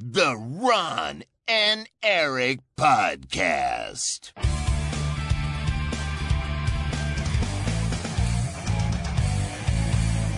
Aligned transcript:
The 0.00 0.34
Ron 0.60 1.24
and 1.44 1.90
Eric 1.98 2.60
Podcast. 2.74 4.32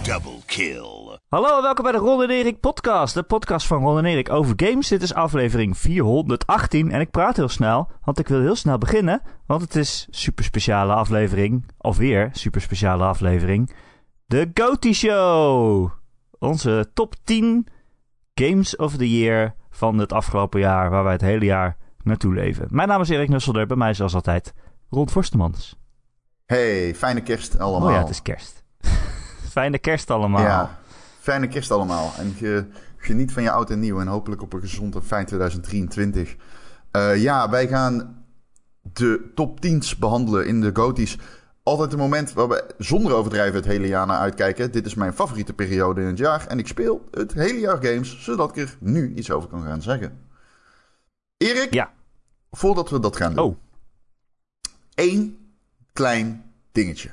Double 0.02 0.38
kill. 0.46 1.18
Hallo 1.28 1.56
en 1.56 1.62
welkom 1.62 1.84
bij 1.84 1.92
de 1.92 1.98
Ron 1.98 2.22
en 2.22 2.30
Erik 2.30 2.60
podcast. 2.60 3.14
De 3.14 3.22
podcast 3.22 3.66
van 3.66 3.82
Ron 3.82 3.98
en 3.98 4.04
Erik 4.04 4.30
over 4.30 4.54
games. 4.56 4.88
Dit 4.88 5.02
is 5.02 5.14
aflevering 5.14 5.78
418 5.78 6.90
en 6.90 7.00
ik 7.00 7.10
praat 7.10 7.36
heel 7.36 7.48
snel, 7.48 7.90
want 8.04 8.18
ik 8.18 8.28
wil 8.28 8.40
heel 8.40 8.56
snel 8.56 8.78
beginnen. 8.78 9.22
Want 9.46 9.60
het 9.62 9.76
is 9.76 10.06
super 10.10 10.44
speciale 10.44 10.92
aflevering, 10.94 11.66
of 11.78 11.96
weer 11.96 12.30
super 12.32 12.60
speciale 12.60 13.04
aflevering. 13.04 13.74
De 14.26 14.50
GOTY 14.54 14.92
Show! 14.92 15.90
Onze 16.38 16.90
top 16.94 17.14
10 17.24 17.66
Games 18.34 18.76
of 18.76 18.96
the 18.96 19.18
Year 19.18 19.54
van 19.70 19.98
het 19.98 20.12
afgelopen 20.12 20.60
jaar, 20.60 20.90
waar 20.90 21.04
wij 21.04 21.12
het 21.12 21.20
hele 21.20 21.44
jaar 21.44 21.76
naartoe 22.02 22.34
leven. 22.34 22.66
Mijn 22.70 22.88
naam 22.88 23.00
is 23.00 23.08
Erik 23.08 23.28
Nusselder, 23.28 23.66
bij 23.66 23.76
mij 23.76 23.94
zoals 23.94 24.14
altijd 24.14 24.52
Ron 24.90 25.10
Forstemans. 25.10 25.76
Hey, 26.46 26.94
fijne 26.94 27.20
kerst 27.22 27.58
allemaal. 27.58 27.88
Oh 27.88 27.94
ja, 27.94 28.00
het 28.00 28.10
is 28.10 28.22
kerst. 28.22 28.64
Fijne 29.50 29.78
kerst 29.78 30.10
allemaal. 30.10 30.42
Ja, 30.42 30.78
fijne 31.20 31.48
kerst 31.48 31.70
allemaal. 31.70 32.12
En 32.18 32.34
ge, 32.36 32.66
geniet 32.96 33.32
van 33.32 33.42
je 33.42 33.50
oud 33.50 33.70
en 33.70 33.80
nieuw 33.80 34.00
en 34.00 34.06
hopelijk 34.06 34.42
op 34.42 34.52
een 34.52 34.60
gezond 34.60 34.94
en 34.94 35.04
fijn 35.04 35.26
2023. 35.26 36.36
Eh, 36.90 37.22
ja, 37.22 37.50
wij 37.50 37.68
gaan 37.68 38.24
de 38.82 39.30
top 39.34 39.66
10's 39.66 39.96
behandelen 39.96 40.46
in 40.46 40.60
de 40.60 40.70
GOTY's. 40.72 41.18
Altijd 41.62 41.92
een 41.92 41.98
moment 41.98 42.32
waar 42.32 42.48
we 42.48 42.64
zonder 42.78 43.12
overdrijven 43.14 43.54
het 43.56 43.64
hele 43.64 43.86
jaar 43.86 44.06
naar 44.06 44.18
uitkijken. 44.18 44.72
Dit 44.72 44.86
is 44.86 44.94
mijn 44.94 45.12
favoriete 45.12 45.52
periode 45.52 46.00
in 46.00 46.06
het 46.06 46.18
jaar. 46.18 46.46
En 46.46 46.58
ik 46.58 46.66
speel 46.66 47.08
het 47.10 47.32
hele 47.32 47.58
jaar 47.60 47.84
games, 47.84 48.22
zodat 48.22 48.56
ik 48.56 48.56
er 48.56 48.76
nu 48.80 49.14
iets 49.14 49.30
over 49.30 49.48
kan 49.48 49.62
gaan 49.62 49.82
zeggen. 49.82 50.18
Erik, 51.36 51.74
Ja. 51.74 51.92
voordat 52.50 52.90
we 52.90 53.00
dat 53.00 53.16
gaan 53.16 53.34
doen. 53.34 53.44
Oh, 53.44 53.56
één 54.94 55.36
klein 55.92 56.52
dingetje. 56.72 57.10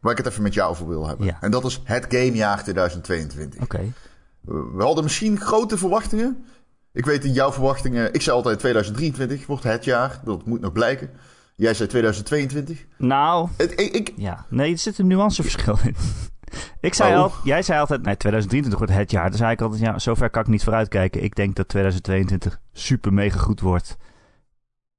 Waar 0.00 0.12
ik 0.12 0.18
het 0.18 0.26
even 0.26 0.42
met 0.42 0.54
jou 0.54 0.70
over 0.70 0.88
wil 0.88 1.06
hebben. 1.06 1.26
Ja. 1.26 1.38
En 1.40 1.50
dat 1.50 1.64
is 1.64 1.80
het 1.84 2.04
gamejaar 2.08 2.62
2022. 2.62 3.62
oké. 3.62 3.92
We 4.40 4.82
hadden 4.82 5.04
misschien 5.04 5.40
grote 5.40 5.78
verwachtingen. 5.78 6.44
Ik 6.92 7.04
weet 7.04 7.24
in 7.24 7.32
jouw 7.32 7.52
verwachtingen. 7.52 8.12
Ik 8.14 8.22
zei 8.22 8.36
altijd 8.36 8.58
2023 8.58 9.46
wordt 9.46 9.62
het 9.62 9.84
jaar. 9.84 10.20
Dat 10.24 10.46
moet 10.46 10.60
nog 10.60 10.72
blijken. 10.72 11.10
Jij 11.58 11.74
zei 11.74 11.88
2022. 11.88 12.86
Nou, 12.98 13.48
Het, 13.56 13.80
ik, 13.80 13.92
ik- 13.94 14.12
Ja, 14.16 14.44
nee, 14.48 14.72
er 14.72 14.78
zit 14.78 14.98
een 14.98 15.06
nuanceverschil 15.06 15.78
in. 15.84 15.94
ik 16.88 16.94
zei 16.94 17.14
Oh. 17.14 17.20
al, 17.22 17.32
jij 17.44 17.62
zei 17.62 17.80
altijd, 17.80 18.02
nee, 18.02 18.16
2023 18.16 18.78
wordt 18.78 18.94
het 19.02 19.10
jaar. 19.10 19.28
Dan 19.28 19.38
zei 19.38 19.52
ik 19.52 19.60
altijd, 19.60 19.80
ja, 19.82 19.98
zover 19.98 20.30
kan 20.30 20.42
ik 20.42 20.48
niet 20.48 20.62
vooruitkijken. 20.64 21.22
Ik 21.22 21.34
denk 21.34 21.54
dat 21.56 21.68
2022 21.68 22.60
super 22.72 23.12
mega 23.12 23.38
goed 23.38 23.60
wordt. 23.60 23.96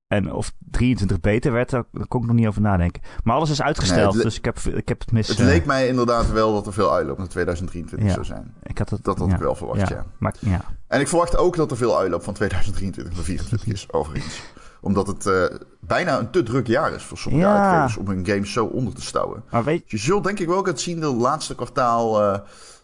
En 0.07 0.33
of 0.33 0.51
23 0.71 1.19
beter 1.19 1.51
werd, 1.51 1.69
daar 1.69 1.83
kon 2.07 2.21
ik 2.21 2.27
nog 2.27 2.35
niet 2.35 2.47
over 2.47 2.61
nadenken. 2.61 3.01
Maar 3.23 3.35
alles 3.35 3.49
is 3.49 3.61
uitgesteld, 3.61 4.13
Nee, 4.13 4.23
dus 4.23 4.37
ik 4.37 4.45
heb, 4.45 4.57
ik 4.59 4.87
heb 4.87 4.99
het 4.99 5.11
mis. 5.11 5.27
het 5.27 5.39
eh, 5.39 5.45
leek 5.45 5.65
mij 5.65 5.87
inderdaad 5.87 6.31
wel 6.31 6.53
dat 6.53 6.67
er 6.67 6.73
veel 6.73 6.93
uitloop 6.93 7.17
naar 7.17 7.27
2023 7.27 8.07
Ja. 8.07 8.13
zou 8.13 8.25
zijn. 8.25 8.53
ik 8.63 8.77
had 8.77 8.89
het, 8.89 9.03
Dat 9.03 9.17
had 9.19 9.27
ja, 9.29 9.33
ik 9.35 9.39
wel 9.41 9.55
verwacht, 9.55 9.89
ja. 9.89 10.05
Maar, 10.19 10.35
ja. 10.39 10.61
En 10.87 10.99
ik 10.99 11.07
verwacht 11.07 11.37
ook 11.37 11.55
dat 11.55 11.71
er 11.71 11.77
veel 11.77 11.97
uitloop 11.99 12.23
van 12.23 12.33
2023 12.33 13.13
naar 13.13 13.23
2024 13.23 13.73
is, 13.73 13.91
overigens. 13.93 14.41
Omdat 14.81 15.07
het 15.07 15.25
eh, 15.25 15.43
bijna 15.79 16.19
een 16.19 16.29
te 16.29 16.43
druk 16.43 16.67
jaar 16.67 16.93
is 16.93 17.03
voor 17.03 17.17
sommige 17.17 17.45
Ja. 17.45 17.61
uitgevers 17.71 17.97
om 17.97 18.07
hun 18.07 18.25
games 18.25 18.51
zo 18.53 18.65
onder 18.65 18.93
te 18.93 19.01
stouwen. 19.01 19.43
Maar 19.51 19.63
weet 19.63 19.91
Je 19.91 19.97
zult 19.97 20.23
denk 20.23 20.39
ik 20.39 20.47
wel 20.47 20.57
ook 20.57 20.67
het 20.67 20.81
zien 20.81 20.99
dat 20.99 21.11
het 21.11 21.21
laatste 21.21 21.55
kwartaal 21.55 22.21
eh, 22.23 22.39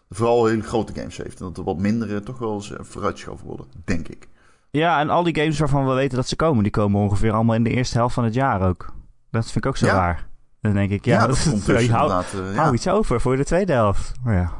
vooral 0.09 0.45
hele 0.45 0.61
grote 0.61 0.93
games 0.95 1.17
heeft. 1.17 1.39
En 1.39 1.45
dat 1.45 1.57
er 1.57 1.63
wat 1.63 1.77
mindere 1.77 2.23
toch 2.23 2.37
wel 2.39 2.53
eens 2.53 2.71
eh, 2.71 2.77
vooruitgeschoven 2.81 3.45
worden, 3.47 3.65
denk 3.85 4.07
ik. 4.07 4.27
ja, 4.71 4.99
en 4.99 5.09
al 5.09 5.23
die 5.23 5.35
games 5.35 5.59
waarvan 5.59 5.87
we 5.87 5.93
weten 5.93 6.17
dat 6.17 6.27
ze 6.27 6.35
komen, 6.35 6.63
die 6.63 6.71
komen 6.71 7.01
ongeveer 7.01 7.31
allemaal 7.31 7.55
in 7.55 7.63
de 7.63 7.69
eerste 7.69 7.97
helft 7.97 8.13
van 8.13 8.23
het 8.23 8.33
jaar 8.33 8.61
ook. 8.67 8.93
Dat 9.31 9.43
vind 9.43 9.55
ik 9.55 9.65
ook 9.65 9.77
zo 9.77 9.85
Ja. 9.85 9.93
raar. 9.93 10.27
Dan 10.61 10.73
denk 10.73 10.91
ik, 10.91 11.05
ja, 11.05 11.27
dat 11.27 11.43
komt 11.49 11.65
dus 11.65 11.81
eh, 11.81 11.87
ja. 11.87 12.21
hou 12.55 12.73
iets 12.73 12.87
over 12.87 13.21
voor 13.21 13.35
de 13.37 13.45
tweede 13.45 13.73
helft. 13.73 14.11
Maar 14.23 14.35
ja, 14.35 14.51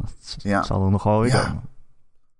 dat 0.43 0.65
zal 0.65 0.85
er 0.85 0.91
nog 0.91 1.03
wel 1.03 1.19
weer 1.21 1.31
komen. 1.45 1.61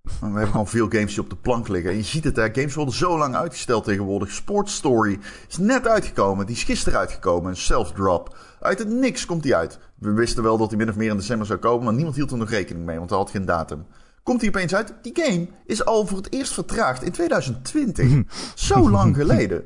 We 0.05 0.25
hebben 0.25 0.47
gewoon 0.47 0.67
veel 0.67 0.89
games 0.89 1.13
die 1.13 1.23
op 1.23 1.29
de 1.29 1.35
plank 1.35 1.67
liggen. 1.67 1.91
En 1.91 1.97
je 1.97 2.03
ziet 2.03 2.23
het, 2.23 2.35
hè, 2.35 2.49
games 2.53 2.73
worden 2.73 2.93
zo 2.93 3.17
lang 3.17 3.35
uitgesteld 3.35 3.83
tegenwoordig. 3.83 4.31
Sports 4.31 4.75
Story 4.75 5.19
is 5.49 5.57
net 5.57 5.88
uitgekomen. 5.88 6.45
Die 6.45 6.55
is 6.55 6.63
gisteren 6.63 6.99
uitgekomen. 6.99 7.49
Een 7.49 7.57
self-drop. 7.57 8.38
Uit 8.59 8.79
het 8.79 8.88
niks 8.88 9.25
komt 9.25 9.43
die 9.43 9.55
uit. 9.55 9.79
We 9.95 10.11
wisten 10.11 10.43
wel 10.43 10.57
dat 10.57 10.69
die 10.69 10.77
min 10.77 10.89
of 10.89 10.95
meer 10.95 11.09
in 11.09 11.17
december 11.17 11.47
zou 11.47 11.59
komen. 11.59 11.83
Maar 11.85 11.93
niemand 11.93 12.16
hield 12.16 12.31
er 12.31 12.38
nog 12.38 12.49
rekening 12.49 12.85
mee, 12.85 12.97
want 12.97 13.09
hij 13.09 13.19
had 13.19 13.29
geen 13.29 13.45
datum. 13.45 13.85
Komt 14.23 14.39
die 14.39 14.49
opeens 14.49 14.75
uit? 14.75 14.93
Die 15.01 15.19
game 15.21 15.47
is 15.66 15.85
al 15.85 16.07
voor 16.07 16.17
het 16.17 16.33
eerst 16.33 16.53
vertraagd 16.53 17.03
in 17.03 17.11
2020. 17.11 18.23
zo 18.55 18.89
lang 18.89 19.16
geleden. 19.16 19.63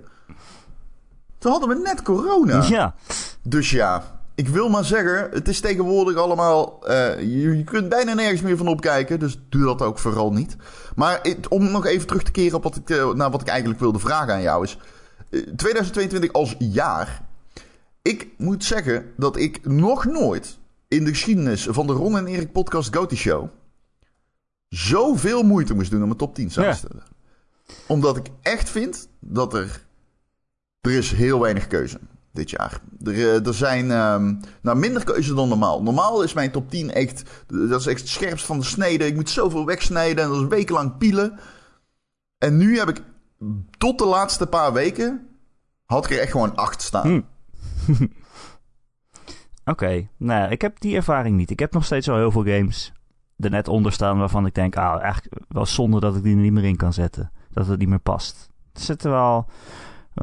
Toen 1.38 1.52
hadden 1.52 1.70
we 1.70 1.82
net 1.84 2.02
corona. 2.02 2.64
Ja, 2.64 2.96
Dus 3.44 3.70
ja, 3.70 4.19
ik 4.40 4.48
wil 4.48 4.70
maar 4.70 4.86
zeggen, 4.86 5.30
het 5.32 5.48
is 5.48 5.60
tegenwoordig 5.60 6.16
allemaal. 6.16 6.88
eh, 6.88 7.20
je, 7.20 7.58
je 7.58 7.64
kunt 7.64 7.90
bijna 7.90 8.14
nergens 8.14 8.42
meer 8.42 8.58
van 8.58 8.68
opkijken, 8.68 9.20
dus 9.20 9.40
doe 9.50 9.64
dat 9.64 9.82
ook 9.82 10.00
vooral 10.00 10.32
niet. 10.34 10.56
Maar 10.96 11.22
om 11.50 11.72
nog 11.72 11.86
even 11.86 12.08
terug 12.08 12.24
te 12.24 12.32
keren 12.32 12.58
op 12.58 12.64
wat 12.64 12.76
ik, 12.76 12.90
eh, 12.90 13.14
naar 13.14 13.32
wat 13.32 13.42
ik 13.42 13.48
eigenlijk 13.48 13.80
wilde 13.80 14.00
vragen 14.00 14.34
aan 14.34 14.42
jou 14.42 14.64
is. 14.64 14.78
eh, 15.30 15.42
2022 15.56 16.34
als 16.34 16.56
jaar. 16.60 17.22
Ik 18.02 18.28
moet 18.38 18.64
zeggen 18.64 19.12
dat 19.18 19.38
ik 19.38 19.66
nog 19.66 20.06
nooit 20.06 20.58
in 20.88 21.04
de 21.04 21.10
geschiedenis 21.10 21.68
van 21.70 21.88
de 21.88 21.94
Ron 21.94 22.18
en 22.18 22.28
Erik 22.28 22.52
podcast 22.52 22.96
Goty 22.96 23.16
Show 23.16 23.48
zoveel 24.70 25.44
moeite 25.44 25.74
moest 25.74 25.92
doen 25.92 26.04
om 26.04 26.10
een 26.10 26.18
top 26.18 26.36
10 26.36 26.52
samen 26.52 26.76
te 26.76 26.80
Ja. 26.82 26.88
stellen. 26.88 27.04
Omdat 27.88 28.18
ik 28.18 28.28
echt 28.42 28.70
vind 28.70 29.08
dat 29.20 29.54
er 29.54 29.86
er 30.82 30.92
is 30.92 31.12
heel 31.12 31.40
weinig 31.40 31.68
keuze 31.68 32.00
dit 32.34 32.50
jaar. 32.50 32.82
Er, 33.04 33.14
eh, 33.14 33.48
er 33.48 33.54
zijn 33.54 33.92
ehm, 33.92 34.36
nou, 34.62 34.78
minder 34.78 35.04
keuze 35.04 35.34
dan 35.34 35.50
normaal. 35.50 35.84
Normaal 35.84 36.24
is 36.24 36.34
mijn 36.34 36.52
top 36.52 36.70
10 36.70 36.92
echt... 36.92 37.24
Dat 37.48 37.80
is 37.80 37.88
echt 37.88 38.00
het 38.00 38.10
scherpst 38.10 38.46
van 38.46 38.60
de 38.60 38.66
snede. 38.66 39.06
Ik 39.06 39.16
moet 39.16 39.30
zoveel 39.30 39.66
wegsnijden 39.66 40.24
en 40.24 40.30
dat 40.30 40.42
is 40.42 40.48
wekenlang 40.48 40.98
pielen. 40.98 41.40
En 42.38 42.58
nu 42.58 42.78
heb 42.78 42.90
ik 42.90 43.04
tot 43.78 43.98
de 43.98 44.06
laatste 44.06 44.48
paar 44.48 44.74
weken... 44.74 45.28
had 45.86 46.06
ik 46.06 46.12
er 46.12 46.20
echt 46.20 46.32
gewoon 46.32 46.56
acht 46.56 46.82
staan. 46.82 47.24
Hm. 47.86 48.06
Oké, 49.66 50.08
nou, 50.18 50.52
ik 50.52 50.62
heb 50.62 50.80
die 50.80 50.96
ervaring 50.96 51.38
niet. 51.38 51.50
Ik 51.50 51.60
heb 51.60 51.74
nog 51.74 51.86
steeds 51.86 52.10
al 52.10 52.16
heel 52.16 52.32
veel 52.32 52.46
games 52.46 52.94
er 53.40 53.50
net 53.50 53.68
onder 53.68 53.92
staan 53.92 54.18
waarvan 54.18 54.46
ik 54.46 54.56
denk, 54.56 54.76
ah, 54.76 55.02
eigenlijk 55.02 55.36
wel 55.48 55.66
zonde 55.66 56.00
dat 56.00 56.16
ik 56.16 56.24
die 56.24 56.36
er 56.36 56.42
niet 56.42 56.52
meer 56.52 56.64
in 56.64 56.76
kan 56.76 56.94
zetten. 56.94 57.32
Dat 57.50 57.68
het 57.68 57.80
niet 57.80 57.90
meer 57.90 58.00
past. 58.00 58.50
Er 58.74 58.82
zitten 58.82 59.12
wel 59.12 59.46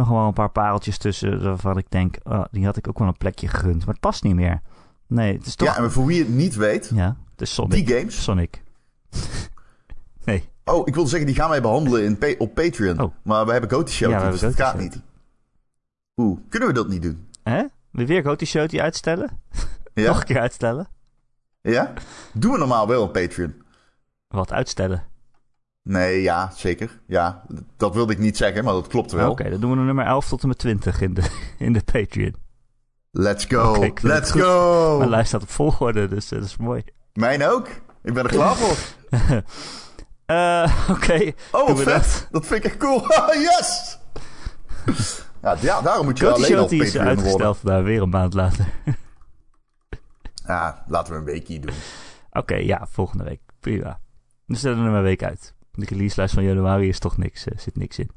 wel 0.05 0.27
een 0.27 0.33
paar 0.33 0.51
pareltjes 0.51 0.99
tussen 0.99 1.43
waarvan 1.43 1.79
ik 1.79 1.91
denk, 1.91 2.17
ah, 2.23 2.45
die 2.51 2.65
had 2.65 2.77
ik 2.77 2.89
ook 2.89 2.99
wel 2.99 3.09
een 3.09 3.17
plekje 3.17 3.49
gegund. 3.49 3.79
Maar 3.79 3.95
het 3.95 4.01
past 4.01 4.23
niet 4.23 4.34
meer. 4.34 4.61
Nee, 5.07 5.37
het 5.37 5.47
is 5.47 5.55
toch... 5.55 5.69
Ja, 5.69 5.77
en 5.77 5.93
voor 5.93 6.07
wie 6.07 6.19
het 6.19 6.29
niet 6.29 6.55
weet... 6.55 6.91
Ja, 6.95 7.17
het 7.31 7.41
is 7.41 7.55
Sonic. 7.55 7.87
Die 7.87 7.97
games? 7.97 8.23
Sonic. 8.23 8.62
nee. 10.25 10.49
Oh, 10.65 10.87
ik 10.87 10.95
wilde 10.95 11.09
zeggen, 11.09 11.27
die 11.27 11.37
gaan 11.37 11.51
wij 11.51 11.62
behandelen 11.62 12.05
in 12.05 12.39
op 12.39 12.55
Patreon. 12.55 13.01
Oh. 13.01 13.15
Maar 13.23 13.47
we 13.47 13.53
hebben 13.53 13.71
Goty 13.71 13.93
Show, 13.93 14.11
Ja, 14.11 14.31
dus 14.31 14.41
dat 14.41 14.55
gaat 14.55 14.79
niet. 14.79 15.01
Oeh, 16.17 16.39
kunnen 16.49 16.69
we 16.69 16.75
dat 16.75 16.89
niet 16.89 17.03
doen? 17.03 17.27
Hè? 17.43 17.63
Weer 17.91 18.23
Goty 18.23 18.45
Show 18.45 18.69
die 18.69 18.83
uitstellen? 18.83 19.41
Ja? 19.95 20.07
Nog 20.09 20.19
een 20.19 20.25
keer 20.25 20.41
uitstellen? 20.41 20.89
Ja? 21.61 21.93
Doen 22.33 22.53
we 22.53 22.59
normaal 22.59 22.89
wel 22.89 23.03
op 23.03 23.13
Patreon. 23.13 23.55
Wat 24.28 24.53
uitstellen? 24.53 25.03
Nee, 25.88 26.22
ja, 26.22 26.50
zeker. 26.56 27.00
Ja, 27.06 27.42
dat 27.76 27.94
wilde 27.94 28.12
ik 28.12 28.19
niet 28.19 28.36
zeggen, 28.36 28.64
maar 28.64 28.72
dat 28.72 28.86
klopt 28.86 29.12
wel. 29.12 29.30
Oké, 29.30 29.50
dan 29.50 29.60
doen 29.60 29.70
we 29.70 29.76
de 29.76 29.82
nummer 29.82 30.04
11 30.06 30.28
tot 30.28 30.42
en 30.42 30.48
met 30.48 30.58
20 30.58 31.00
in 31.00 31.14
de, 31.14 31.22
in 31.58 31.72
de 31.72 31.82
Patreon. 31.92 32.34
Let's 33.10 33.44
go. 33.44 33.92
Let's 34.00 34.30
go. 34.30 34.94
Mijn 34.98 35.10
lijst 35.10 35.28
staat 35.28 35.42
op 35.42 35.50
volgorde, 35.50 36.08
dus 36.08 36.24
eh, 36.32 36.38
dat 36.38 36.48
is 36.48 36.56
mooi. 36.56 36.84
Mijn 37.12 37.44
ook. 37.44 37.69
Ik 38.02 38.14
ben 38.14 38.24
er 38.24 38.30
klaar 38.30 38.54
voor. 38.56 38.76
Eh, 40.26 40.86
Oké, 40.91 41.32
Oh, 41.52 41.66
wat 41.69 41.76
we 41.78 41.82
vet. 41.82 42.03
dat. 42.03 42.28
Dat. 42.30 42.47
vind 42.47 42.64
ik 42.64 42.70
echt 42.70 42.76
cool. 42.76 43.00
yes! 43.50 43.98
Ja, 45.42 45.56
ja, 45.60 45.80
daarom 45.80 46.04
moet 46.04 46.18
je 46.18 46.32
alleen 46.32 46.59
op 46.60 46.71
is 46.72 46.78
Patreon 46.78 47.04
worden. 47.04 47.06
uitgesteld 47.06 47.59
daar 47.62 47.82
weer 47.84 48.03
een 48.03 48.09
maand 48.09 48.34
later. 48.34 48.66
Ja, 50.47 50.84
laten 50.89 51.12
we 51.12 51.18
een 51.18 51.24
weekje 51.24 51.60
doen. 51.60 51.74
Oké, 52.32 52.54
ja, 52.54 52.86
volgende 52.91 53.24
week. 53.24 53.41
Prima. 53.60 54.00
We 54.44 54.56
stellen 54.56 54.77
er 54.78 54.84
maar 54.84 54.94
een 54.97 55.03
week 55.03 55.22
uit. 55.22 55.54
De 55.77 55.87
releaselijst 55.89 56.34
van 56.34 56.45
januari 56.45 56.89
is 56.89 56.99
toch 56.99 57.17
niks, 57.17 57.47
eh, 57.47 57.59
zit 57.59 57.77
niks 57.77 57.99
in. 57.99 58.11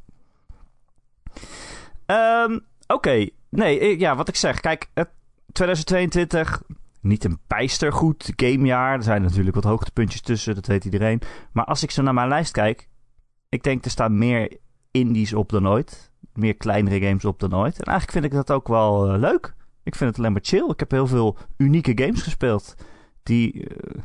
Ehm, 2.06 2.58
Oké, 2.94 3.30
nee, 3.50 4.00
ja, 4.00 4.16
wat 4.16 4.28
ik 4.28 4.36
zeg. 4.36 4.60
Kijk, 4.60 4.90
het 4.94 5.10
2022, 5.52 6.62
niet 7.02 7.24
een 7.24 7.40
bijstergoed 7.48 8.34
gamejaar. 8.36 8.94
Er 8.94 9.04
zijn 9.04 9.22
natuurlijk 9.22 9.56
wat 9.56 9.64
hoogtepuntjes 9.64 10.22
tussen, 10.22 10.56
dat 10.56 10.66
weet 10.66 10.86
iedereen. 10.86 11.22
Maar 11.52 11.66
als 11.66 11.84
ik 11.84 11.92
zo 11.92 12.02
naar 12.02 12.14
mijn 12.14 12.28
lijst 12.28 12.52
kijk, 12.52 12.90
ik 13.50 13.64
denk 13.64 13.86
er 13.86 13.92
staan 13.92 14.18
meer 14.18 14.58
indies 14.92 15.34
op 15.34 15.50
dan 15.50 15.68
ooit. 15.68 16.12
Meer 16.34 16.56
kleinere 16.56 17.00
games 17.00 17.26
op 17.26 17.40
dan 17.40 17.56
ooit. 17.56 17.80
En 17.80 17.84
eigenlijk 17.84 18.12
vind 18.12 18.26
ik 18.26 18.32
dat 18.32 18.52
ook 18.52 18.68
wel 18.68 19.12
eh, 19.12 19.20
leuk. 19.20 19.56
Ik 19.84 19.96
vind 19.96 20.10
het 20.10 20.20
alleen 20.20 20.32
maar 20.32 20.46
chill. 20.46 20.70
Ik 20.70 20.80
heb 20.80 20.92
heel 20.92 21.08
veel 21.08 21.38
unieke 21.58 22.04
games 22.04 22.22
gespeeld. 22.22 22.76
Die, 23.24 23.68
eh, 23.68 24.02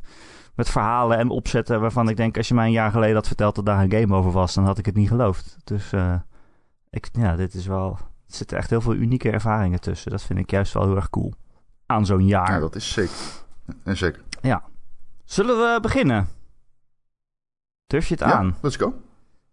met 0.54 0.70
verhalen 0.70 1.18
en 1.18 1.28
opzetten 1.28 1.80
waarvan 1.80 2.08
ik 2.08 2.16
denk, 2.16 2.36
als 2.36 2.48
je 2.48 2.54
mij 2.54 2.66
een 2.66 2.72
jaar 2.72 2.90
geleden 2.90 3.14
had 3.14 3.26
verteld 3.26 3.54
dat 3.54 3.66
daar 3.66 3.82
een 3.82 3.92
game 3.92 4.14
over 4.14 4.30
was, 4.30 4.54
dan 4.54 4.64
had 4.64 4.78
ik 4.78 4.86
het 4.86 4.94
niet 4.94 5.08
geloofd. 5.08 5.56
Dus 5.64 5.92
eh, 5.92 6.14
ik, 6.90 7.08
ja, 7.12 7.36
dit 7.36 7.54
is 7.54 7.66
wel. 7.66 7.98
Er 8.26 8.34
zitten 8.34 8.56
echt 8.56 8.70
heel 8.70 8.80
veel 8.80 8.94
unieke 8.94 9.30
ervaringen 9.30 9.80
tussen. 9.80 10.10
Dat 10.10 10.22
vind 10.22 10.38
ik 10.38 10.50
juist 10.50 10.72
wel 10.72 10.84
heel 10.84 10.96
erg 10.96 11.10
cool. 11.10 11.32
Aan 11.86 12.06
zo'n 12.06 12.26
jaar. 12.26 12.52
Ja, 12.52 12.58
dat 12.58 12.74
is 12.74 12.92
zeker. 12.92 13.16
En 13.82 13.96
zeker. 13.96 14.22
Ja. 14.40 14.62
Zullen 15.24 15.56
we 15.56 15.78
beginnen? 15.80 16.28
Durf 17.86 18.08
je 18.08 18.14
het 18.14 18.22
aan? 18.22 18.46
Ja, 18.46 18.54
let's 18.60 18.76
go. 18.76 18.94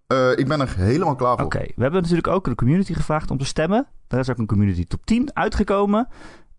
Eh, 0.07 0.31
ik 0.35 0.47
ben 0.47 0.61
er 0.61 0.75
helemaal 0.75 1.15
klaar 1.15 1.35
voor. 1.35 1.45
Oké, 1.45 1.59
we 1.59 1.81
hebben 1.81 2.01
natuurlijk 2.01 2.27
ook 2.27 2.45
de 2.45 2.55
community 2.55 2.93
gevraagd 2.93 3.31
om 3.31 3.37
te 3.37 3.45
stemmen. 3.45 3.87
Daar 4.07 4.19
is 4.19 4.29
ook 4.29 4.37
een 4.37 4.45
community 4.45 4.85
top 4.85 5.05
10 5.05 5.35
uitgekomen. 5.35 6.07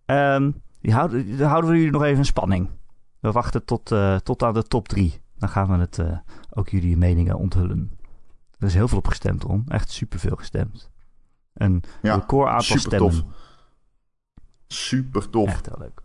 Ehm, 0.05 0.51
die 0.81 0.93
houden, 0.93 1.27
die 1.27 1.45
houden 1.45 1.71
we 1.71 1.77
jullie 1.77 1.93
nog 1.93 2.03
even 2.03 2.19
in 2.19 2.25
spanning. 2.25 2.69
We 3.23 3.33
wachten 3.33 3.65
tot, 3.65 3.91
eh, 3.93 4.17
tot 4.17 4.43
aan 4.43 4.55
de 4.55 4.63
top 4.63 4.89
3. 4.89 5.21
Dan 5.39 5.49
gaan 5.49 5.69
we 5.71 5.77
het, 5.79 5.99
eh, 5.99 6.19
ook 6.51 6.69
jullie 6.69 6.97
meningen 6.97 7.37
onthullen. 7.37 7.99
Er 8.59 8.67
is 8.67 8.75
heel 8.75 8.89
veel 8.89 8.99
op 8.99 9.07
gestemd, 9.09 9.43
Ron. 9.43 9.65
Echt 9.69 9.91
superveel 9.91 10.37
gestemd. 10.37 10.91
Een 11.55 11.83
Ja, 12.03 12.15
record 12.15 12.49
aantal 12.49 12.63
super 12.63 12.81
stemmen. 12.81 13.11
tof. 13.11 13.23
Super 14.67 15.31
tof. 15.31 15.49
Echt 15.49 15.67
heel 15.67 15.79
leuk. 15.79 16.01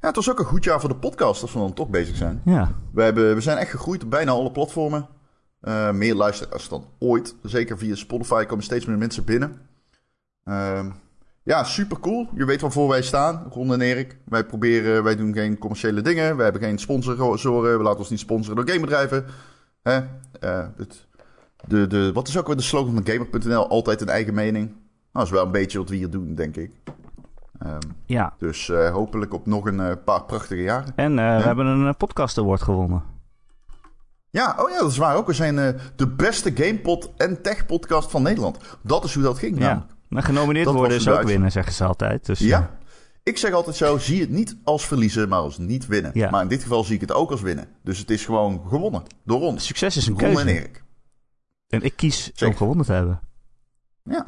Ja, 0.00 0.06
het 0.12 0.16
was 0.16 0.30
ook 0.30 0.38
een 0.38 0.44
goed 0.44 0.64
jaar 0.64 0.80
voor 0.80 0.88
de 0.88 0.96
podcast 0.96 1.42
als 1.42 1.52
we 1.52 1.58
dan 1.58 1.72
toch 1.72 1.88
bezig 1.88 2.16
zijn. 2.16 2.42
Ja, 2.44 2.72
We, 2.92 3.02
hebben, 3.02 3.34
we 3.34 3.40
zijn 3.40 3.58
echt 3.58 3.70
gegroeid 3.70 4.04
op 4.04 4.10
bijna 4.10 4.30
alle 4.30 4.50
platformen. 4.52 5.08
Eh, 5.60 5.90
meer 5.90 6.14
luisteraars 6.14 6.68
dan 6.68 6.84
ooit. 6.98 7.36
Zeker 7.42 7.78
via 7.78 7.94
Spotify 7.94 8.44
komen 8.44 8.64
steeds 8.64 8.84
meer 8.86 8.98
mensen 8.98 9.24
binnen. 9.24 9.60
Ehm, 10.44 10.90
ja, 11.46 11.64
super 11.64 12.00
cool. 12.00 12.28
Je 12.34 12.44
weet 12.44 12.60
waarvoor 12.60 12.88
wij 12.88 13.02
staan, 13.02 13.46
Ron 13.50 13.72
en 13.72 13.80
Erik. 13.80 14.18
Wij 14.24 14.44
proberen, 14.44 15.02
wij 15.02 15.16
doen 15.16 15.32
geen 15.32 15.58
commerciële 15.58 16.00
dingen. 16.00 16.36
We 16.36 16.42
hebben 16.42 16.62
geen 16.62 16.78
sponsoren. 16.78 17.78
We 17.78 17.82
laten 17.82 17.98
ons 17.98 18.10
niet 18.10 18.18
sponsoren 18.18 18.56
door 18.56 18.68
gamebedrijven. 18.68 19.24
Hè? 19.82 20.00
Eh, 20.40 20.66
het, 20.76 21.06
de, 21.66 21.86
de, 21.86 22.12
wat 22.12 22.28
is 22.28 22.38
ook 22.38 22.46
weer 22.46 22.56
de 22.56 22.62
slogan 22.62 22.94
van 22.94 23.06
Gamer.nl? 23.06 23.68
Altijd 23.68 24.00
een 24.00 24.08
eigen 24.08 24.34
mening. 24.34 24.66
Nou, 24.66 24.78
dat 25.12 25.22
is 25.22 25.30
wel 25.30 25.44
een 25.44 25.52
beetje 25.52 25.78
wat 25.78 25.88
we 25.88 25.96
hier 25.96 26.10
doen, 26.10 26.34
denk 26.34 26.56
ik. 26.56 26.70
Ehm, 27.58 27.78
ja. 28.06 28.34
dus 28.38 28.68
eh, 28.68 28.90
hopelijk 28.90 29.34
op 29.34 29.46
nog 29.46 29.66
een 29.66 29.80
eh, 29.80 29.92
paar 30.04 30.24
prachtige 30.24 30.62
jaren. 30.62 30.92
En 30.96 31.14
we 31.14 31.20
hebben 31.22 31.66
een 31.66 31.96
podcast 31.96 32.38
award 32.38 32.62
gewonnen. 32.62 33.02
Ja, 34.30 34.56
oh 34.58 34.70
ja, 34.70 34.78
dat 34.78 34.90
is 34.90 34.96
waar 34.96 35.16
ook. 35.16 35.26
We 35.26 35.32
zijn 35.32 35.54
de 35.96 36.08
beste 36.08 36.50
GamePod 36.54 37.12
en 37.16 37.42
Tech 37.42 37.66
podcast 37.66 38.10
van 38.10 38.22
Nederland. 38.22 38.58
Dat 38.82 39.04
is 39.04 39.14
hoe 39.14 39.22
dat 39.22 39.38
ging. 39.38 39.58
Ja. 39.58 39.64
namelijk. 39.64 39.95
Maar 40.08 40.22
genomineerd 40.22 40.66
worden 40.66 40.96
is 40.96 41.08
ook 41.08 41.22
winnen, 41.22 41.52
zeggen 41.52 41.72
ze 41.72 41.84
altijd. 41.84 42.26
Dus, 42.26 42.40
eh, 42.40 42.46
Ja. 42.46 42.78
Ik 43.22 43.38
zeg 43.38 43.52
altijd 43.52 43.76
zo, 43.76 43.98
zie 43.98 44.20
het 44.20 44.30
niet 44.30 44.56
als 44.64 44.86
verliezen, 44.86 45.28
maar 45.28 45.38
als 45.38 45.58
niet 45.58 45.86
winnen. 45.86 46.10
Ja. 46.14 46.30
Maar 46.30 46.42
in 46.42 46.48
dit 46.48 46.62
geval 46.62 46.84
zie 46.84 46.94
ik 46.94 47.00
het 47.00 47.12
ook 47.12 47.30
als 47.30 47.40
winnen. 47.40 47.68
Dus 47.84 47.98
het 47.98 48.10
is 48.10 48.24
gewoon 48.24 48.62
gewonnen. 48.68 49.02
Door 49.24 49.40
ons. 49.40 49.66
Succes 49.66 49.96
is 49.96 50.06
een 50.06 50.18
Ron 50.18 50.28
en 50.28 50.34
keuze. 50.34 50.50
Erik. 50.50 50.82
En 51.68 51.82
ik 51.82 51.92
kies 51.96 52.24
Zeker. 52.24 52.46
om 52.46 52.56
gewonnen 52.56 52.86
te 52.86 52.92
hebben. 52.92 53.20
Ja. 54.02 54.24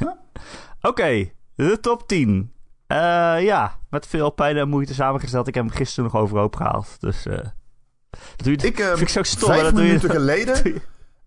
Oké, 0.90 1.30
de 1.54 1.78
top 1.80 2.08
10. 2.08 2.52
Eh, 2.86 2.96
ja, 3.42 3.78
met 3.90 4.06
veel 4.06 4.30
pijn 4.30 4.56
en 4.56 4.68
moeite 4.68 4.94
samengesteld. 4.94 5.48
Ik 5.48 5.54
heb 5.54 5.64
hem 5.64 5.74
gisteren 5.74 6.04
nog 6.12 6.22
overhoop 6.22 6.56
gehaald. 6.56 6.96
Dus 7.00 7.26
eh 7.26 7.38
dat 8.36 8.44
doe 8.46 8.52
je, 8.52 8.66
Ik, 8.66 8.78
eh, 8.78 8.86
vind 8.88 9.00
ik 9.00 9.08
zo 9.08 9.22
stom. 9.22 9.48
vijf 9.48 9.62
dat 9.62 9.70
doe 9.74 9.80
je- 9.82 9.86
minuten 9.86 10.10
geleden. 10.10 10.54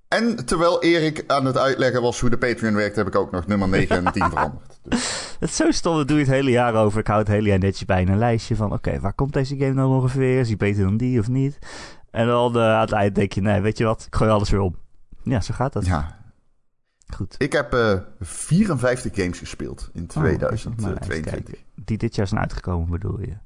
En 0.07 0.45
terwijl 0.45 0.83
Erik 0.83 1.24
aan 1.27 1.45
het 1.45 1.57
uitleggen 1.57 2.01
was 2.01 2.19
hoe 2.19 2.30
de 2.30 2.38
Patreon 2.38 2.74
werkt, 2.74 2.95
heb 2.95 3.07
ik 3.07 3.15
ook 3.15 3.31
nog 3.31 3.48
nummer 3.48 3.68
9 3.68 4.06
en 4.06 4.12
10 4.13 4.30
veranderd. 4.31 4.80
Dus, 4.83 5.36
Het 5.39 5.50
is 5.50 5.56
zo 5.56 5.71
stom, 5.71 5.95
dat 5.95 6.07
doe 6.07 6.18
je 6.18 6.24
het 6.24 6.33
hele 6.33 6.50
jaar 6.51 6.75
over. 6.75 7.00
Ik 7.00 7.07
hou 7.07 7.19
het 7.19 7.27
hele 7.27 7.48
jaar 7.48 7.59
netjes 7.59 7.86
bij 7.86 8.07
een 8.07 8.18
lijstje 8.18 8.56
van... 8.56 8.74
Oké, 8.74 9.00
waar 9.00 9.13
komt 9.13 9.33
deze 9.33 9.57
game 9.57 9.74
nou 9.74 9.89
ongeveer? 9.95 10.39
Is 10.39 10.48
die 10.48 10.57
beter 10.57 10.83
dan 10.83 10.98
die 10.98 11.19
of 11.19 11.27
niet? 11.27 11.59
En 12.12 12.27
dan 12.27 12.56
eh, 12.56 12.62
aan 12.62 12.81
het 12.81 12.92
eind 12.92 13.15
denk 13.15 13.31
je... 13.31 13.42
Nee, 13.42 13.62
weet 13.62 13.77
je 13.77 13.83
wat? 13.83 14.04
Ik 14.07 14.15
gooi 14.15 14.31
alles 14.31 14.50
weer 14.50 14.59
om. 14.59 14.75
Ja, 15.24 15.42
zo 15.42 15.54
gaat 15.54 15.74
dat. 15.74 15.86
ja, 15.86 16.18
Goed. 17.15 17.36
ik 17.38 17.51
heb 17.54 17.74
eh 17.74 17.94
54 18.19 19.15
games 19.15 19.39
gespeeld 19.39 19.89
in 19.94 20.07
Oh, 20.18 20.24
even 20.25 20.36
op 20.36 20.50
mijn 20.51 20.54
lijst 20.54 20.75
2022. 20.75 21.33
kijken. 21.33 21.57
Die 21.86 21.98
dit 21.98 22.15
jaar 22.15 22.27
zijn 22.27 22.39
uitgekomen, 22.42 22.89
bedoel 22.89 23.19
je? 23.19 23.38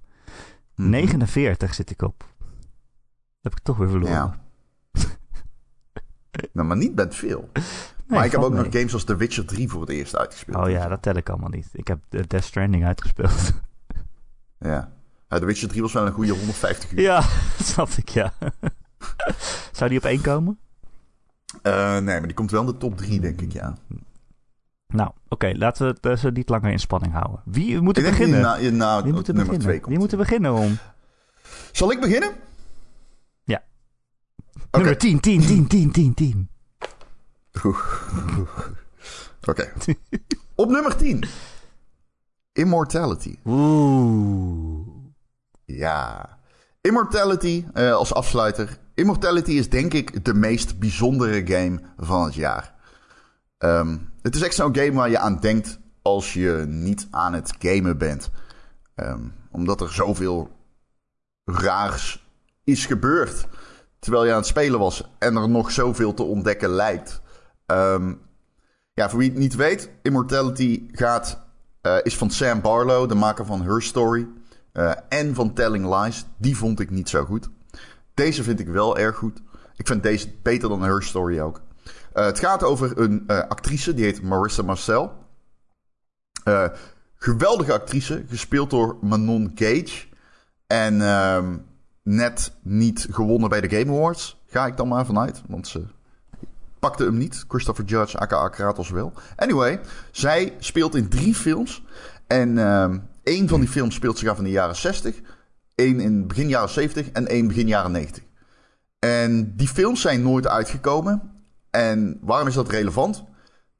Mhm. 0.75 0.89
49 0.89 1.73
zit 1.73 1.89
ik 1.89 2.01
op. 2.01 2.19
Dat 2.39 2.47
heb 3.41 3.51
ik 3.51 3.59
toch 3.63 3.77
weer 3.77 3.89
verloren. 3.89 4.13
Ja. 4.15 4.39
Nou, 6.51 6.67
maar 6.67 6.77
niet 6.77 6.95
met 6.95 7.15
veel. 7.15 7.49
Nee, 7.53 7.63
maar 8.19 8.25
ik 8.25 8.31
heb 8.31 8.41
ook 8.41 8.53
nog 8.53 8.67
games 8.69 8.93
als 8.93 9.03
The 9.03 9.15
Witcher 9.15 9.45
3 9.45 9.69
voor 9.69 9.81
het 9.81 9.89
eerst 9.89 10.15
uitgespeeld. 10.17 10.57
Oh 10.65 10.69
ja, 10.69 10.87
dat 10.87 11.01
tel 11.01 11.15
ik 11.15 11.29
allemaal 11.29 11.49
niet. 11.49 11.67
Ik 11.73 11.87
heb 11.87 11.99
de 12.09 12.27
Death 12.27 12.43
Stranding 12.43 12.85
uitgespeeld. 12.85 13.51
Ja. 14.63 14.91
Ja, 15.29 15.39
The 15.39 15.45
Witcher 15.45 15.67
3 15.67 15.81
was 15.81 15.93
wel 15.93 16.05
een 16.05 16.11
goede 16.11 16.31
150 16.31 16.91
uur. 16.91 17.01
ja, 17.01 17.15
dat 17.57 17.67
snap 17.67 17.89
ik, 17.89 18.09
ja. 18.09 18.33
Zou 19.71 19.89
die 19.89 19.99
op 19.99 20.05
één 20.05 20.21
komen? 20.21 20.59
Eh, 21.61 21.91
nee, 21.93 22.01
maar 22.01 22.21
die 22.21 22.33
komt 22.33 22.51
wel 22.51 22.61
in 22.61 22.67
de 22.67 22.77
top 22.77 22.97
3, 22.97 23.19
denk 23.19 23.41
ik, 23.41 23.51
ja. 23.53 23.77
Nou, 24.87 25.11
oké, 25.27 25.51
laten 25.55 25.87
we 26.01 26.09
het 26.09 26.23
eh, 26.23 26.31
niet 26.31 26.49
langer 26.49 26.71
in 26.71 26.79
spanning 26.79 27.13
houden. 27.13 27.41
Wie 27.45 27.81
moet 27.81 27.97
er 27.97 28.03
beginnen? 28.03 28.55
die 28.55 28.63
je 28.63 28.71
na 28.71 29.03
Wie 29.03 29.13
moet 29.13 29.27
er 29.27 29.33
nummer 29.33 29.57
beginnen? 29.57 29.67
2 29.67 29.79
komt. 29.79 29.89
Wie 29.91 29.99
moet 29.99 30.11
er 30.11 30.17
beginnen, 30.17 30.51
Ron? 30.51 30.77
Zal 31.71 31.91
ik 31.91 31.99
beginnen? 31.99 32.31
Oké. 34.55 34.77
Nummer 34.77 34.97
10, 34.97 35.19
10, 35.19 35.41
10, 35.41 35.67
10, 35.67 35.91
10, 35.91 36.13
10. 36.13 36.49
Oké. 39.47 39.73
Op 40.55 40.69
nummer 40.69 40.95
10. 40.95 41.23
Immortality. 42.53 43.35
Oeh. 43.45 44.87
Ja. 45.65 46.29
Immortality 46.81 47.65
eh, 47.73 47.93
als 47.93 48.13
afsluiter. 48.13 48.77
Immortality 48.93 49.51
is 49.51 49.69
denk 49.69 49.93
ik 49.93 50.25
de 50.25 50.33
meest 50.33 50.79
bijzondere 50.79 51.47
game 51.47 51.79
van 51.97 52.23
het 52.23 52.33
jaar. 52.33 52.73
Ehm, 53.57 53.97
het 54.21 54.35
is 54.35 54.41
echt 54.41 54.55
zo'n 54.55 54.75
game 54.75 54.93
waar 54.93 55.09
je 55.09 55.19
aan 55.19 55.39
denkt 55.39 55.79
als 56.01 56.33
je 56.33 56.65
niet 56.67 57.07
aan 57.11 57.33
het 57.33 57.53
gamen 57.59 57.97
bent. 57.97 58.29
Ehm, 58.95 59.27
omdat 59.51 59.81
er 59.81 59.93
zoveel 59.93 60.49
raars 61.43 62.27
is 62.63 62.85
gebeurd 62.85 63.47
terwijl 64.01 64.25
je 64.25 64.31
aan 64.31 64.37
het 64.37 64.47
spelen 64.47 64.79
was 64.79 65.09
en 65.19 65.35
er 65.35 65.49
nog 65.49 65.71
zoveel 65.71 66.13
te 66.13 66.23
ontdekken 66.23 66.69
lijkt. 66.69 67.21
Ehm, 67.65 68.13
ja, 68.93 69.09
voor 69.09 69.19
wie 69.19 69.29
het 69.29 69.37
niet 69.37 69.55
weet, 69.55 69.89
Immortality 70.01 70.87
gaat, 70.91 71.41
eh, 71.81 71.97
is 72.03 72.17
van 72.17 72.29
Sam 72.29 72.61
Barlow, 72.61 73.09
de 73.09 73.15
maker 73.15 73.45
van 73.45 73.61
Her 73.61 73.81
Story. 73.81 74.27
eh, 74.71 74.91
en 75.09 75.35
van 75.35 75.53
Telling 75.53 75.95
Lies. 75.95 76.25
Die 76.37 76.57
vond 76.57 76.79
ik 76.79 76.89
niet 76.89 77.09
zo 77.09 77.25
goed. 77.25 77.49
Deze 78.13 78.43
vind 78.43 78.59
ik 78.59 78.67
wel 78.67 78.97
erg 78.97 79.15
goed. 79.15 79.41
Ik 79.75 79.87
vind 79.87 80.03
deze 80.03 80.31
beter 80.41 80.69
dan 80.69 80.81
Her 80.81 81.03
Story 81.03 81.39
ook. 81.39 81.61
Eh, 82.13 82.25
het 82.25 82.39
gaat 82.39 82.63
over 82.63 82.99
een 82.99 83.27
actrice, 83.27 83.93
die 83.93 84.05
heet 84.05 84.21
Marissa 84.21 84.63
Marcel. 84.63 85.13
Geweldige 87.15 87.73
actrice, 87.73 88.23
gespeeld 88.27 88.69
door 88.69 88.97
Manon 89.01 89.51
Gage. 89.55 90.07
En 90.67 91.01
ehm, 91.01 91.57
net 92.03 92.53
niet 92.61 93.07
gewonnen 93.09 93.49
bij 93.49 93.61
de 93.61 93.77
Game 93.77 93.91
Awards. 93.91 94.41
Ga 94.47 94.65
ik 94.65 94.77
dan 94.77 94.87
maar 94.87 95.05
vanuit, 95.05 95.41
want 95.47 95.67
ze 95.67 95.83
pakte 96.79 97.03
hem 97.03 97.17
niet. 97.17 97.45
Christopher 97.47 97.85
Judge, 97.85 98.17
aka 98.17 98.49
Kratos 98.49 98.89
wel. 98.89 99.13
Anyway, 99.35 99.79
zij 100.11 100.55
speelt 100.59 100.95
in 100.95 101.09
drie 101.09 101.35
films. 101.35 101.83
En 102.27 102.57
ehm 102.57 102.97
één 103.23 103.47
van 103.47 103.59
die 103.59 103.69
films 103.69 103.95
speelt 103.95 104.17
zich 104.17 104.29
af 104.29 104.37
in 104.37 104.43
de 104.43 104.49
jaren 104.49 104.75
60. 104.75 105.15
één 105.75 105.99
in 105.99 106.27
begin 106.27 106.47
jaren 106.47 106.69
70 106.69 107.09
en 107.09 107.27
één 107.27 107.47
begin 107.47 107.67
jaren 107.67 107.91
90. 107.91 108.23
En 108.99 109.55
die 109.55 109.67
films 109.67 110.01
zijn 110.01 110.21
nooit 110.21 110.47
uitgekomen. 110.47 111.21
En 111.69 112.17
waarom 112.21 112.47
is 112.47 112.53
dat 112.53 112.69
relevant? 112.69 113.23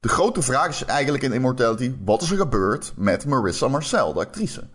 De 0.00 0.08
grote 0.08 0.42
vraag 0.42 0.68
is 0.68 0.84
eigenlijk 0.84 1.22
in 1.22 1.32
Immortality: 1.32 1.94
wat 2.04 2.22
is 2.22 2.30
er 2.30 2.36
gebeurd 2.36 2.92
met 2.96 3.26
Marissa 3.26 3.68
Marcel, 3.68 4.12
de 4.12 4.20
actrice? 4.20 4.68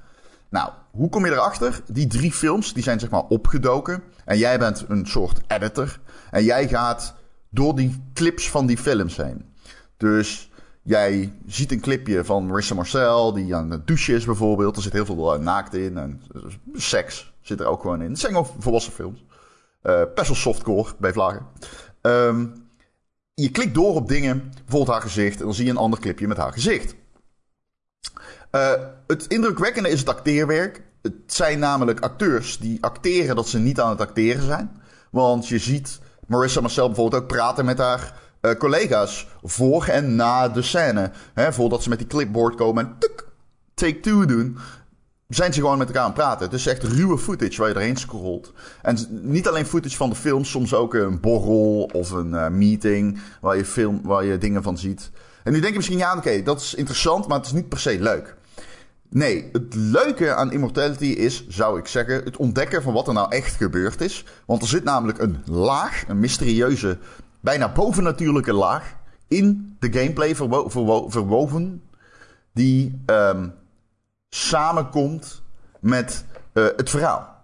Nou, 0.49 0.71
hoe 0.91 1.09
kom 1.09 1.25
je 1.25 1.31
erachter? 1.31 1.81
Die 1.91 2.07
drie 2.07 2.31
films 2.31 2.73
die 2.73 2.83
zijn 2.83 2.99
zeg 2.99 3.09
maar 3.09 3.23
opgedoken. 3.23 4.03
En 4.25 4.37
jij 4.37 4.59
bent 4.59 4.85
een 4.87 5.05
soort 5.05 5.41
editor. 5.47 5.99
En 6.31 6.43
jij 6.43 6.67
gaat 6.67 7.15
door 7.49 7.75
die 7.75 8.03
clips 8.13 8.49
van 8.49 8.65
die 8.65 8.77
films 8.77 9.17
heen. 9.17 9.45
Dus 9.97 10.51
jij 10.83 11.33
ziet 11.47 11.71
een 11.71 11.79
clipje 11.79 12.25
van 12.25 12.45
Marissa 12.45 12.75
Marcel 12.75 13.33
die 13.33 13.55
aan 13.55 13.71
het 13.71 13.87
douchen 13.87 14.15
is 14.15 14.25
bijvoorbeeld. 14.25 14.75
Er 14.75 14.81
zit 14.81 14.93
heel 14.93 15.05
veel 15.05 15.33
eh, 15.33 15.39
naakt 15.39 15.73
in. 15.73 15.97
En 15.97 16.21
eh, 16.35 16.41
seks 16.73 17.33
zit 17.41 17.59
er 17.59 17.65
ook 17.65 17.81
gewoon 17.81 18.01
in. 18.01 18.09
Het 18.09 18.19
zijn 18.19 18.33
gewoon 18.33 18.49
volwassen 18.59 18.93
films. 18.93 19.25
Best 20.15 20.27
wel 20.27 20.35
softcore 20.35 20.93
bij 20.99 21.13
vlagen. 21.13 21.45
Ehm, 22.01 22.45
je 23.33 23.51
klikt 23.51 23.73
door 23.73 23.95
op 23.95 24.07
dingen, 24.07 24.51
bijvoorbeeld 24.55 24.97
haar 24.97 25.01
gezicht. 25.01 25.39
En 25.39 25.45
dan 25.45 25.53
zie 25.53 25.65
je 25.65 25.71
een 25.71 25.77
ander 25.77 25.99
clipje 25.99 26.27
met 26.27 26.37
haar 26.37 26.53
gezicht. 26.53 26.95
Eh, 28.57 28.71
het 29.07 29.25
indrukwekkende 29.27 29.89
is 29.89 29.99
het 29.99 30.09
acteerwerk. 30.09 30.81
Het 31.01 31.13
zijn 31.25 31.59
namelijk 31.59 31.99
acteurs 31.99 32.57
die 32.57 32.83
acteren 32.83 33.35
dat 33.35 33.47
ze 33.47 33.59
niet 33.59 33.79
aan 33.79 33.89
het 33.89 34.01
acteren 34.01 34.43
zijn. 34.43 34.81
Want 35.11 35.47
je 35.47 35.57
ziet 35.57 35.99
Marissa 36.27 36.61
Marcel 36.61 36.87
bijvoorbeeld 36.87 37.21
ook 37.21 37.27
praten 37.27 37.65
met 37.65 37.77
haar 37.77 38.13
eh, 38.41 38.51
collega's 38.51 39.27
voor 39.43 39.85
en 39.85 40.15
na 40.15 40.49
de 40.49 40.61
scène. 40.61 41.11
Hè, 41.33 41.53
voordat 41.53 41.83
ze 41.83 41.89
met 41.89 41.97
die 41.97 42.07
clipboard 42.07 42.55
komen 42.55 42.85
en 42.85 42.97
take 43.73 43.99
two 43.99 44.25
doen. 44.25 44.57
zijn 45.27 45.53
ze 45.53 45.59
gewoon 45.59 45.77
met 45.77 45.87
elkaar 45.87 46.03
aan 46.03 46.09
het 46.09 46.17
praten. 46.17 46.45
Het 46.45 46.53
is 46.53 46.67
echt 46.67 46.83
ruwe 46.83 47.17
footage 47.17 47.57
waar 47.57 47.69
je 47.69 47.75
erheen 47.75 47.97
scrolt. 47.97 48.53
En 48.81 48.97
niet 49.09 49.47
alleen 49.47 49.65
footage 49.65 49.95
van 49.95 50.09
de 50.09 50.15
film, 50.15 50.45
soms 50.45 50.73
ook 50.73 50.93
een 50.93 51.19
borrel 51.19 51.89
of 51.93 52.11
een 52.11 52.31
uh, 52.31 52.47
meeting 52.47 53.19
waar 53.41 53.57
je, 53.57 53.65
film, 53.65 54.01
waar 54.03 54.23
je 54.23 54.37
dingen 54.37 54.63
van 54.63 54.77
ziet. 54.77 55.11
En 55.43 55.53
nu 55.53 55.59
denk 55.59 55.71
je 55.71 55.77
misschien, 55.77 55.97
ja, 55.97 56.17
oké, 56.17 56.43
dat 56.43 56.61
is 56.61 56.73
interessant, 56.73 57.27
maar 57.27 57.37
het 57.37 57.45
is 57.45 57.51
niet 57.51 57.69
per 57.69 57.79
se 57.79 57.99
leuk. 57.99 58.36
Nee, 59.09 59.49
het 59.51 59.75
leuke 59.75 60.33
aan 60.33 60.51
Immortality 60.51 61.05
is, 61.05 61.47
zou 61.47 61.79
ik 61.79 61.87
zeggen, 61.87 62.23
het 62.23 62.37
ontdekken 62.37 62.81
van 62.83 62.93
wat 62.93 63.07
er 63.07 63.13
nou 63.13 63.31
echt 63.31 63.55
gebeurd 63.55 64.01
is. 64.01 64.25
Want 64.45 64.61
er 64.61 64.67
zit 64.67 64.83
namelijk 64.83 65.19
een 65.19 65.37
laag, 65.45 66.03
een 66.07 66.19
mysterieuze, 66.19 66.97
bijna 67.39 67.71
bovennatuurlijke 67.71 68.53
laag 68.53 68.95
in 69.27 69.75
de 69.79 69.91
gameplay 69.91 70.35
verwo 70.35 70.69
verwo 70.69 71.09
verwoven. 71.09 71.81
Die 72.53 73.01
um, 73.05 73.53
samenkomt 74.29 75.41
met 75.79 76.25
uh, 76.53 76.65
het 76.75 76.89
verhaal. 76.89 77.35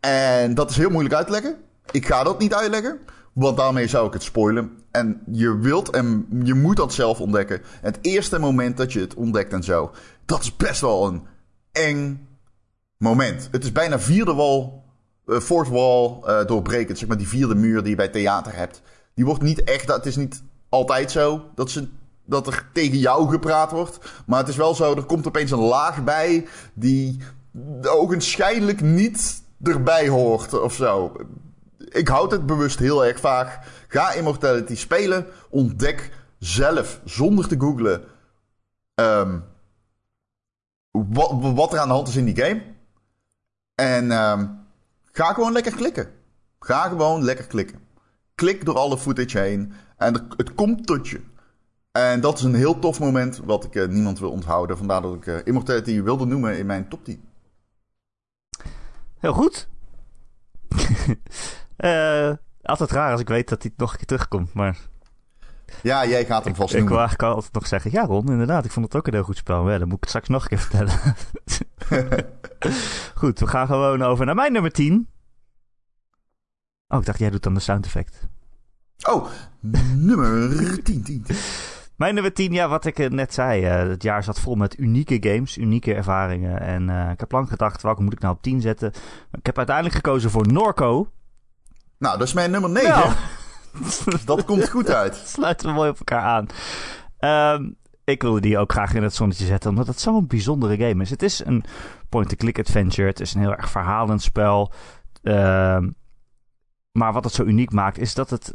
En 0.00 0.54
dat 0.54 0.70
is 0.70 0.76
heel 0.76 0.90
moeilijk 0.90 1.14
uit 1.14 1.26
te 1.26 1.32
leggen. 1.32 1.56
Ik 1.90 2.06
ga 2.06 2.22
dat 2.22 2.38
niet 2.38 2.54
uitleggen, 2.54 2.98
want 3.32 3.56
daarmee 3.56 3.86
zou 3.86 4.06
ik 4.06 4.12
het 4.12 4.22
spoilen. 4.22 4.70
En 4.90 5.22
je 5.30 5.58
wilt 5.58 5.90
en 5.90 6.26
je 6.42 6.54
moet 6.54 6.76
dat 6.76 6.92
zelf 6.92 7.20
ontdekken. 7.20 7.60
Het 7.80 7.98
eerste 8.00 8.38
moment 8.38 8.76
dat 8.76 8.92
je 8.92 9.00
het 9.00 9.14
ontdekt 9.14 9.52
en 9.52 9.62
zo, 9.62 9.90
dat 10.32 10.42
is 10.42 10.56
best 10.56 10.80
wel 10.80 11.06
een 11.06 11.26
eng 11.72 12.28
moment. 12.96 13.48
Het 13.50 13.64
is 13.64 13.72
bijna 13.72 13.98
vierde 13.98 14.34
wal, 14.34 14.84
uh, 15.26 15.40
fourth 15.40 15.68
wall 15.68 16.18
uh, 16.24 16.46
doorbrekend. 16.46 16.98
Zeg 16.98 17.08
maar 17.08 17.16
die 17.16 17.28
vierde 17.28 17.54
muur 17.54 17.80
die 17.80 17.90
je 17.90 17.96
bij 17.96 18.08
theater 18.08 18.56
hebt. 18.56 18.82
Die 19.14 19.24
wordt 19.24 19.42
niet 19.42 19.64
echt, 19.64 19.88
het 19.88 20.06
is 20.06 20.16
niet 20.16 20.42
altijd 20.68 21.10
zo 21.10 21.44
dat, 21.54 21.70
ze, 21.70 21.88
dat 22.24 22.46
er 22.46 22.68
tegen 22.72 22.98
jou 22.98 23.30
gepraat 23.30 23.70
wordt. 23.70 23.98
Maar 24.26 24.38
het 24.38 24.48
is 24.48 24.56
wel 24.56 24.74
zo, 24.74 24.94
er 24.94 25.04
komt 25.04 25.26
opeens 25.26 25.50
een 25.50 25.58
laag 25.58 26.04
bij 26.04 26.46
die 26.74 27.20
ogenschijnlijk 27.82 28.80
niet 28.80 29.42
erbij 29.62 30.08
hoort 30.08 30.60
of 30.60 30.74
zo. 30.74 31.12
Ik 31.78 32.08
houd 32.08 32.30
het 32.30 32.46
bewust 32.46 32.78
heel 32.78 33.04
erg 33.04 33.20
vaag. 33.20 33.58
Ga 33.88 34.12
Immortality 34.12 34.76
spelen. 34.76 35.26
Ontdek 35.50 36.10
zelf, 36.38 37.00
zonder 37.04 37.48
te 37.48 37.56
googlen, 37.58 38.04
um, 38.94 39.44
wat, 40.92 41.54
wat, 41.54 41.72
er 41.72 41.78
aan 41.78 41.88
de 41.88 41.94
hand 41.94 42.08
is 42.08 42.16
in 42.16 42.24
die 42.24 42.42
game. 42.42 42.62
En 43.74 44.10
um, 44.10 44.58
ga 45.12 45.32
gewoon 45.32 45.52
lekker 45.52 45.74
klikken. 45.74 46.10
Ga 46.58 46.88
gewoon 46.88 47.22
lekker 47.22 47.46
klikken. 47.46 47.80
Klik 48.34 48.64
door 48.64 48.78
alle 48.78 48.98
footage 48.98 49.38
heen. 49.38 49.72
En 49.96 50.26
het 50.36 50.54
komt 50.54 50.86
tot 50.86 51.08
je. 51.08 51.20
En 51.92 52.20
dat 52.20 52.38
is 52.38 52.44
een 52.44 52.54
heel 52.54 52.78
tof 52.78 53.00
moment 53.00 53.40
wat 53.44 53.64
ik 53.64 53.74
uh, 53.74 53.88
niemand 53.88 54.18
wil 54.18 54.30
onthouden. 54.30 54.78
Vandaar 54.78 55.02
dat 55.02 55.14
ik 55.14 55.26
uh, 55.26 55.36
Immortality 55.44 56.02
wilde 56.02 56.24
noemen 56.24 56.58
in 56.58 56.66
mijn 56.66 56.88
top 56.88 57.04
10. 57.04 57.24
Heel 59.18 59.32
goed. 59.32 59.68
uh, 61.78 62.32
altijd 62.62 62.90
raar 62.90 63.12
als 63.12 63.20
ik 63.20 63.28
weet 63.28 63.48
dat 63.48 63.62
hij 63.62 63.72
nog 63.76 63.90
een 63.90 63.96
keer 63.96 64.06
terugkomt, 64.06 64.52
maar... 64.52 64.90
Ja, 65.82 66.06
jij 66.06 66.24
gaat 66.24 66.44
hem 66.44 66.54
vast 66.54 66.74
ik, 66.74 66.84
noemen. 66.84 67.10
Ik 67.10 67.16
kan 67.16 67.34
altijd 67.34 67.52
nog 67.52 67.66
zeggen, 67.66 67.90
ja 67.90 68.04
Ron, 68.04 68.30
inderdaad, 68.30 68.64
ik 68.64 68.70
vond 68.70 68.86
het 68.86 68.94
ook 68.96 69.06
een 69.06 69.14
heel 69.14 69.22
goed 69.22 69.36
spel. 69.36 69.70
Ja, 69.70 69.78
dan 69.78 69.88
moet 69.88 69.96
ik 69.96 70.00
het 70.00 70.08
straks 70.08 70.28
nog 70.28 70.42
een 70.42 70.48
keer 70.48 70.58
vertellen. 70.58 70.98
goed, 73.20 73.38
we 73.38 73.46
gaan 73.46 73.66
gewoon 73.66 74.02
over 74.02 74.26
naar 74.26 74.34
mijn 74.34 74.52
nummer 74.52 74.72
10. 74.72 75.08
Oh, 76.88 76.98
ik 76.98 77.06
dacht 77.06 77.18
jij 77.18 77.30
doet 77.30 77.42
dan 77.42 77.54
de 77.54 77.60
sound 77.60 77.84
effect. 77.84 78.28
Oh, 79.02 79.26
nummer 79.94 80.82
10, 80.82 81.02
10. 81.02 81.26
Mijn 81.96 82.14
nummer 82.14 82.32
10, 82.32 82.52
ja, 82.52 82.68
wat 82.68 82.84
ik 82.84 83.10
net 83.10 83.34
zei. 83.34 83.82
Uh, 83.82 83.88
het 83.88 84.02
jaar 84.02 84.24
zat 84.24 84.40
vol 84.40 84.54
met 84.54 84.78
unieke 84.78 85.16
games, 85.20 85.58
unieke 85.58 85.94
ervaringen. 85.94 86.60
En 86.60 86.88
uh, 86.88 87.10
ik 87.10 87.20
heb 87.20 87.32
lang 87.32 87.48
gedacht, 87.48 87.82
welke 87.82 88.02
moet 88.02 88.12
ik 88.12 88.20
nou 88.20 88.34
op 88.34 88.42
10 88.42 88.60
zetten? 88.60 88.92
Ik 89.32 89.46
heb 89.46 89.56
uiteindelijk 89.56 89.96
gekozen 89.96 90.30
voor 90.30 90.52
Norco. 90.52 91.10
Nou, 91.98 92.18
dat 92.18 92.26
is 92.26 92.32
mijn 92.32 92.50
nummer 92.50 92.70
9. 92.70 92.90
Nou. 92.90 93.12
dat 94.24 94.44
komt 94.44 94.68
goed 94.68 94.90
uit. 94.90 95.22
Sluiten 95.26 95.68
we 95.68 95.74
mooi 95.74 95.90
op 95.90 95.98
elkaar 95.98 96.22
aan. 96.22 96.46
Um, 97.60 97.76
ik 98.04 98.22
wilde 98.22 98.40
die 98.40 98.58
ook 98.58 98.72
graag 98.72 98.94
in 98.94 99.02
het 99.02 99.14
zonnetje 99.14 99.46
zetten, 99.46 99.70
omdat 99.70 99.86
het 99.86 100.00
zo'n 100.00 100.26
bijzondere 100.26 100.76
game 100.76 101.02
is. 101.02 101.10
Het 101.10 101.22
is 101.22 101.44
een 101.44 101.64
point-and-click 102.08 102.58
adventure. 102.58 103.08
Het 103.08 103.20
is 103.20 103.34
een 103.34 103.40
heel 103.40 103.54
erg 103.54 103.70
verhalend 103.70 104.22
spel. 104.22 104.72
Uh, 105.22 105.78
maar 106.92 107.12
wat 107.12 107.24
het 107.24 107.32
zo 107.32 107.44
uniek 107.44 107.72
maakt, 107.72 107.98
is 107.98 108.14
dat 108.14 108.30
het. 108.30 108.54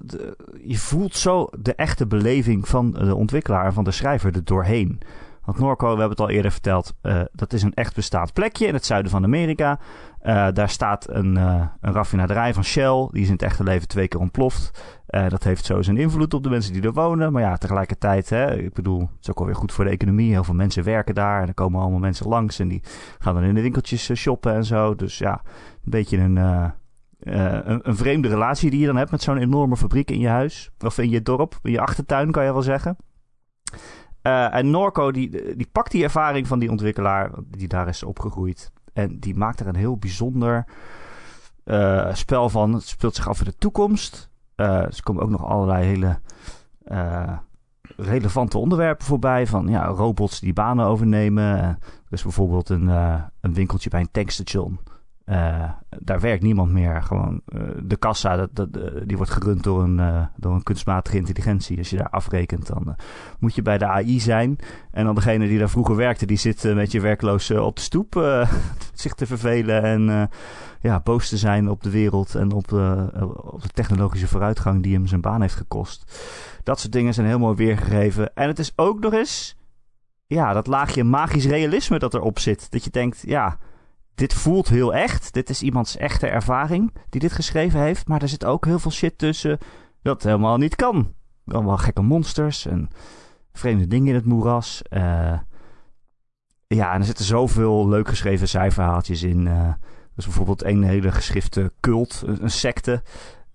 Je 0.64 0.78
voelt 0.78 1.16
zo 1.16 1.48
de 1.60 1.76
echte 1.76 2.08
beleving 2.08 2.68
van 2.68 2.92
de 2.92 3.16
ontwikkelaar 3.16 3.66
en 3.66 3.74
van 3.74 3.84
de 3.84 3.92
schrijver 3.92 4.36
er 4.36 4.44
doorheen. 4.44 5.00
Want 5.48 5.60
Norco, 5.60 5.84
we 5.84 6.00
hebben 6.00 6.10
het 6.10 6.20
al 6.20 6.30
eerder 6.30 6.52
verteld, 6.52 6.94
uh, 7.02 7.22
dat 7.32 7.54
is 7.54 7.64
een 7.64 7.74
echt 7.74 7.96
bestaand 7.96 8.34
plekje 8.34 8.68
in 8.68 8.74
het 8.74 8.86
zuiden 8.86 9.12
van 9.12 9.24
Amerika. 9.24 9.80
Uh, 10.24 10.48
daar 10.54 10.70
staat 10.70 11.10
een, 11.10 11.36
uh, 11.36 11.66
een 11.82 11.94
raffinaderij 11.94 12.54
van 12.54 12.64
Shell. 12.64 13.08
Die 13.12 13.22
is 13.22 13.28
in 13.28 13.34
het 13.34 13.42
echte 13.42 13.64
leven 13.64 13.88
twee 13.88 14.08
keer 14.08 14.20
ontploft. 14.20 14.84
dat 15.08 15.44
heeft 15.44 15.66
zo 15.66 15.82
zijn 15.82 15.98
invloed 15.98 16.34
op 16.34 16.44
de 16.44 16.50
mensen 16.50 16.74
die 16.74 16.82
er 16.82 16.94
wonen. 16.94 17.32
Maar 17.32 17.42
ja, 17.42 17.58
tegelijkertijd, 17.58 18.30
hè, 18.30 18.56
ik 18.56 18.74
bedoel, 18.74 19.00
het 19.00 19.10
is 19.22 19.30
ook 19.30 19.40
alweer 19.40 19.56
goed 19.56 19.72
voor 19.72 19.84
de 19.84 19.90
economie. 19.90 20.32
Heel 20.32 20.44
veel 20.44 20.54
mensen 20.54 20.84
werken 20.84 21.16
daar. 21.16 21.42
En 21.42 21.48
er 21.48 21.54
komen 21.54 21.82
allemaal 21.82 22.00
mensen 22.00 22.28
langs. 22.28 22.60
En 22.60 22.68
die 22.68 22.84
gaan 23.20 23.34
dan 23.34 23.44
in 23.44 23.56
de 23.56 23.62
winkeltjes 23.62 24.12
shoppen 24.14 24.54
en 24.54 24.66
zo. 24.66 24.96
Dus 24.96 25.18
ja, 25.18 25.42
een 25.44 25.92
beetje 25.92 26.18
een. 26.18 26.36
Een, 27.20 27.88
een, 27.88 27.98
vreemde 27.98 28.28
relatie 28.28 28.70
die 28.70 28.80
je 28.80 28.86
dan 28.86 28.96
hebt 28.96 29.12
met 29.12 29.22
zo'n 29.22 29.38
enorme 29.38 29.78
fabriek 29.78 30.12
in 30.12 30.20
je 30.20 30.28
huis. 30.28 30.72
Of 30.80 30.98
in 30.98 31.10
je 31.10 31.22
dorp, 31.22 31.60
in 31.64 31.72
je 31.72 31.82
achtertuin 31.82 32.32
kan 32.32 32.46
je 32.46 32.54
wel 32.54 32.62
zeggen. 32.62 32.98
Uh, 34.28 34.56
en 34.56 34.70
Norco 34.70 35.12
die, 35.12 35.56
die 35.56 35.70
pakt 35.72 35.92
die 35.92 36.04
ervaring 36.04 36.48
van 36.48 36.60
die 36.60 36.70
ontwikkelaar 36.70 37.32
die 37.48 37.68
daar 37.68 37.88
is 37.88 38.04
opgegroeid. 38.04 38.72
En 38.94 39.20
die 39.20 39.36
maakt 39.36 39.60
er 39.60 39.68
een 39.68 39.76
heel 39.76 39.98
bijzonder 39.98 40.66
uh, 41.66 42.14
spel 42.14 42.50
van. 42.50 42.74
Het 42.74 42.88
speelt 42.88 43.16
zich 43.16 43.30
af 43.30 43.40
in 43.40 43.46
de 43.46 43.56
toekomst. 43.58 44.30
Uh, 44.56 44.68
er 44.68 45.04
komen 45.04 45.24
ook 45.24 45.30
nog 45.30 45.46
allerlei 45.46 45.86
hele 45.86 46.20
relevante 47.98 48.58
onderwerpen 48.58 49.06
voorbij. 49.06 49.48
Van 49.48 49.68
ja, 49.68 49.86
robots 49.86 50.40
die 50.40 50.54
banen 50.54 50.86
overnemen. 50.86 51.58
er 51.58 51.78
is 52.10 52.24
bijvoorbeeld 52.24 52.70
een, 52.70 52.88
een 53.42 53.54
winkeltje 53.54 53.90
bij 53.90 54.00
een 54.00 54.12
tankstation. 54.12 54.80
Uh, 55.30 55.70
daar 56.00 56.20
werkt 56.20 56.44
niemand 56.44 56.72
meer. 56.72 57.04
Gewoon 57.04 57.42
uh, 57.48 57.62
de 57.84 57.98
kassa, 57.98 58.36
dat, 58.36 58.50
dat, 58.54 58.68
uh, 58.78 59.02
die 59.06 59.18
wordt 59.18 59.32
gerund 59.32 59.64
door 59.64 59.84
een, 59.84 60.28
door 60.36 60.54
een 60.54 60.64
kunstmatige 60.64 61.18
intelligentie. 61.18 61.78
Als 61.78 61.90
je 61.90 61.98
daar 61.98 62.10
afrekent, 62.10 62.68
dan 62.68 62.96
moet 63.40 63.56
je 63.56 63.62
bij 63.62 63.78
de 63.78 63.86
AI 63.86 64.20
zijn. 64.20 64.58
En 64.92 65.06
dan 65.06 65.16
degene 65.16 65.48
die 65.48 65.60
daar 65.60 65.70
vroeger 65.70 65.96
werkte, 65.96 66.26
die 66.26 66.38
zit 66.38 66.64
een 66.64 66.76
beetje 66.76 67.02
werkloos 67.02 67.52
op 67.52 67.76
de 67.76 67.82
stoep. 67.82 68.46
zich 68.94 69.14
te 69.14 69.26
vervelen 69.26 69.84
en 69.84 70.30
ja, 70.82 71.00
boos 71.00 71.30
te 71.30 71.38
zijn 71.38 71.70
op 71.70 71.84
de 71.84 71.90
wereld 71.90 72.36
en 72.36 72.52
op, 72.52 72.72
op 73.36 73.62
de 73.62 73.70
technologische 73.74 74.28
vooruitgang 74.28 74.84
die 74.84 74.94
hem 74.94 75.08
zijn 75.08 75.22
baan 75.22 75.42
heeft 75.42 75.56
gekost. 75.56 76.22
Dat 76.64 76.80
soort 76.80 76.94
dingen 76.94 77.14
zijn 77.14 77.40
mooi 77.40 77.56
weergegeven. 77.56 78.34
En 78.36 78.48
het 78.48 78.60
is 78.60 78.74
ook 78.76 79.00
nog 79.00 79.14
eens, 79.14 79.58
ja, 80.28 80.54
dat 80.54 80.68
laagje 80.68 81.04
magisch 81.04 81.46
realisme 81.46 82.00
dat 82.00 82.14
erop 82.14 82.40
zit. 82.40 82.72
Dat 82.72 82.84
je 82.84 82.90
denkt, 82.90 83.24
ja 83.26 83.58
dit 84.18 84.34
voelt 84.34 84.70
heel 84.70 84.94
echt. 84.94 85.34
Dit 85.34 85.50
is 85.50 85.62
iemands 85.62 85.98
echte 85.98 86.28
ervaring 86.28 86.94
die 87.10 87.20
dit 87.22 87.32
geschreven 87.32 87.80
heeft. 87.80 88.08
Maar 88.08 88.22
er 88.22 88.30
zit 88.30 88.46
ook 88.46 88.66
heel 88.66 88.80
veel 88.80 88.92
shit 88.92 89.18
tussen 89.18 89.58
dat 90.02 90.24
helemaal 90.24 90.58
niet 90.58 90.76
kan. 90.76 91.14
Allemaal 91.46 91.78
gekke 91.78 92.02
monsters 92.02 92.66
en 92.66 92.90
vreemde 93.54 93.88
dingen 93.88 94.08
in 94.08 94.16
het 94.16 94.26
moeras. 94.26 94.82
Uh, 94.90 95.40
ja, 96.68 96.94
en 96.94 97.00
er 97.00 97.06
zitten 97.06 97.26
zoveel 97.26 97.88
leuk 97.88 98.08
geschreven 98.08 98.48
zijverhaaltjes 98.48 99.24
in. 99.24 99.46
Uh, 99.46 99.74
dus 100.16 100.26
bijvoorbeeld 100.26 100.64
een 100.64 100.84
hele 100.84 101.12
geschrifte 101.12 101.72
cult, 101.80 102.24
een, 102.26 102.44
een 102.44 102.52
secte. 102.52 103.02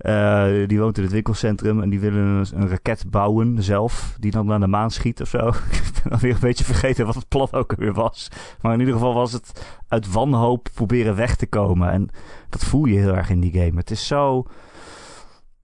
Uh, 0.03 0.69
die 0.69 0.81
woont 0.81 0.97
in 0.97 1.03
het 1.03 1.13
winkelcentrum 1.13 1.83
en 1.83 1.91
die 1.91 2.01
willen 2.01 2.23
een, 2.23 2.47
een, 2.55 2.69
raket 2.69 3.11
bouwen 3.11 3.63
zelf. 3.63 4.17
Die 4.21 4.31
dan 4.31 4.47
naar 4.47 4.61
de 4.61 4.67
maan 4.67 4.91
schiet 4.91 5.21
of 5.21 5.29
zo. 5.29 5.49
ik 5.83 6.01
ben 6.03 6.13
alweer 6.13 6.35
een 6.35 6.41
beetje 6.41 6.65
vergeten 6.65 7.07
wat 7.07 7.15
het 7.15 7.29
plan 7.29 7.49
ook 7.53 7.75
weer 7.77 7.93
was. 7.93 8.29
Maar 8.61 8.73
in 8.73 8.79
ieder 8.79 8.95
geval 8.95 9.15
was 9.15 9.33
het 9.33 9.81
uit 9.89 10.13
wanhoop 10.13 10.69
proberen 10.75 11.17
weg 11.17 11.37
te 11.37 11.47
komen. 11.47 11.91
En 11.91 12.09
dat 12.49 12.65
voel 12.65 12.85
je 12.85 12.99
heel 12.99 13.17
erg 13.17 13.31
in 13.31 13.41
die 13.41 13.53
game. 13.53 13.79
Het 13.79 13.91
is 13.91 14.07
zo. 14.07 14.47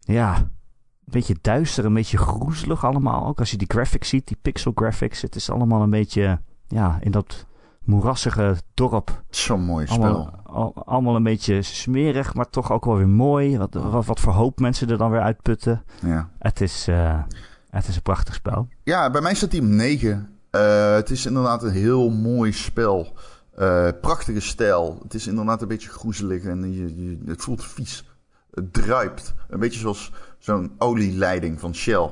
Ja. 0.00 0.36
Een 0.36 1.14
beetje 1.14 1.36
duister, 1.40 1.84
een 1.84 1.94
beetje 1.94 2.18
groezelig 2.18 2.84
allemaal. 2.84 3.26
Ook 3.26 3.38
als 3.38 3.50
je 3.50 3.56
die 3.56 3.70
graphics 3.70 4.08
ziet, 4.08 4.26
die 4.26 4.38
pixel 4.42 4.72
graphics. 4.74 5.22
Het 5.22 5.34
is 5.34 5.50
allemaal 5.50 5.82
een 5.82 5.90
beetje. 5.90 6.40
Ja, 6.66 6.98
in 7.00 7.10
dat 7.10 7.46
moerassige 7.88 8.56
dorp. 8.74 9.22
Zo'n 9.30 9.60
mooi 9.60 9.86
spel. 9.86 10.02
Allemaal, 10.02 10.40
al, 10.44 10.84
allemaal, 10.84 11.16
een 11.16 11.22
beetje 11.22 11.62
smerig, 11.62 12.34
maar 12.34 12.50
toch 12.50 12.72
ook 12.72 12.84
wel 12.84 12.96
weer 12.96 13.08
mooi. 13.08 13.58
Wat, 13.58 13.74
wat, 13.74 14.06
wat 14.06 14.20
voor 14.20 14.32
hoop 14.32 14.60
mensen 14.60 14.90
er 14.90 14.98
dan 14.98 15.10
weer 15.10 15.20
uitputten. 15.20 15.84
Ja. 16.02 16.28
Het 16.38 16.60
is, 16.60 16.88
uh, 16.88 17.22
het 17.70 17.88
is 17.88 17.96
een 17.96 18.02
prachtig 18.02 18.34
spel. 18.34 18.68
Ja, 18.82 19.10
bij 19.10 19.20
mij 19.20 19.34
staat 19.34 19.52
hij 19.52 19.60
op 19.60 19.66
9. 19.66 20.38
Uh, 20.50 20.94
het 20.94 21.10
is 21.10 21.26
inderdaad 21.26 21.62
een 21.62 21.70
heel 21.70 22.10
mooi 22.10 22.52
spel. 22.52 23.16
Uh, 23.58 23.88
prachtige 24.00 24.40
stijl. 24.40 24.98
Het 25.02 25.14
is 25.14 25.26
inderdaad 25.26 25.62
een 25.62 25.68
beetje 25.68 25.90
groezelig 25.90 26.44
en 26.44 26.72
je, 26.72 27.04
je, 27.04 27.18
het 27.26 27.42
voelt 27.42 27.64
vies. 27.64 28.04
Het 28.50 28.72
druipt. 28.72 29.34
Een 29.48 29.60
beetje 29.60 29.80
zoals 29.80 30.12
zo'n 30.38 30.72
olieleiding 30.78 31.60
van 31.60 31.74
Shell. 31.74 32.10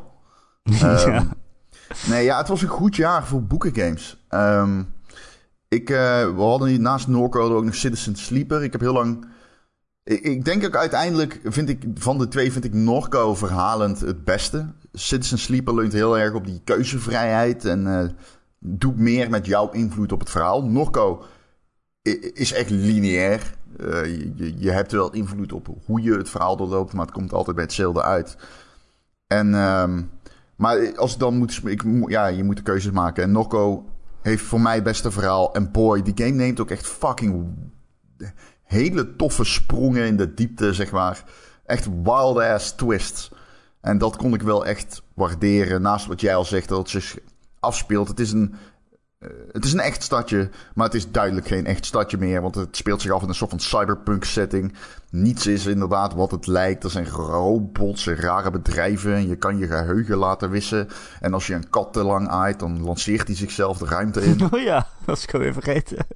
Um, 0.62 0.74
ja. 1.12 1.26
Nee, 2.08 2.24
ja, 2.24 2.38
het 2.38 2.48
was 2.48 2.62
een 2.62 2.68
goed 2.68 2.96
jaar 2.96 3.26
voor 3.26 3.42
boekengames. 3.42 4.24
Um, 4.30 4.94
Ik, 5.68 5.90
eh, 5.90 6.34
we 6.34 6.40
hadden 6.40 6.68
hier 6.68 6.80
naast 6.80 7.08
Norco 7.08 7.56
ook 7.56 7.64
nog 7.64 7.74
Citizen 7.74 8.16
Sleeper. 8.16 8.62
Ik 8.62 8.72
heb 8.72 8.80
heel 8.80 8.92
lang... 8.92 9.26
Ik, 10.04 10.44
denk 10.44 10.64
ook 10.64 10.76
uiteindelijk, 10.76 11.40
vind 11.44 11.68
ik, 11.68 11.84
van 11.94 12.18
de 12.18 12.28
twee 12.28 12.52
vind 12.52 12.64
ik 12.64 12.74
Norco 12.74 13.34
verhalend 13.34 14.00
het 14.00 14.24
beste. 14.24 14.66
Citizen 14.92 15.38
Sleeper 15.38 15.74
leunt 15.74 15.92
heel 15.92 16.18
erg 16.18 16.34
op 16.34 16.46
die 16.46 16.60
keuzevrijheid 16.64 17.64
en 17.64 17.86
uh, 17.86 18.04
doet 18.58 18.96
meer 18.96 19.30
met 19.30 19.46
jouw 19.46 19.70
invloed 19.70 20.12
op 20.12 20.20
het 20.20 20.30
verhaal. 20.30 20.64
Norco 20.64 21.24
is 22.32 22.52
echt 22.52 22.70
lineair. 22.70 23.54
Uh, 23.80 24.04
je, 24.36 24.54
je, 24.58 24.70
hebt 24.70 24.92
wel 24.92 25.12
invloed 25.12 25.52
op 25.52 25.68
hoe 25.84 26.02
je 26.02 26.16
het 26.16 26.30
verhaal 26.30 26.56
doorloopt, 26.56 26.92
maar 26.92 27.06
het 27.06 27.14
komt 27.14 27.32
altijd 27.32 27.56
bij 27.56 27.64
hetzelfde 27.64 28.02
uit. 28.02 28.36
En, 29.26 29.54
um, 29.54 30.10
maar 30.56 30.96
als 30.96 31.18
dan 31.18 31.36
moet, 31.36 31.60
ik, 31.64 31.84
ja, 32.06 32.26
je 32.26 32.44
moet 32.44 32.56
de 32.56 32.62
keuzes 32.62 32.92
maken. 32.92 33.22
En 33.22 33.32
Norco 33.32 33.84
heeft 34.26 34.44
voor 34.44 34.60
mij 34.60 34.74
het 34.74 34.84
beste 34.84 35.10
verhaal. 35.10 35.54
En 35.54 35.70
boy, 35.70 36.02
die 36.02 36.14
game 36.16 36.36
neemt 36.36 36.60
ook 36.60 36.70
echt 36.70 36.86
fucking 36.86 37.54
hele 38.62 39.16
toffe 39.16 39.44
sprongen 39.44 40.06
in 40.06 40.16
de 40.16 40.34
diepte, 40.34 40.72
zeg 40.72 40.90
maar. 40.90 41.24
Echt 41.64 41.88
wild 42.02 42.38
ass 42.38 42.72
twists. 42.72 43.30
En 43.80 43.98
dat 43.98 44.16
kon 44.16 44.34
ik 44.34 44.42
wel 44.42 44.66
echt 44.66 45.02
waarderen. 45.14 45.82
Naast 45.82 46.06
wat 46.06 46.20
jij 46.20 46.36
al 46.36 46.44
zegt, 46.44 46.68
dat 46.68 46.78
het 46.78 46.88
zich 46.88 47.18
afspeelt. 47.60 48.08
Het 48.08 48.20
is 48.20 48.32
een 48.32 48.54
het 49.52 49.64
is 49.64 49.72
een 49.72 49.80
echt 49.80 50.02
stadje, 50.02 50.50
maar 50.74 50.86
het 50.86 50.94
is 50.94 51.10
duidelijk 51.10 51.46
geen 51.46 51.66
echt 51.66 51.86
stadje 51.86 52.18
meer. 52.18 52.42
Want 52.42 52.54
het 52.54 52.76
speelt 52.76 53.02
zich 53.02 53.10
af 53.10 53.22
in 53.22 53.28
een 53.28 53.34
soort 53.34 53.50
van 53.50 53.60
cyberpunk 53.60 54.24
setting. 54.24 54.74
Niets 55.10 55.46
is 55.46 55.66
inderdaad 55.66 56.14
wat 56.14 56.30
het 56.30 56.46
lijkt. 56.46 56.84
Er 56.84 56.90
zijn 56.90 57.08
robots 57.08 58.06
en 58.06 58.16
rare 58.16 58.50
bedrijven. 58.50 59.14
En 59.14 59.28
je 59.28 59.36
kan 59.36 59.58
je 59.58 59.66
geheugen 59.66 60.16
laten 60.16 60.50
wissen. 60.50 60.88
En 61.20 61.34
als 61.34 61.46
je 61.46 61.54
een 61.54 61.70
kat 61.70 61.92
te 61.92 62.02
lang 62.02 62.28
aait, 62.28 62.58
dan 62.58 62.82
lanceert 62.82 63.26
hij 63.26 63.36
zichzelf 63.36 63.78
de 63.78 63.86
ruimte 63.86 64.24
in. 64.24 64.40
Oh 64.50 64.60
ja, 64.60 64.86
dat 65.04 65.16
is 65.16 65.22
ik 65.22 65.34
alweer 65.34 65.52
vergeten. 65.52 66.06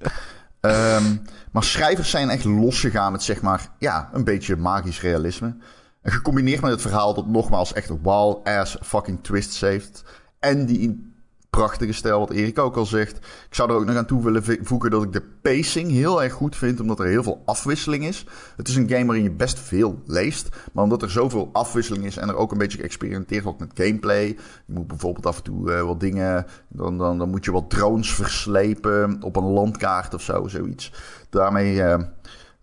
Um, 0.61 1.21
maar 1.51 1.63
schrijvers 1.63 2.09
zijn 2.09 2.29
echt 2.29 2.43
losgegaan 2.43 3.11
met 3.11 3.23
zeg 3.23 3.41
maar, 3.41 3.69
ja, 3.77 4.09
een 4.13 4.23
beetje 4.23 4.55
magisch 4.55 5.01
realisme. 5.01 5.55
En 6.01 6.11
gecombineerd 6.11 6.61
met 6.61 6.71
het 6.71 6.81
verhaal 6.81 7.13
dat 7.13 7.27
nogmaals 7.27 7.73
echt 7.73 7.89
wild 8.01 8.47
ass 8.47 8.77
fucking 8.81 9.23
twists 9.23 9.59
heeft. 9.59 10.03
En 10.39 10.65
die 10.65 11.10
prachtige 11.57 11.93
stijl, 11.93 12.19
wat 12.19 12.29
Erik 12.29 12.59
ook 12.59 12.75
al 12.75 12.85
zegt. 12.85 13.17
Ik 13.17 13.55
zou 13.55 13.69
er 13.69 13.75
ook 13.75 13.85
nog 13.85 13.95
aan 13.95 14.05
toe 14.05 14.23
willen 14.23 14.43
voegen 14.61 14.91
dat 14.91 15.03
ik 15.03 15.13
de 15.13 15.23
pacing 15.41 15.91
heel 15.91 16.23
erg 16.23 16.33
goed 16.33 16.55
vind, 16.55 16.79
omdat 16.79 16.99
er 16.99 17.05
heel 17.05 17.23
veel 17.23 17.41
afwisseling 17.45 18.05
is. 18.05 18.25
Het 18.55 18.67
is 18.67 18.75
een 18.75 18.89
game 18.89 19.05
waarin 19.05 19.23
je 19.23 19.31
best 19.31 19.59
veel 19.59 20.01
leest, 20.05 20.49
maar 20.71 20.83
omdat 20.83 21.01
er 21.01 21.09
zoveel 21.09 21.49
afwisseling 21.53 22.05
is 22.05 22.17
en 22.17 22.29
er 22.29 22.35
ook 22.35 22.51
een 22.51 22.57
beetje 22.57 22.77
geëxperimenteerd 22.77 23.43
wordt 23.43 23.59
met 23.59 23.71
gameplay. 23.73 24.27
Je 24.65 24.73
moet 24.73 24.87
bijvoorbeeld 24.87 25.25
af 25.25 25.37
en 25.37 25.43
toe 25.43 25.71
uh, 25.71 25.81
wat 25.81 25.99
dingen, 25.99 26.45
dan, 26.67 26.97
dan, 26.97 27.17
dan 27.17 27.29
moet 27.29 27.45
je 27.45 27.51
wat 27.51 27.69
drones 27.69 28.13
verslepen 28.13 29.17
op 29.21 29.35
een 29.35 29.51
landkaart 29.51 30.13
of 30.13 30.21
zo, 30.21 30.47
zoiets. 30.47 30.93
Daarmee, 31.29 31.75
uh, 31.75 31.97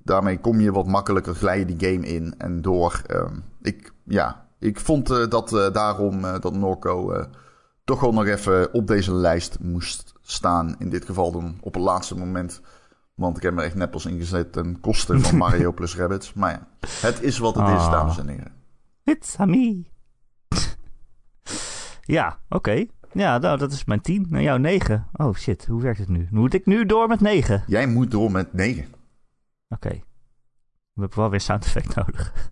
daarmee 0.02 0.38
kom 0.38 0.60
je 0.60 0.72
wat 0.72 0.86
makkelijker, 0.86 1.34
glij 1.34 1.58
je 1.58 1.76
die 1.76 1.90
game 1.90 2.06
in 2.06 2.34
en 2.38 2.62
door. 2.62 3.02
Uh, 3.10 3.22
ik, 3.62 3.92
ja, 4.04 4.46
ik 4.58 4.80
vond 4.80 5.10
uh, 5.10 5.26
dat 5.28 5.70
daarom 5.72 6.20
dat 6.40 6.54
Norco 6.54 7.26
toch 7.88 8.00
wel 8.00 8.12
nog 8.12 8.26
even 8.26 8.72
op 8.72 8.86
deze 8.86 9.12
lijst 9.12 9.58
moest 9.60 10.12
staan. 10.22 10.76
In 10.78 10.90
dit 10.90 11.04
geval 11.04 11.32
dan 11.32 11.58
op 11.60 11.74
het 11.74 11.82
laatste 11.82 12.16
moment. 12.16 12.60
Want 13.14 13.36
ik 13.36 13.42
heb 13.42 13.54
me 13.54 13.62
echt 13.62 13.74
neppels 13.74 14.06
ingezet 14.06 14.52
ten 14.52 14.80
koste 14.80 15.20
van 15.20 15.36
Mario 15.46 15.72
plus 15.72 15.96
Rabbits. 15.96 16.32
Maar 16.32 16.50
ja, 16.50 16.68
het 17.00 17.22
is 17.22 17.38
wat 17.38 17.54
het 17.54 17.68
is, 17.68 17.72
Ah. 17.72 17.90
dames 17.92 18.18
en 18.18 18.28
heren. 18.28 18.52
It's 19.04 19.38
a 19.40 19.44
me. 19.44 19.84
ja, 22.16 22.38
oké. 22.48 22.86
Ja, 23.12 23.38
nou, 23.38 23.58
dat 23.58 23.72
is 23.72 23.84
mijn 23.84 24.00
10. 24.00 24.26
Nou, 24.28 24.42
jouw 24.42 24.56
9. 24.56 25.06
Oh 25.12 25.34
shit, 25.34 25.66
hoe 25.66 25.82
werkt 25.82 25.98
het 25.98 26.08
nu? 26.08 26.28
Moet 26.30 26.54
ik 26.54 26.66
nu 26.66 26.86
door 26.86 27.08
met 27.08 27.20
9? 27.20 27.54
Oké. 27.54 27.64
Jij 27.66 27.86
moet 27.86 28.10
door 28.10 28.30
met 28.30 28.52
9. 28.52 28.86
We 30.92 31.04
hebben 31.04 31.18
wel 31.18 31.30
weer 31.30 31.40
sound 31.40 31.64
effect 31.64 31.94
nodig. 31.96 32.50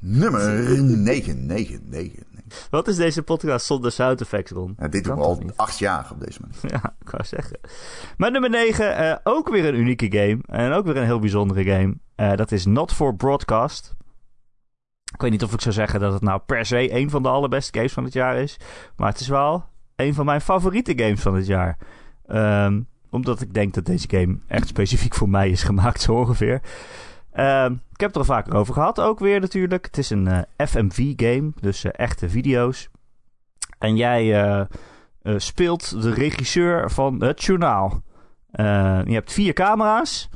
Nummer 0.00 0.72
9, 0.96 1.46
9, 1.46 1.88
9. 1.88 2.26
Wat 2.70 2.88
is 2.88 2.96
deze 2.96 3.22
podcast 3.22 3.66
zonder 3.66 3.92
sound 3.92 4.20
effects, 4.20 4.50
Ron? 4.50 4.74
Ja, 4.78 4.88
dit 4.88 5.04
doen 5.04 5.16
we 5.16 5.22
al 5.22 5.38
niet? 5.42 5.56
acht 5.56 5.78
jaar 5.78 6.08
op 6.12 6.20
deze 6.20 6.40
manier. 6.40 6.56
Ja, 6.82 6.94
ik 7.00 7.10
wou 7.10 7.24
zeggen. 7.24 7.58
Maar 8.16 8.30
nummer 8.30 8.50
9, 8.50 9.20
ook 9.24 9.48
weer 9.48 9.64
een 9.64 9.78
unieke 9.80 10.10
game. 10.10 10.38
En 10.46 10.72
ook 10.72 10.86
weer 10.86 10.96
een 10.96 11.04
heel 11.04 11.18
bijzondere 11.18 11.64
game. 11.64 11.94
Eh, 12.14 12.34
dat 12.34 12.52
is 12.52 12.66
Not 12.66 12.92
for 12.92 13.14
Broadcast. 13.14 13.94
Ik 15.14 15.20
weet 15.20 15.30
niet 15.30 15.42
of 15.42 15.52
ik 15.52 15.60
zou 15.60 15.74
zeggen 15.74 16.00
dat 16.00 16.12
het 16.12 16.22
nou 16.22 16.40
per 16.46 16.66
se 16.66 16.92
een 16.92 17.10
van 17.10 17.22
de 17.22 17.28
allerbeste 17.28 17.78
games 17.78 17.92
van 17.92 18.04
het 18.04 18.12
jaar 18.12 18.36
is. 18.36 18.56
Maar 18.96 19.08
het 19.08 19.20
is 19.20 19.28
wel 19.28 19.64
een 19.96 20.14
van 20.14 20.24
mijn 20.24 20.40
favoriete 20.40 20.92
games 20.96 21.20
van 21.20 21.34
het 21.34 21.46
jaar. 21.46 21.78
Ehm, 22.26 22.80
omdat 23.10 23.40
ik 23.40 23.54
denk 23.54 23.74
dat 23.74 23.84
deze 23.84 24.08
game 24.10 24.38
echt 24.46 24.68
specifiek 24.68 25.14
voor 25.14 25.28
mij 25.28 25.50
is 25.50 25.62
gemaakt, 25.62 26.00
zo 26.02 26.12
ongeveer. 26.14 26.60
Ehm, 27.38 27.72
ik 27.72 28.00
heb 28.00 28.14
het 28.14 28.14
er 28.14 28.18
al 28.18 28.24
vaker 28.36 28.54
over 28.54 28.74
gehad, 28.74 29.00
ook 29.00 29.18
weer 29.18 29.40
natuurlijk. 29.40 29.84
Het 29.84 29.98
is 29.98 30.10
een 30.10 30.26
eh, 30.26 30.66
FMV-game, 30.66 31.52
dus 31.60 31.84
eh, 31.84 31.90
echte 31.94 32.28
video's. 32.28 32.88
En 33.78 33.96
jij 33.96 34.42
eh, 34.42 34.66
speelt 35.36 36.02
de 36.02 36.10
regisseur 36.10 36.90
van 36.90 37.22
het 37.22 37.44
journaal. 37.44 38.02
Je 39.04 39.12
hebt 39.12 39.32
vier 39.32 39.52
camera's. 39.52 40.28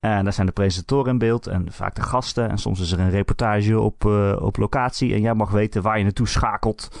En 0.00 0.24
daar 0.24 0.32
zijn 0.32 0.46
de 0.46 0.52
presentatoren 0.52 1.12
in 1.12 1.18
beeld 1.18 1.46
en 1.46 1.72
vaak 1.72 1.94
de 1.94 2.02
gasten. 2.02 2.48
En 2.48 2.58
soms 2.58 2.80
is 2.80 2.92
er 2.92 3.00
een 3.00 3.10
reportage 3.10 3.80
op, 3.80 4.04
op 4.40 4.56
locatie. 4.56 5.14
En 5.14 5.20
jij 5.20 5.34
mag 5.34 5.50
weten 5.50 5.82
waar 5.82 5.98
je 5.98 6.04
naartoe 6.04 6.28
schakelt. 6.28 7.00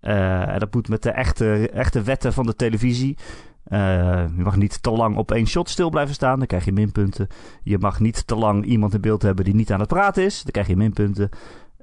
En 0.00 0.58
dat 0.58 0.74
moet 0.74 0.88
met 0.88 1.02
de 1.02 1.10
echte, 1.10 1.70
echte 1.70 2.02
wetten 2.02 2.32
van 2.32 2.46
de 2.46 2.54
televisie. 2.54 3.16
Eh, 3.64 4.24
je 4.36 4.42
mag 4.42 4.56
niet 4.56 4.82
te 4.82 4.90
lang 4.90 5.16
op 5.16 5.30
één 5.30 5.46
shot 5.46 5.68
stil 5.68 5.90
blijven 5.90 6.14
staan. 6.14 6.38
Dan 6.38 6.46
krijg 6.46 6.64
je 6.64 6.72
minpunten. 6.72 7.26
Je 7.62 7.78
mag 7.78 8.00
niet 8.00 8.26
te 8.26 8.34
lang 8.34 8.64
iemand 8.64 8.94
in 8.94 9.00
beeld 9.00 9.22
hebben 9.22 9.44
die 9.44 9.54
niet 9.54 9.72
aan 9.72 9.80
het 9.80 9.88
praten 9.88 10.24
is. 10.24 10.42
Dan 10.42 10.52
krijg 10.52 10.66
je 10.66 10.76
minpunten. 10.76 11.28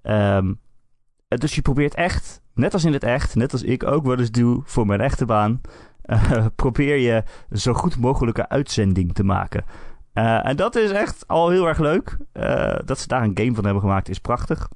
Ehm, 0.01 0.53
dus 1.27 1.55
je 1.55 1.61
probeert 1.61 1.95
echt, 1.95 2.41
net 2.53 2.73
als 2.73 2.85
in 2.85 2.93
het 2.93 3.03
echt, 3.03 3.35
net 3.35 3.51
als 3.51 3.63
ik 3.63 3.83
ook 3.83 4.05
wel 4.05 4.19
eens 4.19 4.31
doe 4.31 4.61
voor 4.63 4.85
mijn 4.85 5.01
echte 5.01 5.25
baan, 5.25 5.61
eh, 6.01 6.45
probeer 6.55 6.97
je 6.97 7.23
zo 7.51 7.73
goed 7.73 7.97
mogelijke 7.97 8.49
uitzending 8.49 9.13
te 9.13 9.23
maken. 9.23 9.65
Eh, 10.13 10.45
en 10.45 10.55
dat 10.55 10.75
is 10.75 10.91
echt 10.91 11.27
al 11.27 11.49
heel 11.49 11.67
erg 11.67 11.79
leuk. 11.79 12.17
Dat 12.85 12.99
ze 12.99 13.07
daar 13.07 13.23
een 13.23 13.37
game 13.37 13.55
van 13.55 13.63
hebben 13.63 13.81
gemaakt 13.81 14.09
is 14.09 14.19
prachtig. 14.19 14.69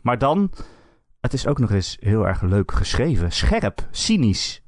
Maar 0.00 0.18
dan, 0.18 0.50
het 1.20 1.32
is 1.32 1.46
ook 1.46 1.58
nog 1.58 1.70
eens 1.70 1.96
heel 2.00 2.26
erg 2.26 2.42
leuk 2.42 2.72
geschreven. 2.72 3.32
Scherp, 3.32 3.86
cynisch. 3.90 4.62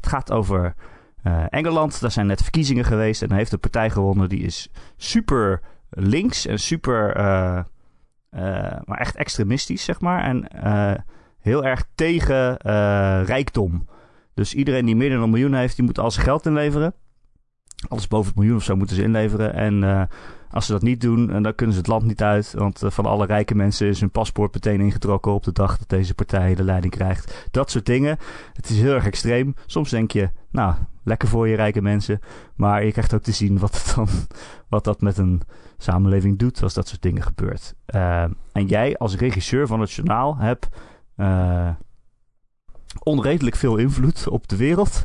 Het 0.00 0.06
gaat 0.06 0.32
over 0.32 0.74
eh, 1.22 1.44
Engeland. 1.48 2.00
Daar 2.00 2.10
zijn 2.10 2.26
net 2.26 2.42
verkiezingen 2.42 2.84
geweest. 2.84 3.22
En 3.22 3.32
heeft 3.32 3.50
de 3.50 3.58
partij 3.58 3.90
gewonnen. 3.90 4.28
Die 4.28 4.42
is 4.42 4.68
super 4.96 5.60
links 5.90 6.46
en 6.46 6.58
super... 6.58 7.16
eh, 7.16 7.58
eh, 8.30 8.80
maar 8.84 8.98
echt 8.98 9.16
extremistisch, 9.16 9.84
zeg 9.84 10.00
maar. 10.00 10.22
En 10.22 10.48
heel 11.40 11.64
erg 11.64 11.84
tegen 11.94 12.56
rijkdom. 13.24 13.88
Dus 14.34 14.54
iedereen 14.54 14.86
die 14.86 14.96
meer 14.96 15.10
dan 15.10 15.22
een 15.22 15.30
miljoen 15.30 15.54
heeft, 15.54 15.76
die 15.76 15.84
moet 15.84 15.98
al 15.98 16.10
zijn 16.10 16.24
geld 16.24 16.46
inleveren. 16.46 16.94
Alles 17.88 18.08
boven 18.08 18.28
het 18.28 18.38
miljoen 18.38 18.56
of 18.56 18.62
zo 18.62 18.76
moeten 18.76 18.96
ze 18.96 19.02
inleveren. 19.02 19.54
En 19.54 19.84
eh, 19.84 20.02
als 20.50 20.66
ze 20.66 20.72
dat 20.72 20.82
niet 20.82 21.00
doen, 21.00 21.30
en 21.30 21.42
dan 21.42 21.54
kunnen 21.54 21.74
ze 21.74 21.80
het 21.80 21.90
land 21.90 22.04
niet 22.04 22.22
uit. 22.22 22.52
Want 22.56 22.82
eh, 22.82 22.90
van 22.90 23.06
alle 23.06 23.26
rijke 23.26 23.54
mensen 23.54 23.88
is 23.88 24.00
hun 24.00 24.10
paspoort 24.10 24.54
meteen 24.54 24.80
ingetrokken 24.80 25.32
op 25.32 25.44
de 25.44 25.52
dag 25.52 25.78
dat 25.78 25.88
deze 25.88 26.14
partij 26.14 26.54
de 26.54 26.64
leiding 26.64 26.92
krijgt. 26.92 27.48
Dat 27.50 27.70
soort 27.70 27.86
dingen. 27.86 28.18
Het 28.52 28.68
is 28.68 28.80
heel 28.80 28.94
erg 28.94 29.06
extreem. 29.06 29.54
Soms 29.66 29.90
denk 29.90 30.10
je, 30.10 30.30
nou, 30.50 30.74
lekker 31.04 31.28
voor 31.28 31.48
je 31.48 31.56
rijke 31.56 31.82
mensen. 31.82 32.20
Maar 32.54 32.84
je 32.84 32.92
krijgt 32.92 33.14
ook 33.14 33.22
te 33.22 33.32
zien 33.32 33.58
wat, 33.58 33.74
het 33.74 33.92
dan, 33.96 34.08
wat 34.68 34.84
dat 34.84 35.00
met 35.00 35.18
een 35.18 35.42
samenleving 35.76 36.38
doet 36.38 36.62
als 36.62 36.74
dat 36.74 36.88
soort 36.88 37.02
dingen 37.02 37.22
gebeurt. 37.22 37.74
Eh, 37.84 38.24
en 38.52 38.66
jij 38.66 38.96
als 38.96 39.16
regisseur 39.16 39.66
van 39.66 39.80
het 39.80 39.92
journaal 39.92 40.36
hebt 40.36 40.68
eh, 41.16 41.70
onredelijk 43.02 43.56
veel 43.56 43.76
invloed 43.76 44.28
op 44.28 44.48
de 44.48 44.56
wereld. 44.56 45.04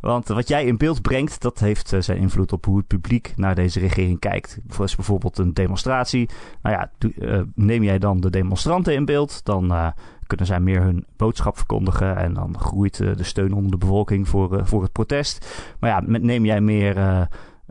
Want 0.00 0.28
wat 0.28 0.48
jij 0.48 0.64
in 0.64 0.76
beeld 0.76 1.02
brengt, 1.02 1.40
dat 1.40 1.58
heeft 1.58 1.92
eh, 1.92 2.00
zijn 2.00 2.18
invloed 2.18 2.52
op 2.52 2.64
hoe 2.64 2.76
het 2.76 2.86
publiek 2.86 3.32
naar 3.36 3.54
deze 3.54 3.80
regering 3.80 4.18
kijkt. 4.18 4.58
Voor 4.68 4.84
is 4.84 4.96
bijvoorbeeld 4.96 5.38
een 5.38 5.54
demonstratie. 5.54 6.28
Nou 6.62 6.76
ja, 6.76 7.08
eh, 7.18 7.40
neem 7.54 7.82
jij 7.82 7.98
dan 7.98 8.20
de 8.20 8.30
demonstranten 8.30 8.94
in 8.94 9.04
beeld, 9.04 9.44
dan 9.44 9.72
eh, 9.72 9.86
kunnen 10.26 10.46
zij 10.46 10.60
meer 10.60 10.82
hun 10.82 11.06
boodschap 11.16 11.56
verkondigen. 11.56 12.16
En 12.16 12.34
dan 12.34 12.58
groeit 12.58 12.96
de 12.96 13.22
steun 13.22 13.52
onder 13.52 13.70
de 13.70 13.76
bevolking 13.76 14.28
voor, 14.28 14.66
voor 14.66 14.82
het 14.82 14.92
protest. 14.92 15.64
Maar 15.78 15.90
ja, 15.90 16.02
met, 16.06 16.22
neem 16.22 16.44
jij 16.44 16.60
meer 16.60 16.94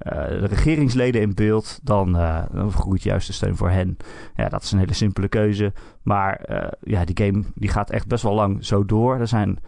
de 0.04 0.46
regeringsleden 0.46 1.22
in 1.22 1.34
beeld, 1.34 1.80
dan, 1.84 2.12
dan 2.52 2.72
groeit 2.72 3.04
juist 3.04 3.28
de 3.28 3.34
steun 3.34 3.56
voor 3.56 3.70
hen. 3.70 3.98
Ja, 4.36 4.50
dat 4.50 4.64
is 4.64 4.72
een 4.72 4.80
hele 4.80 4.94
simpele 4.94 5.28
keuze. 5.28 5.74
Maar 6.02 6.42
ja, 6.82 7.06
die 7.06 7.26
game 7.26 7.44
die 7.56 7.70
gaat 7.70 7.90
echt 7.90 8.08
best 8.08 8.24
wel 8.24 8.34
lang 8.34 8.66
zo 8.66 8.86
door. 8.86 9.20
Er 9.20 9.28
zijn 9.28 9.60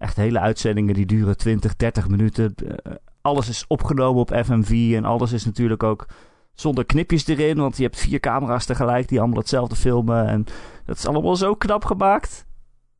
echt 0.00 0.16
hele 0.16 0.40
uitzendingen 0.40 0.94
die 0.94 1.06
duren 1.06 1.36
20, 1.36 1.76
30 1.76 2.08
minuten. 2.08 2.54
Eh, 2.54 2.92
alles 3.20 3.48
is 3.48 3.64
opgenomen 3.66 4.20
op 4.20 4.34
FMV 4.44 4.92
en 4.96 5.04
alles 5.04 5.32
is 5.32 5.44
natuurlijk 5.44 5.82
ook 5.82 6.06
zonder 6.54 6.86
knipjes 6.86 7.26
erin. 7.26 7.56
Want 7.56 7.76
je 7.76 7.82
hebt 7.82 7.98
vier 7.98 8.20
camera's 8.20 8.66
tegelijk 8.66 9.08
die 9.08 9.18
allemaal 9.18 9.38
hetzelfde 9.38 9.76
filmen. 9.76 10.26
En 10.26 10.46
dat 10.84 10.96
is 10.96 11.06
allemaal 11.06 11.36
zo 11.36 11.54
knap 11.54 11.84
gemaakt. 11.84 12.46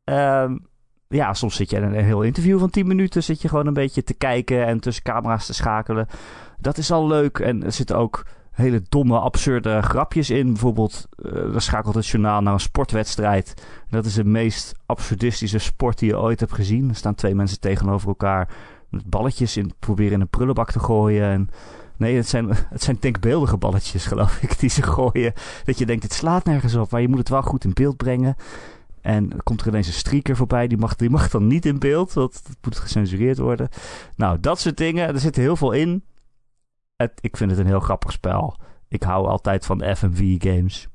Ehm, 0.03 0.57
ja, 1.07 1.33
soms 1.33 1.55
zit 1.55 1.69
je 1.69 1.75
in 1.75 1.83
een 1.83 2.03
heel 2.03 2.21
interview 2.21 2.59
van 2.59 2.69
10 2.69 2.87
minuten. 2.87 3.23
Zit 3.23 3.41
je 3.41 3.47
gewoon 3.47 3.67
een 3.67 3.73
beetje 3.73 4.03
te 4.03 4.13
kijken 4.13 4.65
en 4.65 4.79
tussen 4.79 5.03
camera's 5.03 5.45
te 5.45 5.53
schakelen. 5.53 6.07
Dat 6.57 6.77
is 6.77 6.91
al 6.91 7.07
leuk. 7.07 7.39
En 7.39 7.63
er 7.63 7.71
zitten 7.71 7.97
ook 7.97 8.25
hele 8.51 8.81
domme, 8.89 9.19
absurde 9.19 9.81
grapjes 9.81 10.29
in. 10.29 10.47
Bijvoorbeeld, 10.47 11.07
uh, 11.25 11.31
dan 11.31 11.61
schakelt 11.61 11.95
het 11.95 12.07
journaal 12.07 12.41
naar 12.41 12.53
een 12.53 12.59
sportwedstrijd. 12.59 13.65
Dat 13.89 14.05
is 14.05 14.13
de 14.13 14.25
meest 14.25 14.73
absurdistische 14.85 15.59
sport 15.59 15.99
die 15.99 16.09
je 16.09 16.19
ooit 16.19 16.39
hebt 16.39 16.53
gezien. 16.53 16.89
Er 16.89 16.95
staan 16.95 17.15
twee 17.15 17.35
mensen 17.35 17.59
tegenover 17.59 18.07
elkaar 18.07 18.49
met 18.89 19.09
balletjes 19.09 19.57
in, 19.57 19.73
proberen 19.79 20.13
in 20.13 20.21
een 20.21 20.27
prullenbak 20.27 20.71
te 20.71 20.79
gooien. 20.79 21.29
En 21.29 21.49
nee, 21.97 22.15
het 22.15 22.27
zijn, 22.27 22.49
het 22.75 22.83
zijn 22.83 22.97
denkbeeldige 22.99 23.57
balletjes, 23.57 24.05
geloof 24.05 24.41
ik, 24.41 24.59
die 24.59 24.69
ze 24.69 24.81
gooien. 24.81 25.33
Dat 25.63 25.77
je 25.77 25.85
denkt, 25.85 26.03
het 26.03 26.13
slaat 26.13 26.45
nergens 26.45 26.75
op, 26.75 26.91
maar 26.91 27.01
je 27.01 27.07
moet 27.07 27.17
het 27.17 27.29
wel 27.29 27.41
goed 27.41 27.63
in 27.63 27.73
beeld 27.73 27.97
brengen. 27.97 28.35
En 29.01 29.29
komt 29.43 29.61
er 29.61 29.67
ineens 29.67 29.87
een 29.87 29.93
streaker 29.93 30.35
voorbij, 30.35 30.67
die 30.67 30.77
mag, 30.77 30.95
die 30.95 31.09
mag 31.09 31.29
dan 31.29 31.47
niet 31.47 31.65
in 31.65 31.79
beeld, 31.79 32.13
want 32.13 32.33
het 32.33 32.57
moet 32.61 32.77
gecensureerd 32.77 33.37
worden. 33.37 33.69
Nou, 34.15 34.39
dat 34.39 34.59
soort 34.59 34.77
dingen, 34.77 35.07
er 35.07 35.19
zit 35.19 35.35
heel 35.35 35.55
veel 35.55 35.71
in. 35.71 36.03
Het, 37.01 37.11
ik 37.21 37.37
vind 37.37 37.49
het 37.51 37.59
een 37.59 37.65
heel 37.65 37.79
grappig 37.79 38.11
spel. 38.11 38.57
Ik 38.87 39.03
hou 39.03 39.27
altijd 39.27 39.65
van 39.65 39.77
de 39.77 39.95
FMV-games. 39.95 40.87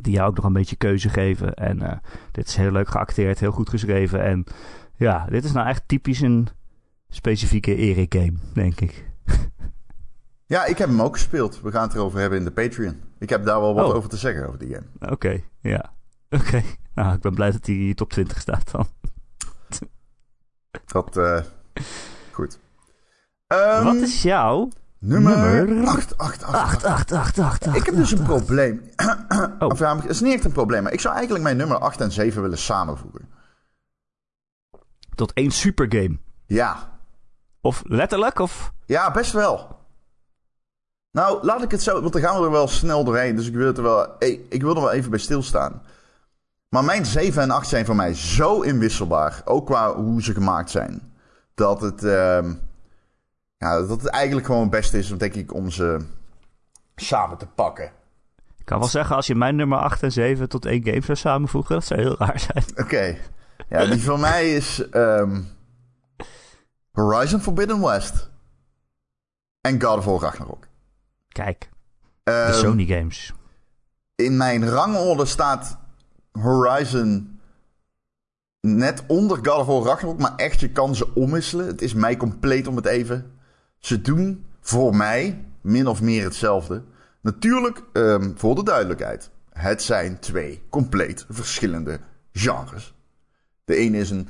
Die 0.00 0.12
jou 0.12 0.28
ook 0.28 0.36
nog 0.36 0.44
een 0.44 0.52
beetje 0.52 0.76
keuze 0.76 1.08
geven. 1.08 1.54
En 1.54 1.82
uh, 1.82 1.92
dit 2.32 2.46
is 2.48 2.56
heel 2.56 2.70
leuk 2.70 2.88
geacteerd, 2.88 3.38
heel 3.40 3.50
goed 3.50 3.68
geschreven. 3.68 4.22
En 4.24 4.44
ja, 4.96 5.26
dit 5.30 5.44
is 5.44 5.52
nou 5.52 5.68
echt 5.68 5.82
typisch 5.86 6.20
een 6.20 6.48
specifieke 7.08 7.74
Erik-game, 7.74 8.34
denk 8.54 8.80
ik. 8.80 9.04
Ja, 10.46 10.64
ik 10.64 10.78
heb 10.78 10.88
hem 10.88 11.02
ook 11.02 11.12
gespeeld. 11.14 11.60
We 11.60 11.70
gaan 11.70 11.82
het 11.82 11.94
erover 11.94 12.20
hebben 12.20 12.38
in 12.38 12.44
de 12.44 12.50
Patreon. 12.50 13.00
Ik 13.18 13.28
heb 13.28 13.44
daar 13.44 13.60
wel 13.60 13.74
wat 13.74 13.88
Oh. 13.88 13.94
over 13.94 14.08
te 14.08 14.16
zeggen 14.16 14.46
over 14.46 14.58
die 14.58 14.74
game. 14.74 15.12
Oké, 15.12 15.40
ja. 15.60 15.92
Oké. 16.38 16.62
Nou, 16.94 17.14
ik 17.14 17.20
ben 17.20 17.34
blij 17.34 17.50
dat 17.50 17.66
hij 17.66 17.74
in 17.74 17.94
top 17.94 18.10
20 18.10 18.40
staat 18.40 18.70
dan. 18.70 18.86
Dat, 20.86 21.16
eh 21.16 21.40
goed. 22.32 22.58
Ehm, 23.46 23.84
Wat 23.84 23.94
is 23.94 24.22
jouw 24.22 24.68
nummer 24.98 25.66
nummer? 25.66 25.88
8, 25.88 26.18
8, 26.18 26.42
8, 26.42 26.54
8, 26.54 26.84
8, 26.84 27.12
8, 27.12 27.38
8, 27.38 27.66
8. 27.66 27.76
Ik 27.76 27.86
heb 27.86 27.94
dus 27.94 28.12
een 28.12 28.22
probleem. 28.22 28.90
Oh. 28.96 29.52
Of 29.70 29.78
ja, 29.78 29.96
het 29.96 30.08
is 30.08 30.20
niet 30.20 30.34
echt 30.34 30.44
een 30.44 30.52
probleem, 30.52 30.82
maar 30.82 30.92
ik 30.92 31.00
zou 31.00 31.14
eigenlijk 31.14 31.44
mijn 31.44 31.56
nummer 31.56 31.78
8 31.78 32.00
en 32.00 32.12
7 32.12 32.42
willen 32.42 32.58
samenvoegen. 32.58 33.28
Tot 35.14 35.32
één 35.32 35.50
supergame. 35.50 36.18
Ja, 36.46 36.98
Of 37.60 37.82
letterlijk, 37.86 38.38
of... 38.38 38.72
ja, 38.86 39.10
best 39.10 39.32
wel. 39.32 39.76
Nou, 41.10 41.44
laat 41.44 41.62
ik 41.62 41.70
het 41.70 41.82
zo, 41.82 42.00
want 42.00 42.12
dan 42.12 42.22
gaan 42.22 42.38
we 42.38 42.44
er 42.44 42.50
wel 42.50 42.68
snel 42.68 43.04
doorheen. 43.04 43.36
Dus 43.36 43.46
ik 43.46 43.54
wil, 43.54 43.66
het 43.66 43.76
er 43.76 43.82
wel, 43.82 44.16
ik 44.48 44.62
wil 44.62 44.74
er 44.74 44.80
wel 44.80 44.92
even 44.92 45.10
bij 45.10 45.18
stilstaan. 45.18 45.82
Maar 46.68 46.84
mijn 46.84 47.06
7 47.06 47.42
en 47.42 47.50
8 47.50 47.68
zijn 47.68 47.84
voor 47.84 47.96
mij 47.96 48.14
zo 48.14 48.60
inwisselbaar. 48.60 49.42
Ook 49.44 49.66
qua 49.66 49.94
hoe 49.94 50.22
ze 50.22 50.32
gemaakt 50.32 50.70
zijn. 50.70 51.12
Dat 51.54 51.80
het, 51.80 52.04
ehm, 52.04 52.54
ja, 53.58 53.78
dat 53.78 53.88
het 54.02 54.06
eigenlijk 54.06 54.46
gewoon 54.46 54.62
het 54.62 54.70
beste 54.70 54.98
is, 54.98 55.08
denk 55.08 55.34
ik, 55.34 55.54
om 55.54 55.70
ze 55.70 55.98
samen 56.96 57.38
te 57.38 57.46
pakken. 57.46 57.92
Ik 58.56 58.64
kan 58.64 58.78
wel 58.78 58.88
zeggen, 58.88 59.16
als 59.16 59.26
je 59.26 59.34
mijn 59.34 59.56
nummer 59.56 59.78
8 59.78 60.02
en 60.02 60.12
7 60.12 60.48
tot 60.48 60.64
één 60.64 60.84
game 60.84 61.00
zou 61.02 61.16
samenvoegen, 61.18 61.74
dat 61.74 61.84
zou 61.84 62.00
heel 62.00 62.16
raar 62.18 62.40
zijn. 62.40 62.64
Oké. 62.84 63.16
Ja, 63.68 63.84
die 63.84 64.02
van 64.02 64.20
mij 64.20 64.54
is 64.54 64.88
ehm, 64.88 65.40
Horizon 66.92 67.40
Forbidden 67.40 67.80
West. 67.80 68.30
En 69.60 69.82
God 69.82 69.96
of 69.98 70.04
War 70.04 70.20
Ragnarok. 70.20 70.66
Kijk, 71.28 71.70
de 72.22 72.30
Ehm, 72.32 72.52
Sony 72.52 72.84
games. 72.86 73.32
In 74.14 74.36
mijn 74.36 74.68
rangorde 74.68 75.24
staat 75.24 75.78
Horizon 76.32 77.40
net 78.60 79.04
onder 79.06 79.36
God 79.36 79.58
of 79.58 79.66
War 79.66 79.82
Ragnarok. 79.82 80.18
Maar 80.18 80.36
echt, 80.36 80.60
je 80.60 80.70
kan 80.70 80.94
ze 80.94 81.14
omwisselen. 81.14 81.66
Het 81.66 81.82
is 81.82 81.94
mij 81.94 82.16
compleet 82.16 82.66
om 82.66 82.76
het 82.76 82.86
even. 82.86 83.37
Ze 83.78 84.00
doen 84.00 84.44
voor 84.60 84.96
mij 84.96 85.44
min 85.60 85.86
of 85.86 86.02
meer 86.02 86.24
hetzelfde. 86.24 86.82
Natuurlijk, 87.20 87.82
ehm, 87.92 88.30
voor 88.34 88.54
de 88.54 88.62
duidelijkheid. 88.62 89.30
Het 89.50 89.82
zijn 89.82 90.18
twee 90.18 90.62
compleet 90.68 91.26
verschillende 91.28 92.00
genres. 92.32 92.94
De 93.64 93.76
ene 93.76 93.98
is 93.98 94.10
een 94.10 94.28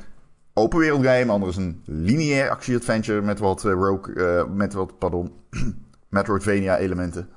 open 0.53 0.79
wereld 0.79 1.05
game, 1.05 1.25
de 1.25 1.31
andere 1.31 1.51
is 1.51 1.57
een 1.57 1.83
lineair 1.85 2.51
actie-adventure 2.51 3.21
met 3.21 3.39
wat 3.39 3.65
eh, 3.65 3.73
rogue, 3.73 4.15
eh, 4.15 4.47
met 4.47 4.73
wat, 4.73 4.99
pardon, 4.99 5.33
Metroidvania 6.09 6.79
elementen. 6.79 7.29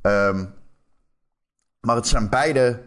Ehm, 0.00 0.44
maar 1.80 1.96
het 1.96 2.06
zijn 2.06 2.28
beide, 2.28 2.82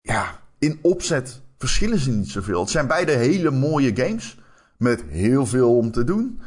ja, 0.00 0.40
in 0.58 0.78
opzet 0.82 1.40
verschillen 1.58 1.98
ze 1.98 2.10
niet 2.10 2.30
zoveel. 2.30 2.60
Het 2.60 2.70
zijn 2.70 2.86
beide 2.86 3.12
hele 3.12 3.50
mooie 3.50 3.96
games 3.96 4.38
met 4.80 5.04
heel 5.08 5.46
veel 5.46 5.76
om 5.76 5.92
te 5.92 6.04
doen, 6.04 6.40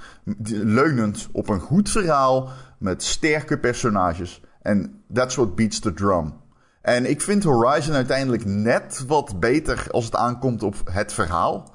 leunend 0.48 1.30
op 1.32 1.50
een 1.50 1.60
goed 1.60 1.90
verhaal 1.90 2.50
met 2.78 3.04
sterke 3.04 3.60
personages. 3.60 4.42
En 4.62 5.04
that's 5.14 5.36
what 5.36 5.56
beats 5.56 5.80
the 5.80 5.94
drum. 5.94 6.34
En 6.82 7.10
ik 7.10 7.22
vind 7.22 7.44
Horizon 7.44 7.94
uiteindelijk 7.94 8.46
net 8.46 9.04
wat 9.08 9.40
beter 9.40 9.88
als 9.92 10.06
het 10.06 10.16
aankomt 10.16 10.64
op 10.64 10.76
het 10.92 11.14
verhaal. 11.14 11.74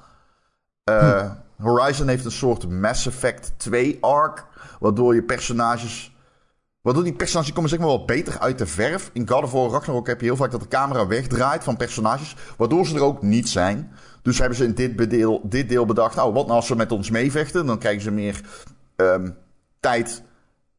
Eh, 0.83 1.31
Horizon 1.57 2.07
heeft 2.07 2.25
een 2.25 2.31
soort 2.31 2.69
Mass 2.69 3.07
Effect 3.07 3.53
2 3.57 3.97
arc, 4.01 4.45
waardoor 4.79 5.15
je 5.15 5.23
personages, 5.23 6.15
waardoor 6.81 7.03
die 7.03 7.15
personages 7.15 7.53
komen 7.53 7.69
zeg 7.69 7.79
maar 7.79 7.87
wel 7.87 8.05
beter 8.05 8.39
uit 8.39 8.57
de 8.57 8.67
verf. 8.67 9.09
In 9.13 9.29
God 9.29 9.43
of 9.43 9.51
War 9.51 9.69
Ragnarok 9.69 10.07
heb 10.07 10.19
je 10.19 10.25
heel 10.25 10.35
vaak 10.35 10.51
dat 10.51 10.61
de 10.61 10.67
camera 10.67 11.07
wegdraait 11.07 11.63
van 11.63 11.77
personages, 11.77 12.35
waardoor 12.57 12.85
ze 12.85 12.95
er 12.95 13.03
ook 13.03 13.21
niet 13.21 13.49
zijn. 13.49 13.91
Dus 14.29 14.39
hebben 14.39 14.57
ze 14.57 14.63
in 14.63 14.73
dit 14.73 15.09
deel, 15.09 15.41
dit 15.43 15.69
deel 15.69 15.85
bedacht, 15.85 16.15
nou 16.15 16.33
wat 16.33 16.45
nou 16.45 16.55
als 16.55 16.67
ze 16.67 16.75
met 16.75 16.91
ons 16.91 17.09
meevechten, 17.09 17.65
dan 17.65 17.79
krijgen 17.79 18.01
ze 18.01 18.11
meer 18.11 18.41
ehm, 18.95 19.29
tijd 19.79 20.23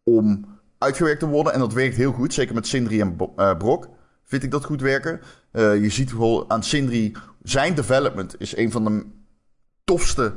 om 0.02 0.46
uitgewerkt 0.78 1.20
te 1.20 1.26
worden. 1.26 1.52
En 1.52 1.58
dat 1.58 1.72
werkt 1.72 1.96
heel 1.96 2.12
goed, 2.12 2.34
zeker 2.34 2.54
met 2.54 2.66
Sindri 2.66 3.00
en 3.00 3.16
Bo- 3.16 3.32
eh, 3.36 3.56
Brok 3.56 3.88
vind 4.24 4.42
ik 4.42 4.50
dat 4.50 4.64
goed 4.64 4.80
werken. 4.80 5.20
Eh, 5.52 5.82
je 5.82 5.88
ziet 5.90 6.16
wel 6.16 6.50
aan 6.50 6.62
Sindri, 6.62 7.12
zijn 7.42 7.74
development 7.74 8.34
is 8.38 8.56
een 8.56 8.70
van 8.70 8.84
de 8.84 9.04
tofste 9.84 10.32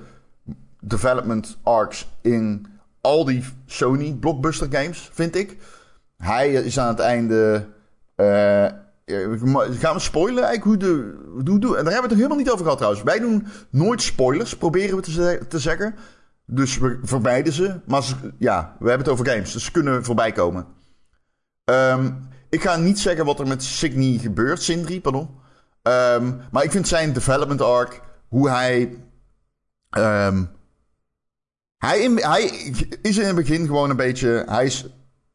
development 0.80 1.58
arcs 1.64 2.08
in 2.22 2.66
al 3.02 3.26
die 3.26 3.44
Sony 3.66 4.14
blockbuster 4.14 4.68
games, 4.72 5.10
vind 5.14 5.36
ik. 5.36 5.58
Hij 6.18 6.54
is 6.54 6.80
aan 6.80 6.88
het 6.88 7.00
einde. 7.00 7.68
eh, 8.16 8.68
gaan 9.06 9.94
we 9.94 10.00
spoilen 10.00 10.44
eigenlijk 10.44 10.64
hoe 10.64 10.78
de. 10.90 11.16
Hoe, 11.34 11.44
hoe, 11.66 11.78
en 11.78 11.84
daar 11.84 11.94
hebben 11.94 11.94
we 11.94 12.00
het 12.02 12.10
nog 12.10 12.18
helemaal 12.18 12.38
niet 12.38 12.50
over 12.50 12.64
gehad 12.64 12.78
trouwens. 12.78 13.04
Wij 13.04 13.20
doen 13.20 13.48
nooit 13.70 14.02
spoilers, 14.02 14.58
proberen 14.58 14.96
we 14.96 15.02
te, 15.02 15.46
te 15.50 15.60
zeggen. 15.60 15.96
Dus 16.46 16.78
we 16.78 17.00
vermijden 17.04 17.54
ze. 17.54 17.80
Maar 17.86 18.04
ja, 18.38 18.76
we 18.80 18.88
hebben 18.90 19.06
het 19.08 19.14
over 19.20 19.28
games, 19.32 19.52
dus 19.54 19.64
ze 19.66 19.72
kunnen 19.72 20.04
voorbij 20.06 20.32
komen. 20.32 20.66
Ehm, 21.64 22.12
ik 22.50 22.62
ga 22.62 22.76
niet 22.76 23.00
zeggen 23.00 23.26
wat 23.26 23.40
er 23.40 23.48
met 23.48 23.64
Signy 23.64 24.18
gebeurt, 24.18 24.62
Sindri, 24.62 25.02
pardon. 25.02 25.30
Ehm, 25.82 26.32
maar 26.52 26.64
ik 26.64 26.72
vind 26.72 26.88
zijn 26.88 27.14
development 27.14 27.62
arc, 27.62 28.02
hoe 28.28 28.50
hij. 28.50 28.98
ehm, 29.90 30.44
hij, 31.78 32.00
in- 32.00 32.18
hij 32.18 32.44
is 33.02 33.18
in 33.18 33.26
het 33.26 33.36
begin 33.36 33.66
gewoon 33.66 33.90
een 33.90 33.96
beetje. 33.96 34.44
Hij, 34.48 34.66
is, 34.66 34.86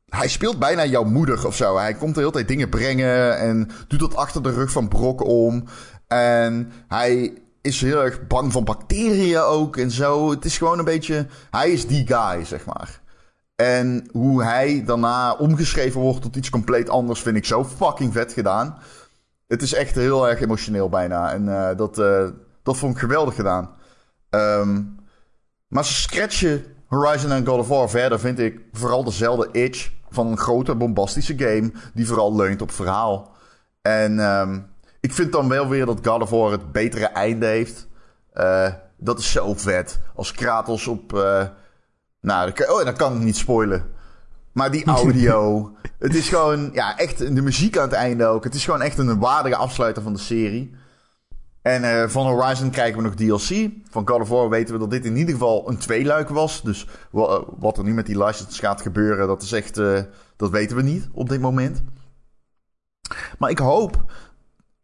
hij 0.09 0.29
speelt 0.29 0.59
bijna 0.59 0.85
jouw 0.85 1.05
moeder 1.05 1.47
of 1.47 1.57
zo. 1.57 1.77
Hij 1.77 1.95
komt 1.95 2.15
de 2.15 2.21
hele 2.21 2.33
tijd 2.33 2.49
dingen 2.49 2.69
brengen 2.69 3.39
en 3.39 3.71
doet 3.89 4.01
dat 4.01 4.17
achter 4.17 4.43
de 4.43 4.51
rug 4.51 4.71
van 4.71 4.89
Brok 4.89 5.25
om. 5.25 5.65
En 6.07 6.73
hij 6.89 7.33
is 7.63 7.81
heel 7.81 8.05
erg 8.05 8.27
bang 8.27 8.53
van 8.53 8.65
bacteriën 8.65 9.39
ook 9.41 9.77
en 9.77 9.91
zo. 9.91 10.31
Het 10.31 10.45
is 10.45 10.59
gewoon 10.59 10.79
een 10.79 10.85
beetje. 10.85 11.27
Hij 11.51 11.71
is 11.71 11.87
die 11.87 12.07
guy, 12.07 12.45
zeg 12.45 12.65
maar. 12.65 13.01
En 13.57 14.09
hoe 14.13 14.45
hij 14.45 14.83
daarna 14.87 15.35
omgeschreven 15.35 16.01
wordt 16.01 16.23
tot 16.23 16.37
iets 16.37 16.51
compleet 16.51 16.89
anders, 16.89 17.21
vind 17.21 17.37
ik 17.37 17.45
zo 17.45 17.65
fucking 17.65 18.13
vet 18.13 18.33
gedaan. 18.33 18.79
Het 19.47 19.63
is 19.63 19.75
echt 19.75 19.95
heel 19.95 20.29
erg 20.29 20.41
emotioneel 20.41 20.89
bijna. 20.89 21.33
En 21.33 21.49
eh, 21.49 21.77
dat, 21.77 21.99
eh, 21.99 22.25
dat 22.63 22.77
vond 22.77 22.95
ik 22.95 23.01
geweldig 23.01 23.35
gedaan. 23.35 23.71
Ehm, 24.31 24.83
maar 25.69 25.85
ze 25.85 25.93
scratchen 25.93 26.65
Horizon 26.87 27.33
en 27.33 27.47
God 27.47 27.59
of 27.59 27.69
War 27.69 27.91
verder, 27.91 28.21
vind 28.21 28.39
ik 28.39 28.61
vooral 28.73 29.05
dezelfde 29.05 29.49
itch 29.53 29.91
van 30.11 30.27
een 30.27 30.39
grote, 30.39 30.75
bombastische 30.75 31.39
game. 31.39 31.73
Die 31.95 32.07
vooral 32.07 32.37
leunt 32.37 32.63
op 32.63 32.71
verhaal. 32.71 33.37
En 33.83 34.21
ehm, 34.21 34.61
ik 35.01 35.13
vind 35.13 35.33
dan 35.33 35.49
wel 35.49 35.69
weer 35.69 35.87
dat 35.87 36.07
God 36.07 36.23
of 36.23 36.31
War 36.31 36.51
het 36.51 36.73
betere 36.73 37.07
einde 37.07 37.47
heeft. 37.47 37.89
Eh, 38.33 38.73
dat 38.97 39.19
is 39.19 39.33
zo 39.33 39.55
vet. 39.55 40.01
Als 40.15 40.33
Kratos 40.33 40.87
op. 40.87 41.15
eh, 41.15 41.47
nou, 42.21 42.53
dat 42.53 42.71
oh, 42.71 42.85
dat 42.85 42.97
kan 42.97 43.17
ik 43.17 43.23
niet 43.23 43.37
spoilen. 43.37 43.85
Maar 44.53 44.71
die 44.71 44.87
audio. 44.87 45.73
het 45.99 46.15
is 46.15 46.29
gewoon. 46.29 46.71
Ja, 46.73 46.99
echt. 46.99 47.19
De 47.19 47.43
muziek 47.43 47.77
aan 47.77 47.83
het 47.83 47.93
einde 47.93 48.27
ook. 48.27 48.45
Het 48.45 48.55
is 48.55 48.65
gewoon 48.65 48.83
echt 48.83 48.99
een 48.99 49.19
waardige 49.19 49.57
afsluiter 49.57 50.03
van 50.03 50.13
de 50.13 50.19
serie. 50.19 50.75
En 51.69 51.85
eh, 51.85 52.09
van 52.09 52.27
Horizon 52.27 52.71
krijgen 52.71 52.97
we 52.97 53.03
nog 53.03 53.15
DLC. 53.15 53.71
Van 53.91 54.09
God 54.09 54.21
of 54.21 54.29
War 54.29 54.49
weten 54.49 54.75
we 54.75 54.81
dat 54.81 54.91
dit 54.91 55.05
in 55.05 55.17
ieder 55.17 55.33
geval 55.33 55.69
een 55.69 55.79
tweeluik 55.79 56.29
was. 56.29 56.63
Dus 56.63 56.87
eh, 57.13 57.39
wat 57.59 57.79
er 57.79 57.85
nu 57.85 57.95
met 57.95 58.07
die 58.07 58.25
license 58.25 58.61
gaat 58.61 58.81
gebeuren, 58.81 59.27
dat 59.27 59.43
is 59.43 59.53
echt. 59.53 59.79
eh, 59.79 60.01
dat 60.37 60.51
weten 60.51 60.77
we 60.77 60.83
niet 60.83 61.09
op 61.13 61.29
dit 61.29 61.41
moment. 61.41 61.83
Maar 63.39 63.51
ik 63.51 63.59
hoop. 63.59 64.05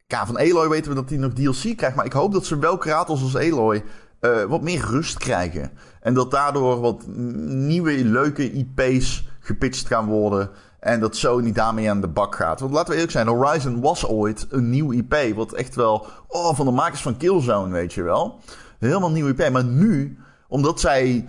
Ja, 0.06 0.26
van 0.26 0.38
Aloy 0.38 0.68
weten 0.68 0.90
we 0.90 0.96
dat 0.96 1.08
hij 1.08 1.18
nog 1.18 1.32
DLC 1.32 1.76
krijgt. 1.76 1.96
Maar 1.96 2.04
ik 2.04 2.12
hoop 2.12 2.32
dat 2.32 2.46
ze 2.46 2.58
wel 2.58 2.76
Kratos 2.76 3.22
als 3.22 3.36
Aloy 3.36 3.84
eh, 4.20 4.42
wat 4.42 4.62
meer 4.62 4.80
rust 4.80 5.18
krijgen. 5.18 5.70
En 6.00 6.14
dat 6.14 6.30
daardoor 6.30 6.80
wat 6.80 7.06
nieuwe 7.46 8.04
leuke 8.04 8.52
IP's 8.52 9.28
gepitcht 9.40 9.86
gaan 9.86 10.06
worden. 10.06 10.50
En 10.84 11.00
dat 11.00 11.16
Sony 11.16 11.52
daarmee 11.52 11.90
aan 11.90 12.00
de 12.00 12.08
bak 12.08 12.34
gaat. 12.34 12.60
Want 12.60 12.72
laten 12.72 12.88
we 12.88 12.94
eerlijk 12.94 13.12
zijn, 13.12 13.26
Horizon 13.26 13.80
was 13.80 14.06
ooit 14.06 14.46
een 14.50 14.70
nieuw 14.70 14.92
IP. 14.92 15.34
Wat 15.34 15.52
echt 15.52 15.74
wel, 15.74 16.06
oh, 16.26 16.54
van 16.54 16.66
de 16.66 16.72
makers 16.72 17.02
van 17.02 17.16
Killzone, 17.16 17.72
weet 17.72 17.92
je 17.92 18.02
wel. 18.02 18.40
Helemaal 18.78 19.10
nieuw 19.10 19.26
IP. 19.26 19.50
Maar 19.50 19.64
nu, 19.64 20.18
omdat 20.48 20.80
zij, 20.80 21.26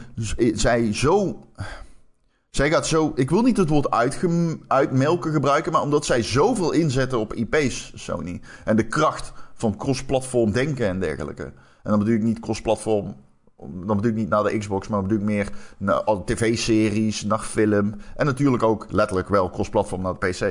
zij 0.53 0.93
zo... 0.93 1.43
Zij 2.49 2.69
gaat 2.69 2.87
zo... 2.87 3.11
Ik 3.15 3.29
wil 3.29 3.41
niet 3.41 3.57
het 3.57 3.69
woord 3.69 3.91
uitmelken 4.67 5.31
gebruiken... 5.31 5.71
maar 5.71 5.81
omdat 5.81 6.05
zij 6.05 6.23
zoveel 6.23 6.71
inzetten 6.71 7.19
op 7.19 7.33
IP's, 7.33 7.91
Sony. 7.95 8.41
En 8.65 8.75
de 8.75 8.87
kracht 8.87 9.33
van 9.53 9.77
cross-platform 9.77 10.51
denken 10.51 10.87
en 10.87 10.99
dergelijke. 10.99 11.43
En 11.83 11.91
dan 11.91 11.99
bedoel 11.99 12.15
ik 12.15 12.23
niet 12.23 12.39
cross-platform 12.39 13.15
dan 13.73 13.95
bedoel 13.95 14.11
ik 14.11 14.17
niet 14.17 14.29
naar 14.29 14.43
de 14.43 14.57
Xbox, 14.57 14.87
maar 14.87 15.01
bedoel 15.01 15.17
ik 15.17 15.23
meer 15.23 15.49
naar 15.77 16.03
tv-series, 16.25 17.23
naar 17.23 17.39
film. 17.39 17.95
En 18.15 18.25
natuurlijk 18.25 18.63
ook 18.63 18.85
letterlijk 18.89 19.29
wel 19.29 19.49
cross-platform 19.49 20.01
naar 20.01 20.13
de 20.19 20.27
PC. 20.27 20.41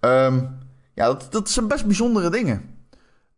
Um, 0.00 0.58
ja, 0.94 1.06
dat, 1.06 1.26
dat 1.30 1.50
zijn 1.50 1.68
best 1.68 1.86
bijzondere 1.86 2.30
dingen. 2.30 2.74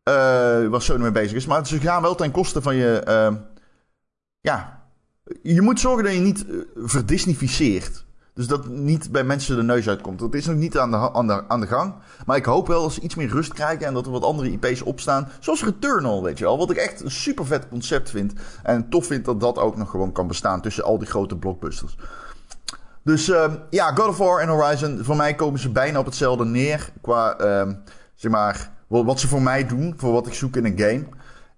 Uh, 0.08 0.68
waar 0.68 0.82
Sony 0.82 1.02
mee 1.02 1.10
bezig 1.10 1.36
is. 1.36 1.46
Maar 1.46 1.66
ze 1.66 1.80
gaan 1.80 2.02
wel 2.02 2.14
ten 2.14 2.30
koste 2.30 2.62
van 2.62 2.76
je. 2.76 3.04
Uh, 3.08 3.36
ja. 4.40 4.84
Je 5.42 5.60
moet 5.60 5.80
zorgen 5.80 6.04
dat 6.04 6.12
je 6.12 6.20
niet 6.20 6.44
uh, 6.48 6.62
verdisnificeert. 6.76 8.05
Dus 8.36 8.46
dat 8.46 8.68
niet 8.68 9.12
bij 9.12 9.24
mensen 9.24 9.56
de 9.56 9.62
neus 9.62 9.88
uitkomt. 9.88 10.18
Dat 10.18 10.34
is 10.34 10.46
nog 10.46 10.56
niet 10.56 10.78
aan 10.78 10.90
de, 10.90 11.12
aan, 11.12 11.26
de, 11.26 11.48
aan 11.48 11.60
de 11.60 11.66
gang. 11.66 11.94
Maar 12.26 12.36
ik 12.36 12.44
hoop 12.44 12.66
wel 12.66 12.82
dat 12.82 12.92
ze 12.92 13.00
iets 13.00 13.14
meer 13.14 13.28
rust 13.28 13.52
krijgen 13.52 13.86
en 13.86 13.94
dat 13.94 14.06
er 14.06 14.12
wat 14.12 14.24
andere 14.24 14.50
IP's 14.50 14.82
opstaan. 14.82 15.28
Zoals 15.40 15.64
Returnal, 15.64 16.22
weet 16.22 16.38
je 16.38 16.44
wel. 16.44 16.58
Wat 16.58 16.70
ik 16.70 16.76
echt 16.76 17.04
een 17.04 17.10
super 17.10 17.46
vet 17.46 17.68
concept 17.68 18.10
vind. 18.10 18.32
En 18.62 18.88
tof 18.88 19.06
vind 19.06 19.24
dat 19.24 19.40
dat 19.40 19.58
ook 19.58 19.76
nog 19.76 19.90
gewoon 19.90 20.12
kan 20.12 20.26
bestaan 20.26 20.60
tussen 20.60 20.84
al 20.84 20.98
die 20.98 21.08
grote 21.08 21.36
blockbusters. 21.36 21.96
Dus 23.02 23.28
uh, 23.28 23.52
ja, 23.70 23.92
God 23.94 24.08
of 24.08 24.18
War 24.18 24.40
en 24.40 24.48
Horizon. 24.48 24.98
Voor 25.04 25.16
mij 25.16 25.34
komen 25.34 25.60
ze 25.60 25.70
bijna 25.70 25.98
op 25.98 26.06
hetzelfde 26.06 26.44
neer. 26.44 26.90
Qua, 27.00 27.40
uh, 27.40 27.72
zeg 28.14 28.32
maar, 28.32 28.70
wat 28.86 29.20
ze 29.20 29.28
voor 29.28 29.42
mij 29.42 29.66
doen. 29.66 29.94
Voor 29.96 30.12
wat 30.12 30.26
ik 30.26 30.34
zoek 30.34 30.56
in 30.56 30.64
een 30.64 30.78
game. 30.78 31.04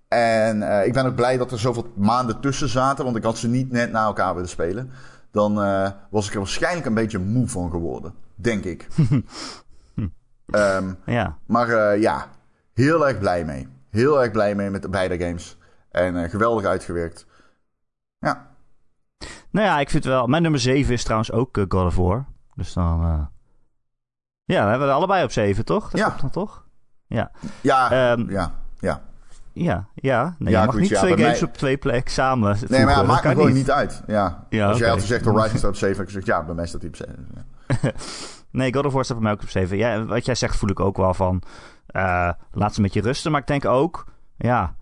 En 0.08 0.60
uh, 0.60 0.86
ik 0.86 0.92
ben 0.92 1.06
ook 1.06 1.14
blij 1.14 1.36
dat 1.36 1.52
er 1.52 1.58
zoveel 1.58 1.92
maanden 1.96 2.40
tussen 2.40 2.68
zaten. 2.68 3.04
Want 3.04 3.16
ik 3.16 3.22
had 3.22 3.38
ze 3.38 3.48
niet 3.48 3.72
net 3.72 3.92
na 3.92 4.04
elkaar 4.04 4.34
willen 4.34 4.48
spelen 4.48 4.90
dan 5.38 5.64
uh, 5.64 5.90
was 6.10 6.26
ik 6.26 6.32
er 6.32 6.38
waarschijnlijk 6.38 6.86
een 6.86 6.94
beetje 6.94 7.18
moe 7.18 7.48
van 7.48 7.70
geworden. 7.70 8.14
Denk 8.34 8.64
ik. 8.64 8.88
um, 10.46 10.96
ja. 11.18 11.38
Maar 11.46 11.68
uh, 11.68 12.00
ja, 12.00 12.26
heel 12.74 13.08
erg 13.08 13.18
blij 13.18 13.44
mee. 13.44 13.68
Heel 13.90 14.22
erg 14.22 14.30
blij 14.30 14.54
mee 14.54 14.70
met 14.70 14.82
de 14.82 14.88
beide 14.88 15.18
games. 15.18 15.58
En 15.90 16.14
uh, 16.14 16.30
geweldig 16.30 16.64
uitgewerkt. 16.64 17.26
Ja. 18.18 18.46
Nou 19.50 19.66
ja, 19.66 19.80
ik 19.80 19.90
vind 19.90 20.04
wel... 20.04 20.26
Mijn 20.26 20.42
nummer 20.42 20.60
7 20.60 20.92
is 20.92 21.02
trouwens 21.02 21.32
ook 21.32 21.56
God 21.68 21.74
of 21.74 21.96
War. 21.96 22.26
Dus 22.54 22.72
dan... 22.72 23.00
Ja, 24.44 24.64
we 24.64 24.70
hebben 24.70 24.88
er 24.88 24.94
allebei 24.94 25.24
op 25.24 25.30
7, 25.30 25.64
toch? 25.64 25.90
Dat 25.90 26.00
ja. 26.00 26.16
dan 26.20 26.30
toch? 26.30 26.66
Ja. 27.06 27.30
Ja, 27.60 28.12
um, 28.12 28.30
ja, 28.30 28.52
ja. 28.78 29.02
Ja, 29.62 29.88
ja. 29.94 30.36
Nee, 30.38 30.52
ja, 30.52 30.60
je 30.60 30.64
mag 30.66 30.74
goed, 30.74 30.82
niet 30.82 30.90
ja, 30.90 31.00
twee 31.00 31.16
games 31.16 31.40
mij... 31.40 31.48
op 31.48 31.56
twee 31.56 31.76
plekken 31.76 32.12
samen. 32.12 32.56
Nee, 32.68 32.84
maar 32.84 32.94
ja, 32.94 33.02
maakt 33.02 33.24
me 33.24 33.30
gewoon 33.30 33.52
niet 33.52 33.70
uit. 33.70 34.02
Ja. 34.06 34.46
ja 34.48 34.66
Als 34.66 34.76
okay. 34.76 34.78
jij 34.78 34.90
altijd 34.90 35.08
zegt 35.08 35.24
Horizon 35.24 35.58
staat 35.58 35.70
op 35.70 35.76
7, 35.84 35.96
heb 35.96 36.06
ik 36.06 36.12
gezegd 36.12 36.26
ja, 36.26 36.44
bij 36.44 36.54
mij 36.54 36.66
staat 36.66 36.80
die 36.80 36.90
op 36.90 36.96
7. 36.96 37.26
Ja. 37.34 37.44
nee, 38.50 38.74
God 38.74 38.86
of 38.86 38.92
War 38.92 39.04
staat 39.04 39.16
bij 39.16 39.26
mij 39.26 39.34
ook 39.34 39.42
op 39.42 39.48
7. 39.48 39.76
Ja, 39.76 40.04
wat 40.04 40.24
jij 40.24 40.34
zegt 40.34 40.56
voel 40.56 40.70
ik 40.70 40.80
ook 40.80 40.96
wel 40.96 41.14
van, 41.14 41.42
uh, 41.92 42.30
laat 42.52 42.74
ze 42.74 42.80
met 42.80 42.92
je 42.92 43.00
rusten. 43.00 43.30
Maar 43.30 43.40
ik 43.40 43.46
denk 43.46 43.64
ook, 43.64 44.06
ja, 44.36 44.74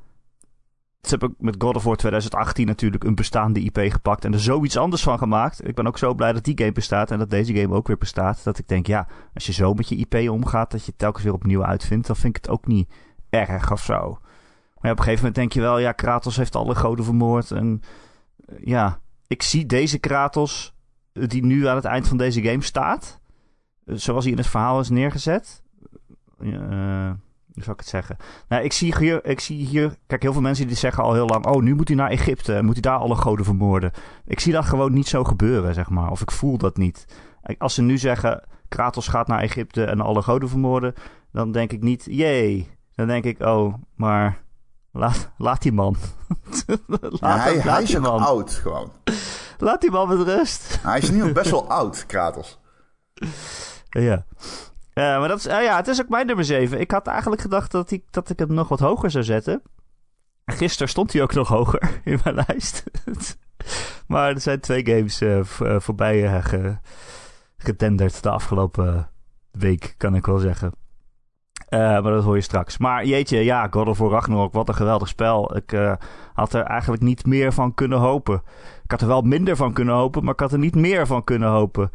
ze 1.06 1.10
hebben 1.10 1.34
met 1.38 1.54
God 1.58 1.76
of 1.76 1.84
War 1.84 1.96
2018 1.96 2.66
natuurlijk 2.66 3.04
een 3.04 3.14
bestaande 3.14 3.60
IP 3.60 3.78
gepakt 3.78 4.24
en 4.24 4.32
er 4.32 4.40
zoiets 4.40 4.76
anders 4.76 5.02
van 5.02 5.18
gemaakt. 5.18 5.68
Ik 5.68 5.74
ben 5.74 5.86
ook 5.86 5.98
zo 5.98 6.14
blij 6.14 6.32
dat 6.32 6.44
die 6.44 6.58
game 6.58 6.72
bestaat 6.72 7.10
en 7.10 7.18
dat 7.18 7.30
deze 7.30 7.54
game 7.54 7.74
ook 7.74 7.86
weer 7.86 7.98
bestaat. 7.98 8.44
Dat 8.44 8.58
ik 8.58 8.68
denk, 8.68 8.86
ja, 8.86 9.08
als 9.34 9.46
je 9.46 9.52
zo 9.52 9.74
met 9.74 9.88
je 9.88 9.96
IP 9.96 10.30
omgaat, 10.30 10.70
dat 10.70 10.80
je 10.80 10.90
het 10.90 10.98
telkens 10.98 11.24
weer 11.24 11.32
opnieuw 11.32 11.64
uitvindt, 11.64 12.06
dan 12.06 12.16
vind 12.16 12.36
ik 12.36 12.44
het 12.44 12.52
ook 12.52 12.66
niet 12.66 12.88
erg 13.30 13.72
of 13.72 13.82
zo. 13.82 14.18
Op 14.90 14.98
een 14.98 15.04
gegeven 15.04 15.16
moment 15.16 15.34
denk 15.34 15.52
je 15.52 15.60
wel, 15.60 15.78
ja, 15.78 15.92
Kratos 15.92 16.36
heeft 16.36 16.56
alle 16.56 16.74
goden 16.74 17.04
vermoord. 17.04 17.50
En 17.50 17.80
uh, 18.46 18.56
ja, 18.64 19.00
ik 19.26 19.42
zie 19.42 19.66
deze 19.66 19.98
Kratos, 19.98 20.74
die 21.12 21.44
nu 21.44 21.66
aan 21.66 21.76
het 21.76 21.84
eind 21.84 22.08
van 22.08 22.16
deze 22.16 22.42
game 22.42 22.62
staat, 22.62 23.20
uh, 23.84 23.96
zoals 23.96 24.24
hij 24.24 24.32
in 24.32 24.38
het 24.38 24.46
verhaal 24.46 24.80
is 24.80 24.88
neergezet. 24.88 25.62
Uh, 26.40 27.10
hoe 27.52 27.64
zou 27.64 27.76
ik 27.76 27.80
het 27.80 27.88
zeggen? 27.88 28.16
Nou, 28.48 28.62
ik 28.62 28.72
zie 28.72 28.96
hier, 28.98 29.24
ik 29.24 29.40
zie 29.40 29.66
hier, 29.66 29.96
kijk, 30.06 30.22
heel 30.22 30.32
veel 30.32 30.42
mensen 30.42 30.66
die 30.66 30.76
zeggen 30.76 31.02
al 31.02 31.14
heel 31.14 31.26
lang, 31.26 31.46
oh, 31.46 31.62
nu 31.62 31.74
moet 31.74 31.88
hij 31.88 31.96
naar 31.96 32.10
Egypte, 32.10 32.62
moet 32.62 32.72
hij 32.72 32.82
daar 32.82 32.98
alle 32.98 33.14
goden 33.14 33.44
vermoorden. 33.44 33.90
Ik 34.26 34.40
zie 34.40 34.52
dat 34.52 34.64
gewoon 34.64 34.92
niet 34.92 35.08
zo 35.08 35.24
gebeuren, 35.24 35.74
zeg 35.74 35.90
maar. 35.90 36.10
Of 36.10 36.20
ik 36.20 36.30
voel 36.30 36.58
dat 36.58 36.76
niet. 36.76 37.06
Als 37.58 37.74
ze 37.74 37.82
nu 37.82 37.98
zeggen, 37.98 38.42
Kratos 38.68 39.08
gaat 39.08 39.26
naar 39.26 39.40
Egypte 39.40 39.84
en 39.84 40.00
alle 40.00 40.22
goden 40.22 40.48
vermoorden, 40.48 40.94
dan 41.32 41.52
denk 41.52 41.72
ik 41.72 41.82
niet, 41.82 42.06
jee. 42.10 42.68
Dan 42.94 43.06
denk 43.06 43.24
ik, 43.24 43.40
oh, 43.40 43.74
maar 43.94 44.42
Laat, 44.96 45.30
laat 45.36 45.62
die 45.62 45.72
man. 45.72 45.96
laat 46.86 47.18
ja, 47.20 47.38
hij, 47.38 47.58
hij 47.58 47.82
is 47.82 47.98
man. 47.98 48.20
oud 48.20 48.52
gewoon. 48.52 48.92
Laat 49.58 49.80
die 49.80 49.90
man 49.90 50.08
met 50.08 50.28
rust. 50.28 50.78
hij 50.82 50.98
is 50.98 51.10
nu 51.10 51.32
best 51.32 51.50
wel 51.50 51.70
oud, 51.70 52.06
Kratos. 52.06 52.58
Ja. 53.88 54.26
Uh, 54.94 55.18
maar 55.18 55.28
dat 55.28 55.38
is, 55.38 55.46
uh, 55.46 55.62
ja, 55.62 55.76
het 55.76 55.88
is 55.88 56.00
ook 56.00 56.08
mijn 56.08 56.26
nummer 56.26 56.44
7. 56.44 56.80
Ik 56.80 56.90
had 56.90 57.06
eigenlijk 57.06 57.40
gedacht 57.40 57.70
dat 57.70 57.90
ik, 57.90 58.04
dat 58.10 58.28
ik 58.28 58.38
hem 58.38 58.54
nog 58.54 58.68
wat 58.68 58.80
hoger 58.80 59.10
zou 59.10 59.24
zetten. 59.24 59.62
Gisteren 60.44 60.88
stond 60.88 61.12
hij 61.12 61.22
ook 61.22 61.34
nog 61.34 61.48
hoger 61.48 62.00
in 62.04 62.20
mijn 62.24 62.44
lijst. 62.46 62.84
maar 64.06 64.30
er 64.30 64.40
zijn 64.40 64.60
twee 64.60 64.86
games 64.86 65.20
uh, 65.20 65.44
voorbij 65.78 66.42
getenderd 67.56 68.22
de 68.22 68.30
afgelopen 68.30 69.10
week, 69.50 69.94
kan 69.96 70.14
ik 70.14 70.26
wel 70.26 70.38
zeggen. 70.38 70.72
Uh, 71.76 71.82
maar 71.82 72.12
dat 72.12 72.24
hoor 72.24 72.34
je 72.34 72.40
straks. 72.40 72.78
Maar 72.78 73.06
jeetje, 73.06 73.44
ja, 73.44 73.68
God 73.70 73.86
of 73.86 73.98
War 73.98 74.10
Ragnarok, 74.10 74.52
wat 74.52 74.68
een 74.68 74.74
geweldig 74.74 75.08
spel. 75.08 75.56
Ik 75.56 75.72
uh, 75.72 75.92
had 76.32 76.52
er 76.52 76.62
eigenlijk 76.62 77.02
niet 77.02 77.26
meer 77.26 77.52
van 77.52 77.74
kunnen 77.74 77.98
hopen. 77.98 78.42
Ik 78.84 78.90
had 78.90 79.00
er 79.00 79.06
wel 79.06 79.22
minder 79.22 79.56
van 79.56 79.72
kunnen 79.72 79.94
hopen, 79.94 80.24
maar 80.24 80.32
ik 80.32 80.40
had 80.40 80.52
er 80.52 80.58
niet 80.58 80.74
meer 80.74 81.06
van 81.06 81.24
kunnen 81.24 81.48
hopen. 81.48 81.90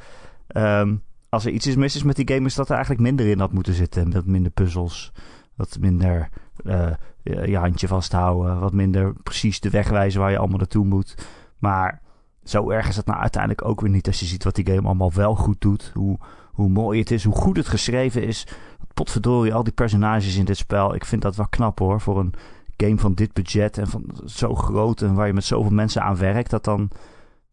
Um, 0.48 1.02
als 1.30 1.46
er 1.46 1.52
iets 1.52 1.68
is 1.68 1.76
mis 1.76 1.96
is 1.96 2.04
met 2.04 2.16
die 2.16 2.28
game, 2.34 2.46
is 2.46 2.56
dat 2.56 2.68
er 2.70 2.76
eigenlijk 2.76 3.04
minder 3.04 3.28
in 3.28 3.40
had 3.40 3.52
moeten 3.52 3.74
zitten. 3.74 4.12
Wat 4.12 4.26
minder 4.26 4.52
puzzels, 4.52 5.12
wat 5.56 5.78
minder 5.80 6.30
uh, 6.64 6.88
je 7.24 7.58
handje 7.58 7.88
vasthouden, 7.88 8.60
wat 8.60 8.74
minder 8.74 9.14
precies 9.24 9.60
de 9.60 9.70
weg 9.70 9.90
wijzen 9.90 10.20
waar 10.20 10.32
je 10.32 10.38
allemaal 10.38 10.58
naartoe 10.58 10.86
moet. 10.86 11.28
Maar 11.60 12.02
zo 12.44 12.70
erg 12.70 12.88
is 12.88 12.98
het 12.98 13.06
nou 13.06 13.20
uiteindelijk 13.20 13.66
ook 13.66 13.82
weer 13.82 13.90
niet 13.90 14.08
als 14.08 14.20
je 14.20 14.26
ziet 14.26 14.44
wat 14.44 14.56
die 14.56 14.66
game 14.66 14.88
allemaal 14.88 15.14
wel 15.14 15.36
goed 15.36 15.62
doet. 15.62 15.92
Hoe, 15.94 16.18
hoe 16.52 16.70
mooi 16.70 17.00
het 17.00 17.12
is, 17.12 17.24
hoe 17.24 17.36
goed 17.36 17.58
het 17.58 17.68
geschreven 17.68 18.24
is 18.24 18.48
potverdorie, 18.94 19.54
al 19.54 19.64
die 19.64 19.74
personages 19.74 20.36
in 20.36 20.46
dit 20.46 20.58
spel. 20.58 20.96
Ik 20.96 21.06
vind 21.06 21.22
dat 21.22 21.36
wel 21.36 21.48
knap 21.48 21.80
hoor, 21.80 22.02
voor 22.02 22.20
een 22.20 22.34
game 22.78 22.98
van 22.98 23.14
dit 23.14 23.34
budget 23.34 23.78
en 23.78 23.88
van 23.88 24.06
zo 24.26 24.56
groot 24.56 25.02
en 25.02 25.14
waar 25.14 25.28
je 25.28 25.34
met 25.34 25.44
zoveel 25.44 25.72
mensen 25.72 26.02
aan 26.02 26.18
werkt, 26.18 26.50
dat 26.50 26.64
dan 26.64 26.92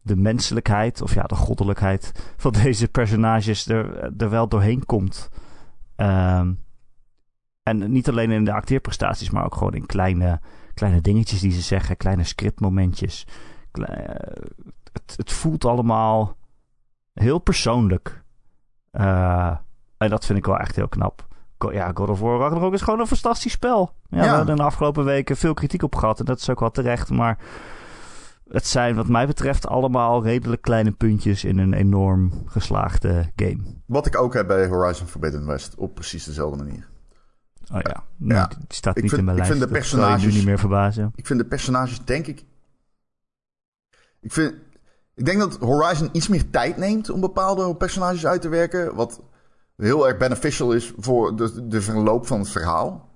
de 0.01 0.15
menselijkheid, 0.15 1.01
of 1.01 1.13
ja, 1.13 1.23
de 1.23 1.35
goddelijkheid 1.35 2.33
van 2.37 2.51
deze 2.63 2.87
personages 2.87 3.67
er, 3.67 4.13
er 4.17 4.29
wel 4.29 4.47
doorheen 4.47 4.85
komt. 4.85 5.29
Um, 5.95 6.59
en 7.63 7.91
niet 7.91 8.09
alleen 8.09 8.31
in 8.31 8.45
de 8.45 8.53
acteerprestaties, 8.53 9.29
maar 9.29 9.45
ook 9.45 9.55
gewoon 9.55 9.73
in 9.73 9.85
kleine, 9.85 10.41
kleine 10.73 11.01
dingetjes 11.01 11.39
die 11.39 11.51
ze 11.51 11.61
zeggen, 11.61 11.97
kleine 11.97 12.23
scriptmomentjes. 12.23 13.27
het, 14.91 15.13
het 15.15 15.31
voelt 15.31 15.65
allemaal 15.65 16.37
heel 17.13 17.39
persoonlijk. 17.39 18.23
Uh, 18.91 19.57
en 19.97 20.09
dat 20.09 20.25
vind 20.25 20.39
ik 20.39 20.45
wel 20.45 20.57
echt 20.57 20.75
heel 20.75 20.87
knap 20.87 21.28
ja, 21.67 21.91
God 21.93 22.09
of 22.09 22.19
War 22.19 22.39
Ragnarok 22.39 22.73
is 22.73 22.81
gewoon 22.81 22.99
een 22.99 23.07
fantastisch 23.07 23.51
spel. 23.51 23.93
Ja, 24.09 24.19
We 24.19 24.25
hebben 24.25 24.55
de 24.55 24.63
afgelopen 24.63 25.05
weken 25.05 25.37
veel 25.37 25.53
kritiek 25.53 25.83
op 25.83 25.95
gehad. 25.95 26.19
En 26.19 26.25
dat 26.25 26.39
is 26.39 26.49
ook 26.49 26.59
wel 26.59 26.71
terecht. 26.71 27.09
Maar 27.09 27.37
het 28.49 28.67
zijn 28.67 28.95
wat 28.95 29.07
mij 29.07 29.27
betreft 29.27 29.67
allemaal 29.67 30.23
redelijk 30.23 30.61
kleine 30.61 30.91
puntjes 30.91 31.43
in 31.43 31.57
een 31.57 31.73
enorm 31.73 32.43
geslaagde 32.45 33.31
game. 33.35 33.59
Wat 33.85 34.05
ik 34.05 34.17
ook 34.17 34.33
heb 34.33 34.47
bij 34.47 34.67
Horizon 34.67 35.07
Forbidden 35.07 35.45
West. 35.45 35.75
Op 35.75 35.95
precies 35.95 36.23
dezelfde 36.23 36.63
manier. 36.63 36.87
Oh 37.73 37.79
ja, 37.81 38.03
nou, 38.17 38.39
ja. 38.39 38.47
die 38.47 38.57
staat 38.67 39.01
niet 39.01 39.11
in 39.11 39.25
mijn 39.25 39.37
ik 39.37 39.43
lijst. 39.43 39.57
Vind 39.57 39.69
de 39.69 39.79
personages, 39.79 40.23
nu 40.23 40.31
niet 40.31 40.45
meer 40.45 40.59
verbazen. 40.59 41.11
Ik 41.15 41.27
vind 41.27 41.39
de 41.39 41.45
personages, 41.45 42.05
denk 42.05 42.27
ik... 42.27 42.43
Ik, 44.21 44.31
vind, 44.31 44.53
ik 45.15 45.25
denk 45.25 45.39
dat 45.39 45.57
Horizon 45.57 46.09
iets 46.11 46.27
meer 46.27 46.49
tijd 46.49 46.77
neemt 46.77 47.09
om 47.09 47.19
bepaalde 47.19 47.75
personages 47.75 48.25
uit 48.25 48.41
te 48.41 48.49
werken. 48.49 48.95
Wat 48.95 49.21
heel 49.79 50.07
erg 50.07 50.17
beneficial 50.17 50.73
is 50.73 50.93
voor 50.97 51.35
de, 51.35 51.67
de 51.67 51.81
verloop 51.81 52.27
van 52.27 52.39
het 52.39 52.49
verhaal. 52.49 53.11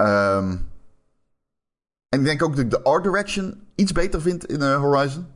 Um, 0.00 0.68
en 2.08 2.18
ik 2.18 2.24
denk 2.24 2.42
ook 2.42 2.56
dat 2.56 2.64
ik 2.64 2.70
de 2.70 2.82
art 2.82 3.02
direction 3.02 3.62
iets 3.74 3.92
beter 3.92 4.20
vind 4.20 4.46
in 4.46 4.60
uh, 4.60 4.80
Horizon. 4.80 5.26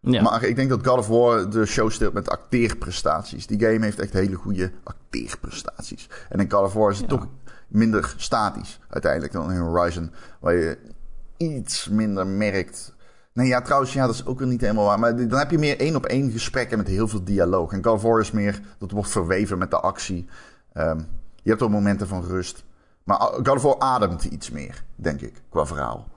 Ja. 0.00 0.22
Maar 0.22 0.42
ik 0.42 0.56
denk 0.56 0.68
dat 0.68 0.86
God 0.86 0.98
of 0.98 1.08
War 1.08 1.50
de 1.50 1.66
show 1.66 1.90
steelt 1.90 2.12
met 2.12 2.28
acteerprestaties. 2.28 3.46
Die 3.46 3.60
game 3.60 3.84
heeft 3.84 3.98
echt 3.98 4.12
hele 4.12 4.34
goede 4.34 4.72
acteerprestaties. 4.84 6.08
En 6.28 6.40
in 6.40 6.50
God 6.50 6.64
of 6.64 6.72
War 6.72 6.90
is 6.90 6.98
het 6.98 7.10
Ja. 7.10 7.16
toch 7.16 7.26
minder 7.68 8.14
statisch 8.16 8.80
uiteindelijk 8.88 9.32
dan 9.32 9.52
in 9.52 9.60
Horizon. 9.60 10.10
Waar 10.40 10.54
je 10.54 10.78
iets 11.36 11.88
minder 11.88 12.26
merkt. 12.26 12.94
Nee, 13.32 13.46
ja, 13.46 13.60
trouwens, 13.60 13.92
ja, 13.92 14.06
dat 14.06 14.14
is 14.14 14.26
ook 14.26 14.38
weer 14.38 14.48
niet 14.48 14.60
helemaal 14.60 14.84
waar. 14.84 14.98
Maar 14.98 15.28
dan 15.28 15.38
heb 15.38 15.50
je 15.50 15.58
meer 15.58 15.80
één 15.80 15.96
op 15.96 16.06
één 16.06 16.30
gesprekken 16.30 16.78
met 16.78 16.88
heel 16.88 17.08
veel 17.08 17.24
dialoog. 17.24 17.72
En 17.72 17.84
God 17.84 17.94
of 17.94 18.02
War 18.02 18.20
is 18.20 18.30
meer, 18.30 18.60
dat 18.78 18.90
wordt 18.90 19.10
verweven 19.10 19.58
met 19.58 19.70
de 19.70 19.80
actie. 19.80 20.28
Ehm, 20.72 20.98
je 21.42 21.50
hebt 21.50 21.62
ook 21.62 21.70
momenten 21.70 22.08
van 22.08 22.24
rust. 22.24 22.64
Maar 23.04 23.16
God 23.18 23.48
of 23.48 23.62
War 23.62 23.78
ademt 23.78 24.24
iets 24.24 24.50
meer, 24.50 24.84
denk 24.94 25.20
ik, 25.20 25.42
qua 25.48 25.66
verhaal. 25.66 26.08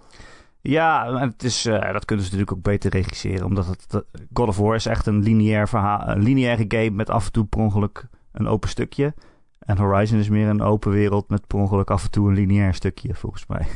Ja, 0.61 1.19
het 1.19 1.43
is, 1.43 1.65
eh, 1.65 1.93
dat 1.93 2.05
kunnen 2.05 2.25
ze 2.25 2.31
natuurlijk 2.31 2.57
ook 2.57 2.63
beter 2.63 2.91
regisseren. 2.91 3.45
Omdat 3.45 3.65
het, 3.65 4.03
God 4.33 4.47
of 4.47 4.57
War 4.57 4.75
is 4.75 4.85
echt 4.85 5.05
een 5.05 5.23
lineair 5.23 5.67
verhaal, 5.67 6.07
een 6.07 6.23
lineaire 6.23 6.65
game 6.67 6.89
met 6.89 7.09
af 7.09 7.25
en 7.25 7.31
toe 7.31 7.45
per 7.45 7.59
ongeluk 7.59 8.07
een 8.31 8.47
open 8.47 8.69
stukje. 8.69 9.13
En 9.59 9.77
Horizon 9.77 10.19
is 10.19 10.29
meer 10.29 10.47
een 10.47 10.61
open 10.61 10.91
wereld 10.91 11.29
met 11.29 11.47
per 11.47 11.59
ongeluk 11.59 11.89
af 11.89 12.03
en 12.03 12.11
toe 12.11 12.29
een 12.29 12.35
lineair 12.35 12.73
stukje, 12.73 13.15
volgens 13.15 13.45
mij. 13.47 13.67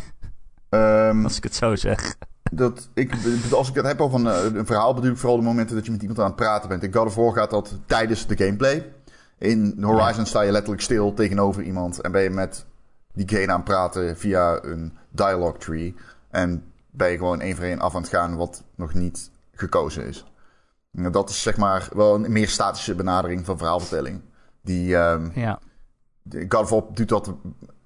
Ehm, 0.69 1.23
Als 1.25 1.37
ik 1.37 1.43
het 1.43 1.55
zo 1.55 1.75
zeg. 1.75 2.15
Dat, 2.51 2.89
ik, 2.93 3.13
als 3.51 3.69
ik 3.69 3.75
het 3.75 3.85
heb 3.85 4.01
over 4.01 4.19
een, 4.19 4.27
eh, 4.27 4.57
een 4.57 4.65
verhaal, 4.65 4.93
bedoel 4.93 5.11
ik 5.11 5.17
vooral 5.17 5.37
de 5.37 5.43
momenten 5.43 5.75
dat 5.75 5.85
je 5.85 5.91
met 5.91 6.01
iemand 6.01 6.19
aan 6.19 6.25
het 6.25 6.35
praten 6.35 6.69
bent. 6.69 6.83
In 6.83 6.93
God 6.93 7.05
of 7.05 7.15
War 7.15 7.33
gaat 7.33 7.49
dat 7.49 7.77
tijdens 7.85 8.27
de 8.27 8.37
gameplay. 8.37 8.93
In 9.37 9.77
Horizon 9.81 10.25
sta 10.25 10.41
je 10.41 10.51
letterlijk 10.51 10.81
stil 10.81 11.13
tegenover 11.13 11.63
iemand 11.63 12.01
en 12.01 12.11
ben 12.11 12.21
je 12.21 12.29
met 12.29 12.65
diegene 13.13 13.51
aan 13.51 13.55
het 13.55 13.63
praten 13.63 14.17
via 14.17 14.63
een 14.63 14.97
dialogue 15.09 15.57
tree. 15.57 15.95
En 16.29 16.71
ben 16.91 17.11
je 17.11 17.17
gewoon 17.17 17.41
één 17.41 17.55
voor 17.55 17.65
één 17.65 17.79
af 17.79 17.95
aan 17.95 18.01
het 18.01 18.09
gaan 18.09 18.35
wat 18.35 18.63
nog 18.75 18.93
niet 18.93 19.31
gekozen 19.53 20.05
is. 20.05 20.25
En 20.91 21.11
dat 21.11 21.29
is 21.29 21.41
zeg 21.41 21.57
maar 21.57 21.89
wel 21.93 22.15
een 22.15 22.31
meer 22.31 22.47
statische 22.47 22.95
benadering 22.95 23.45
van 23.45 23.57
verhaalvertelling. 23.57 24.21
Die, 24.61 24.95
ehm, 24.97 25.29
Ja. 25.33 25.59
God 26.47 26.61
of 26.61 26.69
War 26.69 26.83
doet 26.93 27.09
dat 27.09 27.33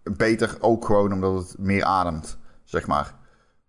beter 0.04 0.58
ook 0.60 0.86
gewoon 0.86 1.14
omdat 1.14 1.48
het 1.48 1.58
meer 1.58 1.84
ademt, 1.84 2.38
zeg 2.64 2.88
maar. 2.88 3.14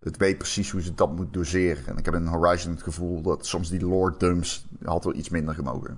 Het 0.05 0.17
weet 0.17 0.37
precies 0.37 0.71
hoe 0.71 0.81
ze 0.81 0.93
dat 0.93 1.15
moet 1.15 1.33
doseren. 1.33 1.87
En 1.87 1.97
ik 1.97 2.05
heb 2.05 2.13
in 2.13 2.25
Horizon 2.25 2.71
het 2.71 2.83
gevoel 2.83 3.21
dat 3.21 3.45
soms 3.45 3.69
die 3.69 3.85
lore 3.85 4.15
dumps 4.17 4.65
had 4.83 5.03
wel 5.03 5.15
iets 5.15 5.29
minder 5.29 5.55
gemogen. 5.55 5.97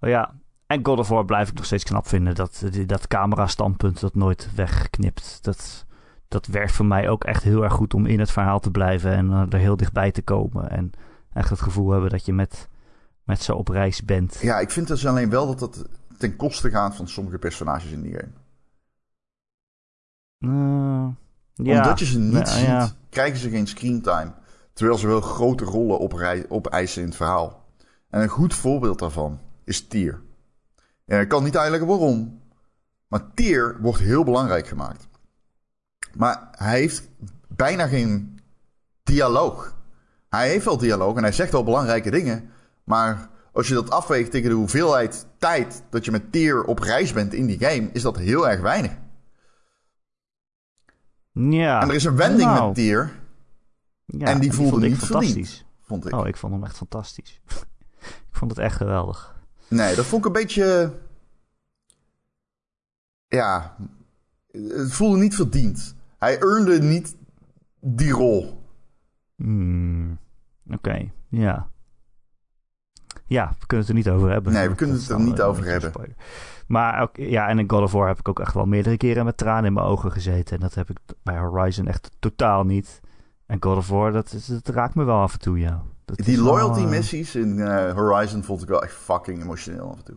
Oh 0.00 0.08
ja. 0.08 0.34
En 0.66 0.86
God 0.86 0.98
of 0.98 1.08
War 1.08 1.24
blijf 1.24 1.48
ik 1.48 1.54
nog 1.54 1.64
steeds 1.64 1.84
knap 1.84 2.06
vinden. 2.06 2.34
Dat, 2.34 2.64
dat 2.86 3.06
camera-standpunt 3.06 4.00
dat 4.00 4.14
nooit 4.14 4.54
wegknipt. 4.54 5.38
Dat, 5.42 5.86
dat 6.28 6.46
werkt 6.46 6.72
voor 6.72 6.86
mij 6.86 7.08
ook 7.08 7.24
echt 7.24 7.42
heel 7.42 7.62
erg 7.62 7.72
goed 7.72 7.94
om 7.94 8.06
in 8.06 8.18
het 8.18 8.30
verhaal 8.30 8.60
te 8.60 8.70
blijven. 8.70 9.12
En 9.12 9.32
eh, 9.32 9.42
er 9.50 9.58
heel 9.58 9.76
dichtbij 9.76 10.10
te 10.10 10.22
komen. 10.22 10.70
En 10.70 10.90
echt 11.32 11.50
het 11.50 11.60
gevoel 11.60 11.90
hebben 11.90 12.10
dat 12.10 12.24
je 12.24 12.32
met, 12.32 12.68
met 13.24 13.42
ze 13.42 13.54
op 13.54 13.68
reis 13.68 14.04
bent. 14.04 14.38
Ja, 14.40 14.58
ik 14.58 14.70
vind 14.70 14.88
dus 14.88 15.06
alleen 15.06 15.30
wel 15.30 15.46
dat 15.46 15.58
dat 15.58 15.88
ten 16.18 16.36
koste 16.36 16.70
gaat 16.70 16.96
van 16.96 17.08
sommige 17.08 17.38
personages 17.38 17.90
in 17.90 18.02
die 18.02 18.14
game. 18.14 18.32
Eh, 20.38 21.08
ja. 21.62 21.76
Omdat 21.82 21.98
je 21.98 22.04
ze 22.04 22.18
niet 22.18 22.52
Ja, 22.62 22.84
ziet, 22.86 22.94
krijgen 23.10 23.38
ze 23.38 23.50
geen 23.50 23.66
screentime. 23.66 24.32
Terwijl 24.72 24.98
ze 24.98 25.06
wel 25.06 25.20
grote 25.20 25.64
rollen 25.64 25.98
oprij- 25.98 26.44
opeisen 26.48 27.02
in 27.02 27.08
het 27.08 27.16
verhaal. 27.16 27.64
En 28.10 28.20
een 28.22 28.28
goed 28.28 28.54
voorbeeld 28.54 28.98
daarvan 28.98 29.40
is 29.64 29.86
Tier. 29.86 30.20
En 31.06 31.20
ik 31.20 31.28
kan 31.28 31.44
niet 31.44 31.56
uitleggen 31.56 31.88
waarom. 31.88 32.40
Maar 33.08 33.20
Tier 33.34 33.76
wordt 33.80 33.98
heel 33.98 34.24
belangrijk 34.24 34.66
gemaakt. 34.66 35.08
Maar 36.16 36.48
hij 36.50 36.78
heeft 36.78 37.08
bijna 37.48 37.86
geen 37.86 38.40
dialoog. 39.02 39.76
Hij 40.28 40.48
heeft 40.48 40.64
wel 40.64 40.78
dialoog 40.78 41.16
en 41.16 41.22
hij 41.22 41.32
zegt 41.32 41.52
wel 41.52 41.64
belangrijke 41.64 42.10
dingen. 42.10 42.50
Maar 42.84 43.28
als 43.52 43.68
je 43.68 43.74
dat 43.74 43.90
afweegt 43.90 44.30
tegen 44.30 44.48
de 44.48 44.54
hoeveelheid 44.54 45.26
tijd 45.38 45.82
dat 45.90 46.04
je 46.04 46.10
met 46.10 46.32
Tier 46.32 46.64
op 46.64 46.78
reis 46.78 47.12
bent 47.12 47.34
in 47.34 47.46
die 47.46 47.58
game, 47.58 47.88
is 47.92 48.02
dat 48.02 48.16
heel 48.16 48.48
erg 48.48 48.60
weinig. 48.60 48.92
Ja. 51.38 51.82
En 51.82 51.88
er 51.88 51.94
is 51.94 52.04
een 52.04 52.16
wending 52.16 52.50
Nou, 52.50 52.66
met 52.66 52.74
Tier, 52.74 53.12
ja, 54.04 54.26
en 54.26 54.40
die 54.40 54.52
voelde 54.52 54.70
vond 54.70 54.82
ik 54.84 54.90
niet 54.90 54.98
verdiend. 54.98 55.24
fantastisch. 55.24 55.64
vond 55.82 56.06
ik. 56.06 56.14
Oh, 56.14 56.26
ik 56.26 56.36
vond 56.36 56.52
hem 56.52 56.64
echt 56.64 56.76
fantastisch. 56.76 57.40
ik 58.30 58.34
vond 58.36 58.50
het 58.50 58.60
echt 58.60 58.76
geweldig. 58.76 59.36
Nee, 59.68 59.94
dat 59.94 60.04
vond 60.04 60.20
ik 60.26 60.26
een 60.26 60.40
beetje. 60.42 60.92
Ja. 63.28 63.76
Het 64.52 64.92
voelde 64.92 65.18
niet 65.18 65.34
verdiend. 65.34 65.94
Hij 66.18 66.38
earnde 66.40 66.78
niet 66.80 67.16
die 67.80 68.10
rol. 68.12 68.62
Hmm, 69.36 70.18
Oké, 70.70 71.10
ja. 71.28 71.70
Ja, 73.26 73.54
we 73.58 73.66
kunnen 73.66 73.86
het 73.86 73.88
er 73.88 74.00
niet 74.02 74.08
over 74.08 74.30
hebben. 74.30 74.52
Nee, 74.52 74.68
we 74.68 74.74
kunnen 74.74 74.96
het 74.96 75.08
er 75.08 75.20
niet 75.20 75.40
over 75.40 75.64
hebben. 75.64 75.90
spoiler. 75.90 76.16
Maar 76.68 77.02
ook, 77.02 77.16
ja, 77.16 77.48
en 77.48 77.58
in 77.58 77.70
God 77.70 77.82
of 77.82 77.92
War 77.92 78.06
heb 78.08 78.18
ik 78.18 78.28
ook 78.28 78.40
echt 78.40 78.54
wel 78.54 78.66
meerdere 78.66 78.96
keren 78.96 79.24
met 79.24 79.36
tranen 79.36 79.64
in 79.64 79.72
mijn 79.72 79.86
ogen 79.86 80.12
gezeten. 80.12 80.54
En 80.54 80.60
dat 80.60 80.74
heb 80.74 80.90
ik 80.90 80.98
bij 81.22 81.38
Horizon 81.38 81.86
echt 81.86 82.10
totaal 82.18 82.64
niet. 82.64 83.00
En 83.46 83.56
God 83.62 83.76
of 83.76 83.88
War, 83.88 84.12
dat, 84.12 84.32
is- 84.32 84.46
dat 84.46 84.68
raakt 84.68 84.94
me 84.94 85.04
wel 85.04 85.20
af 85.20 85.32
en 85.32 85.38
toe, 85.38 85.58
ja. 85.58 85.82
Dat 86.04 86.16
Die 86.16 86.36
wel, 86.36 86.44
loyalty 86.44 86.80
eh, 86.82 86.88
missies 86.88 87.34
in 87.34 87.60
eh, 87.60 87.92
Horizon 87.94 88.42
vond 88.42 88.62
ik 88.62 88.68
wel 88.68 88.82
echt 88.82 88.94
fucking 88.94 89.42
emotioneel 89.42 89.90
af 89.90 89.96
en 89.98 90.04
toe. 90.04 90.16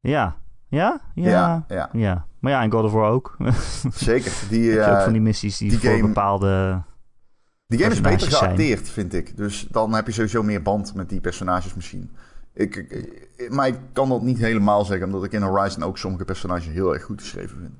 Ja. 0.00 0.36
Ja? 0.68 1.00
Ja. 1.14 1.30
Ja, 1.30 1.64
ja. 1.68 1.88
Ja. 1.92 2.26
Maar 2.38 2.52
ja, 2.52 2.62
in 2.62 2.70
God 2.72 2.84
of 2.84 2.92
War 2.92 3.10
ook. 3.10 3.36
Zeker. 3.92 4.32
Die, 4.48 4.80
ook 4.80 4.86
eh, 4.86 5.02
van 5.02 5.12
die 5.12 5.22
missies 5.22 5.56
die, 5.58 5.70
die 5.70 5.78
voor 5.78 5.90
game- 5.90 6.06
bepaalde... 6.06 6.82
die 7.66 7.78
game 7.78 7.90
is 7.92 8.00
beter 8.00 8.30
zijn. 8.30 8.42
geacteerd, 8.44 8.88
vind 8.88 9.14
ik. 9.14 9.36
Dus 9.36 9.66
dan 9.70 9.92
heb 9.94 10.06
je 10.06 10.12
sowieso 10.12 10.42
meer 10.42 10.62
band 10.62 10.94
met 10.94 11.08
die 11.08 11.20
personages 11.20 11.74
misschien. 11.74 12.10
Ik, 12.54 12.76
ik- 12.76 13.50
maar 13.50 13.66
ik 13.66 13.78
kan 13.92 14.08
dat 14.08 14.22
niet 14.22 14.38
helemaal 14.38 14.84
zeggen, 14.84 15.06
omdat 15.06 15.24
ik 15.24 15.32
in 15.32 15.42
Horizon 15.42 15.82
ook 15.82 15.98
sommige 15.98 16.24
personages 16.24 16.66
heel 16.66 16.94
erg 16.94 17.02
goed 17.04 17.20
geschreven 17.20 17.58
vind. 17.58 17.74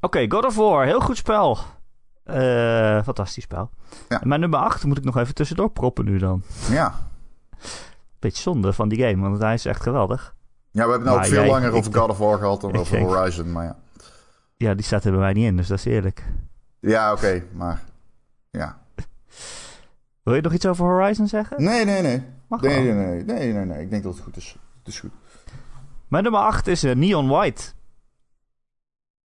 Oké, 0.00 0.26
God 0.30 0.44
of 0.44 0.56
War. 0.56 0.84
Heel 0.84 1.00
goed 1.00 1.16
spel. 1.16 1.58
Eh, 2.24 3.02
fantastisch 3.02 3.44
spel. 3.44 3.70
Ja. 4.08 4.20
Mijn 4.24 4.40
nummer 4.40 4.58
8 4.58 4.84
moet 4.84 4.98
ik 4.98 5.04
nog 5.04 5.16
even 5.16 5.34
tussendoor 5.34 5.70
proppen 5.70 6.04
nu 6.04 6.18
dan. 6.18 6.42
Ja. 6.70 6.94
Beetje 8.18 8.42
zonde 8.42 8.72
van 8.72 8.88
die 8.88 9.02
game, 9.02 9.28
want 9.28 9.42
hij 9.42 9.54
is 9.54 9.64
echt 9.64 9.82
geweldig. 9.82 10.34
Ja, 10.70 10.84
we 10.84 10.90
hebben 10.90 11.08
nou 11.08 11.10
ook 11.16 11.22
Maar 11.22 11.30
veel 11.32 11.42
jij- 11.42 11.50
langer 11.52 11.72
over 11.72 11.94
God 11.94 12.08
of 12.10 12.18
War 12.18 12.38
gehad 12.38 12.60
dan 12.60 12.76
over 12.78 12.96
denk- 12.96 13.08
Horizon, 13.08 13.52
maar 13.52 13.64
ja. 13.64 13.76
Ja, 14.56 14.74
die 14.74 14.84
staat 14.84 15.04
er 15.04 15.10
bij 15.10 15.20
mij 15.20 15.32
niet 15.32 15.44
in, 15.46 15.56
dus 15.56 15.66
dat 15.68 15.78
is 15.78 15.84
eerlijk. 15.84 16.24
Ja, 16.80 17.12
oké, 17.12 17.42
maar... 17.52 17.82
Ja. 18.50 18.78
Wil 20.22 20.34
je 20.34 20.40
nog 20.40 20.52
iets 20.52 20.66
over 20.66 20.84
Horizon 20.84 21.28
zeggen? 21.28 21.62
Nee, 21.62 21.84
nee, 21.84 22.02
nee. 22.02 22.22
Mag 22.50 22.60
Nee, 22.60 22.92
nee, 22.92 22.92
nee, 22.92 23.24
nee, 23.24 23.52
nee, 23.52 23.64
nee. 23.64 23.82
Ik 23.82 23.90
denk 23.90 24.02
dat 24.02 24.14
het 24.14 24.22
goed 24.22 24.36
is. 24.36 24.56
Het 24.78 24.88
is 24.88 25.00
goed. 25.00 25.10
Mijn 26.08 26.22
nummer 26.22 26.40
8 26.40 26.66
is 26.66 26.82
eh, 26.84 26.94
Neon 26.94 27.28
White. 27.28 27.62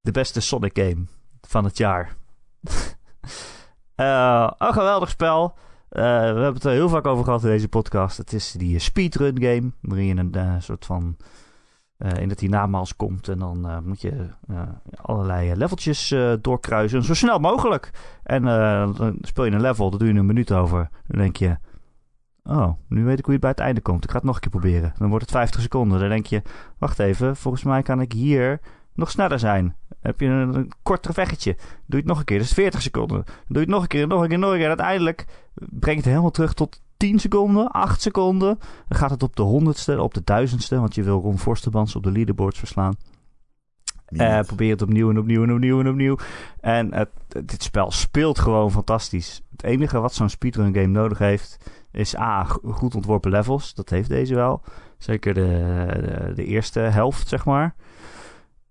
De 0.01 0.11
beste 0.11 0.39
Sonic 0.41 0.77
game 0.77 1.05
van 1.41 1.63
het 1.63 1.77
jaar. 1.77 2.15
Eh, 3.95 4.51
een 4.57 4.73
geweldig 4.73 5.09
spel. 5.09 5.53
Eh, 5.89 6.01
we 6.03 6.07
hebben 6.09 6.53
het 6.53 6.63
er 6.63 6.71
heel 6.71 6.89
vaak 6.89 7.05
over 7.07 7.23
gehad 7.23 7.43
in 7.43 7.49
deze 7.49 7.67
podcast. 7.67 8.17
Het 8.17 8.33
is 8.33 8.51
die 8.51 8.79
speedrun 8.79 9.41
game. 9.41 9.71
Waarin 9.81 10.05
je 10.05 10.39
een 10.39 10.61
soort 10.61 10.85
van... 10.85 11.17
eh, 11.97 12.21
in 12.21 12.29
het 12.29 12.39
hiernamaals 12.39 12.95
komt. 12.95 13.27
En 13.27 13.39
dan 13.39 13.69
eh, 13.69 13.77
moet 13.79 14.01
je 14.01 14.27
eh, 14.47 14.61
allerlei 15.01 15.55
leveltjes 15.55 16.11
eh, 16.11 16.33
doorkruisen. 16.41 17.03
Zo 17.03 17.13
snel 17.13 17.39
mogelijk. 17.39 17.91
En 18.23 18.47
eh, 18.47 18.95
dan 18.97 19.17
speel 19.21 19.45
je 19.45 19.51
een 19.51 19.61
level. 19.61 19.89
Daar 19.89 19.99
doe 19.99 20.07
je 20.13 20.19
een 20.19 20.25
minuut 20.25 20.51
over. 20.51 20.89
Dan 21.07 21.19
denk 21.19 21.35
je... 21.35 21.57
Oh, 22.43 22.71
nu 22.87 23.03
weet 23.03 23.19
ik 23.19 23.25
hoe 23.25 23.33
je 23.33 23.39
bij 23.39 23.49
het 23.49 23.59
einde 23.59 23.81
komt. 23.81 24.03
Ik 24.03 24.09
ga 24.09 24.15
het 24.15 24.25
nog 24.25 24.35
een 24.35 24.41
keer 24.41 24.49
proberen. 24.49 24.93
Dan 24.97 25.09
wordt 25.09 25.23
het 25.25 25.33
50 25.33 25.61
seconden. 25.61 25.99
Dan 25.99 26.09
denk 26.09 26.25
je... 26.25 26.41
Wacht 26.77 26.99
even, 26.99 27.35
volgens 27.35 27.63
mij 27.63 27.81
kan 27.81 28.01
ik 28.01 28.11
hier 28.11 28.59
nog 28.93 29.11
sneller 29.11 29.39
zijn. 29.39 29.75
Heb 29.99 30.19
je 30.19 30.25
een, 30.27 30.55
een 30.55 30.71
korter. 30.83 31.13
Doe 31.15 31.45
je 31.85 31.95
het 31.95 32.05
nog 32.05 32.19
een 32.19 32.25
keer, 32.25 32.37
dat 32.37 32.45
is 32.47 32.53
40 32.53 32.81
seconden. 32.81 33.23
Doe 33.25 33.33
je 33.47 33.59
het 33.59 33.67
nog 33.69 33.81
een 33.81 33.87
keer, 33.87 34.07
nog 34.07 34.21
een 34.21 34.27
keer, 34.29 34.39
nog 34.39 34.49
een 34.51 34.55
keer. 34.55 34.69
En 34.69 34.77
uiteindelijk 34.79 35.25
brengt 35.53 35.99
het 36.01 36.09
helemaal 36.09 36.31
terug 36.31 36.53
tot 36.53 36.81
10 36.97 37.19
seconden, 37.19 37.67
8 37.71 38.01
seconden. 38.01 38.59
Dan 38.87 38.97
gaat 38.97 39.09
het 39.09 39.23
op 39.23 39.35
de 39.35 39.41
honderdste, 39.41 40.01
op 40.01 40.13
de 40.13 40.21
duizendste. 40.23 40.79
Want 40.79 40.95
je 40.95 41.03
wil 41.03 41.19
Ron 41.21 41.39
Forsterbans 41.39 41.95
op 41.95 42.03
de 42.03 42.11
leaderboards 42.11 42.59
verslaan. 42.59 42.95
Niemand. 44.07 44.47
probeer 44.47 44.71
het 44.71 44.81
opnieuw 44.81 45.09
en 45.09 45.17
opnieuw 45.17 45.43
en 45.43 45.51
opnieuw 45.53 45.79
en 45.79 45.87
opnieuw. 45.87 46.17
En 46.59 46.93
het- 46.93 47.09
dit 47.43 47.63
spel 47.63 47.91
speelt 47.91 48.39
gewoon 48.39 48.71
fantastisch. 48.71 49.41
Het 49.51 49.63
enige 49.63 49.99
wat 49.99 50.13
zo'n 50.13 50.29
speedrun 50.29 50.73
game 50.73 50.87
nodig 50.87 51.17
heeft... 51.17 51.57
is 51.93 52.17
A, 52.17 52.43
go- 52.43 52.71
goed 52.71 52.95
ontworpen 52.95 53.31
levels. 53.31 53.73
Dat 53.73 53.89
heeft 53.89 54.09
deze 54.09 54.35
wel. 54.35 54.61
Zeker 54.97 55.33
de, 55.33 55.87
de, 56.01 56.33
de 56.35 56.45
eerste 56.45 56.79
helft, 56.79 57.27
zeg 57.27 57.45
maar. 57.45 57.75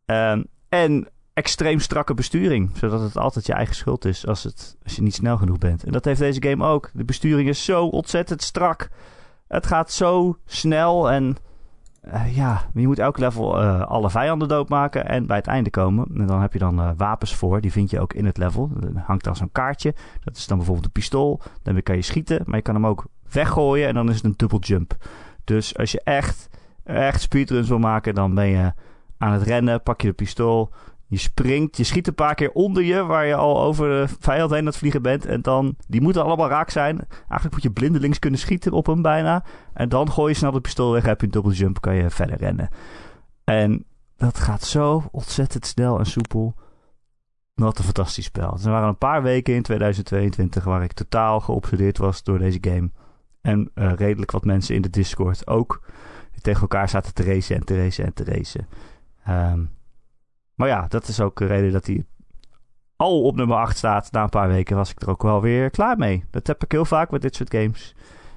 Ehm, 0.04 0.42
en 0.68 1.08
extreem 1.32 1.78
strakke 1.78 2.14
besturing. 2.14 2.70
Zodat 2.74 3.00
het 3.00 3.16
altijd 3.16 3.46
je 3.46 3.52
eigen 3.52 3.74
schuld 3.74 4.04
is 4.04 4.26
als, 4.26 4.42
het, 4.42 4.76
als 4.82 4.96
je 4.96 5.02
niet 5.02 5.14
snel 5.14 5.36
genoeg 5.36 5.58
bent. 5.58 5.84
En 5.84 5.92
dat 5.92 6.04
heeft 6.04 6.20
deze 6.20 6.42
game 6.42 6.64
ook. 6.64 6.90
De 6.92 7.04
besturing 7.04 7.48
is 7.48 7.64
zo 7.64 7.86
ontzettend 7.86 8.42
strak. 8.42 8.88
Het 9.46 9.66
gaat 9.66 9.90
zo 9.90 10.36
snel 10.46 11.10
en 11.10 11.36
eh, 12.02 12.36
ja, 12.36 12.62
je 12.74 12.86
moet 12.86 12.98
elk 12.98 13.18
level 13.18 13.60
eh, 13.60 13.80
alle 13.80 14.10
vijanden 14.10 14.48
doodmaken 14.48 15.08
en 15.08 15.26
bij 15.26 15.36
het 15.36 15.46
einde 15.46 15.70
komen. 15.70 16.06
En 16.14 16.26
dan 16.26 16.40
heb 16.40 16.52
je 16.52 16.58
dan 16.58 16.80
eh, 16.80 16.90
wapens 16.96 17.34
voor, 17.34 17.60
die 17.60 17.72
vind 17.72 17.90
je 17.90 18.00
ook 18.00 18.12
in 18.12 18.24
het 18.24 18.36
level. 18.36 18.70
Er 18.80 19.02
hangt 19.06 19.24
dan 19.24 19.36
zo'n 19.36 19.52
kaartje, 19.52 19.94
dat 20.24 20.36
is 20.36 20.46
dan 20.46 20.56
bijvoorbeeld 20.56 20.86
een 20.86 20.92
pistool. 20.92 21.40
Dan 21.62 21.82
kan 21.82 21.96
je 21.96 22.02
schieten, 22.02 22.42
maar 22.44 22.56
je 22.56 22.62
kan 22.62 22.74
hem 22.74 22.86
ook 22.86 23.06
weggooien 23.32 23.88
en 23.88 23.94
dan 23.94 24.08
is 24.08 24.14
het 24.14 24.24
een 24.24 24.34
double 24.36 24.58
jump. 24.58 24.96
Dus 25.44 25.76
als 25.76 25.92
je 25.92 26.00
echt, 26.04 26.48
echt 26.84 27.20
speedruns 27.20 27.68
wil 27.68 27.78
maken, 27.78 28.14
dan 28.14 28.34
ben 28.34 28.46
je 28.46 28.72
aan 29.18 29.32
het 29.32 29.42
rennen, 29.42 29.82
pak 29.82 30.00
je 30.00 30.08
de 30.08 30.14
pistool, 30.14 30.72
je 31.12 31.18
springt, 31.18 31.76
je 31.76 31.84
schiet 31.84 32.06
een 32.06 32.14
paar 32.14 32.34
keer 32.34 32.52
onder 32.52 32.82
je, 32.82 33.04
waar 33.04 33.26
je 33.26 33.34
al 33.34 33.62
over 33.62 33.88
de 33.88 34.14
vijand 34.18 34.50
heen 34.50 34.58
aan 34.60 34.66
het 34.66 34.76
vliegen 34.76 35.02
bent. 35.02 35.26
En 35.26 35.42
dan, 35.42 35.76
die 35.88 36.00
moeten 36.00 36.24
allemaal 36.24 36.48
raak 36.48 36.70
zijn. 36.70 37.06
Eigenlijk 37.08 37.52
moet 37.52 37.62
je 37.62 37.70
blindelings 37.70 38.18
kunnen 38.18 38.40
schieten 38.40 38.72
op 38.72 38.86
hem 38.86 39.02
bijna. 39.02 39.44
En 39.72 39.88
dan 39.88 40.10
gooi 40.10 40.32
je 40.32 40.38
snel 40.38 40.50
de 40.50 40.60
pistool 40.60 40.92
weg, 40.92 41.04
heb 41.04 41.20
je 41.20 41.26
een 41.26 41.32
double 41.32 41.52
jump, 41.52 41.80
kan 41.80 41.94
je 41.94 42.10
verder 42.10 42.36
rennen. 42.36 42.68
En 43.44 43.84
dat 44.16 44.38
gaat 44.38 44.62
zo 44.62 45.02
ontzettend 45.10 45.66
snel 45.66 45.98
en 45.98 46.06
soepel. 46.06 46.54
Wat 47.54 47.78
een 47.78 47.84
fantastisch 47.84 48.24
spel. 48.24 48.58
Er 48.64 48.70
waren 48.70 48.88
een 48.88 48.98
paar 48.98 49.22
weken 49.22 49.54
in 49.54 49.62
2022 49.62 50.64
waar 50.64 50.82
ik 50.82 50.92
totaal 50.92 51.40
geobsedeerd 51.40 51.98
was 51.98 52.22
door 52.22 52.38
deze 52.38 52.58
game. 52.60 52.90
En 53.42 53.70
uh, 53.74 53.92
redelijk 53.92 54.30
wat 54.30 54.44
mensen 54.44 54.74
in 54.74 54.82
de 54.82 54.90
Discord 54.90 55.46
ook. 55.46 55.82
Die 56.32 56.40
tegen 56.40 56.60
elkaar 56.60 56.88
zaten 56.88 57.14
te 57.14 57.22
racen 57.22 57.56
en 57.56 57.64
te 57.64 57.76
racen 57.76 58.04
en 58.04 58.14
te 58.14 58.24
racen. 58.24 58.66
Um, 59.28 59.70
maar 60.54 60.68
ja, 60.68 60.86
dat 60.88 61.08
is 61.08 61.20
ook 61.20 61.38
de 61.38 61.46
reden 61.46 61.72
dat 61.72 61.86
hij 61.86 62.04
al 62.96 63.22
op 63.22 63.36
nummer 63.36 63.56
8 63.56 63.76
staat. 63.76 64.12
Na 64.12 64.22
een 64.22 64.28
paar 64.28 64.48
weken 64.48 64.76
was 64.76 64.90
ik 64.90 65.02
er 65.02 65.10
ook 65.10 65.22
wel 65.22 65.40
weer 65.40 65.70
klaar 65.70 65.96
mee. 65.96 66.24
Dat 66.30 66.46
heb 66.46 66.64
ik 66.64 66.72
heel 66.72 66.84
vaak 66.84 67.10
met 67.10 67.22
dit 67.22 67.34
soort 67.34 67.54
games. 67.54 67.94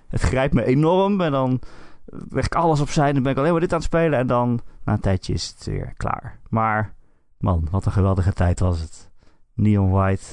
Het 0.08 0.22
grijpt 0.22 0.54
me 0.54 0.64
enorm 0.64 1.22
en 1.22 1.32
dan 1.32 1.60
leg 2.06 2.46
ik 2.46 2.56
alles 2.56 2.80
opzij 2.80 3.14
en 3.14 3.24
ben 3.24 3.32
ik 3.32 3.38
alleen 3.38 3.52
maar 3.52 3.62
dit 3.62 3.72
aan 3.72 3.78
het 3.78 3.88
spelen. 3.88 4.20
En 4.20 4.28
dan 4.28 4.62
na 4.84 4.94
een 4.94 5.00
tijdje 5.00 5.34
is 5.34 5.48
het 5.48 5.66
weer 5.66 5.94
klaar. 5.98 6.40
Maar 6.50 6.96
man, 7.38 7.68
wat 7.72 7.86
een 7.86 7.92
geweldige 7.92 8.34
tijd 8.34 8.60
was 8.60 8.80
het. 8.80 9.12
Neon 9.54 9.92
White 9.92 10.26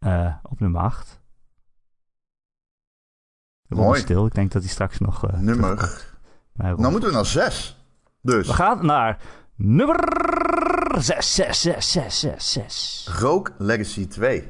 uh, 0.00 0.34
op 0.42 0.60
nummer 0.60 0.80
8. 0.80 1.17
Mooi. 3.68 4.00
stil. 4.00 4.26
Ik 4.26 4.34
denk 4.34 4.52
dat 4.52 4.62
hij 4.62 4.70
straks 4.70 4.98
nog... 4.98 5.30
Uh, 5.30 5.38
nummer. 5.40 6.06
Nou 6.52 6.90
moeten 6.90 7.08
we 7.08 7.14
naar 7.14 7.26
6. 7.26 7.82
Dus. 8.22 8.46
We 8.46 8.52
gaan 8.52 8.86
naar 8.86 9.18
nummer 9.56 9.96
6, 10.98 11.34
6, 11.34 11.60
6, 11.60 11.92
6, 11.92 12.20
6, 12.20 12.52
6. 12.52 13.08
Rogue 13.18 13.54
Legacy 13.58 14.06
2. 14.06 14.48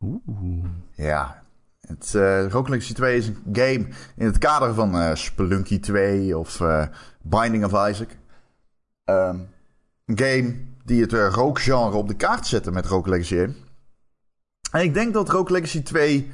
Oeh. 0.00 0.64
Ja. 0.94 1.42
Het, 1.80 2.12
uh, 2.16 2.46
Rogue 2.48 2.70
Legacy 2.70 2.94
2 2.94 3.16
is 3.16 3.26
een 3.26 3.42
game 3.52 3.88
in 4.16 4.26
het 4.26 4.38
kader 4.38 4.74
van 4.74 4.96
uh, 4.96 5.14
Spelunky 5.14 5.80
2 5.80 6.38
of 6.38 6.60
uh, 6.60 6.86
Binding 7.22 7.64
of 7.64 7.88
Isaac. 7.88 8.08
Um, 9.04 9.48
een 10.04 10.18
game 10.18 10.56
die 10.84 11.00
het 11.00 11.12
uh, 11.12 11.28
Rogue-genre 11.30 11.96
op 11.96 12.08
de 12.08 12.14
kaart 12.14 12.46
zette 12.46 12.70
met 12.70 12.86
Rogue 12.86 13.10
Legacy 13.10 13.36
1. 13.36 13.56
En 14.70 14.80
ik 14.80 14.94
denk 14.94 15.12
dat 15.12 15.28
Rogue 15.28 15.52
Legacy 15.52 15.82
2 15.82 16.30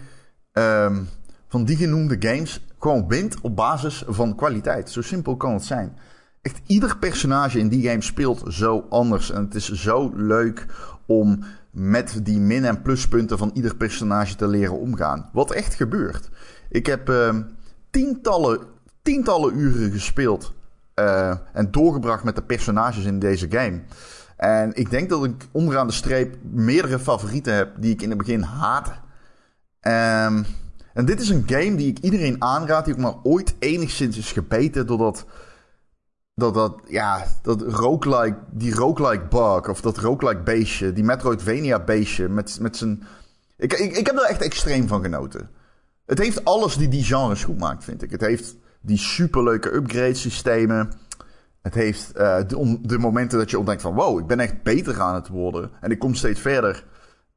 um, 0.53 1.09
van 1.49 1.65
die 1.65 1.77
genoemde 1.77 2.17
games 2.19 2.67
gewoon 2.79 3.09
wint 3.09 3.41
op 3.41 3.57
basis 3.57 4.05
van 4.07 4.35
kwaliteit. 4.35 4.91
Zo 4.91 5.03
simpel 5.03 5.37
kan 5.37 5.53
het 5.53 5.65
zijn 5.65 5.97
echt 6.43 6.61
ieder 6.67 6.99
personage 6.99 7.59
in 7.59 7.69
die 7.69 7.89
game 7.89 8.03
speelt 8.03 8.43
zo 8.49 8.87
anders. 8.89 9.31
En 9.31 9.45
het 9.45 9.55
is 9.55 9.73
zo 9.73 10.13
leuk 10.15 10.67
om 11.07 11.45
met 11.71 12.21
die 12.23 12.41
min- 12.41 12.65
en 12.65 12.83
pluspunten 12.83 13.39
van 13.39 13.51
ieder 13.55 13.77
personage 13.77 14.37
te 14.37 14.49
leren 14.49 14.79
omgaan. 14.79 15.31
Wat 15.33 15.51
echt 15.51 15.75
gebeurt. 15.75 16.31
Ik 16.69 16.87
heb 16.87 17.09
uh, 17.09 17.37
tientallen, 17.91 18.61
tientallen 19.03 19.59
uren 19.59 19.91
gespeeld 19.91 20.55
uh, 20.95 21.35
en 21.53 21.71
doorgebracht 21.71 22.25
met 22.25 22.37
de 22.37 22.43
personages 22.43 23.05
in 23.05 23.19
deze 23.19 23.47
game. 23.51 23.81
En 24.37 24.75
ik 24.75 24.91
denk 24.91 25.09
dat 25.09 25.25
ik 25.25 25.49
onderaan 25.53 25.87
de 25.87 25.93
streep 25.93 26.37
meerdere 26.51 26.99
favorieten 26.99 27.55
heb 27.55 27.71
die 27.79 27.93
ik 27.93 28.03
in 28.03 28.09
het 28.09 28.19
begin 28.19 28.43
haatte. 28.43 28.93
Um, 29.81 30.47
en 30.99 31.05
dit 31.05 31.21
is 31.21 31.29
een 31.29 31.45
game 31.47 31.75
die 31.75 31.89
ik 31.89 31.99
iedereen 31.99 32.43
aanraad 32.43 32.85
die 32.85 32.95
ook 32.95 33.01
maar 33.01 33.15
ooit 33.23 33.55
enigszins 33.59 34.19
is 34.19 34.33
gebeten 34.33 34.87
doordat 34.87 35.25
dat, 36.35 36.55
dat, 36.55 36.81
ja, 36.89 37.27
dat 37.43 37.63
roguelike, 37.63 38.39
die 38.51 38.75
roguelike 38.75 39.25
bug 39.25 39.69
of 39.69 39.81
dat 39.81 39.99
roguelike 39.99 40.43
beestje, 40.43 40.93
die 40.93 41.05
Metroidvania 41.05 41.85
beestje 41.85 42.29
met, 42.29 42.59
met 42.61 42.77
zijn... 42.77 43.03
Ik, 43.57 43.73
ik, 43.73 43.97
ik 43.97 44.07
heb 44.07 44.17
er 44.17 44.25
echt 44.25 44.43
extreem 44.43 44.89
van 44.89 45.03
genoten. 45.03 45.51
Het 46.07 46.19
heeft 46.19 46.45
alles 46.45 46.77
die 46.77 46.89
die 46.89 47.05
genres 47.05 47.45
goed 47.45 47.59
maakt, 47.59 47.85
vind 47.85 48.03
ik. 48.03 48.11
Het 48.11 48.21
heeft 48.21 48.57
die 48.81 48.99
superleuke 48.99 49.75
upgrade 49.75 50.15
systemen. 50.15 50.93
Het 51.63 51.75
heeft 51.75 52.15
de, 52.15 52.79
de, 52.83 52.99
momenten 52.99 53.39
dat 53.39 53.51
je 53.51 53.59
ontdekt 53.59 53.83
van... 53.83 53.95
wow, 53.95 54.19
ik 54.19 54.27
ben 54.27 54.41
echt 54.41 54.63
beter 54.63 55.01
aan 55.01 55.15
het 55.15 55.29
worden. 55.29 55.71
En 55.81 55.91
ik 55.91 55.99
kom 55.99 56.15
steeds 56.15 56.41
verder. 56.41 56.85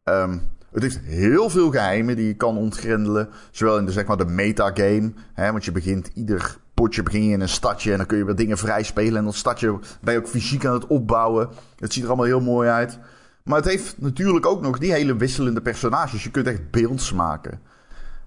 Um, 0.04 0.42
het 0.72 0.84
heeft 0.84 1.00
heel 1.04 1.50
veel 1.50 1.72
geheimen 1.72 2.16
die 2.16 2.28
je 2.28 2.36
kan 2.36 2.58
ontgrendelen. 2.58 3.30
Zowel 3.52 3.78
in 3.78 3.86
de, 3.86 3.92
zeg 3.92 4.06
maar, 4.06 4.18
de 4.18 4.26
metagame. 4.26 5.14
Hè, 5.34 5.52
want 5.52 5.66
je 5.66 5.72
begint 5.72 6.12
ieder 6.14 6.58
potje 6.74 7.04
begin 7.04 7.24
je 7.24 7.34
in 7.34 7.42
een 7.42 7.50
stadje 7.50 7.92
en 7.92 7.98
dan 7.98 8.06
kun 8.06 8.18
je 8.18 8.26
weer 8.26 8.36
dingen 8.36 8.58
vrij 8.58 8.84
spelen. 8.84 9.18
En 9.18 9.26
dat 9.26 9.36
stadje 9.36 9.80
ben 10.02 10.14
je 10.14 10.20
ook 10.20 10.28
fysiek 10.28 10.66
aan 10.66 10.74
het 10.74 10.88
opbouwen. 10.88 11.50
Het 11.80 11.94
ziet 11.94 12.04
er 12.04 12.10
allemaal 12.10 12.26
heel 12.26 12.42
mooi 12.42 12.70
uit. 12.70 13.00
Maar 13.44 13.58
het 13.58 13.66
heeft 13.66 13.96
natuurlijk 13.98 14.46
ook 14.46 14.62
nog 14.62 14.78
die 14.78 14.92
hele 14.92 15.16
wisselende 15.16 15.62
personages. 15.62 16.24
Je 16.24 16.32
kunt 16.32 16.48
echt 16.48 16.72
beelds 16.72 17.14
maken. 17.14 17.60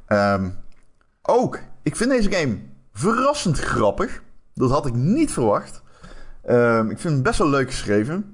Um, 0.09 0.55
ook, 1.23 1.59
ik 1.83 1.97
vind 1.97 2.11
deze 2.11 2.33
game 2.33 2.59
verrassend 2.93 3.59
grappig. 3.59 4.23
Dat 4.55 4.71
had 4.71 4.87
ik 4.87 4.95
niet 4.95 5.33
verwacht. 5.33 5.83
Um, 6.51 6.91
ik 6.91 6.99
vind 6.99 7.15
het 7.15 7.23
best 7.23 7.39
wel 7.39 7.49
leuk 7.49 7.71
geschreven. 7.71 8.34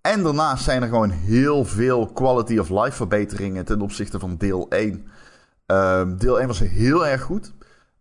En 0.00 0.22
daarnaast 0.22 0.64
zijn 0.64 0.82
er 0.82 0.88
gewoon 0.88 1.10
heel 1.10 1.64
veel 1.64 2.06
quality 2.06 2.58
of 2.58 2.68
life 2.68 2.92
verbeteringen 2.92 3.64
ten 3.64 3.80
opzichte 3.80 4.18
van 4.18 4.36
deel 4.36 4.66
1. 4.68 4.92
Um, 4.92 5.04
ehm, 5.66 6.16
deel 6.16 6.40
1 6.40 6.46
was 6.46 6.58
heel 6.58 7.06
erg 7.06 7.22
goed. 7.22 7.52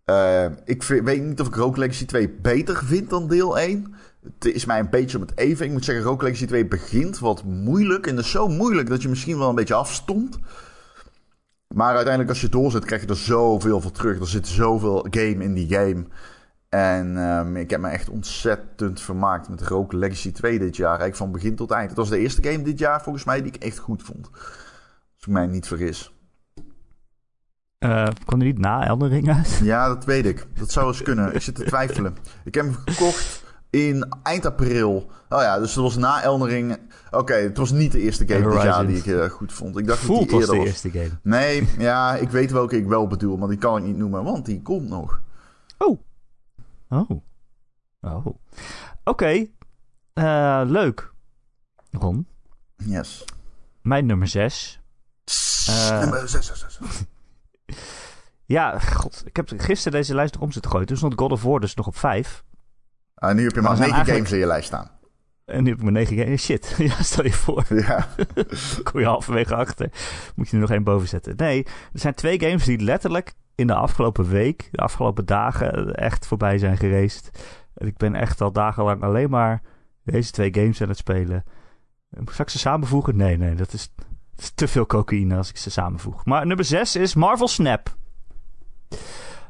Uh, 0.06 0.46
ik 0.66 0.84
weet 0.84 1.24
niet 1.24 1.40
of 1.40 1.48
ik 1.48 1.56
Rogue 1.56 1.80
Legacy 1.80 2.06
2 2.06 2.30
beter 2.30 2.84
vind 2.86 3.10
dan 3.10 3.28
deel 3.28 3.60
1. 3.60 3.94
Het 4.24 4.46
is 4.46 4.66
mij 4.66 4.80
een 4.80 4.90
beetje 4.90 5.18
om 5.18 5.24
het 5.24 5.38
even. 5.38 5.66
Ik 5.66 5.72
moet 5.72 5.86
zeggen, 5.86 6.04
Rogue 6.04 6.24
Legacy 6.24 6.46
2 6.46 6.66
begint 6.66 7.20
wat 7.20 7.44
moeilijk. 7.44 8.08
En 8.08 8.16
dat 8.16 8.24
is 8.24 8.32
zo 8.32 8.48
moeilijk 8.48 8.90
dat 8.90 9.02
je 9.02 9.10
misschien 9.10 9.38
wel 9.38 9.50
een 9.50 9.56
beetje 9.56 9.74
afstond. 9.74 10.40
Maar 11.76 11.94
uiteindelijk 11.94 12.30
als 12.30 12.42
je 12.42 12.50
doorzet, 12.50 12.86
krijg 12.86 13.02
je 13.02 13.08
er 13.08 13.16
zoveel 13.16 13.82
voor 13.82 13.92
terug. 13.92 14.20
Er 14.20 14.28
zit 14.28 14.48
zoveel 14.48 15.08
game 15.10 15.44
in 15.44 15.54
die 15.54 15.74
game. 15.74 16.06
En 16.70 17.18
um, 17.18 17.56
ik 17.56 17.70
heb 17.70 17.80
me 17.80 17.88
echt 17.88 18.10
ontzettend 18.10 19.02
vermaakt 19.02 19.50
met 19.50 19.62
Rogue 19.62 20.00
Legacy 20.00 20.32
2 20.32 20.60
dit 20.60 20.76
jaar. 20.76 20.88
Eigenlijk 20.88 21.16
van 21.16 21.32
begin 21.32 21.56
tot 21.56 21.72
eind. 21.72 21.90
Het 21.90 21.98
was 21.98 22.10
de 22.10 22.18
eerste 22.18 22.44
game 22.44 22.64
dit 22.64 22.80
jaar 22.80 23.02
volgens 23.02 23.24
mij 23.24 23.42
die 23.42 23.52
ik 23.52 23.64
echt 23.64 23.78
goed 23.78 24.04
vond. 24.04 24.30
Als 25.16 25.28
ik 25.28 25.28
mij 25.28 25.48
niet 25.48 25.68
vergis. 25.68 26.14
Uh, 27.80 28.08
kwam 28.26 28.40
er 28.40 28.46
niet 28.46 28.58
na 28.58 28.86
Elden 28.86 29.10
Ring 29.10 29.36
uit? 29.36 29.60
Ja, 29.64 29.88
dat 29.88 30.06
weet 30.06 30.26
ik. 30.26 30.48
Dat 30.54 30.72
zou 30.72 30.88
eens 30.88 31.02
kunnen. 31.02 31.36
Ik 31.36 31.42
zit 31.42 31.56
te 31.56 31.64
twijfelen. 31.64 32.16
Ik 32.44 32.54
heb 32.56 32.66
hem 32.66 32.76
gekocht 32.86 33.44
in 33.70 34.08
eind 34.24 34.46
april. 34.46 35.12
Oh 35.30 35.42
ja, 35.42 35.60
dus 35.60 35.74
dat 35.74 35.84
was 35.84 35.98
na 35.98 36.24
Elden 36.24 36.48
Ring. 36.48 36.78
Oké, 37.12 37.34
het 37.34 37.58
was 37.58 37.72
niet 37.72 37.92
de 37.92 38.00
eerste 38.00 38.28
game 38.28 38.50
dit 38.50 38.62
jaar 38.62 38.88
die 38.88 38.98
ik 38.98 39.06
uh, 39.06 39.26
goed 39.26 39.54
vond. 39.54 39.78
Ik 39.78 39.88
dacht 39.88 40.00
Voelt 40.00 40.20
dat 40.20 40.30
die 40.30 40.40
eerder 40.40 40.56
was 40.56 40.66
de 40.66 40.72
eerste 40.72 40.90
game. 40.90 41.20
Nee, 41.24 41.68
ja, 41.78 42.16
ik 42.16 42.30
weet 42.30 42.52
welke 42.52 42.78
ik 42.78 42.88
wel 42.88 43.08
bedoel, 43.08 43.38
maar 43.38 43.50
die 43.50 43.58
kan 43.58 43.78
ik 43.78 43.84
niet 43.84 43.98
noemen, 43.98 44.24
want 44.24 44.46
die 44.46 44.62
komt 44.62 44.90
nog. 44.90 45.22
Oh. 45.78 46.00
Oh. 46.90 47.10
Oh. 48.02 48.26
Oké. 48.26 48.38
Okay. 49.04 49.54
Uh, 50.14 50.62
leuk. 50.66 51.14
Ron. 51.92 52.28
Yes. 52.76 53.26
Mijn 53.82 54.06
nummer 54.06 54.28
6. 54.28 54.82
Uh, 55.70 56.00
nummer 56.00 56.30
6, 56.30 56.46
6, 56.48 56.60
6. 56.60 56.80
Ja, 58.46 58.80
god. 58.80 59.24
Ik 59.26 59.36
heb 59.36 59.52
gisteren 59.58 60.00
deze 60.00 60.16
lijst 60.16 60.34
nog 60.34 60.44
om 60.44 60.52
zitten 60.52 60.72
gooien. 60.72 60.88
Toen 60.88 60.98
stond 60.98 61.14
God 61.20 61.32
of 61.32 61.44
War 61.44 61.60
dus 61.60 61.76
nog 61.76 61.88
op 61.88 61.98
5. 61.98 62.44
Ah, 63.16 63.36
nu 63.36 63.44
heb 63.44 63.56
je 63.56 63.62
maar, 63.62 63.70
maar 63.70 63.80
9 63.80 63.94
eigenlijk... 63.94 64.18
games 64.18 64.32
in 64.32 64.40
je 64.40 64.46
lijst 64.46 64.68
staan. 64.68 64.92
En 65.46 65.64
nu 65.64 65.70
heb 65.70 65.78
ik 65.78 65.84
maar 65.84 65.92
9 65.92 66.18
games. 66.18 66.44
Shit, 66.44 66.76
ja, 66.78 67.04
stel 67.04 67.24
je 67.24 67.34
voor. 67.34 67.66
Ja. 67.88 68.08
Kom 68.84 69.00
je 69.00 69.06
halverwege 69.06 69.56
achter. 69.56 69.90
Moet 70.36 70.50
je 70.50 70.56
er 70.56 70.62
nog 70.62 70.72
één 70.72 70.84
boven 70.84 71.08
zetten. 71.08 71.34
Nee, 71.36 71.64
er 71.66 72.00
zijn 72.00 72.14
twee 72.14 72.40
games 72.40 72.66
die 72.66 72.80
letterlijk 72.80 73.34
in 73.60 73.68
de 73.68 73.74
afgelopen 73.74 74.30
week, 74.30 74.70
de 74.72 74.82
afgelopen 74.82 75.26
dagen, 75.26 75.96
echt 75.96 76.28
voorbij 76.28 76.58
zijn 76.58 76.78
geweest. 76.78 77.32
En 77.74 77.88
ik 77.88 77.98
ben 77.98 78.16
echt 78.16 78.42
al 78.42 78.52
dagenlang 78.52 79.04
alleen 79.04 79.30
maar 79.30 79.62
deze 80.04 80.32
twee 80.32 80.54
games 80.54 80.82
aan 80.82 80.88
het 80.88 80.98
spelen. 80.98 81.44
Zal 82.10 82.46
ik 82.46 82.50
ze 82.50 82.60
samenvoegen? 82.60 83.18
Nee, 83.18 83.38
nee, 83.38 83.56
dat 83.56 83.74
is 83.74 83.94
te 84.56 84.68
veel 84.68 84.86
cocaïne 84.86 85.36
als 85.36 85.50
ik 85.50 85.58
ze 85.58 85.72
samenvoeg. 85.72 86.26
Maar 86.26 86.46
nummer 86.46 86.66
6 86.66 86.96
is 86.96 87.16
Marvel 87.16 87.48
Snap. 87.48 87.96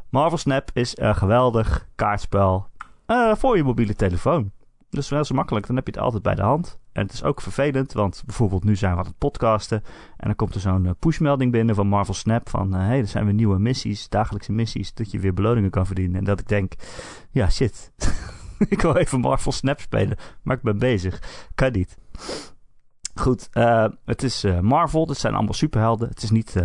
Marvel 0.09 0.37
Snap 0.37 0.69
is 0.73 0.97
een 0.97 1.15
geweldig 1.15 1.87
kaartspel 1.95 2.67
uh, 3.07 3.35
voor 3.35 3.57
je 3.57 3.63
mobiele 3.63 3.95
telefoon. 3.95 4.51
Dus 4.89 5.09
wel 5.09 5.23
zo 5.23 5.35
makkelijk, 5.35 5.67
dan 5.67 5.75
heb 5.75 5.85
je 5.85 5.91
het 5.91 6.01
altijd 6.01 6.23
bij 6.23 6.35
de 6.35 6.41
hand. 6.41 6.79
En 6.91 7.01
het 7.01 7.13
is 7.13 7.23
ook 7.23 7.41
vervelend, 7.41 7.93
want 7.93 8.23
bijvoorbeeld 8.25 8.63
nu 8.63 8.75
zijn 8.75 8.93
we 8.93 8.99
aan 8.99 9.05
het 9.05 9.17
podcasten. 9.17 9.83
En 10.17 10.27
dan 10.27 10.35
komt 10.35 10.55
er 10.55 10.61
zo'n 10.61 10.85
eh, 10.85 10.91
pushmelding 10.99 11.51
binnen 11.51 11.75
van 11.75 11.87
Marvel 11.87 12.13
Snap. 12.13 12.49
Van 12.49 12.73
hé, 12.73 12.85
hey, 12.85 12.99
er 12.99 13.07
zijn 13.07 13.25
weer 13.25 13.33
nieuwe 13.33 13.59
missies, 13.59 14.09
dagelijkse 14.09 14.51
missies. 14.51 14.93
Dat 14.93 15.11
je 15.11 15.19
weer 15.19 15.33
beloningen 15.33 15.69
kan 15.69 15.85
verdienen. 15.85 16.17
En 16.17 16.23
dat 16.23 16.39
ik 16.39 16.47
denk, 16.47 16.73
ja 17.31 17.49
shit, 17.49 17.91
ik 18.69 18.81
wil 18.81 18.95
even 18.95 19.19
Marvel 19.19 19.51
Snap 19.51 19.79
spelen, 19.79 20.17
maar 20.41 20.55
ik 20.55 20.61
ben 20.61 20.79
bezig. 20.79 21.21
Kan 21.55 21.71
niet. 21.71 21.97
Goed, 23.13 23.49
uh, 23.53 23.85
het 24.05 24.23
is 24.23 24.45
Marvel. 24.61 25.05
Dat 25.05 25.17
zijn 25.17 25.33
allemaal 25.33 25.53
superhelden. 25.53 26.09
Het 26.09 26.23
is 26.23 26.31
niet 26.31 26.55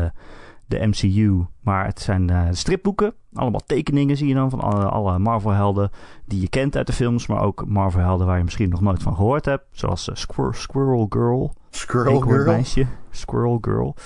de 0.66 0.86
MCU, 0.86 1.44
maar 1.60 1.86
het 1.86 2.00
zijn 2.00 2.56
stripboeken. 2.56 3.14
Allemaal 3.34 3.62
tekeningen 3.66 4.16
zie 4.16 4.28
je 4.28 4.34
dan 4.34 4.50
van 4.50 4.60
alle, 4.60 4.84
alle 4.84 5.18
Marvel-helden 5.18 5.90
die 6.26 6.40
je 6.40 6.48
kent 6.48 6.76
uit 6.76 6.86
de 6.86 6.92
films. 6.92 7.26
Maar 7.26 7.42
ook 7.42 7.64
Marvel-helden 7.66 8.26
waar 8.26 8.38
je 8.38 8.44
misschien 8.44 8.68
nog 8.68 8.80
nooit 8.80 9.02
van 9.02 9.14
gehoord 9.14 9.44
hebt. 9.44 9.64
Zoals 9.70 10.10
Squir 10.12 10.54
Squirrel 10.54 11.06
Girl. 11.10 11.52
Squirrel 11.70 12.20
Girl? 12.20 12.44
meisje. 12.46 12.86
Squirrel 13.10 13.58
Girl. 13.60 13.96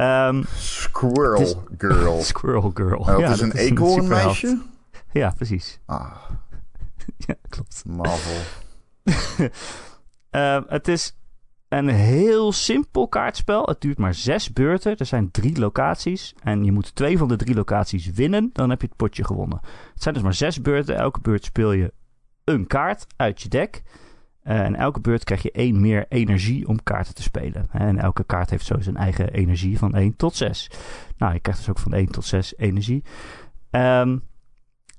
Um, 0.00 0.44
Squirrel 0.56 1.40
is, 1.40 1.56
Girl. 1.78 2.20
Squirrel 2.32 2.70
Girl. 2.74 2.98
Oh, 2.98 3.06
ja, 3.06 3.28
het 3.28 3.30
is 3.30 3.40
een 3.40 3.52
eekhoornmeisje? 3.52 4.62
Ja, 5.12 5.32
precies. 5.36 5.78
Ah. 5.86 6.16
ja, 7.16 7.34
klopt. 7.48 7.82
Marvel. 7.86 8.40
uh, 10.30 10.58
het 10.76 10.88
is 10.88 11.19
een 11.70 11.88
heel 11.88 12.52
simpel 12.52 13.08
kaartspel. 13.08 13.62
Het 13.62 13.80
duurt 13.80 13.98
maar 13.98 14.14
zes 14.14 14.52
beurten. 14.52 14.96
Er 14.96 15.06
zijn 15.06 15.30
drie 15.30 15.58
locaties. 15.58 16.34
En 16.42 16.64
je 16.64 16.72
moet 16.72 16.94
twee 16.94 17.18
van 17.18 17.28
de 17.28 17.36
drie 17.36 17.54
locaties 17.54 18.10
winnen. 18.10 18.50
Dan 18.52 18.70
heb 18.70 18.80
je 18.80 18.86
het 18.86 18.96
potje 18.96 19.24
gewonnen. 19.24 19.60
Het 19.92 20.02
zijn 20.02 20.14
dus 20.14 20.22
maar 20.22 20.34
zes 20.34 20.60
beurten. 20.60 20.96
Elke 20.96 21.20
beurt 21.20 21.44
speel 21.44 21.72
je 21.72 21.92
een 22.44 22.66
kaart 22.66 23.06
uit 23.16 23.42
je 23.42 23.48
deck. 23.48 23.82
Uh, 24.44 24.60
en 24.60 24.74
elke 24.74 25.00
beurt 25.00 25.24
krijg 25.24 25.42
je 25.42 25.50
één 25.52 25.80
meer 25.80 26.06
energie 26.08 26.68
om 26.68 26.82
kaarten 26.82 27.14
te 27.14 27.22
spelen. 27.22 27.68
En 27.70 27.98
elke 27.98 28.24
kaart 28.24 28.50
heeft 28.50 28.66
zo 28.66 28.80
zijn 28.80 28.96
eigen 28.96 29.32
energie 29.32 29.78
van 29.78 29.94
1 29.94 30.16
tot 30.16 30.36
6. 30.36 30.70
Nou, 31.16 31.32
je 31.32 31.40
krijgt 31.40 31.60
dus 31.60 31.70
ook 31.70 31.78
van 31.78 31.92
1 31.92 32.06
tot 32.06 32.24
6 32.24 32.56
energie. 32.56 33.04
Um, 33.70 34.22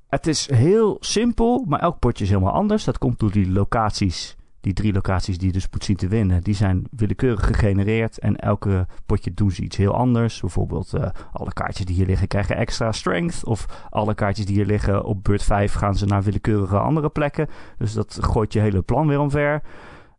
het 0.07 0.28
is 0.28 0.49
heel 0.49 0.97
simpel, 0.99 1.65
maar 1.67 1.80
elk 1.80 1.99
potje 1.99 2.24
is 2.24 2.30
helemaal 2.30 2.53
anders. 2.53 2.84
Dat 2.84 2.97
komt 2.97 3.19
door 3.19 3.32
die 3.32 3.51
locaties 3.51 4.36
die 4.62 4.74
drie 4.74 4.93
locaties 4.93 5.38
die 5.38 5.47
je 5.47 5.53
dus 5.53 5.68
moet 5.72 5.84
zien 5.84 5.95
te 5.95 6.07
winnen, 6.07 6.43
die 6.43 6.55
zijn 6.55 6.84
willekeurig 6.91 7.45
gegenereerd. 7.45 8.20
En 8.20 8.36
elke 8.36 8.88
potje 9.05 9.34
doen 9.34 9.51
ze 9.51 9.62
iets 9.62 9.78
heel 9.78 9.93
anders. 9.93 10.39
Bijvoorbeeld 10.39 10.93
uh, 10.93 11.09
alle 11.32 11.53
kaartjes 11.53 11.86
die 11.86 11.95
hier 11.95 12.05
liggen 12.05 12.28
krijgen 12.28 12.55
extra 12.55 12.91
strength. 12.91 13.45
Of 13.45 13.66
alle 13.89 14.14
kaartjes 14.14 14.45
die 14.45 14.55
hier 14.55 14.66
liggen 14.66 15.03
op 15.03 15.24
beurt 15.24 15.43
5 15.43 15.74
gaan 15.74 15.95
ze 15.95 16.05
naar 16.05 16.24
willekeurige 16.24 16.78
andere 16.78 17.09
plekken. 17.09 17.47
Dus 17.78 17.93
dat 17.93 18.18
gooit 18.22 18.53
je 18.53 18.59
hele 18.59 18.82
plan 18.82 19.07
weer 19.07 19.20
omver. 19.20 19.62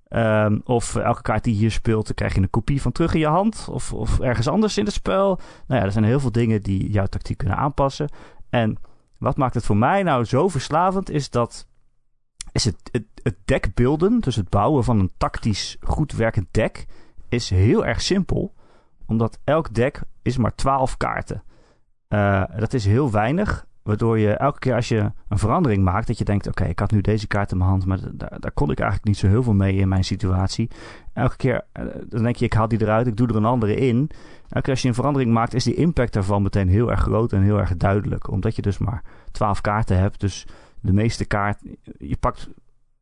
Um, 0.09 0.61
of 0.65 0.97
elke 0.97 1.23
kaart 1.23 1.45
die 1.45 1.55
hier 1.55 1.71
speelt, 1.71 2.07
dan 2.07 2.15
krijg 2.15 2.35
je 2.35 2.41
een 2.41 2.51
kopie 2.51 2.83
van 2.83 2.93
terug 2.93 3.15
in 3.15 3.21
je 3.21 3.27
hand. 3.27 3.69
Of, 3.71 3.93
of 3.93 4.21
ergens 4.21 4.49
anders 4.49 4.79
in 4.79 4.85
het 4.85 4.95
spel. 4.95 5.41
Nou 5.67 5.81
ja, 5.81 5.87
er 5.87 5.93
zijn 5.93 6.05
heel 6.05 6.21
veel 6.21 6.33
dingen 6.33 6.63
die 6.63 6.91
jouw 6.91 7.07
tactiek 7.07 7.37
kunnen 7.37 7.57
aanpassen. 7.57 8.09
En 8.51 8.79
wat 9.19 9.37
maakt 9.37 9.55
het 9.55 9.65
voor 9.65 9.77
mij 9.77 10.03
nou 10.03 10.25
zo 10.25 10.49
verslavend, 10.49 11.11
is 11.11 11.31
dat 11.31 11.67
is 12.53 12.65
het, 12.65 13.05
het, 13.23 13.37
deck 13.45 13.77
dus 14.21 14.37
het 14.37 14.49
bouwen 14.49 14.85
van 14.85 14.99
een 14.99 15.13
tactisch 15.17 15.77
goed 15.81 16.13
werkend 16.13 16.47
deck, 16.51 16.87
is 17.29 17.51
heel 17.51 17.87
erg 17.87 18.01
simpel. 18.01 18.55
Omdat 19.07 19.39
elk 19.45 19.75
deck 19.75 20.03
is 20.23 20.37
maar 20.37 20.55
12 20.55 20.97
kaarten. 20.97 21.43
Uh, 22.09 22.45
dat 22.57 22.75
is 22.75 22.85
heel 22.85 23.11
weinig. 23.11 23.67
Waardoor 23.83 24.19
je 24.19 24.33
elke 24.33 24.59
keer 24.59 24.75
als 24.75 24.89
je 24.89 25.13
een 25.29 25.39
verandering 25.39 25.85
maakt, 25.85 26.07
dat 26.07 26.19
je 26.19 26.25
denkt: 26.25 26.47
oké, 26.47 26.65
ik 26.65 26.79
had 26.79 26.91
nu 26.91 27.01
deze 27.01 27.27
kaart 27.27 27.53
in 27.53 27.59
mijn 27.59 27.71
hand, 27.71 27.87
maar 27.87 27.99
daar, 28.13 28.53
kon 28.55 28.71
ik 28.71 28.79
eigenlijk 28.79 29.09
niet 29.09 29.19
zo 29.19 29.29
heel 29.29 29.43
veel 29.43 29.55
mee 29.55 29.77
in 29.77 29.89
mijn 29.89 30.05
situatie. 30.05 30.71
Elke 31.13 31.37
keer 31.37 31.65
uh, 31.81 31.85
dan 32.09 32.23
denk 32.23 32.37
je: 32.37 32.45
ik 32.45 32.53
haal 32.53 32.69
die 32.69 32.83
eruit, 32.83 33.07
ik 33.07 33.17
doe 33.17 33.29
er 33.29 33.37
een 33.37 33.45
andere 33.45 33.75
in. 33.75 34.11
Elke 34.49 34.61
keer 34.61 34.73
als 34.73 34.83
je 34.83 34.89
een 34.89 34.95
verandering 34.95 35.33
maakt, 35.33 35.55
is 35.55 35.65
die 35.65 35.75
impact 35.75 36.13
daarvan 36.13 36.43
meteen 36.43 36.69
heel 36.69 36.91
erg 36.91 37.01
groot 37.01 37.33
en 37.33 37.43
heel 37.43 37.59
erg 37.59 37.77
duidelijk. 37.77 38.31
Omdat 38.31 38.57
je 38.57 38.63
dus 38.63 38.79
maar 38.79 39.03
12 39.31 39.61
kaarten 39.61 39.99
hebt. 39.99 40.21
Dus 40.21 40.47
de 40.83 40.93
meeste 40.93 41.25
kaarten. 41.25 41.77
Je 41.99 42.17
pakt 42.17 42.49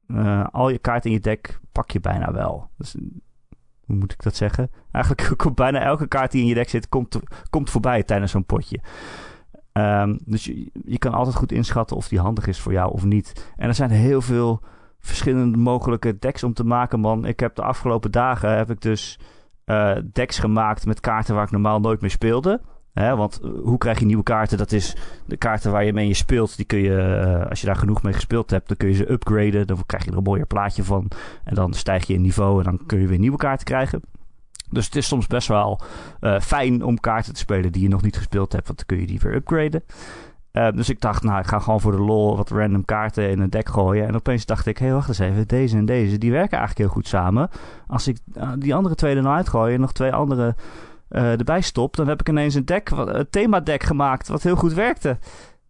uh, 0.06 0.46
al 0.52 0.68
je 0.68 0.78
kaarten 0.78 1.10
in 1.10 1.16
je 1.16 1.22
deck, 1.22 1.60
pak 1.72 1.90
je 1.90 2.00
bijna 2.00 2.32
wel. 2.32 2.70
Dus, 2.76 2.94
hoe 3.86 3.96
moet 3.96 4.12
ik 4.12 4.22
dat 4.22 4.36
zeggen? 4.36 4.70
Eigenlijk 4.92 5.32
komt 5.42 5.54
bijna 5.54 5.80
elke 5.80 6.06
kaart 6.06 6.32
die 6.32 6.40
in 6.40 6.46
je 6.46 6.54
deck 6.54 6.68
zit, 6.68 6.88
komt, 6.88 7.18
komt 7.50 7.70
voorbij 7.70 8.02
tijdens 8.02 8.32
zo'n 8.32 8.44
potje. 8.44 8.80
Um, 9.72 10.18
dus 10.24 10.44
je, 10.44 10.70
je 10.84 10.98
kan 10.98 11.12
altijd 11.12 11.36
goed 11.36 11.52
inschatten 11.52 11.96
of 11.96 12.08
die 12.08 12.20
handig 12.20 12.46
is 12.46 12.60
voor 12.60 12.72
jou 12.72 12.92
of 12.92 13.04
niet. 13.04 13.52
En 13.56 13.68
er 13.68 13.74
zijn 13.74 13.90
heel 13.90 14.20
veel 14.20 14.62
verschillende 14.98 15.58
mogelijke 15.58 16.18
decks 16.18 16.44
om 16.44 16.52
te 16.52 16.64
maken, 16.64 17.00
man. 17.00 17.24
Ik 17.24 17.40
heb 17.40 17.54
de 17.54 17.62
afgelopen 17.62 18.10
dagen 18.10 18.56
heb 18.56 18.70
ik 18.70 18.80
dus 18.80 19.18
uh, 19.66 19.96
decks 20.12 20.38
gemaakt 20.38 20.86
met 20.86 21.00
kaarten 21.00 21.34
waar 21.34 21.44
ik 21.44 21.50
normaal 21.50 21.80
nooit 21.80 22.00
mee 22.00 22.10
speelde. 22.10 22.60
Hè, 22.92 23.16
want 23.16 23.40
eh, 23.40 23.50
hoe 23.62 23.78
krijg 23.78 23.98
je 23.98 24.04
nieuwe 24.04 24.22
kaarten? 24.22 24.58
Dat 24.58 24.72
is 24.72 24.96
de 25.26 25.36
kaarten 25.36 25.72
waar 25.72 25.84
je 25.84 25.92
mee 25.92 26.14
speelt. 26.14 26.56
Die 26.56 26.66
kun 26.66 26.78
je, 26.78 27.24
uh, 27.26 27.48
als 27.48 27.60
je 27.60 27.66
daar 27.66 27.76
genoeg 27.76 28.02
mee 28.02 28.12
gespeeld 28.12 28.50
hebt, 28.50 28.68
dan 28.68 28.76
kun 28.76 28.88
je 28.88 28.94
ze 28.94 29.10
upgraden. 29.10 29.66
Dan 29.66 29.82
krijg 29.86 30.04
je 30.04 30.10
er 30.10 30.16
een 30.16 30.22
mooier 30.22 30.46
plaatje 30.46 30.84
van. 30.84 31.08
En 31.44 31.54
dan 31.54 31.72
stijg 31.72 32.06
je 32.06 32.14
in 32.14 32.20
niveau 32.20 32.58
en 32.58 32.64
dan 32.64 32.86
kun 32.86 33.00
je 33.00 33.06
weer 33.06 33.18
nieuwe 33.18 33.36
kaarten 33.36 33.66
krijgen. 33.66 34.00
Dus 34.70 34.84
het 34.84 34.96
is 34.96 35.06
soms 35.06 35.26
best 35.26 35.48
wel 35.48 35.80
uh, 36.20 36.40
fijn 36.40 36.84
om 36.84 37.00
kaarten 37.00 37.32
te 37.32 37.38
spelen 37.38 37.72
die 37.72 37.82
je 37.82 37.88
nog 37.88 38.02
niet 38.02 38.16
gespeeld 38.16 38.52
hebt. 38.52 38.66
Want 38.66 38.78
dan 38.78 38.86
kun 38.86 39.00
je 39.00 39.06
die 39.06 39.20
weer 39.20 39.34
upgraden. 39.34 39.82
Dus 40.74 40.88
ik 40.88 41.00
dacht, 41.00 41.22
nou, 41.22 41.38
ik 41.38 41.46
ga 41.46 41.58
gewoon 41.58 41.80
voor 41.80 41.92
de 41.92 41.98
lol 41.98 42.36
wat 42.36 42.50
random 42.50 42.84
kaarten 42.84 43.30
in 43.30 43.40
een 43.40 43.50
deck 43.50 43.68
gooien. 43.68 44.06
En 44.06 44.14
opeens 44.14 44.46
dacht 44.46 44.66
ik, 44.66 44.78
hé, 44.78 44.84
hey, 44.84 44.94
wacht 44.94 45.08
eens 45.08 45.18
even. 45.18 45.48
Deze 45.48 45.76
en 45.76 45.84
deze, 45.84 46.18
die 46.18 46.30
werken 46.30 46.58
eigenlijk 46.58 46.78
heel 46.78 46.96
goed 46.96 47.08
samen. 47.08 47.48
Als 47.86 48.08
ik 48.08 48.18
die 48.58 48.74
andere 48.74 48.94
twee 48.94 49.16
er 49.16 49.22
nou 49.22 49.36
uitgooi 49.36 49.74
en 49.74 49.80
nog 49.80 49.92
twee 49.92 50.12
andere 50.12 50.54
uh, 51.10 51.38
erbij 51.38 51.60
stop, 51.60 51.96
dan 51.96 52.08
heb 52.08 52.20
ik 52.20 52.28
ineens 52.28 52.54
een 52.54 52.64
deck, 52.64 52.90
een 52.90 53.30
themadeck 53.30 53.82
gemaakt, 53.82 54.28
wat 54.28 54.42
heel 54.42 54.56
goed 54.56 54.72
werkte. 54.72 55.18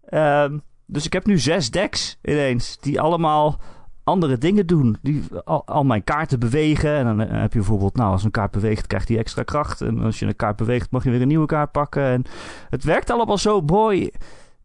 Uh, 0.08 0.44
dus 0.86 1.06
ik 1.06 1.12
heb 1.12 1.26
nu 1.26 1.38
zes 1.38 1.70
decks 1.70 2.18
ineens, 2.22 2.78
die 2.78 3.00
allemaal 3.00 3.60
andere 4.04 4.38
dingen 4.38 4.66
doen. 4.66 4.96
Die 5.02 5.24
al, 5.44 5.84
mijn 5.84 6.04
kaarten 6.04 6.38
bewegen. 6.38 6.94
En 6.94 7.04
dan 7.04 7.18
heb 7.18 7.52
je 7.52 7.58
bijvoorbeeld, 7.58 7.96
nou, 7.96 8.12
als 8.12 8.24
een 8.24 8.30
kaart 8.30 8.50
beweegt, 8.50 8.86
krijgt 8.86 9.06
die 9.06 9.18
extra 9.18 9.42
kracht. 9.42 9.80
En 9.80 9.98
als 9.98 10.18
je 10.18 10.26
een 10.26 10.36
kaart 10.36 10.56
beweegt, 10.56 10.90
mag 10.90 11.04
je 11.04 11.10
weer 11.10 11.20
een 11.20 11.28
nieuwe 11.28 11.46
kaart 11.46 11.72
pakken. 11.72 12.02
En 12.02 12.24
het 12.68 12.84
werkt 12.84 13.10
allemaal 13.10 13.38
zo 13.38 13.60
mooi 13.60 14.10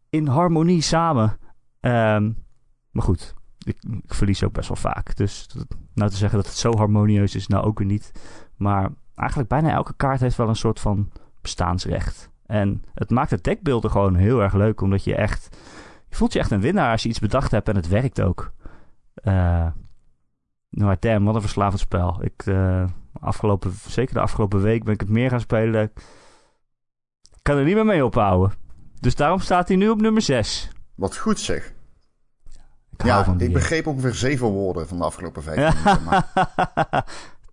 in 0.09 0.27
harmonie 0.27 0.81
samen. 0.81 1.37
Um, 1.81 2.43
maar 2.91 3.03
goed, 3.03 3.33
ik, 3.65 3.77
ik, 4.03 4.13
verlies 4.13 4.43
ook 4.43 4.53
best 4.53 4.67
wel 4.67 4.77
vaak. 4.77 5.15
Dus 5.15 5.47
nou 5.93 6.09
te 6.09 6.17
zeggen 6.17 6.37
dat 6.37 6.47
het 6.47 6.57
zo 6.57 6.77
harmonieus 6.77 7.35
is, 7.35 7.47
nou 7.47 7.65
ook 7.65 7.77
weer 7.77 7.87
niet. 7.87 8.11
Maar 8.55 8.89
eigenlijk 9.15 9.49
bijna 9.49 9.71
elke 9.71 9.93
kaart 9.95 10.19
heeft 10.19 10.37
wel 10.37 10.49
een 10.49 10.55
soort 10.55 10.79
van 10.79 11.11
bestaansrecht. 11.41 12.29
En 12.45 12.83
het 12.93 13.09
maakt 13.09 13.31
het 13.31 13.43
deckbeelden 13.43 13.91
gewoon 13.91 14.15
heel 14.15 14.41
erg 14.41 14.53
leuk, 14.53 14.81
omdat 14.81 15.03
je 15.03 15.15
echt... 15.15 15.57
Je 16.09 16.15
voelt 16.15 16.33
je 16.33 16.39
echt 16.39 16.51
een 16.51 16.61
winnaar 16.61 16.91
als 16.91 17.03
je 17.03 17.09
iets 17.09 17.19
bedacht 17.19 17.51
hebt 17.51 17.69
en 17.69 17.75
het 17.75 17.87
werkt 17.87 18.21
ook. 18.21 18.53
Uh, 19.23 19.67
nou, 20.69 20.95
damn, 20.99 21.25
wat 21.25 21.35
een 21.35 21.41
verslavend 21.41 21.81
spel. 21.81 22.23
Ik, 22.23 22.45
uh, 22.45 22.83
afgelopen, 23.19 23.73
zeker 23.87 24.13
de 24.13 24.19
afgelopen 24.19 24.61
week 24.61 24.83
ben 24.83 24.93
ik 24.93 24.99
het 24.99 25.09
meer 25.09 25.29
gaan 25.29 25.39
spelen. 25.39 25.83
Ik 25.83 27.41
kan 27.41 27.57
er 27.57 27.63
niet 27.63 27.75
meer 27.75 27.85
mee 27.85 28.05
ophouden. 28.05 28.53
Dus 28.99 29.15
daarom 29.15 29.39
staat 29.39 29.67
hij 29.67 29.77
nu 29.77 29.89
op 29.89 30.01
nummer 30.01 30.21
6. 30.21 30.69
Wat 30.95 31.17
goed 31.17 31.39
zeg. 31.39 31.73
Ik 32.97 33.05
ja, 33.05 33.35
ik 33.37 33.53
begreep 33.53 33.87
ongeveer 33.87 34.13
zeven 34.13 34.47
woorden 34.47 34.87
van 34.87 34.97
de 34.97 35.03
afgelopen 35.03 35.43
vijf 35.43 35.57
minuten. 35.83 36.25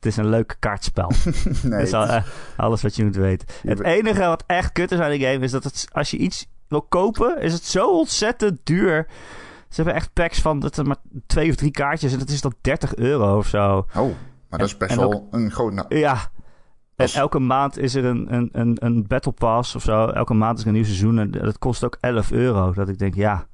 Het 0.02 0.12
is 0.12 0.16
een 0.16 0.28
leuk 0.28 0.56
kaartspel. 0.58 1.12
nee, 1.62 1.96
al, 1.96 2.06
uh, 2.06 2.22
alles 2.56 2.82
wat 2.82 2.96
je 2.96 3.04
moet 3.04 3.16
weten. 3.16 3.48
Het 3.62 3.80
enige 3.80 4.24
wat 4.24 4.44
echt 4.46 4.72
kut 4.72 4.92
is 4.92 4.98
aan 4.98 5.10
die 5.10 5.26
game 5.26 5.38
is 5.38 5.50
dat 5.50 5.64
het, 5.64 5.88
als 5.92 6.10
je 6.10 6.16
iets 6.16 6.46
wil 6.68 6.82
kopen, 6.82 7.40
is 7.40 7.52
het 7.52 7.64
zo 7.64 7.98
ontzettend 7.98 8.60
duur. 8.64 9.06
Ze 9.68 9.74
hebben 9.74 9.94
echt 9.94 10.12
packs 10.12 10.40
van 10.40 10.60
dat 10.60 10.76
er 10.76 10.86
maar 10.86 10.96
twee 11.26 11.50
of 11.50 11.54
drie 11.54 11.70
kaartjes 11.70 12.12
en 12.12 12.18
dat 12.18 12.28
is 12.28 12.40
dan 12.40 12.54
30 12.60 12.94
euro 12.94 13.36
of 13.36 13.46
zo. 13.46 13.86
Oh, 13.96 14.10
maar 14.48 14.58
dat 14.58 14.68
is 14.68 14.76
best 14.76 14.94
wel 14.94 15.12
ook, 15.12 15.24
een 15.30 15.50
groot. 15.50 15.84
Ja. 15.88 16.30
En 16.96 17.08
elke 17.08 17.38
maand 17.38 17.78
is 17.78 17.94
er 17.94 18.04
een, 18.04 18.34
een, 18.34 18.48
een, 18.52 18.76
een 18.80 19.06
Battle 19.06 19.32
Pass 19.32 19.74
of 19.74 19.82
zo. 19.82 20.06
Elke 20.06 20.34
maand 20.34 20.56
is 20.56 20.62
er 20.62 20.68
een 20.68 20.74
nieuw 20.74 20.84
seizoen 20.84 21.18
en 21.18 21.30
dat 21.30 21.58
kost 21.58 21.84
ook 21.84 21.96
11 22.00 22.30
euro. 22.30 22.72
Dat 22.72 22.88
ik 22.88 22.98
denk, 22.98 23.14
ja. 23.14 23.46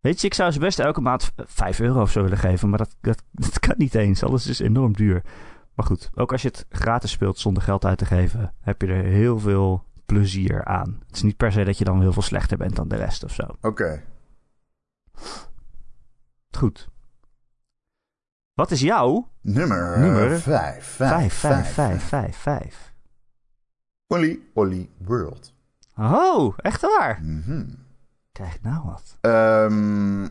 Weet 0.00 0.20
je, 0.20 0.26
ik 0.26 0.34
zou 0.34 0.50
ze 0.50 0.58
best 0.58 0.78
elke 0.78 1.00
maand 1.00 1.32
5 1.36 1.80
euro 1.80 2.00
of 2.00 2.10
zo 2.10 2.22
willen 2.22 2.38
geven, 2.38 2.68
maar 2.68 2.78
dat, 2.78 2.96
dat, 3.00 3.22
dat 3.46 3.58
kan 3.58 3.74
niet 3.78 3.94
eens. 3.94 4.22
Alles 4.22 4.46
is 4.46 4.58
enorm 4.58 4.92
duur. 4.92 5.22
Maar 5.78 5.86
goed, 5.86 6.10
ook 6.14 6.32
als 6.32 6.42
je 6.42 6.48
het 6.48 6.66
gratis 6.68 7.10
speelt 7.10 7.38
zonder 7.38 7.62
geld 7.62 7.84
uit 7.84 7.98
te 7.98 8.04
geven, 8.04 8.54
heb 8.60 8.82
je 8.82 8.86
er 8.86 9.04
heel 9.04 9.38
veel 9.38 9.84
plezier 10.06 10.64
aan. 10.64 11.02
Het 11.06 11.16
is 11.16 11.22
niet 11.22 11.36
per 11.36 11.52
se 11.52 11.64
dat 11.64 11.78
je 11.78 11.84
dan 11.84 12.00
heel 12.00 12.12
veel 12.12 12.22
slechter 12.22 12.56
bent 12.56 12.76
dan 12.76 12.88
de 12.88 12.96
rest 12.96 13.24
of 13.24 13.34
zo. 13.34 13.42
Oké. 13.42 13.66
Okay. 13.66 14.04
Goed. 16.50 16.88
Wat 18.54 18.70
is 18.70 18.80
jouw 18.80 19.30
nummer? 19.40 19.98
Nummer 19.98 20.40
5. 20.40 20.84
5, 20.84 21.34
5, 21.34 21.72
5, 21.72 22.04
5, 22.04 22.36
5. 22.36 22.94
Olly 24.06 24.40
Olly 24.54 24.90
World. 24.98 25.54
Oh, 25.96 26.54
echt 26.56 26.80
waar? 26.80 27.20
Mm 27.22 27.42
-hmm. 27.42 27.86
Krijg 28.32 28.62
nou 28.62 28.84
wat. 28.84 29.18
Um, 29.20 30.28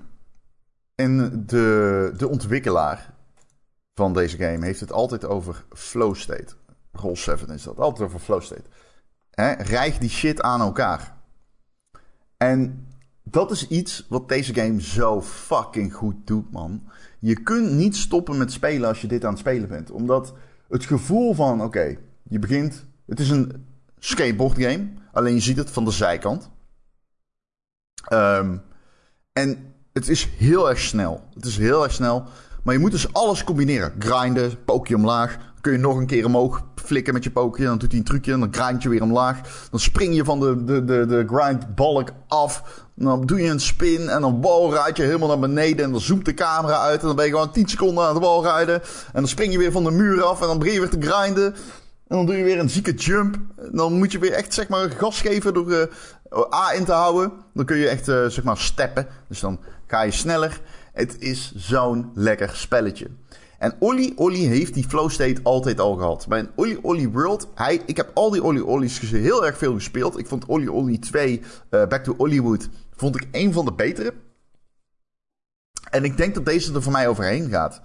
en 0.96 1.46
de, 1.46 2.14
de 2.18 2.28
ontwikkelaar 2.28 3.16
van 3.98 4.14
deze 4.14 4.38
game 4.38 4.66
heeft 4.66 4.80
het 4.80 4.92
altijd 4.92 5.26
over 5.26 5.66
flow 5.70 6.16
state. 6.16 6.54
Roll 6.92 7.16
7 7.16 7.50
is 7.50 7.64
dat. 7.64 7.78
Altijd 7.78 8.08
over 8.08 8.20
flow 8.20 8.42
state. 8.42 8.70
Hè? 9.32 9.52
Rijg 9.52 9.98
die 9.98 10.10
shit 10.10 10.42
aan 10.42 10.62
elkaar. 10.62 11.18
En 12.38 12.88
dat 13.24 13.52
is 13.52 13.68
iets 13.68 14.06
wat 14.10 14.30
deze 14.30 14.54
game 14.54 14.82
zo 14.82 15.22
fucking 15.22 15.94
goed 15.94 16.16
doet, 16.28 16.52
man. 16.52 16.84
Je 17.20 17.44
kunt 17.44 17.72
niet 17.72 17.96
stoppen 17.96 18.38
met 18.38 18.52
spelen 18.52 18.88
als 18.88 19.02
je 19.02 19.08
dit 19.08 19.24
aan 19.26 19.30
het 19.32 19.40
spelen 19.40 19.70
bent. 19.70 19.92
Omdat 19.92 20.34
het 20.70 20.86
gevoel 20.86 21.34
van, 21.34 21.64
oké, 21.64 21.98
je 22.24 22.40
begint... 22.40 22.86
Het 23.06 23.20
is 23.20 23.30
een 23.30 23.66
skateboard 23.98 24.62
game, 24.62 24.88
alleen 25.12 25.34
je 25.34 25.40
ziet 25.40 25.58
het 25.58 25.70
van 25.70 25.86
de 25.86 25.92
zijkant. 25.92 26.50
Ehm, 28.08 28.58
en 29.34 29.74
het 29.94 30.08
is 30.10 30.26
heel 30.26 30.70
erg 30.70 30.80
snel. 30.80 31.28
Het 31.34 31.46
is 31.46 31.58
heel 31.58 31.84
erg 31.84 31.94
snel. 31.94 32.28
Maar 32.68 32.76
je 32.76 32.82
moet 32.82 32.92
dus 32.92 33.14
alles 33.14 33.44
combineren. 33.44 33.94
Grinden, 34.00 34.64
pookje 34.66 34.96
omlaag. 34.96 35.38
Kun 35.62 35.72
je 35.72 35.78
nog 35.78 35.98
een 35.98 36.06
keer 36.06 36.26
omhoog 36.26 36.64
flikken 36.76 37.14
met 37.14 37.24
je 37.24 37.32
pookje. 37.32 37.66
Dan 37.66 37.78
doet 37.78 37.90
hij 37.90 38.00
een 38.00 38.06
trucje 38.06 38.34
en 38.34 38.40
dan 38.40 38.54
grind 38.54 38.84
je 38.84 38.90
weer 38.90 39.02
omlaag. 39.02 39.68
Dan 39.72 39.80
spring 39.80 40.16
je 40.16 40.24
van 40.24 40.40
de, 40.40 40.64
de, 40.64 40.86
de, 40.86 41.06
de 41.06 41.26
grindbalk 41.28 42.10
af. 42.28 42.84
Dan 42.96 43.26
doe 43.26 43.42
je 43.42 43.50
een 43.50 43.60
spin 43.60 44.10
en 44.10 44.22
dan 44.22 44.42
wallride 44.42 45.02
je 45.02 45.08
helemaal 45.08 45.28
naar 45.28 45.40
beneden. 45.40 45.86
En 45.86 45.92
dan 45.92 46.02
zoomt 46.02 46.26
de 46.26 46.34
camera 46.34 46.80
uit. 46.80 47.02
En 47.02 47.08
dan 47.08 47.16
ben 47.16 47.26
je 47.26 47.32
gewoon 47.32 47.52
10 47.52 47.68
seconden 47.68 48.04
aan 48.04 48.16
het 48.16 48.24
wallrijden. 48.24 48.82
En 48.82 48.82
dan 49.14 49.28
spring 49.28 49.52
je 49.52 49.58
weer 49.58 49.72
van 49.72 49.84
de 49.84 49.92
muur 49.92 50.24
af. 50.24 50.42
En 50.42 50.48
dan 50.48 50.60
begin 50.60 50.74
je 50.74 50.80
weer 50.80 50.90
te 50.90 51.02
grinden. 51.02 51.54
En 52.08 52.16
dan 52.16 52.26
doe 52.26 52.36
je 52.36 52.44
weer 52.44 52.60
een 52.60 52.70
zieke 52.70 52.94
jump. 52.94 53.38
Dan 53.72 53.94
moet 53.94 54.12
je 54.12 54.20
weer 54.20 54.34
echt 54.34 54.54
zeg 54.54 54.68
maar 54.68 54.90
gas 54.90 55.22
geven 55.22 55.54
door 55.54 55.72
uh, 55.72 56.54
A 56.54 56.74
in 56.74 56.86
te 56.86 56.92
houden. 56.92 57.32
Dan 57.54 57.66
kun 57.66 57.78
je 57.78 57.88
echt 57.88 58.08
uh, 58.08 58.26
zeg 58.26 58.44
maar 58.44 58.58
steppen. 58.58 59.08
Dus 59.28 59.40
dan 59.40 59.60
ga 59.88 60.02
je 60.02 60.12
sneller. 60.12 60.62
Het 60.98 61.16
is 61.20 61.54
zo'n 61.56 62.12
lekker 62.14 62.50
spelletje. 62.50 63.08
En 63.60 63.76
Olly 63.80 64.14
Olly 64.16 64.46
heeft 64.46 64.74
die 64.74 64.88
flow 64.88 65.10
state 65.10 65.40
altijd 65.44 65.80
al 65.80 65.96
gehad. 65.96 66.26
Bij 66.28 66.40
een 66.40 66.50
Olly 66.56 66.80
Olly 66.82 67.10
World, 67.10 67.48
hij, 67.56 67.82
ik 67.86 67.98
heb 67.98 68.12
al 68.14 68.30
die 68.30 68.44
Olly 68.44 68.60
Olly's 68.60 69.00
heel 69.00 69.46
erg 69.46 69.58
veel 69.58 69.74
gespeeld. 69.74 70.18
Ik 70.18 70.28
vond 70.28 70.46
Olly 70.46 70.68
Olly 70.68 70.98
2, 70.98 71.40
uh, 71.40 71.46
Back 71.70 72.04
to 72.04 72.14
Hollywood, 72.18 72.70
vond 72.96 73.16
ik 73.16 73.28
een 73.32 73.54
van 73.54 73.66
de 73.66 73.74
betere. 73.74 74.14
En 75.90 76.04
ik 76.04 76.18
denk 76.18 76.36
dat 76.36 76.46
deze 76.46 76.74
er 76.74 76.82
voor 76.82 76.92
mij 76.92 77.08
overheen 77.08 77.50
gaat. 77.50 77.82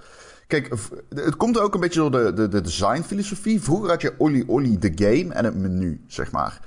Kijk, 0.47 0.75
het 1.09 1.37
komt 1.37 1.59
ook 1.59 1.75
een 1.75 1.81
beetje 1.81 2.01
door 2.01 2.11
de, 2.11 2.33
de, 2.33 2.49
de 2.49 2.61
designfilosofie. 2.61 3.63
Vroeger 3.63 3.91
had 3.91 4.01
je 4.01 4.15
Olly 4.19 4.45
Olly 4.47 4.79
de 4.79 4.93
game 4.95 5.35
en 5.35 5.45
het 5.45 5.57
menu, 5.57 6.05
zeg 6.07 6.31
maar. 6.31 6.61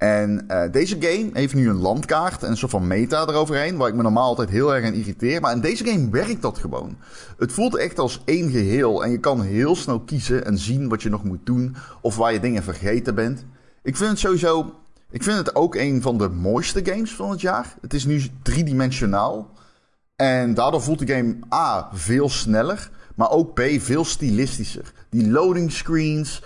En 0.00 0.44
uh, 0.48 0.62
deze 0.70 0.96
game 1.00 1.30
heeft 1.32 1.54
nu 1.54 1.68
een 1.68 1.80
landkaart 1.80 2.42
en 2.42 2.50
een 2.50 2.56
soort 2.56 2.70
van 2.70 2.86
meta 2.86 3.26
eroverheen, 3.26 3.76
waar 3.76 3.88
ik 3.88 3.94
me 3.94 4.02
normaal 4.02 4.24
altijd 4.24 4.50
heel 4.50 4.74
erg 4.74 4.86
aan 4.86 4.92
irriteer. 4.92 5.40
Maar 5.40 5.52
in 5.52 5.60
deze 5.60 5.84
game 5.84 6.10
werkt 6.10 6.42
dat 6.42 6.58
gewoon. 6.58 6.96
Het 7.38 7.52
voelt 7.52 7.76
echt 7.76 7.98
als 7.98 8.22
één 8.24 8.50
geheel 8.50 9.04
en 9.04 9.10
je 9.10 9.18
kan 9.18 9.42
heel 9.42 9.76
snel 9.76 10.00
kiezen 10.00 10.44
en 10.44 10.58
zien 10.58 10.88
wat 10.88 11.02
je 11.02 11.08
nog 11.08 11.24
moet 11.24 11.46
doen 11.46 11.76
of 12.00 12.16
waar 12.16 12.32
je 12.32 12.40
dingen 12.40 12.62
vergeten 12.62 13.14
bent. 13.14 13.44
Ik 13.82 13.96
vind 13.96 14.10
het 14.10 14.18
sowieso, 14.18 14.74
ik 15.10 15.22
vind 15.22 15.36
het 15.36 15.54
ook 15.54 15.74
een 15.74 16.02
van 16.02 16.18
de 16.18 16.28
mooiste 16.28 16.80
games 16.84 17.14
van 17.14 17.30
het 17.30 17.40
jaar. 17.40 17.76
Het 17.80 17.94
is 17.94 18.04
nu 18.04 18.22
driedimensionaal 18.42 19.50
en 20.16 20.54
daardoor 20.54 20.82
voelt 20.82 21.06
de 21.06 21.14
game 21.14 21.36
A 21.54 21.88
veel 21.92 22.28
sneller, 22.28 22.90
maar 23.14 23.30
ook 23.30 23.54
B 23.54 23.60
veel 23.78 24.04
stilistischer. 24.04 24.92
Die 25.10 25.30
loading 25.30 25.72
screens, 25.72 26.42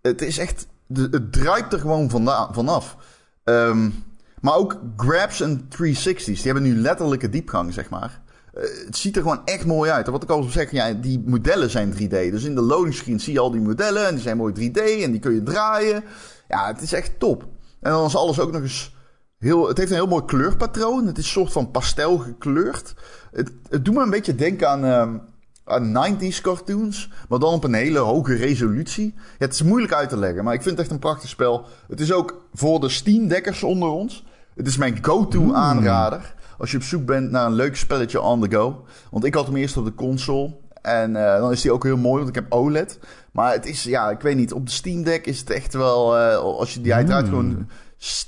het 0.00 0.22
is 0.22 0.38
echt 0.38 0.66
het 0.92 1.32
druipt 1.32 1.72
er 1.72 1.78
gewoon 1.78 2.10
vanaf. 2.52 2.96
Um, 3.44 4.04
maar 4.40 4.54
ook 4.54 4.80
grabs 4.96 5.40
en 5.40 5.68
360's, 5.68 6.24
die 6.24 6.42
hebben 6.42 6.62
nu 6.62 6.76
letterlijke 6.76 7.28
diepgang, 7.28 7.72
zeg 7.72 7.90
maar. 7.90 8.22
Uh, 8.54 8.62
het 8.86 8.96
ziet 8.96 9.16
er 9.16 9.22
gewoon 9.22 9.44
echt 9.44 9.66
mooi 9.66 9.90
uit. 9.90 10.06
En 10.06 10.12
wat 10.12 10.22
ik 10.22 10.30
al 10.30 10.42
zeg, 10.42 10.70
ja, 10.70 10.92
die 10.92 11.22
modellen 11.26 11.70
zijn 11.70 11.92
3D. 11.92 12.08
Dus 12.08 12.44
in 12.44 12.54
de 12.54 12.60
loading 12.60 12.94
screen 12.94 13.20
zie 13.20 13.32
je 13.32 13.40
al 13.40 13.50
die 13.50 13.60
modellen 13.60 14.06
en 14.06 14.14
die 14.14 14.22
zijn 14.22 14.36
mooi 14.36 14.52
3D 14.54 15.02
en 15.02 15.10
die 15.10 15.20
kun 15.20 15.34
je 15.34 15.42
draaien. 15.42 16.04
Ja, 16.48 16.66
het 16.66 16.82
is 16.82 16.92
echt 16.92 17.18
top. 17.18 17.42
En 17.80 17.90
dan 17.90 18.06
is 18.06 18.16
alles 18.16 18.40
ook 18.40 18.52
nog 18.52 18.62
eens 18.62 18.94
heel... 19.38 19.68
Het 19.68 19.78
heeft 19.78 19.90
een 19.90 19.96
heel 19.96 20.06
mooi 20.06 20.24
kleurpatroon. 20.24 21.06
Het 21.06 21.18
is 21.18 21.24
een 21.24 21.30
soort 21.30 21.52
van 21.52 21.70
pastel 21.70 22.18
gekleurd. 22.18 22.94
Het, 23.32 23.52
doet 23.84 23.94
me 23.94 24.02
een 24.02 24.10
beetje 24.10 24.34
denken 24.34 24.68
aan... 24.68 24.84
Um, 24.84 25.22
90s 25.64 26.40
cartoons, 26.40 27.10
maar 27.28 27.38
dan 27.38 27.52
op 27.52 27.64
een 27.64 27.74
hele 27.74 27.98
hoge 27.98 28.34
resolutie. 28.34 29.14
Ja, 29.16 29.22
het 29.38 29.52
is 29.52 29.62
moeilijk 29.62 29.92
uit 29.92 30.08
te 30.08 30.16
leggen, 30.16 30.44
maar 30.44 30.54
ik 30.54 30.62
vind 30.62 30.70
het 30.70 30.84
echt 30.84 30.94
een 30.94 30.98
prachtig 30.98 31.28
spel. 31.28 31.66
Het 31.88 32.00
is 32.00 32.12
ook 32.12 32.42
voor 32.52 32.80
de 32.80 32.88
Steam-dekkers 32.88 33.62
onder 33.62 33.88
ons. 33.88 34.24
Het 34.54 34.66
is 34.66 34.76
mijn 34.76 34.98
go-to 35.00 35.52
aanrader. 35.52 36.34
Als 36.58 36.70
je 36.70 36.76
op 36.76 36.82
zoek 36.82 37.06
bent 37.06 37.30
naar 37.30 37.46
een 37.46 37.52
leuk 37.52 37.76
spelletje 37.76 38.20
on 38.20 38.40
the 38.40 38.56
go. 38.56 38.84
Want 39.10 39.24
ik 39.24 39.34
had 39.34 39.46
hem 39.46 39.56
eerst 39.56 39.76
op 39.76 39.84
de 39.84 39.94
console. 39.94 40.54
En 40.82 41.10
uh, 41.10 41.36
dan 41.36 41.50
is 41.50 41.60
die 41.60 41.72
ook 41.72 41.84
heel 41.84 41.96
mooi, 41.96 42.16
want 42.16 42.28
ik 42.28 42.34
heb 42.34 42.52
OLED. 42.52 42.98
Maar 43.32 43.52
het 43.52 43.66
is, 43.66 43.82
ja, 43.82 44.10
ik 44.10 44.20
weet 44.20 44.36
niet. 44.36 44.52
Op 44.52 44.66
de 44.66 44.72
Steam 44.72 45.02
Deck 45.02 45.26
is 45.26 45.38
het 45.38 45.50
echt 45.50 45.74
wel... 45.74 46.18
Uh, 46.18 46.36
als 46.36 46.74
je 46.74 46.80
die 46.80 46.94
uiteraard 46.94 47.28
gewoon 47.28 47.68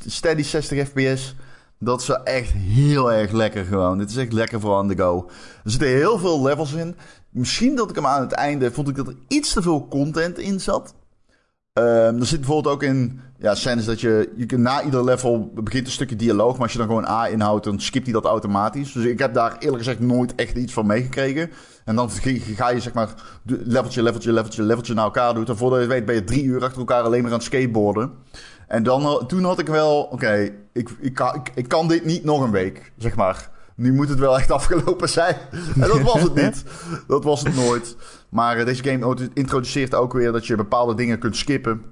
steady 0.06 0.42
60 0.42 0.88
fps... 0.88 1.34
Dat 1.78 2.00
is 2.00 2.08
echt 2.08 2.52
heel 2.52 3.12
erg 3.12 3.30
lekker 3.30 3.64
gewoon. 3.64 3.98
Dit 3.98 4.10
is 4.10 4.16
echt 4.16 4.32
lekker 4.32 4.60
voor 4.60 4.78
on 4.78 4.88
the 4.88 4.96
go. 4.96 5.30
Er 5.64 5.70
zitten 5.70 5.88
heel 5.88 6.18
veel 6.18 6.42
levels 6.42 6.72
in. 6.72 6.96
Misschien 7.36 7.76
dat 7.76 7.90
ik 7.90 7.94
hem 7.94 8.06
aan 8.06 8.20
het 8.20 8.32
einde 8.32 8.72
vond 8.72 8.88
ik 8.88 8.96
dat 8.96 9.06
er 9.06 9.16
iets 9.28 9.52
te 9.52 9.62
veel 9.62 9.88
content 9.88 10.38
in 10.38 10.60
zat. 10.60 10.94
Um, 11.78 11.84
er 12.20 12.26
zit 12.26 12.40
bijvoorbeeld 12.40 12.74
ook 12.74 12.82
in 12.82 13.20
ja, 13.38 13.54
scènes 13.54 13.84
dat 13.84 14.00
je, 14.00 14.32
je 14.36 14.56
na 14.56 14.82
ieder 14.82 15.04
level 15.04 15.50
begint 15.54 15.86
een 15.86 15.92
stukje 15.92 16.16
dialoog, 16.16 16.52
maar 16.52 16.62
als 16.62 16.72
je 16.72 16.78
dan 16.78 16.86
gewoon 16.86 17.06
A 17.06 17.26
inhoudt, 17.26 17.64
dan 17.64 17.80
skipt 17.80 18.04
hij 18.04 18.14
dat 18.14 18.24
automatisch. 18.24 18.92
Dus 18.92 19.04
ik 19.04 19.18
heb 19.18 19.34
daar 19.34 19.56
eerlijk 19.58 19.78
gezegd 19.78 20.00
nooit 20.00 20.34
echt 20.34 20.56
iets 20.56 20.72
van 20.72 20.86
meegekregen. 20.86 21.50
En 21.84 21.96
dan 21.96 22.10
ga 22.10 22.70
je 22.70 22.80
zeg 22.80 22.92
maar 22.92 23.14
leveltje, 23.44 24.02
leveltje, 24.02 24.32
leveltje, 24.32 24.62
leveltje 24.62 24.94
naar 24.94 25.04
elkaar 25.04 25.34
doen. 25.34 25.46
En 25.46 25.56
voordat 25.56 25.80
je 25.80 25.86
weet 25.86 26.04
ben 26.04 26.14
je 26.14 26.24
drie 26.24 26.44
uur 26.44 26.62
achter 26.62 26.78
elkaar 26.78 27.02
alleen 27.02 27.22
maar 27.22 27.30
aan 27.30 27.36
het 27.36 27.46
skateboarden. 27.46 28.12
En 28.68 28.82
dan, 28.82 29.26
toen 29.26 29.44
had 29.44 29.58
ik 29.58 29.68
wel, 29.68 30.02
oké, 30.02 30.50
ik, 30.72 30.90
ik, 31.00 31.20
ik, 31.20 31.50
ik 31.54 31.68
kan 31.68 31.88
dit 31.88 32.04
niet 32.04 32.24
nog 32.24 32.40
een 32.42 32.50
week, 32.50 32.92
zeg 32.96 33.16
maar 33.16 33.50
nu 33.76 33.92
moet 33.92 34.08
het 34.08 34.18
wel 34.18 34.38
echt 34.38 34.50
afgelopen 34.60 35.08
zijn. 35.08 35.36
En 35.74 35.88
dat 35.88 36.00
was 36.00 36.22
het 36.22 36.34
niet. 36.44 36.64
Dat 37.06 37.24
was 37.24 37.42
het 37.42 37.54
nooit. 37.54 37.96
Maar 38.28 38.58
uh, 38.58 38.64
deze 38.64 38.84
game 38.84 39.30
introduceert 39.34 39.94
ook 39.94 40.12
weer 40.12 40.32
dat 40.32 40.46
je 40.46 40.56
bepaalde 40.56 40.94
dingen 40.94 41.18
kunt 41.18 41.36
skippen. 41.36 41.82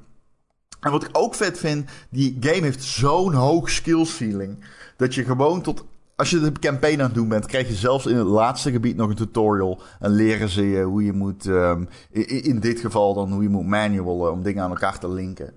En 0.80 0.90
wat 0.90 1.04
ik 1.04 1.08
ook 1.12 1.34
vet 1.34 1.58
vind, 1.58 1.90
die 2.10 2.36
game 2.40 2.62
heeft 2.62 2.82
zo'n 2.82 3.32
hoog 3.32 3.70
skills 3.70 4.10
feeling. 4.10 4.64
Dat 4.96 5.14
je 5.14 5.24
gewoon 5.24 5.62
tot. 5.62 5.84
Als 6.16 6.30
je 6.30 6.40
de 6.40 6.52
campaign 6.52 7.00
aan 7.00 7.06
het 7.06 7.14
doen 7.14 7.28
bent, 7.28 7.46
krijg 7.46 7.68
je 7.68 7.74
zelfs 7.74 8.06
in 8.06 8.16
het 8.16 8.26
laatste 8.26 8.70
gebied 8.70 8.96
nog 8.96 9.08
een 9.08 9.14
tutorial. 9.14 9.80
En 10.00 10.10
leren 10.10 10.48
ze 10.48 10.68
je 10.68 10.82
hoe 10.82 11.04
je 11.04 11.12
moet. 11.12 11.44
Um, 11.46 11.88
in, 12.10 12.44
in, 12.44 12.60
dit 12.60 12.80
geval 12.80 13.14
dan 13.14 13.32
hoe 13.32 13.42
je 13.42 13.48
moet 13.48 13.66
manualen 13.66 14.32
om 14.32 14.42
dingen 14.42 14.62
aan 14.62 14.70
elkaar 14.70 14.98
te 14.98 15.08
linken. 15.08 15.54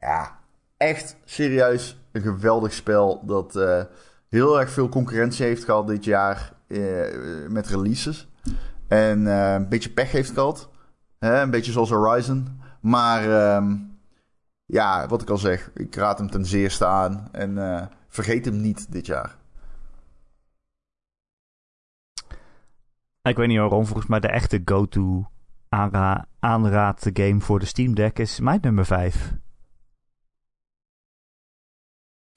Ja, 0.00 0.38
echt 0.76 1.16
serieus 1.24 1.98
een 2.12 2.22
geweldig 2.22 2.72
spel. 2.72 3.22
Dat. 3.26 3.56
Uh, 3.56 3.82
heel 4.28 4.60
erg 4.60 4.70
veel 4.70 4.88
concurrentie 4.88 5.44
heeft 5.44 5.64
gehad 5.64 5.86
dit 5.86 6.04
jaar 6.04 6.52
eh, 6.66 6.80
met 7.48 7.66
releases. 7.66 8.28
En 8.88 9.20
uh, 9.20 9.52
een 9.52 9.68
beetje 9.68 9.90
pech 9.90 10.12
heeft 10.12 10.30
gehad. 10.30 10.70
Hè? 11.18 11.40
Een 11.42 11.50
beetje 11.50 11.72
zoals 11.72 11.90
Horizon. 11.90 12.60
Maar 12.80 13.54
um, 13.56 13.98
ja, 14.66 15.06
wat 15.06 15.22
ik 15.22 15.30
al 15.30 15.38
zeg, 15.38 15.70
ik 15.74 15.94
raad 15.94 16.18
hem 16.18 16.30
ten 16.30 16.46
zeerste 16.46 16.86
aan. 16.86 17.28
En 17.32 17.50
uh, 17.56 17.82
vergeet 18.08 18.44
hem 18.44 18.60
niet 18.60 18.92
dit 18.92 19.06
jaar. 19.06 19.36
Ik 23.22 23.36
weet 23.36 23.48
niet 23.48 23.58
waarom, 23.58 23.86
volgens 23.86 24.06
mij 24.06 24.20
de 24.20 24.28
echte 24.28 24.62
go-to 24.64 25.30
aanra 25.68 26.26
aanraad 26.38 27.10
game 27.12 27.40
voor 27.40 27.58
de 27.58 27.66
Steam 27.66 27.94
Deck 27.94 28.18
is 28.18 28.40
mijn 28.40 28.58
nummer 28.62 28.86
5. 28.86 29.34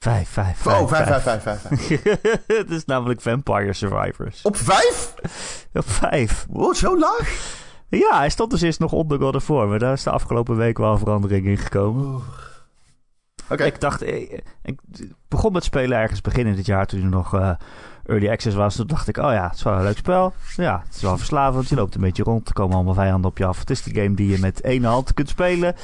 Vijf, 0.04 0.30
vijf, 0.30 0.58
vijf. 0.58 0.82
Oh, 0.82 0.88
vijf, 0.88 1.08
vijf, 1.08 1.24
vijf, 1.24 1.44
vijf. 1.44 1.62
vijf. 1.62 2.48
Het 2.60 2.70
is 2.70 2.86
namelijk 2.86 3.22
Vampire 3.22 3.74
Survivors. 3.74 4.42
Op 4.42 4.56
vijf? 4.56 5.14
Op 5.74 5.90
vijf. 5.90 6.46
Wow, 6.50 6.76
zo 6.76 7.00
laag? 7.00 7.58
Ja, 7.90 8.18
hij 8.18 8.30
stond 8.30 8.52
dus 8.52 8.62
eerst 8.62 8.80
nog 8.80 8.92
onder 8.92 9.20
God 9.20 9.36
of 9.36 9.48
War, 9.48 9.68
maar 9.68 9.80
daar 9.80 9.94
is 9.94 10.04
de 10.04 10.10
afgelopen 10.10 10.56
week 10.58 10.78
wel 10.78 10.98
verandering 10.98 11.46
in 11.46 11.58
gekomen. 11.58 12.04
Oké. 12.14 12.24
Okay. 13.50 13.68
Ik 13.68 13.80
dacht, 13.80 14.04
ik, 14.04 14.44
ik, 14.64 14.80
begon 15.28 15.52
met 15.52 15.64
spelen 15.64 15.98
ergens 15.98 16.22
begin 16.22 16.56
dit 16.56 16.66
jaar 16.66 16.86
toen 16.86 17.02
er 17.02 17.10
nog 17.10 17.36
uh, 17.36 17.52
early 18.06 18.30
access 18.30 18.56
was. 18.56 18.76
Toen 18.76 18.88
dacht 18.88 19.08
ik, 19.08 19.18
oh 19.18 19.32
ja, 19.32 19.44
het 19.44 19.56
is 19.56 19.64
wel 19.64 19.74
een 19.74 19.84
leuk 19.84 19.98
spel. 19.98 20.34
Ja, 20.56 20.82
het 20.86 20.96
is 20.96 21.02
wel 21.02 21.18
verslavend. 21.18 21.70
Je 21.70 21.76
loopt 21.76 21.96
een 21.96 22.02
beetje 22.02 22.24
rond, 22.24 22.48
er 22.48 22.54
komen 22.54 22.76
allemaal 22.76 22.94
vijanden 22.94 23.30
op 23.30 23.38
je 23.38 23.46
af. 23.46 23.60
Het 23.60 23.70
is 23.70 23.84
de 23.84 24.02
game 24.02 24.16
die 24.16 24.30
je 24.30 24.40
met 24.40 24.62
één 24.62 24.84
hand 24.84 25.14
kunt 25.14 25.30
spelen. 25.30 25.76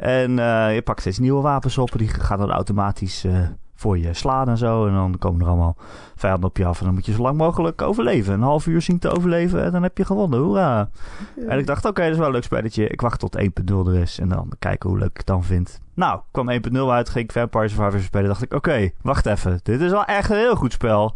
En 0.00 0.30
uh, 0.30 0.74
je 0.74 0.82
pakt 0.82 1.00
steeds 1.00 1.18
nieuwe 1.18 1.42
wapens 1.42 1.78
op. 1.78 1.98
Die 1.98 2.08
gaan 2.08 2.38
dan 2.38 2.50
automatisch 2.50 3.24
uh, 3.24 3.38
voor 3.74 3.98
je 3.98 4.14
slaan 4.14 4.48
en 4.48 4.56
zo. 4.56 4.86
En 4.86 4.92
dan 4.92 5.18
komen 5.18 5.40
er 5.40 5.46
allemaal 5.46 5.76
vijanden 6.16 6.48
op 6.48 6.56
je 6.56 6.64
af. 6.64 6.78
En 6.78 6.84
dan 6.84 6.94
moet 6.94 7.06
je 7.06 7.12
zo 7.12 7.22
lang 7.22 7.36
mogelijk 7.36 7.82
overleven. 7.82 8.34
Een 8.34 8.42
half 8.42 8.66
uur 8.66 8.82
zien 8.82 8.98
te 8.98 9.10
overleven. 9.10 9.64
En 9.64 9.72
dan 9.72 9.82
heb 9.82 9.98
je 9.98 10.04
gewonnen. 10.04 10.40
Hoera. 10.40 10.88
Ja. 11.36 11.46
En 11.46 11.58
ik 11.58 11.66
dacht, 11.66 11.78
oké, 11.78 11.88
okay, 11.88 12.04
dat 12.04 12.12
is 12.12 12.18
wel 12.18 12.26
een 12.26 12.32
leuk 12.32 12.44
spelletje. 12.44 12.88
Ik 12.88 13.00
wacht 13.00 13.20
tot 13.20 13.38
1.0 13.38 13.74
er 13.86 13.94
is. 13.94 14.18
En 14.18 14.28
dan 14.28 14.52
kijken 14.58 14.88
hoe 14.88 14.98
leuk 14.98 15.08
ik 15.08 15.16
het 15.16 15.26
dan 15.26 15.44
vind. 15.44 15.80
Nou, 15.94 16.20
kwam 16.30 16.50
1.0 16.50 16.78
uit. 16.78 17.08
Ging 17.08 17.24
ik 17.24 17.32
Vampire 17.32 17.68
Survivors 17.68 18.04
spelen. 18.04 18.28
Dacht 18.28 18.42
ik, 18.42 18.54
oké, 18.54 18.70
okay, 18.70 18.94
wacht 19.02 19.26
even. 19.26 19.60
Dit 19.62 19.80
is 19.80 19.90
wel 19.90 20.04
echt 20.04 20.30
een 20.30 20.36
heel 20.36 20.56
goed 20.56 20.72
spel. 20.72 21.14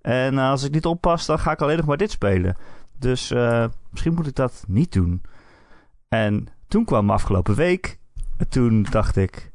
En 0.00 0.34
uh, 0.34 0.50
als 0.50 0.64
ik 0.64 0.72
niet 0.72 0.86
oppas, 0.86 1.26
dan 1.26 1.38
ga 1.38 1.52
ik 1.52 1.62
alleen 1.62 1.76
nog 1.76 1.86
maar 1.86 1.96
dit 1.96 2.10
spelen. 2.10 2.56
Dus 2.98 3.34
misschien 3.90 4.14
moet 4.14 4.26
ik 4.26 4.34
dat 4.34 4.64
niet 4.66 4.92
doen. 4.92 5.22
En 6.08 6.48
toen 6.68 6.84
kwam 6.84 7.10
afgelopen 7.10 7.54
week 7.54 8.00
toen 8.48 8.82
dacht 8.90 9.16
ik... 9.16 9.52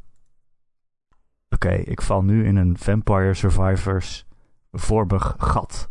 Oké, 1.49 1.67
okay, 1.67 1.79
ik 1.79 2.01
val 2.01 2.23
nu 2.23 2.45
in 2.45 2.55
een 2.55 2.77
Vampire 2.77 3.33
Survivors 3.33 4.25
vormig 4.71 5.35
gat. 5.37 5.89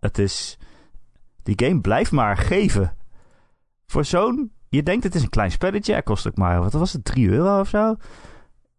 Het 0.00 0.18
is. 0.18 0.58
Die 1.42 1.66
game 1.66 1.80
blijft 1.80 2.12
maar 2.12 2.36
geven. 2.36 2.96
Voor 3.86 4.04
zo'n. 4.04 4.52
Je 4.68 4.82
denkt 4.82 5.04
het 5.04 5.14
is 5.14 5.22
een 5.22 5.28
klein 5.28 5.50
spelletje. 5.50 5.92
Hij 5.92 6.02
kost 6.02 6.26
ook 6.26 6.36
maar. 6.36 6.60
Wat 6.60 6.72
was 6.72 6.92
het? 6.92 7.04
3 7.04 7.28
euro 7.28 7.60
of 7.60 7.68
zo? 7.68 7.96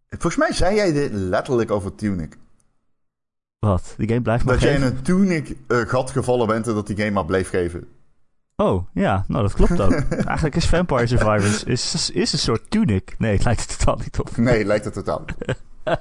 Volgens 0.10 0.36
mij 0.36 0.54
zei 0.54 0.76
jij 0.76 0.92
dit 0.92 1.12
letterlijk 1.12 1.72
over 1.72 1.96
Tunic. 1.96 2.38
Wat? 3.60 3.94
Die 3.98 4.08
game 4.08 4.22
blijft 4.22 4.46
maar 4.46 4.54
Dat 4.54 4.64
jij 4.64 4.74
in 4.74 4.82
geven. 4.82 4.98
een 4.98 5.04
Tunic-gat 5.04 6.12
gevallen 6.12 6.48
bent 6.48 6.68
en 6.68 6.74
dat 6.74 6.88
die 6.88 6.96
game 6.98 7.12
maar 7.12 7.26
bleef 7.26 7.50
geven. 7.50 7.88
Oh, 8.60 8.86
ja. 8.94 9.26
Nou, 9.28 9.44
dat 9.44 9.54
klopt 9.54 9.82
ook. 9.82 9.92
Eigenlijk 10.34 10.56
is 10.56 10.68
Vampire 10.68 11.08
Survivors 11.08 11.64
is, 11.64 12.12
is 12.12 12.34
een 12.34 12.40
soort 12.40 12.70
tunic. 12.70 13.16
Nee, 13.18 13.34
het 13.34 13.44
lijkt 13.44 13.62
er 13.62 13.78
totaal 13.78 13.98
niet 13.98 14.20
op. 14.20 14.38
Nee, 14.38 14.66
lijkt 14.66 14.86
het 14.86 14.94
totaal. 14.94 15.22
niet. 15.26 15.58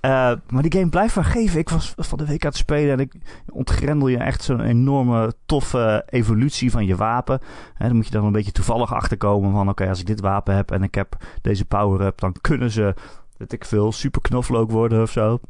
Eh, 0.00 0.32
maar 0.50 0.62
die 0.62 0.72
game 0.72 0.88
blijft 0.88 1.14
maar 1.14 1.24
geven. 1.24 1.58
Ik 1.58 1.68
was 1.68 1.94
van 1.96 2.18
de 2.18 2.26
week 2.26 2.44
aan 2.44 2.50
het 2.50 2.58
spelen 2.58 2.92
en 2.92 3.00
ik 3.00 3.14
ontgrendel 3.48 4.08
je 4.08 4.16
echt 4.16 4.42
zo'n 4.42 4.60
enorme 4.60 5.34
toffe 5.46 6.02
evolutie 6.06 6.70
van 6.70 6.86
je 6.86 6.96
wapen. 6.96 7.40
En 7.76 7.86
dan 7.86 7.96
moet 7.96 8.06
je 8.06 8.10
dan 8.12 8.24
een 8.24 8.32
beetje 8.32 8.52
toevallig 8.52 8.94
achterkomen 8.94 9.52
van 9.52 9.68
oké, 9.68 9.88
als 9.88 10.00
ik 10.00 10.06
dit 10.06 10.20
wapen 10.20 10.54
heb 10.54 10.70
en 10.70 10.82
ik 10.82 10.94
heb 10.94 11.16
deze 11.42 11.64
power-up, 11.64 12.18
dan 12.18 12.34
kunnen 12.40 12.70
ze, 12.70 12.94
weet 13.36 13.52
ik 13.52 13.64
veel, 13.64 13.92
super 13.92 14.20
knoflook 14.20 14.70
worden 14.70 15.02
of 15.02 15.10
zo. 15.10 15.40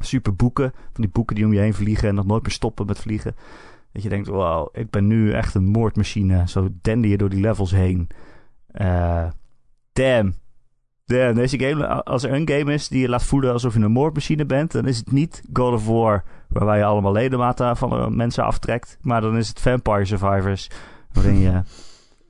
Super 0.00 0.34
boeken, 0.34 0.72
van 0.92 1.02
die 1.02 1.10
boeken 1.10 1.34
die 1.36 1.44
om 1.44 1.52
je 1.52 1.60
heen 1.60 1.74
vliegen 1.74 2.08
en 2.08 2.14
nog 2.14 2.26
nooit 2.26 2.42
meer 2.42 2.52
stoppen 2.52 2.86
met 2.86 2.98
vliegen. 2.98 3.34
Dat 3.96 4.04
je 4.04 4.10
denkt, 4.10 4.28
wow, 4.28 4.68
ik 4.72 4.90
ben 4.90 5.06
nu 5.06 5.32
echt 5.32 5.54
een 5.54 5.66
moordmachine. 5.66 6.48
Zo 6.48 6.68
dende 6.82 7.08
je 7.08 7.16
door 7.16 7.28
die 7.28 7.40
levels 7.40 7.70
heen. 7.70 8.08
Eh 8.66 9.26
damn. 9.92 10.34
Damn, 11.04 11.34
deze 11.34 11.58
game, 11.58 12.04
als 12.04 12.22
er 12.22 12.32
een 12.32 12.48
game 12.48 12.72
is 12.72 12.88
die 12.88 13.00
je 13.00 13.08
laat 13.08 13.24
voelen 13.24 13.52
alsof 13.52 13.74
je 13.74 13.80
een 13.80 13.90
moordmachine 13.90 14.46
bent, 14.46 14.72
dan 14.72 14.86
is 14.86 14.96
het 14.96 15.12
niet 15.12 15.42
God 15.52 15.72
of 15.72 15.86
War, 15.86 16.24
waarbij 16.48 16.78
je 16.78 16.84
allemaal 16.84 17.12
ledematen 17.12 17.76
van 17.76 17.92
eh, 17.92 18.06
mensen 18.06 18.44
aftrekt. 18.44 18.98
Maar 19.00 19.20
dan 19.20 19.36
is 19.36 19.48
het 19.48 19.60
Vampire 19.60 20.04
Survivors, 20.04 20.70
waarin 21.12 21.38
je 21.38 21.62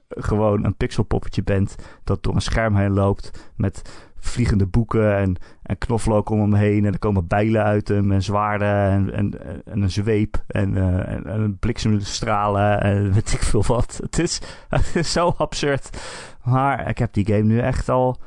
gewoon 0.29 0.65
een 0.65 0.77
pixelpoppetje 0.77 1.43
bent 1.43 1.77
dat 2.05 2.23
door 2.23 2.35
een 2.35 2.41
scherm 2.41 2.77
heen 2.77 2.93
loopt 2.93 3.53
met 3.57 4.06
vliegende 4.19 4.67
boeken 4.67 5.17
en, 5.17 5.37
en 5.63 5.79
knoflook 5.79 6.31
om 6.31 6.41
hem 6.41 6.55
heen. 6.55 6.85
En 6.85 6.93
er 6.93 6.99
komen 6.99 7.27
bijlen 7.27 7.63
uit 7.63 7.89
hem 7.89 8.13
en 8.13 8.23
zwaarden 8.23 8.91
en, 8.91 9.13
en, 9.13 9.65
en 9.65 9.83
een 9.83 9.91
zweep 9.91 10.45
en, 10.47 10.77
eh, 10.77 11.13
en, 11.13 11.27
en 11.27 11.59
bliksemstralen 11.59 12.81
en 12.81 13.13
weet 13.15 13.33
ik 13.33 13.43
veel 13.43 13.65
wat. 13.67 13.99
Het 14.03 14.19
is, 14.19 14.41
het 14.69 14.97
is 14.97 15.13
zo 15.13 15.35
absurd. 15.37 16.03
Maar 16.45 16.89
ik 16.89 16.99
heb 16.99 17.13
die 17.13 17.27
game 17.27 17.43
nu 17.43 17.59
echt 17.59 17.89
al 17.89 18.21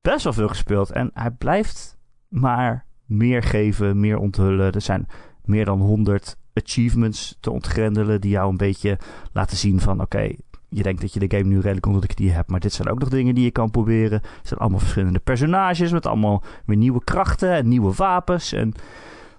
best 0.00 0.24
wel 0.24 0.32
veel 0.32 0.48
gespeeld. 0.48 0.90
En 0.90 1.10
hij 1.14 1.30
blijft 1.30 1.96
maar 2.28 2.86
meer 3.04 3.42
geven, 3.42 4.00
meer 4.00 4.18
onthullen. 4.18 4.72
Er 4.72 4.80
zijn 4.80 5.06
meer 5.44 5.64
dan 5.64 5.80
100 5.80 6.36
achievements 6.54 7.36
te 7.40 7.50
ontgrendelen 7.50 8.20
die 8.20 8.30
jou 8.30 8.50
een 8.50 8.56
beetje 8.56 8.98
laten 9.32 9.56
zien 9.56 9.80
van 9.80 10.00
oké, 10.00 10.34
je 10.76 10.82
denkt 10.82 11.00
dat 11.00 11.12
je 11.12 11.26
de 11.26 11.36
game 11.36 11.48
nu 11.48 11.60
redelijk 11.60 11.86
onder 11.86 12.00
de 12.00 12.14
knie 12.14 12.30
hebt, 12.30 12.50
maar 12.50 12.60
dit 12.60 12.72
zijn 12.72 12.88
ook 12.88 12.98
nog 12.98 13.08
dingen 13.08 13.34
die 13.34 13.44
je 13.44 13.50
kan 13.50 13.70
proberen. 13.70 14.22
Er 14.22 14.40
zijn 14.42 14.60
allemaal 14.60 14.78
verschillende 14.78 15.18
personages 15.18 15.92
met 15.92 16.06
allemaal 16.06 16.42
weer 16.66 16.76
nieuwe 16.76 17.04
krachten 17.04 17.50
en 17.50 17.68
nieuwe 17.68 17.92
wapens. 17.94 18.52
En 18.52 18.72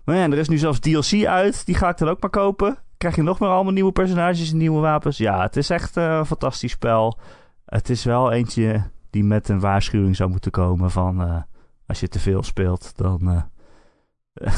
man, 0.04 0.32
er 0.32 0.38
is 0.38 0.50
nu 0.50 0.58
zelfs 0.58 0.80
DLC 0.80 1.26
uit, 1.26 1.66
die 1.66 1.76
ga 1.76 1.90
ik 1.90 1.98
dan 1.98 2.10
ook 2.10 2.22
maar 2.22 2.30
kopen. 2.30 2.78
Krijg 2.98 3.16
je 3.16 3.22
nog 3.22 3.40
maar 3.40 3.50
allemaal 3.50 3.74
nieuwe 3.74 3.92
personages 3.92 4.52
en 4.52 4.58
nieuwe 4.58 4.80
wapens. 4.80 5.18
Ja, 5.18 5.42
het 5.42 5.56
is 5.58 5.70
echt 5.70 5.98
eh, 5.98 6.18
een 6.18 6.26
fantastisch 6.26 6.72
spel. 6.72 7.20
Het 7.66 7.90
is 7.90 8.04
wel 8.04 8.32
eentje 8.32 8.84
die 9.10 9.24
met 9.24 9.50
een 9.50 9.60
waarschuwing 9.60 10.16
zou 10.16 10.30
moeten 10.30 10.52
komen 10.52 10.92
van 10.92 11.22
eh, 11.22 11.42
als 11.86 12.00
je 12.00 12.08
te 12.08 12.20
veel 12.20 12.44
speelt, 12.44 12.92
dan, 12.96 13.48
eh, 14.34 14.54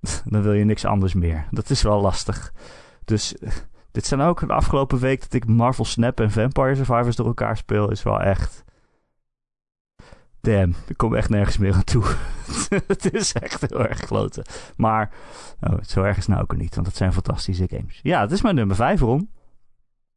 dan 0.32 0.42
wil 0.42 0.52
je 0.52 0.64
niks 0.64 0.84
anders 0.84 1.14
meer. 1.14 1.46
Dat 1.50 1.70
is 1.70 1.82
wel 1.82 2.00
lastig. 2.00 2.52
Dus 3.04 3.34
dit 3.90 4.06
zijn 4.06 4.20
ook 4.20 4.40
de 4.40 4.52
afgelopen 4.52 4.98
week 4.98 5.20
dat 5.20 5.32
ik 5.32 5.46
Marvel 5.46 5.84
Snap 5.84 6.20
en 6.20 6.30
Vampire 6.30 6.74
Survivors 6.74 7.16
door 7.16 7.26
elkaar 7.26 7.56
speel, 7.56 7.90
is 7.90 8.02
wel 8.02 8.20
echt. 8.20 8.64
Damn, 10.40 10.74
ik 10.86 10.96
kom 10.96 11.14
echt 11.14 11.28
nergens 11.28 11.58
meer 11.58 11.74
aan 11.74 11.84
toe. 11.84 12.04
het 12.86 13.12
is 13.14 13.32
echt 13.32 13.60
heel 13.60 13.86
erg 13.86 14.00
kloten. 14.00 14.44
Maar 14.76 15.10
oh, 15.60 15.78
zo 15.82 16.02
erg 16.02 16.16
is 16.16 16.26
nou 16.26 16.42
ook 16.42 16.56
niet, 16.56 16.74
want 16.74 16.86
het 16.86 16.96
zijn 16.96 17.12
fantastische 17.12 17.68
games. 17.68 18.00
Ja, 18.02 18.20
het 18.20 18.32
is 18.32 18.42
mijn 18.42 18.54
nummer 18.54 18.76
5, 18.76 19.00
Ron. 19.00 19.30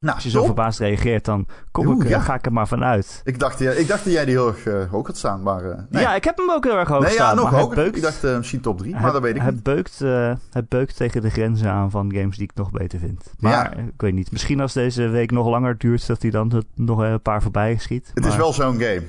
Nou, 0.04 0.16
Als 0.16 0.24
je 0.24 0.30
zo 0.30 0.38
top. 0.38 0.46
verbaasd 0.46 0.80
reageert, 0.80 1.26
dan 1.26 1.48
kom 1.72 1.88
Oeh, 1.88 1.96
ik, 1.98 2.04
eh, 2.04 2.10
ja. 2.10 2.20
ga 2.20 2.34
ik 2.34 2.46
er 2.46 2.54
maar 2.54 2.68
vanuit. 2.68 3.22
Ik 3.24 3.40
dacht, 3.40 3.60
ja, 3.60 3.72
ik 3.72 3.88
dacht 3.88 4.04
dat 4.04 4.14
jij 4.14 4.26
die 4.26 4.34
heel 4.34 4.48
erg 4.48 4.66
eh, 4.66 4.90
hoog 4.90 5.08
had 5.08 5.18
staan, 5.18 5.42
maar... 5.44 5.64
eh, 5.66 5.78
nee. 5.90 6.02
Ja, 6.02 6.16
ik 6.16 6.24
heb 6.24 6.38
hem 6.38 6.52
ook 6.52 6.64
heel 6.64 6.78
erg 6.78 6.88
hoog 6.88 7.00
nee, 7.02 7.10
ja, 7.10 7.16
staan. 7.16 7.36
nog 7.36 7.44
maar 7.44 7.54
hij 7.54 7.62
hoger. 7.62 7.76
beukt- 7.76 7.96
Ik 7.96 8.02
dacht 8.02 8.24
eh, 8.24 8.38
misschien 8.38 8.62
top 8.62 8.78
3, 8.78 8.94
maar 8.96 9.12
dat 9.12 9.22
weet 9.22 9.36
ik 9.36 9.44
niet. 9.44 9.64
Beukt, 9.64 10.02
eh, 10.02 10.34
hij 10.52 10.64
beukt 10.70 10.96
tegen 10.98 11.22
de 11.22 11.30
grenzen 11.30 11.70
aan 11.72 11.92
van 11.92 12.14
games 12.16 12.36
die 12.38 12.46
ik 12.46 12.56
nog 12.56 12.72
beter 12.72 13.00
vind. 13.00 13.32
Maar 13.40 13.52
Ja. 13.52 13.74
eh, 13.74 13.86
ik 13.86 14.02
weet 14.02 14.14
niet. 14.14 14.32
Misschien 14.32 14.60
als 14.62 14.74
deze 14.74 15.08
week 15.08 15.32
nog 15.32 15.48
langer 15.48 15.78
duurt, 15.78 16.08
dat 16.08 16.22
hij 16.22 16.32
dan 16.32 16.54
het 16.54 16.66
nog 16.76 17.00
een 17.00 17.22
paar 17.22 17.42
voorbij 17.42 17.78
schiet. 17.78 18.12
Het 18.14 18.26
is 18.26 18.36
wel 18.36 18.54
zo'n 18.54 18.74
game. 18.80 19.02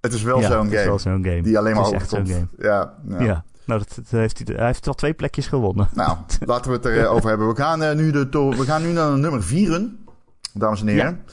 Het 0.00 0.12
is 0.12 0.22
wel 0.22 0.40
Ja, 0.40 0.46
zo'n 0.50 0.64
het 0.64 0.72
is 0.72 0.76
game. 0.78 0.88
wel 0.88 0.98
zo'n 0.98 1.24
game. 1.24 1.42
Die 1.42 1.58
alleen 1.58 1.74
maar 1.74 1.84
het 1.84 1.92
is 1.94 2.00
hoog 2.00 2.10
komt. 2.10 2.30
game. 2.30 2.46
Ja, 2.58 2.94
ja. 3.18 3.44
Ja, 3.70 3.76
nou, 3.76 3.88
dat, 3.88 4.10
dat 4.10 4.20
heeft 4.20 4.48
hij, 4.48 4.56
hij 4.56 4.66
heeft 4.66 4.86
al 4.86 4.94
twee 4.94 5.14
plekjes 5.14 5.46
gewonnen. 5.46 5.88
Nou, 5.94 6.18
laten 6.44 6.70
we 6.70 6.76
het 6.76 6.86
erover 6.86 7.28
hebben. 7.28 7.48
We 7.48 7.56
gaan, 7.56 7.82
eh, 7.82 7.94
nu 7.94 8.10
de 8.10 8.28
we 8.30 8.64
gaan 8.64 8.82
nu 8.82 8.92
naar 8.92 9.18
nummer 9.18 9.42
4, 9.42 9.90
dames 10.52 10.80
en 10.80 10.86
heren. 10.86 11.24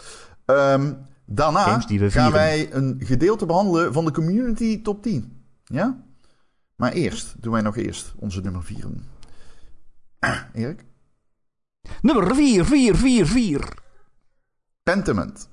Ehm, 0.45 0.93
daarna 1.25 1.63
gaan 1.63 1.81
vieren. 1.81 2.31
wij 2.31 2.73
een 2.73 3.01
gedeelte 3.03 3.45
behandelen 3.45 3.93
van 3.93 4.05
de 4.05 4.11
community 4.11 4.81
top 4.81 5.03
10. 5.03 5.43
Ja? 5.63 6.03
Maar 6.75 6.91
eerst, 6.91 7.35
doen 7.39 7.51
wij 7.51 7.61
nog 7.61 7.77
eerst 7.77 8.13
onze 8.15 8.41
nummer 8.41 8.63
4. 8.63 8.85
Erik? 10.53 10.85
Nummer 12.01 12.35
4, 12.35 12.65
4, 12.65 12.95
4, 12.95 13.27
4. 13.27 13.73
Pentiment. 14.83 15.49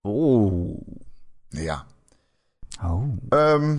Oh. 0.00 0.80
Ja. 1.48 1.86
Oh. 2.82 3.04
Ehm, 3.28 3.76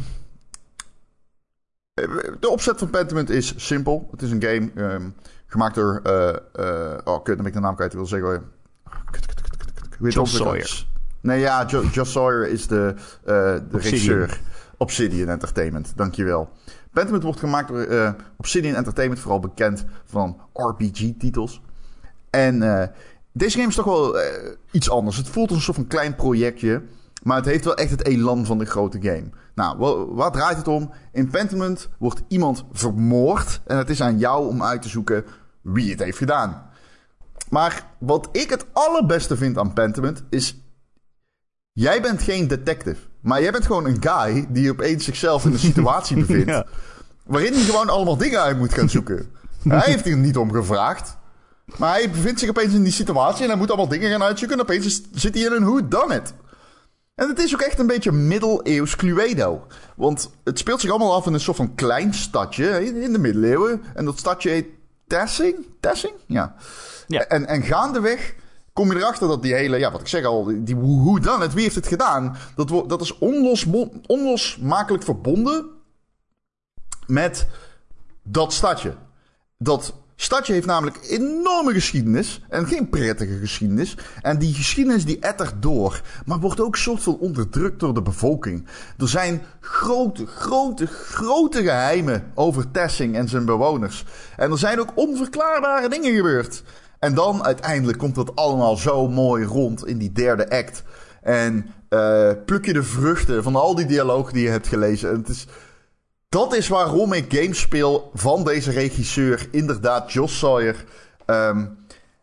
de 2.40 2.50
opzet 2.50 2.78
van 2.78 2.90
Pentiment 2.90 3.30
is 3.30 3.54
simpel. 3.66 4.08
Het 4.12 4.22
is 4.22 4.32
een 4.32 4.44
game 4.44 4.72
ehm, 4.76 5.10
gemaakt 5.46 5.76
door... 5.76 6.00
eh, 6.04 6.30
eh, 6.30 6.98
oh, 7.04 7.24
kut, 7.24 7.26
dan 7.26 7.38
ben 7.38 7.46
ik 7.46 7.54
de 7.54 7.60
naam 7.60 7.76
kwijt. 7.76 7.92
Ik 7.92 7.98
wil 7.98 8.08
zeggen... 8.08 8.44
Kut, 9.12 9.26
kut, 9.26 9.42
kut, 10.14 10.28
Sawyer. 10.28 10.86
Nee, 11.22 11.40
ja, 11.40 11.66
Jo- 11.66 11.84
Josh 11.84 12.12
Sawyer 12.12 12.48
is 12.48 12.68
de, 12.68 12.94
eh, 13.24 13.26
de 13.26 13.64
regisseur. 13.72 14.40
Obsidian 14.78 15.30
Entertainment, 15.30 15.94
dankjewel. 15.96 16.50
Pentiment 16.92 17.24
wordt 17.24 17.40
gemaakt 17.40 17.68
door 17.68 18.16
Obsidian 18.38 18.76
Entertainment, 18.76 19.20
vooral 19.22 19.40
bekend 19.40 19.86
van 20.06 20.42
RPG-titels. 20.54 21.62
En 22.30 22.60
deze 23.32 23.58
game 23.58 23.70
is 23.70 23.76
toch 23.76 23.86
wel 23.86 24.16
iets 24.72 24.90
anders. 24.90 25.18
Het 25.18 25.30
voelt 25.30 25.50
als 25.50 25.58
een 25.58 25.64
soort 25.64 25.78
van 25.78 25.88
klein 25.88 26.16
projectje, 26.16 26.82
maar 27.22 27.38
het 27.38 27.46
heeft 27.46 27.66
wel 27.66 27.76
echt 27.76 27.92
het 27.92 28.06
elan 28.06 28.46
van 28.46 28.58
de 28.58 28.66
grote 28.66 28.98
game. 29.02 29.30
Nou, 29.56 29.78
wa- 29.78 30.06
wat 30.06 30.34
draait 30.34 30.58
het 30.58 30.68
om? 30.68 30.92
In 31.12 31.30
Pentiment 31.30 31.90
wordt 32.00 32.22
iemand 32.28 32.66
vermoord 32.72 33.62
en 33.66 33.78
het 33.78 33.90
is 33.90 34.02
aan 34.02 34.18
jou 34.18 34.48
om 34.48 34.64
uit 34.64 34.82
te 34.82 34.90
zoeken 34.90 35.26
wie 35.62 35.92
het 35.92 36.00
heeft 36.00 36.18
gedaan. 36.18 36.70
Maar 37.50 37.86
wat 38.00 38.30
ik 38.32 38.50
het 38.50 38.66
allerbeste 38.74 39.38
vind 39.38 39.58
aan 39.58 39.74
Pentiment 39.74 40.24
is 40.30 40.56
Jij 41.74 42.02
bent 42.02 42.22
geen 42.22 42.48
detective, 42.48 43.02
maar 43.22 43.42
jij 43.42 43.52
bent 43.52 43.66
gewoon 43.66 43.86
een 43.86 43.98
guy 44.00 44.46
die 44.50 44.72
opeens 44.72 45.04
zichzelf 45.06 45.46
in 45.46 45.52
een 45.52 45.60
situatie 45.60 46.18
bevindt. 46.26 46.50
Ja. 46.50 46.66
Waarin 47.26 47.54
hij 47.54 47.62
gewoon 47.62 47.90
allemaal 47.90 48.18
dingen 48.18 48.42
uit 48.42 48.58
moet 48.58 48.74
gaan 48.74 48.90
zoeken. 48.90 49.32
hij 49.68 49.82
heeft 49.92 50.06
hier 50.06 50.18
niet 50.18 50.38
om 50.38 50.52
gevraagd. 50.52 51.18
Maar 51.78 51.92
hij 51.92 52.10
bevindt 52.10 52.40
zich 52.40 52.50
opeens 52.50 52.74
in 52.74 52.84
die 52.84 52.92
situatie 52.94 53.44
en 53.44 53.50
hij 53.50 53.58
moet 53.58 53.68
allemaal 53.68 53.88
dingen 53.88 54.12
gaan 54.12 54.24
uitzoeken. 54.24 54.58
En 54.58 54.64
opeens 54.64 55.02
zit 55.14 55.34
hij 55.34 55.44
in 55.44 55.52
een 55.52 55.64
who 55.64 55.88
done 55.88 56.16
it. 56.16 56.34
En 57.16 57.28
het 57.28 57.40
is 57.40 57.54
ook 57.54 57.62
echt 57.62 57.80
een 57.80 57.88
beetje 57.88 58.12
middeleeuws 58.12 58.96
Cluedo. 58.96 59.68
Want 59.96 60.30
het 60.44 60.60
speelt 60.60 60.82
zich 60.82 60.90
allemaal 60.90 61.14
af 61.14 61.26
in 61.26 61.34
een 61.34 61.40
soort 61.40 61.58
van 61.58 61.76
klein 61.76 62.14
stadje 62.14 62.86
in 63.02 63.12
de 63.12 63.20
middeleeuwen. 63.20 63.82
En 63.94 64.06
dat 64.06 64.20
stadje 64.20 64.50
heet 64.50 64.68
Tessing? 65.08 65.68
Tessing? 65.80 66.14
Ja. 66.26 66.56
Ja. 67.08 67.22
En, 67.22 67.46
en 67.46 67.64
gaandeweg 67.64 68.36
kom 68.74 68.92
je 68.92 68.98
erachter 68.98 69.28
dat 69.28 69.42
die 69.42 69.54
hele, 69.54 69.78
ja, 69.78 69.92
wat 69.92 70.02
ik 70.02 70.08
zeg 70.08 70.26
al, 70.26 70.52
die 70.56 70.76
hoe 70.76 71.20
dan 71.20 71.42
het, 71.42 71.54
wie 71.54 71.64
heeft 71.64 71.76
het 71.76 71.88
gedaan, 71.88 72.38
dat, 72.56 72.90
dat 72.90 73.02
is 73.02 73.18
onlosmo- 73.18 73.92
onlosmakelijk 74.08 75.04
verbonden 75.04 75.66
met 77.08 77.48
dat 78.24 78.54
stadje. 78.54 78.96
Dat 79.58 79.94
stadje 80.24 80.54
heeft 80.54 80.66
namelijk 80.66 80.98
enorme 81.10 81.74
geschiedenis 81.74 82.42
en 82.50 82.68
geen 82.68 82.90
prettige 82.90 83.38
geschiedenis. 83.38 83.98
En 84.22 84.38
die 84.38 84.54
geschiedenis 84.54 85.06
die 85.06 85.20
ettert 85.20 85.62
door, 85.62 86.02
maar 86.26 86.40
wordt 86.40 86.60
ook 86.60 86.78
van 86.78 87.18
onderdrukt 87.18 87.80
door 87.80 87.94
de 87.94 88.02
bevolking. 88.02 88.68
Er 88.98 89.08
zijn 89.08 89.42
grote, 89.60 90.26
grote, 90.26 90.88
grote 90.88 91.62
geheimen 91.62 92.32
over 92.36 92.72
Tessing 92.72 93.16
en 93.16 93.30
zijn 93.30 93.46
bewoners. 93.46 94.06
En 94.38 94.52
er 94.52 94.58
zijn 94.58 94.80
ook 94.80 94.92
onverklaarbare 94.96 95.90
dingen 95.90 96.16
gebeurd. 96.16 96.64
En 97.00 97.14
dan 97.14 97.44
uiteindelijk 97.44 97.98
komt 97.98 98.16
dat 98.16 98.36
allemaal 98.36 98.78
zo 98.78 99.08
mooi 99.08 99.46
rond 99.46 99.88
in 99.88 99.98
die 99.98 100.12
derde 100.12 100.50
act. 100.50 100.84
En 101.22 101.66
eh, 101.90 102.32
pluk 102.46 102.66
je 102.66 102.74
de 102.74 102.84
vruchten 102.84 103.44
van 103.44 103.56
al 103.56 103.76
die 103.76 103.86
dialoog 103.86 104.32
die 104.32 104.44
je 104.44 104.50
hebt 104.50 104.68
gelezen. 104.68 105.10
En 105.10 105.16
het 105.16 105.30
is, 105.30 105.48
dat 106.32 106.56
is 106.56 106.68
waarom 106.68 107.14
ik 107.14 107.34
games 107.34 107.60
speel 107.60 108.12
van 108.14 108.44
deze 108.44 108.72
regisseur. 108.72 109.48
Inderdaad, 109.52 110.12
Josh 110.12 110.38
Sawyer. 110.38 110.86
Ehm, 111.26 111.66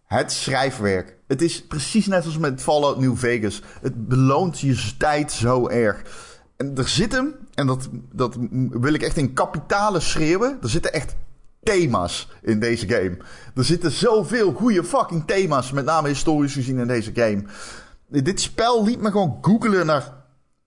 het 0.04 0.32
schrijfwerk. 0.32 1.16
Het 1.26 1.42
is 1.42 1.66
precies 1.66 2.06
net 2.06 2.24
als 2.24 2.38
met 2.38 2.62
Fallout 2.62 3.00
New 3.00 3.16
Vegas. 3.16 3.62
Het 3.80 4.08
beloont 4.08 4.60
je 4.60 4.92
tijd 4.98 5.32
zo 5.32 5.68
erg. 5.68 6.02
En 6.56 6.76
er 6.76 6.88
zitten, 6.88 7.34
en 7.54 7.66
dat, 7.66 7.88
dat 8.12 8.36
wil 8.70 8.92
ik 8.92 9.02
echt 9.02 9.16
in 9.16 9.32
kapitalen 9.32 10.02
schreeuwen. 10.02 10.58
Er 10.62 10.68
zitten 10.68 10.92
echt 10.92 11.16
thema's 11.62 12.28
in 12.42 12.60
deze 12.60 12.88
game. 12.88 13.16
Er 13.54 13.64
zitten 13.64 13.90
zoveel 13.90 14.52
goede 14.52 14.84
fucking 14.84 15.26
thema's, 15.26 15.72
met 15.72 15.84
name 15.84 16.08
historisch 16.08 16.52
gezien 16.52 16.78
in 16.78 16.86
deze 16.86 17.10
game. 17.14 17.44
Dit 18.06 18.40
spel 18.40 18.84
liet 18.84 19.00
me 19.00 19.10
gewoon 19.10 19.38
googlen 19.40 19.86
naar 19.86 20.12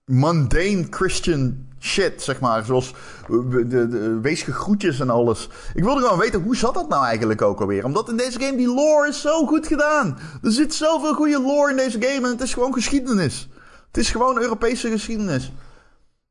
mundane 0.04 0.86
Christian 0.90 1.70
shit, 1.82 2.22
zeg 2.22 2.40
maar. 2.40 2.64
Zoals 2.64 2.94
de, 3.28 3.66
de, 3.66 3.88
de 3.88 4.20
weesige 4.20 4.52
groetjes 4.52 5.00
en 5.00 5.10
alles. 5.10 5.48
Ik 5.74 5.84
wilde 5.84 6.00
gewoon 6.00 6.18
weten, 6.18 6.42
hoe 6.42 6.56
zat 6.56 6.74
dat 6.74 6.88
nou 6.88 7.04
eigenlijk 7.04 7.42
ook 7.42 7.60
alweer? 7.60 7.84
Omdat 7.84 8.08
in 8.08 8.16
deze 8.16 8.40
game, 8.40 8.56
die 8.56 8.74
lore 8.74 9.08
is 9.08 9.20
zo 9.20 9.46
goed 9.46 9.66
gedaan. 9.66 10.18
Er 10.42 10.52
zit 10.52 10.74
zoveel 10.74 11.14
goede 11.14 11.40
lore 11.40 11.70
in 11.70 11.76
deze 11.76 12.02
game 12.02 12.26
en 12.26 12.32
het 12.32 12.40
is 12.40 12.54
gewoon 12.54 12.72
geschiedenis. 12.72 13.48
Het 13.86 13.96
is 13.96 14.10
gewoon 14.10 14.40
Europese 14.40 14.90
geschiedenis. 14.90 15.52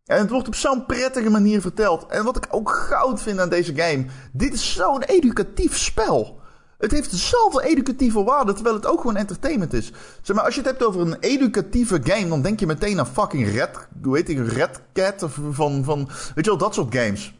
En 0.06 0.18
het 0.18 0.30
wordt 0.30 0.48
op 0.48 0.56
zo'n 0.56 0.86
prettige 0.86 1.30
manier 1.30 1.62
verteld. 1.62 2.06
En 2.08 2.24
wat 2.24 2.38
ik 2.38 2.48
ook 2.50 2.70
goud 2.70 3.22
vind 3.22 3.40
aan 3.40 3.50
deze 3.50 3.76
game. 3.76 4.06
Dit 4.34 4.54
is 4.54 4.74
zo'n 4.74 5.04
educatief 5.04 5.78
spel. 5.78 6.41
Het 6.82 6.92
heeft 6.92 7.12
zoveel 7.12 7.62
educatieve 7.62 8.24
waarde, 8.24 8.54
terwijl 8.54 8.76
het 8.76 8.86
ook 8.86 9.02
gewoon 9.02 9.16
entertainment 9.16 9.74
is. 9.74 9.92
Zeg 10.22 10.36
maar, 10.36 10.46
als 10.46 10.56
je 10.56 10.62
het 10.62 10.70
hebt 10.70 10.86
over 10.86 11.02
een 11.02 11.18
educatieve 11.20 12.00
game, 12.04 12.28
dan 12.28 12.42
denk 12.42 12.60
je 12.60 12.66
meteen 12.66 13.00
aan 13.00 13.08
fucking 13.08 13.52
Red, 13.52 13.88
hoe 14.04 14.16
heet 14.16 14.30
Red 14.30 14.82
Cat 14.94 15.24
of 15.24 15.40
van, 15.52 15.84
van, 15.84 16.10
weet 16.36 16.46
je 16.46 16.52
wel, 16.52 16.58
dat 16.58 16.74
soort 16.74 16.96
games. 16.96 17.34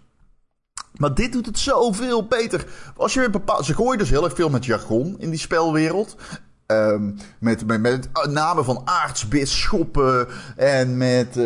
Maar 0.96 1.14
dit 1.14 1.32
doet 1.32 1.46
het 1.46 1.60
zoveel 1.60 2.28
beter. 2.28 2.66
Als 2.98 3.14
je 3.14 3.30
ze 3.62 3.74
gooien 3.74 3.98
dus 3.98 4.10
heel 4.10 4.24
erg 4.24 4.36
veel 4.36 4.50
met 4.50 4.66
jargon 4.66 5.16
in 5.20 5.30
die 5.30 5.40
spelwereld. 5.40 6.16
Um, 6.68 7.18
met, 7.40 7.66
met, 7.66 7.82
met 7.82 8.10
namen 8.30 8.66
van 8.66 8.82
aartsbisschoppen 8.86 10.28
en 10.56 10.98
met 10.98 11.38
uh, 11.38 11.44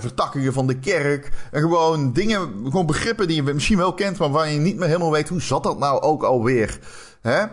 vertakkingen 0.00 0.52
van 0.52 0.66
de 0.66 0.78
kerk. 0.78 1.30
En 1.50 1.60
gewoon 1.60 2.12
dingen, 2.12 2.40
gewoon 2.64 2.86
begrippen 2.86 3.26
die 3.26 3.44
je 3.44 3.54
misschien 3.54 3.76
wel 3.76 3.94
kent, 3.94 4.18
maar 4.18 4.30
waar 4.30 4.48
je 4.48 4.58
niet 4.58 4.76
meer 4.76 4.88
helemaal 4.88 5.10
weet 5.10 5.28
hoe 5.28 5.40
zat 5.40 5.62
dat 5.62 5.78
nou 5.78 6.00
ook 6.00 6.22
alweer. 6.22 6.78
Hè? 7.22 7.44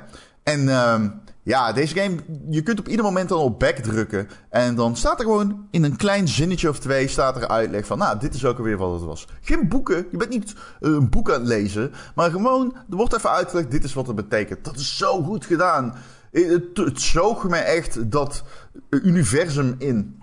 En 0.44 0.68
um, 0.68 1.22
ja, 1.44 1.74
deze 1.74 1.96
game, 1.96 2.16
je 2.50 2.62
kunt 2.62 2.80
op 2.80 2.88
ieder 2.88 3.06
moment 3.06 3.30
dan 3.30 3.40
op 3.40 3.60
back 3.60 3.76
drukken. 3.76 4.28
En 4.50 4.76
dan 4.76 4.96
staat 4.96 5.20
er 5.20 5.26
gewoon 5.26 5.68
in 5.72 5.84
een 5.84 5.96
klein 5.96 6.28
zinnetje 6.28 6.70
of 6.70 6.80
twee 6.80 7.08
staat 7.08 7.36
er 7.36 7.48
uitleg 7.48 7.86
van, 7.86 7.98
nou, 7.98 8.20
dit 8.20 8.34
is 8.34 8.46
ook 8.46 8.58
alweer 8.58 8.78
wat 8.78 8.94
het 8.94 9.04
was. 9.04 9.28
Geen 9.42 9.68
boeken, 9.68 10.08
je 10.12 10.18
bent 10.18 10.30
niet 10.30 10.56
een 10.80 11.10
boek 11.10 11.32
aan 11.32 11.40
het 11.40 11.48
lezen, 11.48 11.92
maar 12.16 12.32
gewoon, 12.32 12.76
er 12.90 12.96
wordt 12.96 13.14
even 13.16 13.32
uitgelegd, 13.32 13.72
dit 13.72 13.84
is 13.84 13.94
wat 13.94 14.08
het 14.08 14.16
betekent. 14.16 14.64
Dat 14.64 14.76
is 14.76 14.98
zo 14.98 15.24
goed 15.24 15.46
gedaan. 15.46 15.96
Het, 16.32 16.78
het 16.78 17.02
zoog 17.02 17.44
me 17.44 17.58
echt 17.58 18.12
dat 18.12 18.44
universum 18.90 19.76
in. 19.78 20.22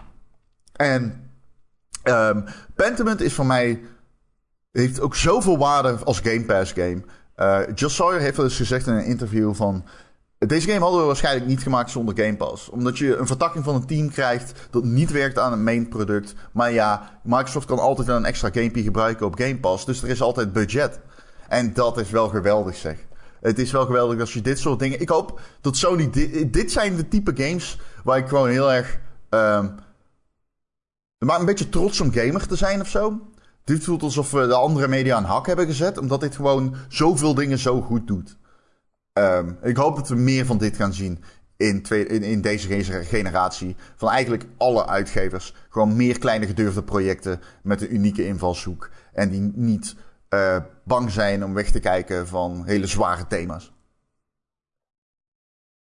En 0.72 1.30
um, 2.04 2.44
Pentiment 2.74 3.20
is 3.20 3.32
voor 3.34 3.46
mij. 3.46 3.82
Heeft 4.72 5.00
ook 5.00 5.14
zoveel 5.14 5.58
waarde 5.58 5.96
als 6.04 6.20
Game 6.20 6.44
Pass 6.44 6.72
game. 6.72 7.02
Uh, 7.36 7.60
Sawyer 7.74 8.20
heeft 8.20 8.36
wel 8.36 8.46
eens 8.46 8.56
gezegd 8.56 8.86
in 8.86 8.94
een 8.94 9.04
interview 9.04 9.54
van. 9.54 9.84
Deze 10.38 10.68
game 10.68 10.80
hadden 10.80 11.00
we 11.00 11.06
waarschijnlijk 11.06 11.46
niet 11.46 11.62
gemaakt 11.62 11.90
zonder 11.90 12.18
Game 12.18 12.36
Pass. 12.36 12.68
Omdat 12.68 12.98
je 12.98 13.16
een 13.16 13.26
vertakking 13.26 13.64
van 13.64 13.74
een 13.74 13.86
team 13.86 14.10
krijgt 14.10 14.68
dat 14.70 14.84
niet 14.84 15.10
werkt 15.10 15.38
aan 15.38 15.52
een 15.52 15.64
main 15.64 15.88
product. 15.88 16.34
Maar 16.52 16.72
ja, 16.72 17.20
Microsoft 17.22 17.66
kan 17.66 17.78
altijd 17.78 18.06
wel 18.06 18.16
een 18.16 18.24
extra 18.24 18.50
gamepie 18.52 18.82
gebruiken 18.82 19.26
op 19.26 19.38
Game 19.38 19.58
Pass. 19.58 19.84
Dus 19.84 20.02
er 20.02 20.08
is 20.08 20.22
altijd 20.22 20.52
budget. 20.52 21.00
En 21.48 21.72
dat 21.72 21.98
is 21.98 22.10
wel 22.10 22.28
geweldig 22.28 22.76
zeg. 22.76 22.98
Het 23.40 23.58
is 23.58 23.70
wel 23.70 23.86
geweldig 23.86 24.20
als 24.20 24.32
je 24.32 24.40
dit 24.40 24.58
soort 24.58 24.78
dingen. 24.78 25.00
Ik 25.00 25.08
hoop 25.08 25.40
dat 25.60 25.76
Sony. 25.76 26.10
Dit, 26.10 26.52
dit 26.52 26.72
zijn 26.72 26.96
de 26.96 27.08
type 27.08 27.32
games 27.34 27.78
waar 28.04 28.18
ik 28.18 28.28
gewoon 28.28 28.48
heel 28.48 28.72
erg. 28.72 28.98
Um, 29.30 29.74
maar 31.18 31.40
een 31.40 31.46
beetje 31.46 31.68
trots 31.68 32.00
om 32.00 32.12
gamer 32.12 32.46
te 32.46 32.56
zijn 32.56 32.80
of 32.80 32.88
zo. 32.88 33.20
Dit 33.66 33.84
voelt 33.84 34.02
alsof 34.02 34.30
we 34.30 34.46
de 34.46 34.54
andere 34.54 34.88
media 34.88 35.16
aan 35.16 35.24
hak 35.24 35.46
hebben 35.46 35.66
gezet. 35.66 35.98
Omdat 35.98 36.20
dit 36.20 36.36
gewoon 36.36 36.76
zoveel 36.88 37.34
dingen 37.34 37.58
zo 37.58 37.80
goed 37.80 38.06
doet. 38.06 38.36
Um, 39.12 39.58
ik 39.62 39.76
hoop 39.76 39.96
dat 39.96 40.08
we 40.08 40.14
meer 40.14 40.46
van 40.46 40.58
dit 40.58 40.76
gaan 40.76 40.92
zien. 40.92 41.22
In, 41.56 41.82
twee, 41.82 42.06
in, 42.06 42.22
in 42.22 42.40
deze 42.40 42.84
generatie. 43.04 43.76
Van 43.96 44.08
eigenlijk 44.08 44.46
alle 44.56 44.86
uitgevers. 44.86 45.54
Gewoon 45.68 45.96
meer 45.96 46.18
kleine 46.18 46.46
gedurfde 46.46 46.82
projecten. 46.82 47.40
Met 47.62 47.80
een 47.82 47.94
unieke 47.94 48.26
invalshoek. 48.26 48.90
En 49.12 49.30
die 49.30 49.52
niet 49.54 49.96
uh, 50.30 50.56
bang 50.84 51.10
zijn 51.10 51.44
om 51.44 51.54
weg 51.54 51.70
te 51.70 51.80
kijken 51.80 52.28
van 52.28 52.62
hele 52.64 52.86
zware 52.86 53.26
thema's. 53.26 53.72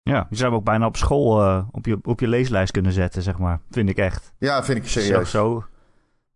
Ja, 0.01 0.27
je 0.29 0.35
zou 0.35 0.49
hem 0.49 0.59
ook 0.59 0.65
bijna 0.65 0.85
op 0.85 0.97
school 0.97 1.43
uh, 1.43 1.67
op, 1.71 1.85
je, 1.85 1.99
op 2.03 2.19
je 2.19 2.27
leeslijst 2.27 2.71
kunnen 2.71 2.91
zetten, 2.91 3.21
zeg 3.21 3.37
maar. 3.37 3.59
Vind 3.71 3.89
ik 3.89 3.97
echt. 3.97 4.33
Ja, 4.37 4.63
vind 4.63 4.77
ik 4.77 4.87
serieus. 4.87 5.29
Zo, 5.29 5.37
zo, 5.37 5.65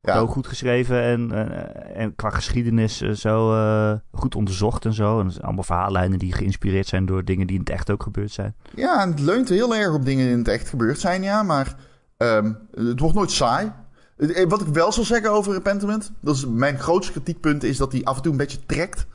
ja. 0.01 0.13
zo 0.13 0.27
goed 0.27 0.47
geschreven 0.47 1.01
en, 1.01 1.31
en, 1.31 1.95
en 1.95 2.15
qua 2.15 2.29
geschiedenis 2.29 3.01
uh, 3.01 3.11
zo 3.11 3.53
uh, 3.53 3.93
goed 4.11 4.35
onderzocht 4.35 4.85
en 4.85 4.93
zo. 4.93 5.19
En 5.19 5.31
allemaal 5.41 5.63
verhaallijnen 5.63 6.19
die 6.19 6.33
geïnspireerd 6.33 6.87
zijn 6.87 7.05
door 7.05 7.25
dingen 7.25 7.47
die 7.47 7.55
in 7.55 7.61
het 7.61 7.71
echt 7.71 7.91
ook 7.91 8.03
gebeurd 8.03 8.31
zijn. 8.31 8.55
Ja, 8.75 9.01
en 9.01 9.09
het 9.09 9.19
leunt 9.19 9.49
heel 9.49 9.75
erg 9.75 9.93
op 9.93 10.05
dingen 10.05 10.23
die 10.23 10.33
in 10.33 10.39
het 10.39 10.47
echt 10.47 10.69
gebeurd 10.69 10.99
zijn, 10.99 11.23
ja. 11.23 11.43
Maar 11.43 11.75
um, 12.17 12.57
het 12.73 12.99
wordt 12.99 13.15
nooit 13.15 13.31
saai. 13.31 13.71
Eh, 14.17 14.47
wat 14.47 14.61
ik 14.61 14.67
wel 14.67 14.91
zal 14.91 15.03
zeggen 15.03 15.31
over 15.31 15.61
Pentiment, 15.61 16.11
dat 16.19 16.35
is 16.35 16.45
mijn 16.45 16.79
grootste 16.79 17.11
kritiekpunt, 17.11 17.63
is 17.63 17.77
dat 17.77 17.91
hij 17.91 18.03
af 18.03 18.15
en 18.15 18.21
toe 18.21 18.31
een 18.31 18.37
beetje 18.37 18.65
trekt. 18.65 19.05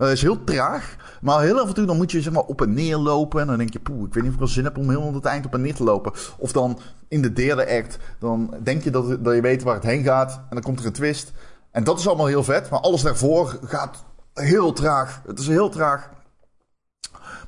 Dat 0.00 0.10
is 0.10 0.22
heel 0.22 0.44
traag. 0.44 0.96
Maar 1.20 1.40
heel 1.40 1.60
af 1.60 1.68
en 1.68 1.74
toe 1.74 1.84
dan 1.84 1.96
moet 1.96 2.10
je 2.10 2.20
zeg 2.20 2.32
maar 2.32 2.42
op 2.42 2.60
en 2.60 2.74
neer 2.74 2.96
lopen. 2.96 3.40
En 3.40 3.46
dan 3.46 3.58
denk 3.58 3.72
je, 3.72 3.80
poeh, 3.80 4.06
ik 4.06 4.14
weet 4.14 4.22
niet 4.22 4.26
of 4.26 4.32
ik 4.32 4.38
wel 4.38 4.48
zin 4.48 4.64
heb 4.64 4.78
om 4.78 4.88
helemaal 4.88 5.14
het 5.14 5.24
eind 5.24 5.46
op 5.46 5.54
en 5.54 5.60
neer 5.60 5.74
te 5.74 5.84
lopen. 5.84 6.12
Of 6.38 6.52
dan 6.52 6.78
in 7.08 7.22
de 7.22 7.32
derde 7.32 7.76
act, 7.78 7.98
dan 8.18 8.54
denk 8.62 8.82
je 8.82 8.90
dat, 8.90 9.24
dat 9.24 9.34
je 9.34 9.40
weet 9.40 9.62
waar 9.62 9.74
het 9.74 9.84
heen 9.84 10.02
gaat. 10.02 10.32
En 10.32 10.48
dan 10.50 10.62
komt 10.62 10.78
er 10.78 10.86
een 10.86 10.92
twist. 10.92 11.32
En 11.70 11.84
dat 11.84 11.98
is 11.98 12.06
allemaal 12.06 12.26
heel 12.26 12.44
vet. 12.44 12.70
Maar 12.70 12.80
alles 12.80 13.02
daarvoor 13.02 13.58
gaat 13.64 14.04
heel 14.34 14.72
traag. 14.72 15.22
Het 15.26 15.38
is 15.38 15.46
heel 15.46 15.68
traag. 15.68 16.10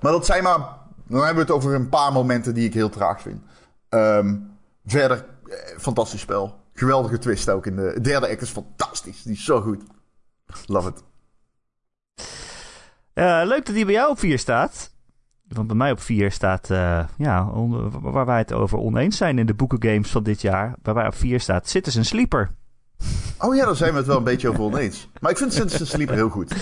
Maar 0.00 0.12
dat 0.12 0.26
zijn 0.26 0.42
maar... 0.42 0.58
Dan 1.06 1.24
hebben 1.24 1.46
we 1.46 1.52
het 1.52 1.62
over 1.62 1.74
een 1.74 1.88
paar 1.88 2.12
momenten 2.12 2.54
die 2.54 2.66
ik 2.66 2.74
heel 2.74 2.88
traag 2.88 3.20
vind. 3.20 3.40
Um, 3.88 4.50
verder, 4.84 5.24
eh, 5.46 5.78
fantastisch 5.78 6.20
spel. 6.20 6.58
Geweldige 6.72 7.18
twist 7.18 7.48
ook 7.48 7.66
in 7.66 7.76
de 7.76 7.98
derde 8.00 8.28
act 8.28 8.40
is 8.40 8.50
fantastisch. 8.50 9.22
Die 9.22 9.32
is 9.32 9.44
zo 9.44 9.60
goed. 9.60 9.82
Love 10.66 10.88
it. 10.88 11.02
Uh, 13.14 13.42
leuk 13.44 13.66
dat 13.66 13.74
die 13.74 13.84
bij 13.84 13.94
jou 13.94 14.10
op 14.10 14.18
4 14.18 14.38
staat. 14.38 14.90
Want 15.48 15.66
bij 15.66 15.76
mij 15.76 15.90
op 15.90 16.00
4 16.00 16.30
staat, 16.30 16.70
uh, 16.70 17.04
ja, 17.16 17.48
on, 17.48 18.00
waar 18.00 18.26
wij 18.26 18.38
het 18.38 18.52
over 18.52 18.78
oneens 18.78 19.16
zijn 19.16 19.38
in 19.38 19.46
de 19.46 19.54
boekengames 19.54 20.10
van 20.10 20.22
dit 20.22 20.40
jaar. 20.40 20.74
Waar 20.82 20.94
wij 20.94 21.06
op 21.06 21.14
4 21.14 21.40
staat 21.40 21.68
Citizen 21.68 22.04
Sleeper. 22.04 22.50
Oh 23.38 23.54
ja, 23.54 23.64
daar 23.64 23.76
zijn 23.76 23.92
we 23.92 23.96
het 23.96 24.06
wel 24.06 24.16
een 24.16 24.24
beetje 24.24 24.48
over 24.48 24.60
oneens. 24.60 25.08
Maar 25.20 25.30
ik 25.30 25.38
vind 25.38 25.52
Citizen 25.52 25.86
Sleeper 25.86 26.14
heel 26.14 26.28
goed. 26.28 26.54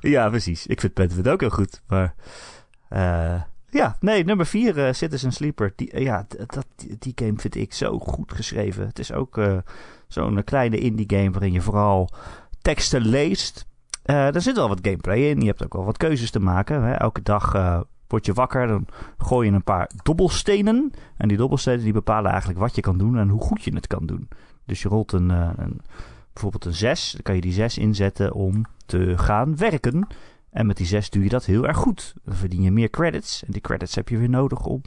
Ja, 0.00 0.28
precies. 0.28 0.66
Ik 0.66 0.80
vind 0.80 0.92
Pentiment 0.92 1.28
ook 1.28 1.40
heel 1.40 1.50
goed. 1.50 1.82
Maar 1.86 2.14
uh, 2.90 3.42
ja, 3.70 3.96
nee, 4.00 4.24
nummer 4.24 4.46
4, 4.46 4.78
uh, 4.78 4.92
Citizen 4.92 5.32
Sleeper. 5.32 5.72
Die, 5.76 5.92
uh, 5.92 6.02
ja, 6.02 6.26
dat, 6.46 6.66
die, 6.76 6.96
die, 6.98 7.12
game 7.14 7.38
vind 7.38 7.54
ik 7.54 7.72
zo 7.72 7.98
goed 7.98 8.32
geschreven. 8.32 8.86
Het 8.86 8.98
is 8.98 9.12
ook 9.12 9.40
zo'n 10.08 10.44
kleine 10.44 10.78
indie 10.78 11.18
game 11.18 11.30
waarin 11.30 11.52
je 11.52 11.60
vooral 11.60 12.10
teksten 12.62 13.00
leest. 13.00 13.66
Er 14.04 14.40
zit 14.40 14.56
wel 14.56 14.68
wat 14.68 14.78
gameplay 14.82 15.18
in. 15.18 15.40
Je 15.40 15.46
hebt 15.46 15.64
ook 15.64 15.72
wel 15.72 15.84
wat 15.84 15.96
keuzes 15.96 16.30
te 16.30 16.40
maken. 16.40 16.82
Hè. 16.82 16.92
Elke 16.92 17.22
dag 17.22 17.52
word 18.06 18.26
je 18.26 18.32
wakker, 18.32 18.66
dan 18.66 18.86
gooi 19.18 19.48
je 19.48 19.54
een 19.54 19.64
paar 19.64 19.90
dobbelstenen. 20.02 20.92
En 21.16 21.28
die 21.28 21.36
dobbelstenen 21.36 21.84
die 21.84 21.92
bepalen 21.92 22.30
eigenlijk 22.30 22.60
wat 22.60 22.74
je 22.74 22.80
kan 22.80 22.98
doen 22.98 23.18
en 23.18 23.28
hoe 23.28 23.40
goed 23.40 23.62
je 23.62 23.74
het 23.74 23.86
kan 23.86 24.06
doen. 24.06 24.28
Dus 24.64 24.82
je 24.82 24.88
rolt 24.88 25.12
een, 25.12 25.28
een 25.30 25.80
bijvoorbeeld 26.32 26.64
een 26.64 26.74
6. 26.74 27.12
Dan 27.12 27.22
kan 27.22 27.34
je 27.34 27.40
die 27.40 27.52
6 27.52 27.78
inzetten 27.78 28.32
om 28.32 28.64
te 28.86 29.18
gaan 29.18 29.56
werken. 29.56 30.06
En 30.50 30.66
met 30.66 30.76
die 30.76 30.86
6 30.86 31.10
doe 31.10 31.22
je 31.22 31.28
dat 31.28 31.44
heel 31.44 31.66
erg 31.66 31.76
goed. 31.76 32.14
Dan 32.24 32.34
verdien 32.34 32.62
je 32.62 32.70
meer 32.70 32.90
credits. 32.90 33.44
En 33.44 33.52
die 33.52 33.60
credits 33.60 33.94
heb 33.94 34.08
je 34.08 34.18
weer 34.18 34.28
nodig 34.28 34.66
om 34.66 34.82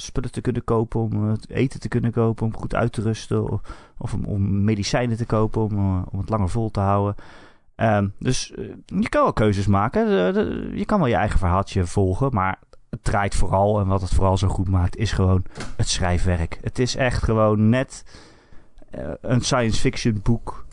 spullen 0.00 0.32
te 0.32 0.40
kunnen 0.40 0.64
kopen, 0.64 1.00
om 1.00 1.28
uh, 1.28 1.32
eten 1.48 1.80
te 1.80 1.88
kunnen 1.88 2.12
kopen, 2.12 2.46
om 2.46 2.56
goed 2.56 2.74
uit 2.74 2.92
te 2.92 3.02
rusten. 3.02 3.50
Of, 3.50 3.60
of 3.98 4.14
om, 4.14 4.24
om, 4.24 4.64
medicijnen 4.64 5.16
te 5.16 5.26
kopen, 5.26 5.62
om, 5.62 6.04
om 6.10 6.18
het 6.18 6.28
langer 6.28 6.48
vol 6.48 6.70
te 6.70 6.80
houden. 6.80 7.14
Um, 7.76 8.12
dus 8.18 8.52
je 8.86 9.08
kan 9.08 9.22
wel 9.22 9.32
keuzes 9.32 9.66
maken. 9.66 10.06
Je 10.76 10.84
kan 10.84 10.98
wel 10.98 11.08
je 11.08 11.14
eigen 11.14 11.38
verhaaltje 11.38 11.86
volgen. 11.86 12.34
Maar 12.34 12.58
het 12.90 13.04
draait 13.04 13.34
vooral, 13.34 13.80
en 13.80 13.86
wat 13.86 14.00
het 14.00 14.14
vooral 14.14 14.36
zo 14.36 14.48
goed 14.48 14.68
maakt, 14.68 14.96
is 14.96 15.12
gewoon 15.12 15.44
het 15.76 15.88
schrijfwerk. 15.88 16.58
Het 16.60 16.78
is 16.78 16.96
echt 16.96 17.22
gewoon 17.22 17.68
net 17.68 18.04
een 19.20 19.40
science 19.40 19.80
fiction 19.80 20.20
boek 20.22 20.66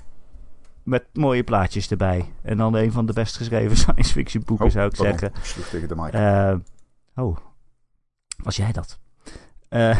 met 0.86 1.05
mooie 1.13 1.43
plaatjes 1.43 1.89
erbij. 1.89 2.34
En 2.41 2.57
dan 2.57 2.76
een 2.76 2.91
van 2.91 3.05
de 3.05 3.13
best 3.13 3.38
geschreven 3.38 3.78
science 3.84 4.11
fiction 4.11 4.43
boeken, 4.45 4.65
oh, 4.65 4.71
zou 4.71 4.86
ik 4.88 4.95
pardon. 4.95 5.19
zeggen. 5.19 5.39
Ik 5.39 5.45
sloeg 5.45 5.67
tegen 5.67 5.88
de 5.88 5.95
mic. 5.95 6.13
Uh, 6.13 6.53
oh, 7.26 7.38
was 8.43 8.55
jij 8.55 8.71
dat? 8.71 8.99
Uh, 9.76 9.97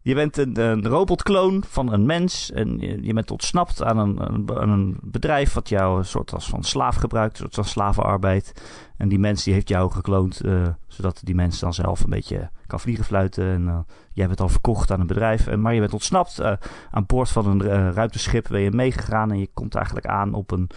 je 0.00 0.14
bent 0.14 0.36
een, 0.36 0.60
een 0.60 0.86
robotkloon 0.86 1.64
van 1.66 1.92
een 1.92 2.06
mens 2.06 2.52
en 2.52 2.78
je, 3.02 3.12
bent 3.12 3.30
ontsnapt 3.30 3.82
aan 3.82 3.98
een, 3.98 4.44
een, 4.62 4.98
bedrijf 5.02 5.52
wat 5.52 5.68
jou 5.68 5.98
een 5.98 6.04
soort 6.04 6.32
als 6.32 6.48
van 6.48 6.62
slaaf 6.62 6.96
gebruikt, 6.96 7.32
een 7.32 7.38
soort 7.38 7.54
van 7.54 7.64
slavenarbeid. 7.64 8.52
En 8.96 9.08
die 9.08 9.18
mens 9.18 9.44
die 9.44 9.52
heeft 9.52 9.68
jou 9.68 9.90
gekloond, 9.90 10.40
eh, 10.40 10.62
zodat 10.86 11.20
die 11.22 11.34
mens 11.34 11.58
dan 11.58 11.74
zelf 11.74 12.00
een 12.00 12.10
beetje 12.10 12.50
kan 12.66 12.80
vliegen 12.80 13.04
fluiten. 13.04 13.44
En 13.44 13.62
uh, 13.62 13.78
jij 14.12 14.26
bent 14.26 14.40
al 14.40 14.48
verkocht 14.48 14.90
aan 14.90 15.00
een 15.00 15.06
bedrijf, 15.06 15.46
en, 15.46 15.60
maar 15.60 15.74
je 15.74 15.80
bent 15.80 15.92
ontsnapt. 15.92 16.42
Aan 16.90 17.06
boord 17.06 17.28
van 17.28 17.46
een 17.46 17.92
ruimteschip 17.92 18.46
ben 18.48 18.60
je 18.60 18.70
meegegaan 18.70 19.30
en 19.30 19.38
je 19.38 19.50
komt 19.54 19.74
eigenlijk 19.74 20.06
aan 20.06 20.34
op 20.34 20.50
een, 20.50 20.70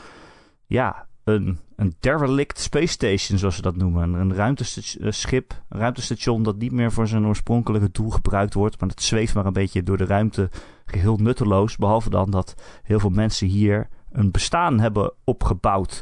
ja, 0.66 1.08
een, 1.24 1.60
een 1.78 1.96
derelict 2.00 2.60
space 2.60 2.88
station, 2.88 3.38
zoals 3.38 3.56
ze 3.56 3.62
dat 3.62 3.76
noemen. 3.76 4.14
Een 4.14 4.34
ruimteschip, 4.34 5.62
een 5.70 5.80
ruimtestation 5.80 6.44
dat 6.44 6.58
niet 6.58 6.72
meer 6.72 6.92
voor 6.92 7.08
zijn 7.08 7.26
oorspronkelijke 7.26 7.92
doel 7.92 8.10
gebruikt 8.10 8.54
wordt. 8.54 8.80
Maar 8.80 8.90
dat 8.90 9.02
zweeft 9.02 9.34
maar 9.34 9.46
een 9.46 9.54
beetje 9.54 9.84
door 9.84 9.98
de 9.98 10.06
ruimte, 10.06 10.50
geheel 10.86 11.18
nutteloos. 11.18 11.76
Behalve 11.76 12.10
dan 12.10 12.32
dat 12.32 12.56
heel 12.84 13.00
veel 13.00 13.10
mensen 13.10 13.48
hier 13.48 13.88
een 14.12 14.32
bestaan 14.32 14.80
hebben 14.80 15.14
opgebouwd. 15.24 16.02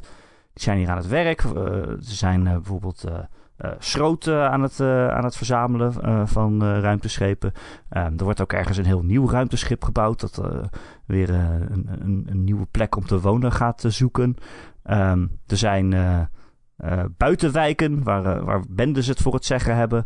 Die 0.53 0.63
zijn 0.63 0.77
hier 0.77 0.89
aan 0.89 0.97
het 0.97 1.07
werk. 1.07 1.43
Uh, 1.43 1.53
ze 2.01 2.15
zijn 2.15 2.45
uh, 2.45 2.51
bijvoorbeeld 2.51 3.03
uh, 3.07 3.71
schroot 3.79 4.27
aan, 4.27 4.61
het, 4.61 4.81
aan 4.81 5.23
het 5.23 5.37
verzamelen 5.37 5.93
van 6.27 6.63
ruimteschepen. 6.63 7.53
er 7.89 8.23
wordt 8.23 8.41
ook 8.41 8.53
ergens 8.53 8.77
een 8.77 8.85
heel 8.85 9.03
nieuw 9.03 9.29
ruimteschip 9.29 9.83
gebouwd. 9.83 10.19
Dat 10.19 10.41
weer 11.05 11.29
een, 11.29 11.87
een, 12.01 12.25
een, 12.29 12.43
nieuwe 12.43 12.65
plek 12.71 12.95
om 12.95 13.05
te 13.05 13.21
wonen 13.21 13.51
gaat 13.51 13.83
zoeken. 13.87 14.37
Um, 14.89 15.39
er 15.47 15.57
zijn 15.57 15.91
uh, 15.91 16.19
uh, 16.77 17.03
buitenwijken 17.17 18.03
waar, 18.03 18.37
uh, 18.37 18.43
waar 18.43 18.63
bendes 18.69 19.07
het 19.07 19.21
voor 19.21 19.33
het 19.33 19.45
zeggen 19.45 19.75
hebben. 19.75 20.05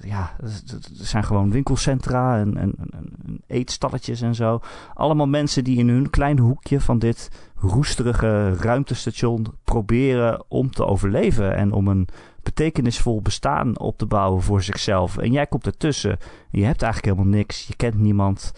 ja, 0.00 0.36
er 0.38 0.50
zijn 0.92 1.24
gewoon 1.24 1.50
winkelcentra 1.50 2.38
en, 2.38 2.56
en, 2.56 2.74
en, 2.90 3.42
eetstalletjes 3.46 4.20
en 4.20 4.34
zo. 4.34 4.60
Allemaal 4.94 5.26
mensen 5.26 5.64
die 5.64 5.78
in 5.78 5.88
hun 5.88 6.10
klein 6.10 6.38
hoekje 6.38 6.80
van 6.80 6.98
dit 6.98 7.30
roesterige 7.56 8.54
ruimtestation 8.54 9.46
proberen 9.64 10.44
om 10.48 10.70
te 10.70 10.86
overleven 10.86 11.56
en 11.56 11.72
om 11.72 11.88
een 11.88 12.08
betekenisvol 12.42 13.22
bestaan 13.22 13.78
op 13.78 13.98
te 13.98 14.06
bouwen 14.06 14.42
voor 14.42 14.62
zichzelf. 14.62 15.18
En 15.18 15.32
jij 15.32 15.46
komt 15.46 15.66
ertussen 15.66 16.10
en 16.50 16.60
je 16.60 16.64
hebt 16.64 16.82
eigenlijk 16.82 17.14
helemaal 17.14 17.38
niks. 17.38 17.66
Je 17.66 17.76
kent 17.76 17.98
niemand 17.98 18.52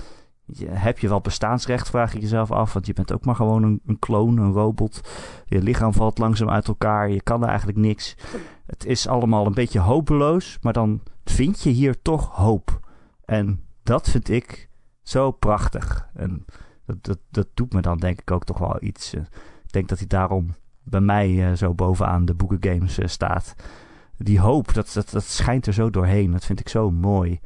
heb 0.70 0.98
je 0.98 1.08
wel 1.08 1.20
bestaansrecht, 1.20 1.90
vraag 1.90 2.12
je 2.12 2.20
jezelf 2.20 2.50
af. 2.50 2.72
Want 2.72 2.86
je 2.86 2.92
bent 2.92 3.12
ook 3.12 3.24
maar 3.24 3.34
gewoon 3.34 3.62
een, 3.62 3.80
een 3.86 3.98
kloon, 3.98 4.38
een 4.38 4.52
robot. 4.52 5.00
Je 5.46 5.62
lichaam 5.62 5.92
valt 5.92 6.18
langzaam 6.18 6.50
uit 6.50 6.68
elkaar. 6.68 7.10
Je 7.10 7.22
kan 7.22 7.42
er 7.42 7.48
eigenlijk 7.48 7.78
niks. 7.78 8.16
Het 8.66 8.86
is 8.86 9.08
allemaal 9.08 9.46
een 9.46 9.54
beetje 9.54 9.80
hopeloos. 9.80 10.58
Maar 10.60 10.72
dan 10.72 11.00
vind 11.24 11.62
je 11.62 11.70
hier 11.70 12.02
toch 12.02 12.34
hoop. 12.34 12.80
En 13.24 13.64
dat 13.82 14.10
vind 14.10 14.28
ik 14.28 14.68
zo 15.02 15.30
prachtig. 15.30 16.08
En 16.14 16.44
dat, 16.86 17.04
dat, 17.04 17.18
dat 17.30 17.48
doet 17.54 17.72
me 17.72 17.80
dan 17.80 17.98
denk 17.98 18.20
ik 18.20 18.30
ook 18.30 18.44
toch 18.44 18.58
wel 18.58 18.76
iets. 18.80 19.14
Eh, 19.14 19.22
ik 19.64 19.72
denk 19.72 19.88
dat 19.88 19.98
hij 19.98 20.06
daarom 20.06 20.54
bij 20.82 21.00
mij 21.00 21.30
uh, 21.30 21.52
zo 21.52 21.74
bovenaan 21.74 22.24
de 22.24 22.34
boekengames 22.34 22.98
uh, 22.98 23.06
staat. 23.06 23.54
Die 24.16 24.40
hoop, 24.40 24.74
dat, 24.74 24.90
dat, 24.94 25.10
dat 25.10 25.24
schijnt 25.24 25.66
er 25.66 25.72
zo 25.72 25.90
doorheen. 25.90 26.30
Dat 26.30 26.44
vind 26.44 26.60
ik 26.60 26.68
zo 26.68 26.90
mooi. 26.90 27.40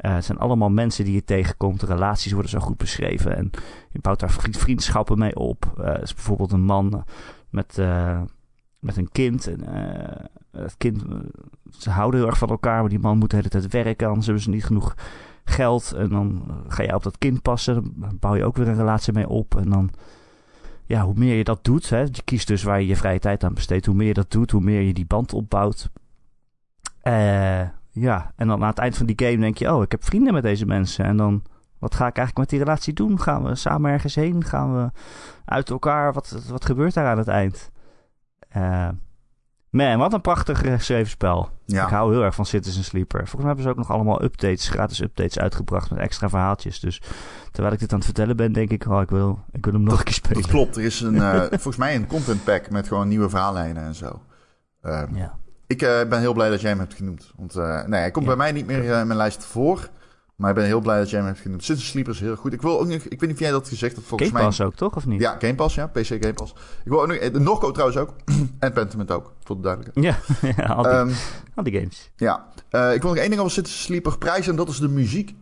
Uh, 0.00 0.14
het 0.14 0.24
zijn 0.24 0.38
allemaal 0.38 0.70
mensen 0.70 1.04
die 1.04 1.14
je 1.14 1.24
tegenkomt. 1.24 1.80
De 1.80 1.86
relaties 1.86 2.32
worden 2.32 2.50
zo 2.50 2.58
goed 2.58 2.76
beschreven. 2.76 3.36
En 3.36 3.50
je 3.90 4.00
bouwt 4.00 4.20
daar 4.20 4.36
vriendschappen 4.50 5.18
mee 5.18 5.36
op. 5.36 5.74
Uh, 5.80 6.02
is 6.02 6.14
bijvoorbeeld 6.14 6.52
een 6.52 6.64
man 6.64 7.04
met, 7.50 7.76
uh, 7.78 8.20
met 8.78 8.96
een 8.96 9.08
kind. 9.10 9.46
En, 9.46 9.60
het 10.50 10.76
kind, 10.76 11.04
ze 11.78 11.90
houden 11.90 12.20
heel 12.20 12.28
erg 12.28 12.38
van 12.38 12.48
elkaar. 12.48 12.80
Maar 12.80 12.88
die 12.88 12.98
man 12.98 13.18
moet 13.18 13.30
de 13.30 13.36
hele 13.36 13.48
tijd 13.48 13.72
werken. 13.72 14.06
Anders 14.06 14.26
hebben 14.26 14.44
ze 14.44 14.50
niet 14.50 14.64
genoeg 14.64 14.94
geld. 15.44 15.92
En 15.92 16.08
dan 16.08 16.42
ga 16.68 16.82
je 16.82 16.94
op 16.94 17.02
dat 17.02 17.18
kind 17.18 17.42
passen. 17.42 17.92
Dan 17.96 18.16
bouw 18.20 18.34
je 18.34 18.44
ook 18.44 18.56
weer 18.56 18.68
een 18.68 18.76
relatie 18.76 19.12
mee 19.12 19.28
op. 19.28 19.56
En 19.56 19.70
dan, 19.70 19.90
ja, 20.84 21.04
hoe 21.04 21.14
meer 21.16 21.36
je 21.36 21.44
dat 21.44 21.64
doet. 21.64 21.90
Hè, 21.90 22.00
je 22.00 22.22
kiest 22.24 22.46
dus 22.46 22.62
waar 22.62 22.80
je 22.80 22.86
je 22.86 22.96
vrije 22.96 23.18
tijd 23.18 23.44
aan 23.44 23.54
besteedt. 23.54 23.86
Hoe 23.86 23.94
meer 23.94 24.06
je 24.06 24.14
dat 24.14 24.30
doet, 24.30 24.50
hoe 24.50 24.62
meer 24.62 24.80
je 24.80 24.94
die 24.94 25.06
band 25.06 25.32
opbouwt. 25.32 25.90
Eh 27.02 27.62
ja, 28.00 28.32
en 28.36 28.46
dan 28.46 28.62
aan 28.62 28.68
het 28.68 28.78
eind 28.78 28.96
van 28.96 29.06
die 29.06 29.26
game 29.26 29.38
denk 29.38 29.58
je, 29.58 29.74
oh, 29.74 29.82
ik 29.82 29.90
heb 29.90 30.04
vrienden 30.04 30.32
met 30.32 30.42
deze 30.42 30.66
mensen. 30.66 31.04
En 31.04 31.16
dan, 31.16 31.42
wat 31.78 31.94
ga 31.94 32.06
ik 32.06 32.16
eigenlijk 32.16 32.38
met 32.38 32.48
die 32.48 32.58
relatie 32.58 32.92
doen? 32.92 33.20
Gaan 33.20 33.44
we 33.44 33.54
samen 33.54 33.90
ergens 33.90 34.14
heen? 34.14 34.44
Gaan 34.44 34.74
we 34.74 34.90
uit 35.44 35.70
elkaar? 35.70 36.12
Wat, 36.12 36.42
wat 36.48 36.64
gebeurt 36.64 36.94
daar 36.94 37.06
aan 37.06 37.18
het 37.18 37.28
eind? 37.28 37.70
Uh, 38.56 38.88
man, 39.70 39.98
wat 39.98 40.12
een 40.12 40.20
prachtig 40.20 40.58
geschreven 40.58 41.10
spel. 41.10 41.50
Ja. 41.64 41.84
Ik 41.84 41.90
hou 41.90 42.12
heel 42.12 42.22
erg 42.22 42.34
van 42.34 42.46
Citizen 42.46 42.84
Sleeper. 42.84 43.18
Volgens 43.18 43.36
mij 43.36 43.46
hebben 43.46 43.64
ze 43.64 43.70
ook 43.70 43.76
nog 43.76 43.90
allemaal 43.90 44.22
updates, 44.22 44.68
gratis 44.68 45.00
updates 45.00 45.38
uitgebracht 45.38 45.90
met 45.90 45.98
extra 45.98 46.28
verhaaltjes. 46.28 46.80
Dus 46.80 47.02
terwijl 47.52 47.74
ik 47.74 47.80
dit 47.80 47.90
aan 47.90 47.96
het 47.96 48.06
vertellen 48.06 48.36
ben, 48.36 48.52
denk 48.52 48.70
ik, 48.70 48.86
oh, 48.86 49.00
ik 49.00 49.10
wil, 49.10 49.44
ik 49.52 49.64
wil 49.64 49.74
hem 49.74 49.82
nog 49.82 49.98
een 49.98 50.04
keer 50.04 50.14
spelen. 50.14 50.42
Dat 50.42 50.50
klopt, 50.50 50.76
er 50.76 50.84
is 50.84 51.00
een, 51.00 51.14
uh, 51.14 51.40
volgens 51.50 51.76
mij 51.76 51.94
een 51.94 52.06
content 52.06 52.44
pack 52.44 52.70
met 52.70 52.88
gewoon 52.88 53.08
nieuwe 53.08 53.28
verhaallijnen 53.28 53.82
en 53.82 53.94
zo. 53.94 54.22
Uh, 54.82 55.02
ja. 55.14 55.38
Ik 55.66 55.82
uh, 55.82 55.88
ben 56.08 56.20
heel 56.20 56.32
blij 56.32 56.50
dat 56.50 56.60
jij 56.60 56.70
hem 56.70 56.78
hebt 56.78 56.94
genoemd. 56.94 57.32
Want 57.36 57.56
uh, 57.56 57.84
nee, 57.84 58.00
hij 58.00 58.10
komt 58.10 58.26
ja. 58.26 58.36
bij 58.36 58.40
mij 58.44 58.52
niet 58.52 58.66
meer 58.66 58.84
uh, 58.84 59.00
in 59.00 59.06
mijn 59.06 59.18
lijst 59.18 59.44
voor. 59.44 59.88
Maar 60.36 60.50
ik 60.50 60.56
ben 60.56 60.64
heel 60.64 60.80
blij 60.80 60.98
dat 60.98 61.10
jij 61.10 61.18
hem 61.18 61.28
hebt 61.28 61.40
genoemd. 61.40 61.64
Citizen 61.64 61.88
Sleeper 61.88 62.12
is 62.12 62.20
heel 62.20 62.36
goed. 62.36 62.52
Ik 62.52 62.62
wil 62.62 62.80
ook 62.80 62.86
nog, 62.86 63.02
ik 63.02 63.20
weet 63.20 63.20
niet 63.20 63.32
of 63.32 63.38
jij 63.38 63.50
dat 63.50 63.68
gezegd 63.68 63.94
hebt. 63.94 64.06
Volgens 64.06 64.30
Game 64.30 64.42
Pass 64.44 64.58
mij... 64.58 64.66
ook, 64.66 64.74
toch? 64.74 64.96
Of 64.96 65.06
niet? 65.06 65.20
Ja, 65.20 65.36
Game 65.38 65.54
Pass, 65.54 65.74
ja. 65.74 65.86
PC 65.86 66.06
Game 66.06 66.32
Pass. 66.32 66.52
Ik 66.84 66.90
wil 66.90 67.00
ook 67.00 67.06
nog, 67.06 67.18
de 67.18 67.40
Norco 67.40 67.70
trouwens 67.70 67.98
ook. 67.98 68.14
en 68.58 68.72
Pentiment 68.72 69.10
ook, 69.10 69.32
voor 69.44 69.56
de 69.56 69.62
duidelijkheid. 69.62 70.06
Ja, 70.06 70.48
ja 70.56 70.72
al, 70.72 70.82
die, 70.82 70.92
um, 70.92 71.12
al 71.54 71.62
die 71.62 71.78
games. 71.78 72.10
Ja. 72.16 72.46
ik 72.92 73.02
wil 73.02 73.10
nog 73.10 73.16
één 73.16 73.28
ding 73.28 73.40
over 73.40 73.52
Citizen 73.52 73.80
Sleeper 73.80 74.18
prijzen. 74.18 74.50
En 74.50 74.56
dat 74.56 74.68
is 74.68 74.78
de 74.78 74.88
muziek. 74.88 75.34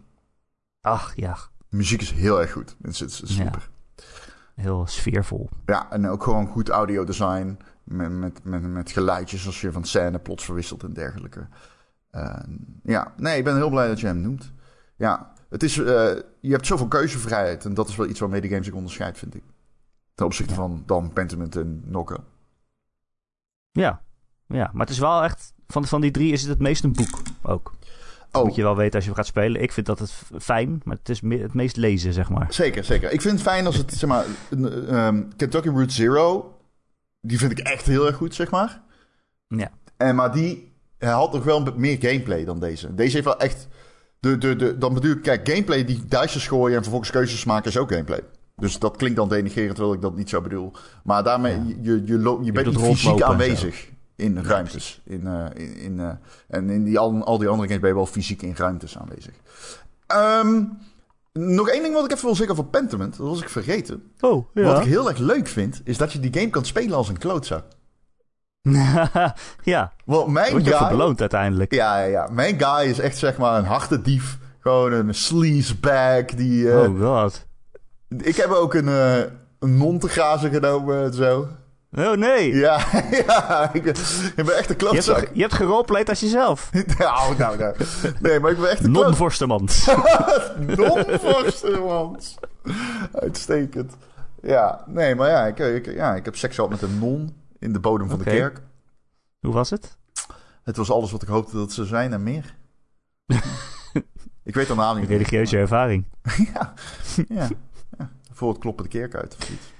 Ach, 0.80 1.12
ja. 1.16 1.36
De 1.68 1.76
muziek 1.76 2.00
is 2.00 2.12
heel 2.12 2.40
erg 2.40 2.52
goed 2.52 2.76
in 2.82 2.94
Citizen 2.94 3.28
Sleeper. 3.28 3.70
Ja. 3.96 4.04
Heel 4.54 4.86
sfeervol. 4.86 5.48
Ja, 5.66 5.90
en 5.90 6.08
ook 6.08 6.22
gewoon 6.22 6.46
goed 6.46 6.68
audio 6.68 7.04
design. 7.04 7.58
Met, 7.84 8.10
met, 8.10 8.44
met, 8.44 8.62
met 8.62 8.90
geluidjes 8.90 9.46
als 9.46 9.60
je 9.60 9.72
van 9.72 9.84
scène 9.84 10.18
plots 10.18 10.44
verwisselt 10.44 10.82
en 10.82 10.92
dergelijke. 10.92 11.46
Uh, 12.12 12.38
ja, 12.82 13.14
nee, 13.16 13.38
ik 13.38 13.44
ben 13.44 13.56
heel 13.56 13.70
blij 13.70 13.88
dat 13.88 14.00
je 14.00 14.06
hem 14.06 14.20
noemt. 14.20 14.52
Ja, 14.96 15.32
het 15.48 15.62
is, 15.62 15.76
uh, 15.76 15.86
je 16.40 16.50
hebt 16.50 16.66
zoveel 16.66 16.88
keuzevrijheid. 16.88 17.64
En 17.64 17.74
dat 17.74 17.88
is 17.88 17.96
wel 17.96 18.08
iets 18.08 18.20
waarmee 18.20 18.40
de 18.40 18.48
game 18.48 18.64
zich 18.64 18.74
onderscheidt, 18.74 19.18
vind 19.18 19.34
ik. 19.34 19.42
Ten 20.14 20.26
opzichte 20.26 20.52
ja. 20.52 20.58
van 20.58 20.82
dan 20.86 21.12
Pentiment 21.12 21.56
en 21.56 21.82
Nokken. 21.84 22.24
Ja, 23.70 24.02
ja, 24.46 24.70
maar 24.72 24.86
het 24.86 24.94
is 24.94 24.98
wel 24.98 25.22
echt... 25.22 25.52
Van, 25.66 25.86
van 25.86 26.00
die 26.00 26.10
drie 26.10 26.32
is 26.32 26.40
het 26.40 26.50
het 26.50 26.58
meest 26.58 26.84
een 26.84 26.92
boek 26.92 27.22
ook. 27.42 27.74
Dat 28.30 28.42
oh. 28.42 28.48
moet 28.48 28.56
je 28.56 28.62
wel 28.62 28.76
weten 28.76 28.94
als 28.94 29.04
je 29.04 29.14
gaat 29.14 29.26
spelen. 29.26 29.62
Ik 29.62 29.72
vind 29.72 29.86
dat 29.86 29.98
het 29.98 30.12
fijn, 30.38 30.80
maar 30.84 30.96
het 30.96 31.08
is 31.08 31.20
me 31.20 31.38
het 31.38 31.54
meest 31.54 31.76
lezen, 31.76 32.12
zeg 32.12 32.30
maar. 32.30 32.46
Zeker, 32.52 32.84
zeker. 32.84 33.12
Ik 33.12 33.20
vind 33.20 33.34
het 33.34 33.42
fijn 33.42 33.66
als 33.66 33.76
het, 33.76 33.92
zeg 33.92 34.08
maar... 34.08 34.24
Um, 34.50 35.36
Kentucky 35.36 35.68
Route 35.68 35.94
Zero 35.94 36.53
die 37.24 37.38
vind 37.38 37.50
ik 37.50 37.58
echt 37.58 37.86
heel 37.86 38.06
erg 38.06 38.16
goed, 38.16 38.34
zeg 38.34 38.50
maar. 38.50 38.82
Ja. 39.48 39.70
En, 39.96 40.14
maar 40.14 40.32
die 40.32 40.72
had 40.98 41.32
nog 41.32 41.44
wel 41.44 41.72
meer 41.76 41.96
gameplay 42.00 42.44
dan 42.44 42.60
deze. 42.60 42.94
Deze 42.94 43.12
heeft 43.12 43.24
wel 43.24 43.40
echt... 43.40 43.68
De, 44.20 44.38
de, 44.38 44.56
de, 44.56 44.78
dan 44.78 44.94
bedoel 44.94 45.10
ik, 45.10 45.22
kijk, 45.22 45.48
gameplay 45.48 45.84
die 45.84 46.04
duisters 46.06 46.46
gooien 46.46 46.76
en 46.76 46.82
vervolgens 46.82 47.10
keuzes 47.10 47.44
maken 47.44 47.70
is 47.70 47.76
ook 47.76 47.90
gameplay. 47.90 48.20
Dus 48.56 48.78
dat 48.78 48.96
klinkt 48.96 49.16
dan 49.16 49.28
denigerend, 49.28 49.74
terwijl 49.74 49.94
ik 49.94 50.02
dat 50.02 50.16
niet 50.16 50.28
zo 50.28 50.40
bedoel. 50.40 50.72
Maar 51.04 51.22
daarmee, 51.22 51.52
ja. 51.52 51.74
je, 51.82 52.02
je, 52.04 52.18
je, 52.18 52.38
je 52.42 52.52
bent 52.52 52.66
niet 52.66 52.80
fysiek 52.80 53.22
aanwezig 53.22 53.88
in 54.16 54.38
ruimtes. 54.38 55.00
In, 55.04 55.20
uh, 55.20 55.46
in, 55.54 55.76
in 55.76 55.98
uh, 55.98 56.10
en 56.48 56.70
in 56.70 56.84
die, 56.84 56.98
al, 56.98 57.24
al 57.24 57.38
die 57.38 57.48
andere 57.48 57.68
games 57.68 57.80
ben 57.80 57.90
je 57.90 57.96
wel 57.96 58.06
fysiek 58.06 58.42
in 58.42 58.54
ruimtes 58.56 58.98
aanwezig. 58.98 59.34
Um, 60.14 60.78
nog 61.38 61.68
één 61.68 61.82
ding 61.82 61.94
wat 61.94 62.04
ik 62.04 62.12
even 62.12 62.24
wil 62.24 62.34
zeggen 62.34 62.56
voor 62.56 62.64
Pentiment, 62.64 63.16
dat 63.16 63.26
was 63.26 63.42
ik 63.42 63.48
vergeten. 63.48 64.12
Oh, 64.20 64.46
ja. 64.54 64.62
Wat 64.62 64.78
ik 64.78 64.86
heel 64.86 65.08
erg 65.08 65.18
leuk 65.18 65.46
vind, 65.46 65.80
is 65.84 65.98
dat 65.98 66.12
je 66.12 66.20
die 66.20 66.34
game 66.34 66.50
kan 66.50 66.64
spelen 66.64 66.96
als 66.96 67.08
een 67.08 67.18
klootzak. 67.18 67.64
ja. 69.62 69.92
Want 70.04 70.28
mijn 70.28 70.52
Word 70.52 70.64
je 70.64 70.72
guy... 70.72 70.88
beloond 70.88 71.20
uiteindelijk. 71.20 71.74
Ja, 71.74 71.98
ja, 71.98 72.04
ja. 72.04 72.28
Mijn 72.32 72.60
guy 72.60 72.88
is 72.90 72.98
echt 72.98 73.18
zeg 73.18 73.36
maar 73.36 73.58
een 73.58 73.64
harte 73.64 74.00
dief. 74.00 74.38
Gewoon 74.60 74.92
een 74.92 75.14
sleazebag 75.14 76.24
die... 76.24 76.62
Uh... 76.62 76.80
Oh 76.80 77.00
god. 77.00 77.46
Ik 78.08 78.36
heb 78.36 78.50
ook 78.50 78.74
een, 78.74 78.88
uh, 78.88 79.18
een 79.58 79.76
non 79.76 79.98
te 79.98 80.08
grazen 80.08 80.50
genomen 80.50 81.04
en 81.04 81.14
zo. 81.14 81.48
Oh 81.96 82.16
nee. 82.16 82.54
Ja, 82.54 82.86
ja 83.26 83.70
ik, 83.72 83.82
ben, 83.82 83.94
ik 84.36 84.44
ben 84.44 84.56
echt 84.56 84.70
een 84.70 84.76
klootzak. 84.76 85.16
Je 85.16 85.22
hebt, 85.22 85.34
je 85.34 85.40
hebt 85.40 85.54
geroleplayed 85.54 86.08
als 86.08 86.20
jezelf. 86.20 86.70
nou, 86.98 87.36
nou, 87.36 87.58
nou. 87.58 87.76
Nee, 88.20 88.40
maar 88.40 88.50
ik 88.50 88.58
ben 88.58 88.70
echt 88.70 88.84
een 88.84 88.90
Non-Vorstemans. 88.90 89.86
Non-Vorstemans. 90.76 92.34
Uitstekend. 93.12 93.96
Ja, 94.42 94.84
nee, 94.86 95.14
maar 95.14 95.28
ja 95.28 95.46
ik, 95.46 95.58
ik, 95.58 95.94
ja, 95.94 96.14
ik 96.14 96.24
heb 96.24 96.36
seks 96.36 96.54
gehad 96.54 96.70
met 96.70 96.82
een 96.82 96.98
non 96.98 97.36
in 97.58 97.72
de 97.72 97.80
bodem 97.80 98.08
van 98.08 98.20
okay. 98.20 98.32
de 98.32 98.38
kerk. 98.38 98.60
Hoe 99.40 99.52
was 99.52 99.70
het? 99.70 99.96
Het 100.62 100.76
was 100.76 100.90
alles 100.90 101.12
wat 101.12 101.22
ik 101.22 101.28
hoopte 101.28 101.56
dat 101.56 101.72
ze 101.72 101.84
zijn 101.84 102.12
en 102.12 102.22
meer. 102.22 102.54
ik 104.42 104.54
weet 104.54 104.66
de 104.66 104.74
naam 104.74 104.98
niet. 104.98 105.08
Religieuze 105.08 105.56
ervaring. 105.56 106.04
ja, 106.54 106.72
ja, 107.28 107.48
ja. 107.98 108.10
Voor 108.32 108.48
het 108.48 108.58
kloppen 108.58 108.84
de 108.84 108.90
kerk 108.90 109.14
uit 109.14 109.36
of 109.40 109.50
iets. 109.50 109.72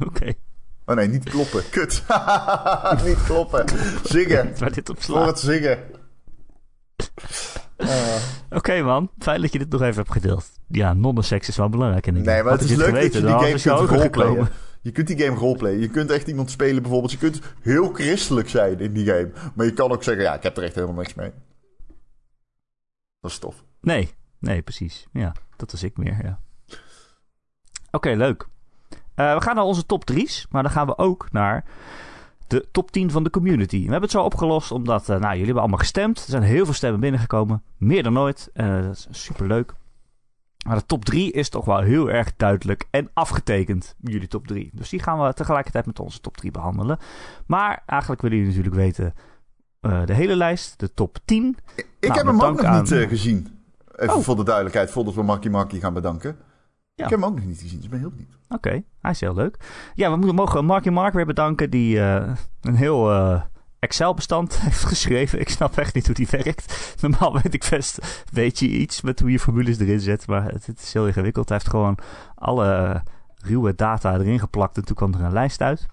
Oké. 0.00 0.06
Okay. 0.06 0.36
Oh 0.92 0.98
nee, 0.98 1.08
niet 1.08 1.24
kloppen. 1.24 1.62
Kut. 1.70 2.02
niet 3.06 3.24
kloppen. 3.24 3.64
Zingen. 4.02 4.52
Waar 4.58 4.72
dit 4.72 4.88
op 4.88 5.02
slaat. 5.02 5.18
Voor 5.18 5.26
het 5.26 5.38
zingen. 5.38 5.78
Uh, 7.76 8.16
Oké 8.58 8.82
man, 8.82 9.10
fijn 9.18 9.40
dat 9.40 9.52
je 9.52 9.58
dit 9.58 9.70
nog 9.70 9.82
even 9.82 9.96
hebt 9.96 10.12
gedeeld. 10.12 10.50
Ja, 10.68 10.92
non-seks 10.92 11.48
is 11.48 11.56
wel 11.56 11.68
belangrijk 11.68 12.06
in 12.06 12.14
de 12.14 12.20
Nee, 12.20 12.42
maar 12.42 12.52
het 12.52 12.62
is 12.62 12.76
leuk 12.76 12.94
dat 12.94 13.12
je 13.12 13.20
die 13.20 13.28
game 13.28 13.60
kunt 13.60 13.90
roleplayen. 13.90 14.48
Je 14.82 14.90
kunt 14.90 15.06
die 15.06 15.18
game 15.18 15.38
roleplayen. 15.38 15.80
Je 15.80 15.88
kunt 15.88 16.10
echt 16.10 16.28
iemand 16.28 16.50
spelen 16.50 16.82
bijvoorbeeld. 16.82 17.12
Je 17.12 17.18
kunt 17.18 17.40
heel 17.60 17.92
christelijk 17.92 18.48
zijn 18.48 18.78
in 18.78 18.92
die 18.92 19.06
game. 19.06 19.30
Maar 19.54 19.66
je 19.66 19.72
kan 19.72 19.90
ook 19.92 20.02
zeggen, 20.02 20.24
ja, 20.24 20.34
ik 20.34 20.42
heb 20.42 20.56
er 20.56 20.62
echt 20.62 20.74
helemaal 20.74 20.96
niks 20.96 21.14
mee. 21.14 21.32
Dat 23.20 23.30
is 23.30 23.38
tof. 23.38 23.64
Nee, 23.80 24.10
nee, 24.38 24.62
precies. 24.62 25.06
Ja, 25.12 25.34
dat 25.56 25.70
was 25.70 25.82
ik 25.82 25.96
meer, 25.96 26.18
ja. 26.22 26.40
Oké, 27.90 28.10
leuk. 28.10 28.50
Eh, 29.14 29.34
we 29.34 29.40
gaan 29.40 29.54
naar 29.54 29.64
onze 29.64 29.86
top 29.86 30.10
3's, 30.12 30.46
maar 30.50 30.62
dan 30.62 30.72
gaan 30.72 30.86
we 30.86 30.98
ook 30.98 31.28
naar 31.32 31.64
de 32.46 32.68
top 32.72 32.90
10 32.90 33.10
van 33.10 33.22
de 33.24 33.30
community. 33.30 33.76
We 33.76 33.82
hebben 33.82 34.00
het 34.02 34.10
zo 34.10 34.22
opgelost 34.22 34.70
omdat, 34.70 35.02
eh, 35.02 35.08
nou, 35.08 35.22
jullie 35.30 35.44
hebben 35.44 35.60
allemaal 35.62 35.78
gestemd. 35.78 36.18
Er 36.18 36.30
zijn 36.30 36.42
heel 36.42 36.64
veel 36.64 36.74
stemmen 36.74 37.00
binnengekomen, 37.00 37.62
meer 37.76 38.02
dan 38.02 38.18
ooit. 38.18 38.50
Eh, 38.52 38.82
dat 38.82 38.92
is 38.96 39.06
superleuk. 39.10 39.74
Maar 40.66 40.76
de 40.76 40.86
top 40.86 41.04
3 41.04 41.32
is 41.32 41.48
toch 41.48 41.64
wel 41.64 41.78
heel 41.80 42.10
erg 42.10 42.36
duidelijk 42.36 42.86
en 42.90 43.10
afgetekend, 43.12 43.94
jullie 44.00 44.28
top 44.28 44.46
3. 44.46 44.70
Dus 44.72 44.88
die 44.88 45.02
gaan 45.02 45.20
we 45.26 45.34
tegelijkertijd 45.34 45.86
met 45.86 46.00
onze 46.00 46.20
top 46.20 46.36
3 46.36 46.50
behandelen. 46.50 46.98
Maar 47.46 47.82
eigenlijk 47.86 48.22
willen 48.22 48.36
jullie 48.38 48.54
natuurlijk 48.54 48.82
weten 48.82 49.14
de 50.06 50.14
hele 50.14 50.36
lijst, 50.36 50.78
de 50.78 50.94
top 50.94 51.18
10. 51.24 51.56
Ik 51.76 51.86
Nou, 52.00 52.14
heb 52.14 52.26
hem 52.26 52.40
ook 52.42 52.56
nog 52.56 52.64
aan- 52.64 52.80
niet 52.82 52.88
gezien. 53.08 53.48
Even 53.96 54.14
Oh. 54.16 54.22
voor 54.22 54.36
de 54.36 54.44
duidelijkheid, 54.44 54.90
voordat 54.90 55.14
we 55.14 55.22
Marky 55.22 55.48
Marky 55.48 55.80
gaan 55.80 55.94
bedanken. 55.94 56.36
Ja. 56.94 57.04
Ik 57.04 57.10
heb 57.10 57.20
hem 57.20 57.28
ook 57.28 57.34
nog 57.36 57.44
niet 57.44 57.58
gezien, 57.60 57.76
dus 57.76 57.84
ik 57.84 57.90
ben 57.90 57.98
heel 58.00 58.10
benieuwd. 58.10 58.36
Oké, 58.48 58.82
hij 59.00 59.10
is 59.10 59.20
heel 59.20 59.34
leuk. 59.34 59.56
Ja, 59.94 60.10
we 60.10 60.16
moeten- 60.16 60.34
mogen 60.34 60.64
Mark 60.64 60.86
en 60.86 60.92
Mark 60.92 61.12
weer 61.14 61.26
bedanken 61.26 61.70
die 61.70 62.00
eh, 62.00 62.32
een 62.60 62.74
heel 62.74 63.10
eh, 63.12 63.42
Excel-bestand 63.78 64.58
heeft 64.62 64.84
geschreven. 64.84 65.40
Ik 65.40 65.48
snap 65.48 65.76
echt 65.76 65.94
niet 65.94 66.06
hoe 66.06 66.14
die 66.14 66.28
werkt. 66.30 66.94
Normaal 67.02 67.32
weet 67.42 67.54
ik 67.54 67.66
best, 67.70 68.24
weet 68.32 68.58
je 68.58 68.68
iets 68.68 69.00
met 69.00 69.20
hoe 69.20 69.30
je 69.30 69.38
formules 69.38 69.78
erin 69.78 70.00
zet, 70.00 70.26
maar 70.26 70.44
het, 70.52 70.66
het 70.66 70.80
is 70.80 70.92
heel 70.92 71.06
ingewikkeld. 71.06 71.48
Hij 71.48 71.56
heeft 71.58 71.70
gewoon 71.70 71.98
alle 72.34 72.72
eh, 72.72 73.00
ruwe 73.36 73.74
data 73.74 74.14
erin 74.14 74.38
geplakt 74.38 74.76
en 74.76 74.84
toen 74.84 74.96
kwam 74.96 75.14
er 75.14 75.20
een 75.20 75.32
lijst 75.32 75.60
uit. 75.60 75.86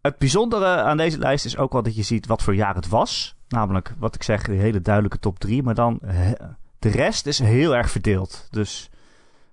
Het 0.00 0.18
bijzondere 0.18 0.66
aan 0.82 0.96
deze 0.96 1.18
lijst 1.18 1.44
is 1.44 1.56
ook 1.56 1.72
wel 1.72 1.82
dat 1.82 1.96
je 1.96 2.02
ziet 2.02 2.26
wat 2.26 2.42
voor 2.42 2.54
jaar 2.54 2.74
het 2.74 2.88
was. 2.88 3.36
Namelijk, 3.48 3.94
wat 3.98 4.14
ik 4.14 4.22
zeg, 4.22 4.42
de 4.42 4.52
hele 4.52 4.80
duidelijke 4.80 5.18
top 5.18 5.38
3. 5.38 5.62
Maar 5.62 5.74
dan, 5.74 6.00
de 6.80 6.88
rest 6.88 7.26
is 7.26 7.38
heel 7.38 7.76
erg 7.76 7.90
verdeeld. 7.90 8.46
Dus 8.50 8.90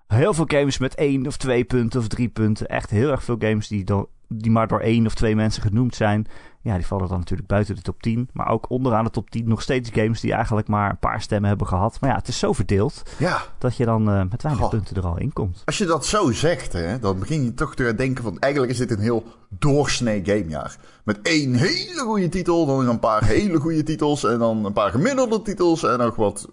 heel 0.07 0.33
veel 0.33 0.45
games 0.47 0.77
met 0.77 0.95
één 0.95 1.27
of 1.27 1.37
twee 1.37 1.63
punten 1.63 1.99
of 1.99 2.07
drie 2.07 2.29
punten. 2.29 2.67
Echt 2.67 2.89
heel 2.89 3.11
erg 3.11 3.23
veel 3.23 3.35
games 3.39 3.67
die, 3.67 3.83
door, 3.83 4.07
die 4.27 4.51
maar 4.51 4.67
door 4.67 4.79
één 4.79 5.05
of 5.05 5.15
twee 5.15 5.35
mensen 5.35 5.61
genoemd 5.61 5.95
zijn. 5.95 6.27
Ja, 6.61 6.75
die 6.75 6.85
vallen 6.85 7.07
dan 7.07 7.17
natuurlijk 7.17 7.47
buiten 7.47 7.75
de 7.75 7.81
top 7.81 8.01
10. 8.01 8.29
Maar 8.33 8.49
ook 8.49 8.69
onderaan 8.69 9.03
de 9.03 9.09
top 9.09 9.29
10 9.29 9.47
nog 9.47 9.61
steeds 9.61 9.89
games 9.93 10.21
die 10.21 10.33
eigenlijk 10.33 10.67
maar 10.67 10.89
een 10.89 10.99
paar 10.99 11.21
stemmen 11.21 11.49
hebben 11.49 11.67
gehad. 11.67 11.97
Maar 11.99 12.09
ja, 12.09 12.15
het 12.15 12.27
is 12.27 12.39
zo 12.39 12.53
verdeeld 12.53 13.03
Ja, 13.17 13.41
dat 13.57 13.77
je 13.77 13.85
dan 13.85 14.09
eh, 14.09 14.21
met 14.29 14.43
weinig 14.43 14.69
punten 14.69 14.95
er 14.95 15.05
al 15.05 15.19
in 15.19 15.33
komt. 15.33 15.61
als 15.65 15.77
je 15.77 15.85
dat 15.85 16.05
zo 16.05 16.31
zegt, 16.31 16.73
hè, 16.73 16.99
dan 16.99 17.19
begin 17.19 17.43
je 17.43 17.53
toch 17.53 17.75
te 17.75 17.95
denken 17.95 18.23
van... 18.23 18.39
Eigenlijk 18.39 18.73
is 18.73 18.77
dit 18.77 18.91
een 18.91 18.99
heel 18.99 19.23
doorsnee 19.49 20.21
gamejaar. 20.25 20.77
Met 21.03 21.21
één 21.21 21.53
hele 21.53 22.01
goede 22.01 22.29
titel, 22.29 22.65
dan 22.65 22.87
een 22.87 22.99
paar 22.99 23.23
hele 23.23 23.59
goede 23.59 23.83
titels... 23.83 24.23
en 24.23 24.39
dan 24.39 24.65
een 24.65 24.73
paar 24.73 24.91
gemiddelde 24.91 25.41
titels 25.41 25.83
en 25.83 25.97
nog 25.97 26.15
wat 26.15 26.47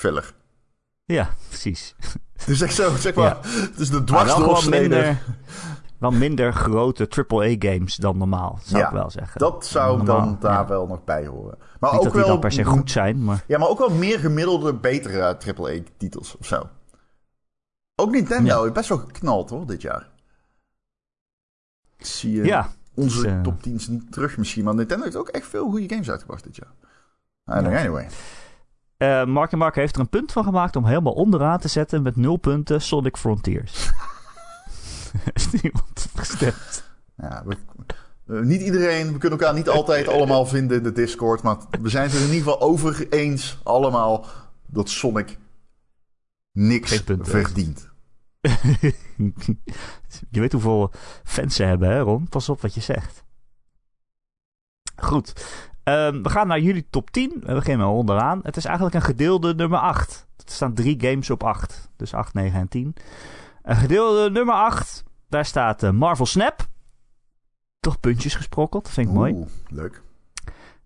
filler. 0.00 0.32
Ja, 1.04 1.30
precies. 1.48 1.94
Is 2.46 2.60
echt 2.60 2.74
zo, 2.74 2.96
zeg 2.96 3.14
maar, 3.14 3.36
het 3.42 3.78
is 3.78 3.90
de 3.90 4.02
Maar 4.10 4.26
wel 4.26 4.62
minder, 4.68 5.22
wel 5.98 6.10
minder 6.10 6.52
grote 6.52 7.08
AAA-games 7.08 7.96
dan 7.96 8.18
normaal, 8.18 8.58
zou 8.62 8.80
Ja, 8.80 8.86
ik 8.86 8.92
wel 8.92 9.10
zeggen. 9.10 9.40
Dat 9.40 9.66
zou 9.66 9.96
Normaal, 9.96 10.24
dan 10.24 10.36
daar 10.40 10.52
ja. 10.52 10.66
wel 10.66 10.86
nog 10.86 11.04
bij 11.04 11.26
horen. 11.26 11.58
Maar 11.80 11.90
Niet 11.90 11.98
ook 11.98 12.04
dat 12.04 12.12
die 12.12 12.22
wel, 12.22 12.30
dan 12.30 12.40
per 12.40 12.52
se 12.52 12.64
goed 12.64 12.90
zijn, 12.90 13.24
maar... 13.24 13.44
Ja, 13.46 13.58
maar 13.58 13.68
ook 13.68 13.78
wel 13.78 13.90
meer 13.90 14.18
gemiddelde, 14.18 14.74
betere 14.74 15.22
AAA-titels 15.22 16.36
of 16.36 16.46
zo. 16.46 16.68
Ook 17.94 18.10
Nintendo 18.10 18.64
is 18.64 18.72
best 18.72 18.88
wel 18.88 18.98
geknald 18.98 19.50
hoor, 19.50 19.66
dit 19.66 19.82
jaar. 19.82 20.08
Ik 21.96 22.06
zie 22.06 22.40
eh, 22.40 22.46
Ja, 22.46 22.68
onze 22.94 23.26
is, 23.26 23.32
eh, 23.32 23.40
top 23.40 23.58
10's 23.68 23.88
niet 23.88 24.12
terug 24.12 24.36
misschien, 24.36 24.64
maar 24.64 24.74
Nintendo 24.74 25.04
heeft 25.04 25.16
ook 25.16 25.28
echt 25.28 25.46
veel 25.46 25.70
goede 25.70 25.88
games 25.88 26.10
uitgebracht 26.10 26.44
dit 26.44 26.56
jaar. 26.56 26.72
I 27.58 27.62
don't 27.62 27.66
know, 27.66 27.76
anyway. 27.76 28.08
Eh 29.00 29.24
Mark 29.24 29.52
en 29.52 29.58
Mark 29.58 29.74
heeft 29.74 29.94
er 29.94 30.00
een 30.00 30.08
punt 30.08 30.32
van 30.32 30.44
gemaakt 30.44 30.76
om 30.76 30.84
helemaal 30.84 31.12
onderaan 31.12 31.58
te 31.58 31.68
zetten 31.68 32.02
met 32.02 32.16
nul 32.16 32.36
punten 32.36 32.80
Sonic 32.82 33.16
Frontiers. 33.16 33.90
Is 35.32 35.50
niemand 35.62 36.08
gestemd? 36.14 36.90
Ja, 37.16 37.42
we- 37.46 37.56
niet 38.44 38.60
iedereen, 38.60 39.12
we 39.12 39.18
kunnen 39.18 39.38
elkaar 39.38 39.54
niet 39.54 39.68
altijd 39.68 40.08
allemaal 40.08 40.46
vinden 40.46 40.76
in 40.76 40.82
de 40.82 40.92
Discord, 40.92 41.42
maar 41.42 41.56
we 41.80 41.88
zijn 41.88 42.04
het 42.04 42.12
er 42.14 42.18
in 42.20 42.26
ieder 42.32 42.42
geval 42.42 42.60
over 42.60 43.08
eens 43.12 43.60
allemaal 43.62 44.26
dat 44.66 44.88
Sonic 44.88 45.38
niks 46.52 47.02
verdient. 47.20 47.88
je 50.30 50.40
weet 50.40 50.52
hoeveel 50.52 50.92
fans 51.24 51.54
ze 51.54 51.62
hebben, 51.62 51.88
hè 51.88 52.00
Ron? 52.00 52.28
Pas 52.28 52.48
op 52.48 52.60
wat 52.60 52.74
je 52.74 52.80
zegt. 52.80 53.24
Goed. 54.96 55.44
Ehm, 55.82 56.22
we 56.22 56.28
gaan 56.30 56.46
naar 56.46 56.60
jullie 56.60 56.86
top 56.90 57.10
10. 57.10 57.32
We 57.46 57.54
beginnen 57.54 57.86
onderaan. 57.86 58.40
Het 58.42 58.56
is 58.56 58.64
eigenlijk 58.64 58.94
een 58.94 59.02
gedeelde 59.02 59.54
nummer 59.54 59.78
8. 59.78 60.26
Er 60.36 60.52
staan 60.52 60.74
drie 60.74 61.00
games 61.00 61.30
op 61.30 61.42
8. 61.44 61.90
Dus 61.96 62.14
8, 62.14 62.34
9 62.34 62.60
en 62.60 62.68
10. 62.68 62.94
Een 63.62 63.76
gedeelde 63.76 64.30
nummer 64.30 64.54
8. 64.54 65.04
Daar 65.28 65.44
staat 65.44 65.82
eh, 65.82 65.90
Marvel 65.90 66.26
Snap. 66.26 66.68
Toch 67.80 68.00
puntjes 68.00 68.34
gesprokkeld. 68.34 68.84
Dat 68.84 68.92
vind 68.92 69.08
ik 69.08 69.12
mooi. 69.14 69.32
Oeh, 69.32 69.46
leuk. 69.68 70.02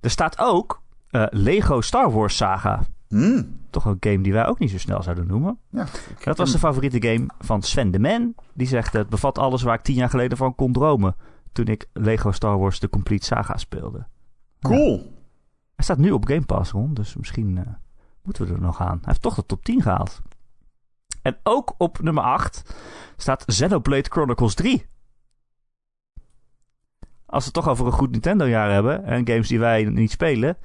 Er 0.00 0.10
staat 0.10 0.38
ook 0.38 0.82
eh, 1.10 1.26
Lego 1.30 1.80
Star 1.80 2.12
Wars 2.12 2.36
Saga. 2.36 2.80
Hmm, 3.08 3.60
Toch 3.70 3.84
een 3.84 3.96
game 4.00 4.20
die 4.20 4.32
wij 4.32 4.46
ook 4.46 4.58
niet 4.58 4.70
zo 4.70 4.78
snel 4.78 5.02
zouden 5.02 5.26
noemen. 5.26 5.58
ja, 5.70 5.86
Dat 6.24 6.38
was 6.38 6.52
de 6.52 6.58
favoriete 6.58 7.02
game 7.08 7.26
van 7.38 7.62
Sven 7.62 7.90
de 7.90 7.98
Man. 7.98 8.34
Die 8.54 8.66
zegt 8.66 8.92
het 8.92 9.08
bevat 9.08 9.38
alles 9.38 9.62
waar 9.62 9.74
ik 9.74 9.82
tien 9.82 9.94
jaar 9.94 10.08
geleden 10.10 10.36
van 10.38 10.54
kon 10.54 10.72
dromen. 10.72 11.16
Toen 11.52 11.66
ik 11.66 11.86
Lego 11.92 12.30
Star 12.32 12.58
Wars 12.58 12.78
The 12.78 12.88
Complete 12.88 13.24
Saga 13.26 13.56
speelde. 13.56 14.06
Cool. 14.72 15.12
Hij 15.74 15.84
staat 15.84 15.98
nu 15.98 16.10
op 16.10 16.26
Game 16.26 16.44
Pass 16.44 16.70
rond, 16.70 16.96
dus 16.96 17.16
misschien 17.16 17.58
eh, 17.58 17.72
moeten 18.22 18.46
we 18.46 18.52
er 18.52 18.60
nog 18.60 18.80
aan. 18.80 18.96
Hij 18.96 19.00
heeft 19.04 19.22
toch 19.22 19.34
de 19.34 19.46
top 19.46 19.64
10 19.64 19.82
gehaald. 19.82 20.22
En 21.22 21.36
ook 21.42 21.74
op 21.78 22.02
nummer 22.02 22.22
8 22.22 22.74
staat 23.16 23.44
Xenoblade 23.44 24.10
Chronicles 24.10 24.54
3. 24.54 24.86
Als 27.26 27.44
we 27.44 27.50
het 27.52 27.52
toch 27.64 27.68
over 27.68 27.86
een 27.86 27.92
goed 27.92 28.10
Nintendo-jaar 28.10 28.70
hebben 28.70 29.04
en 29.04 29.26
games 29.26 29.48
die 29.48 29.58
wij 29.58 29.84
niet 29.84 30.10
spelen. 30.10 30.56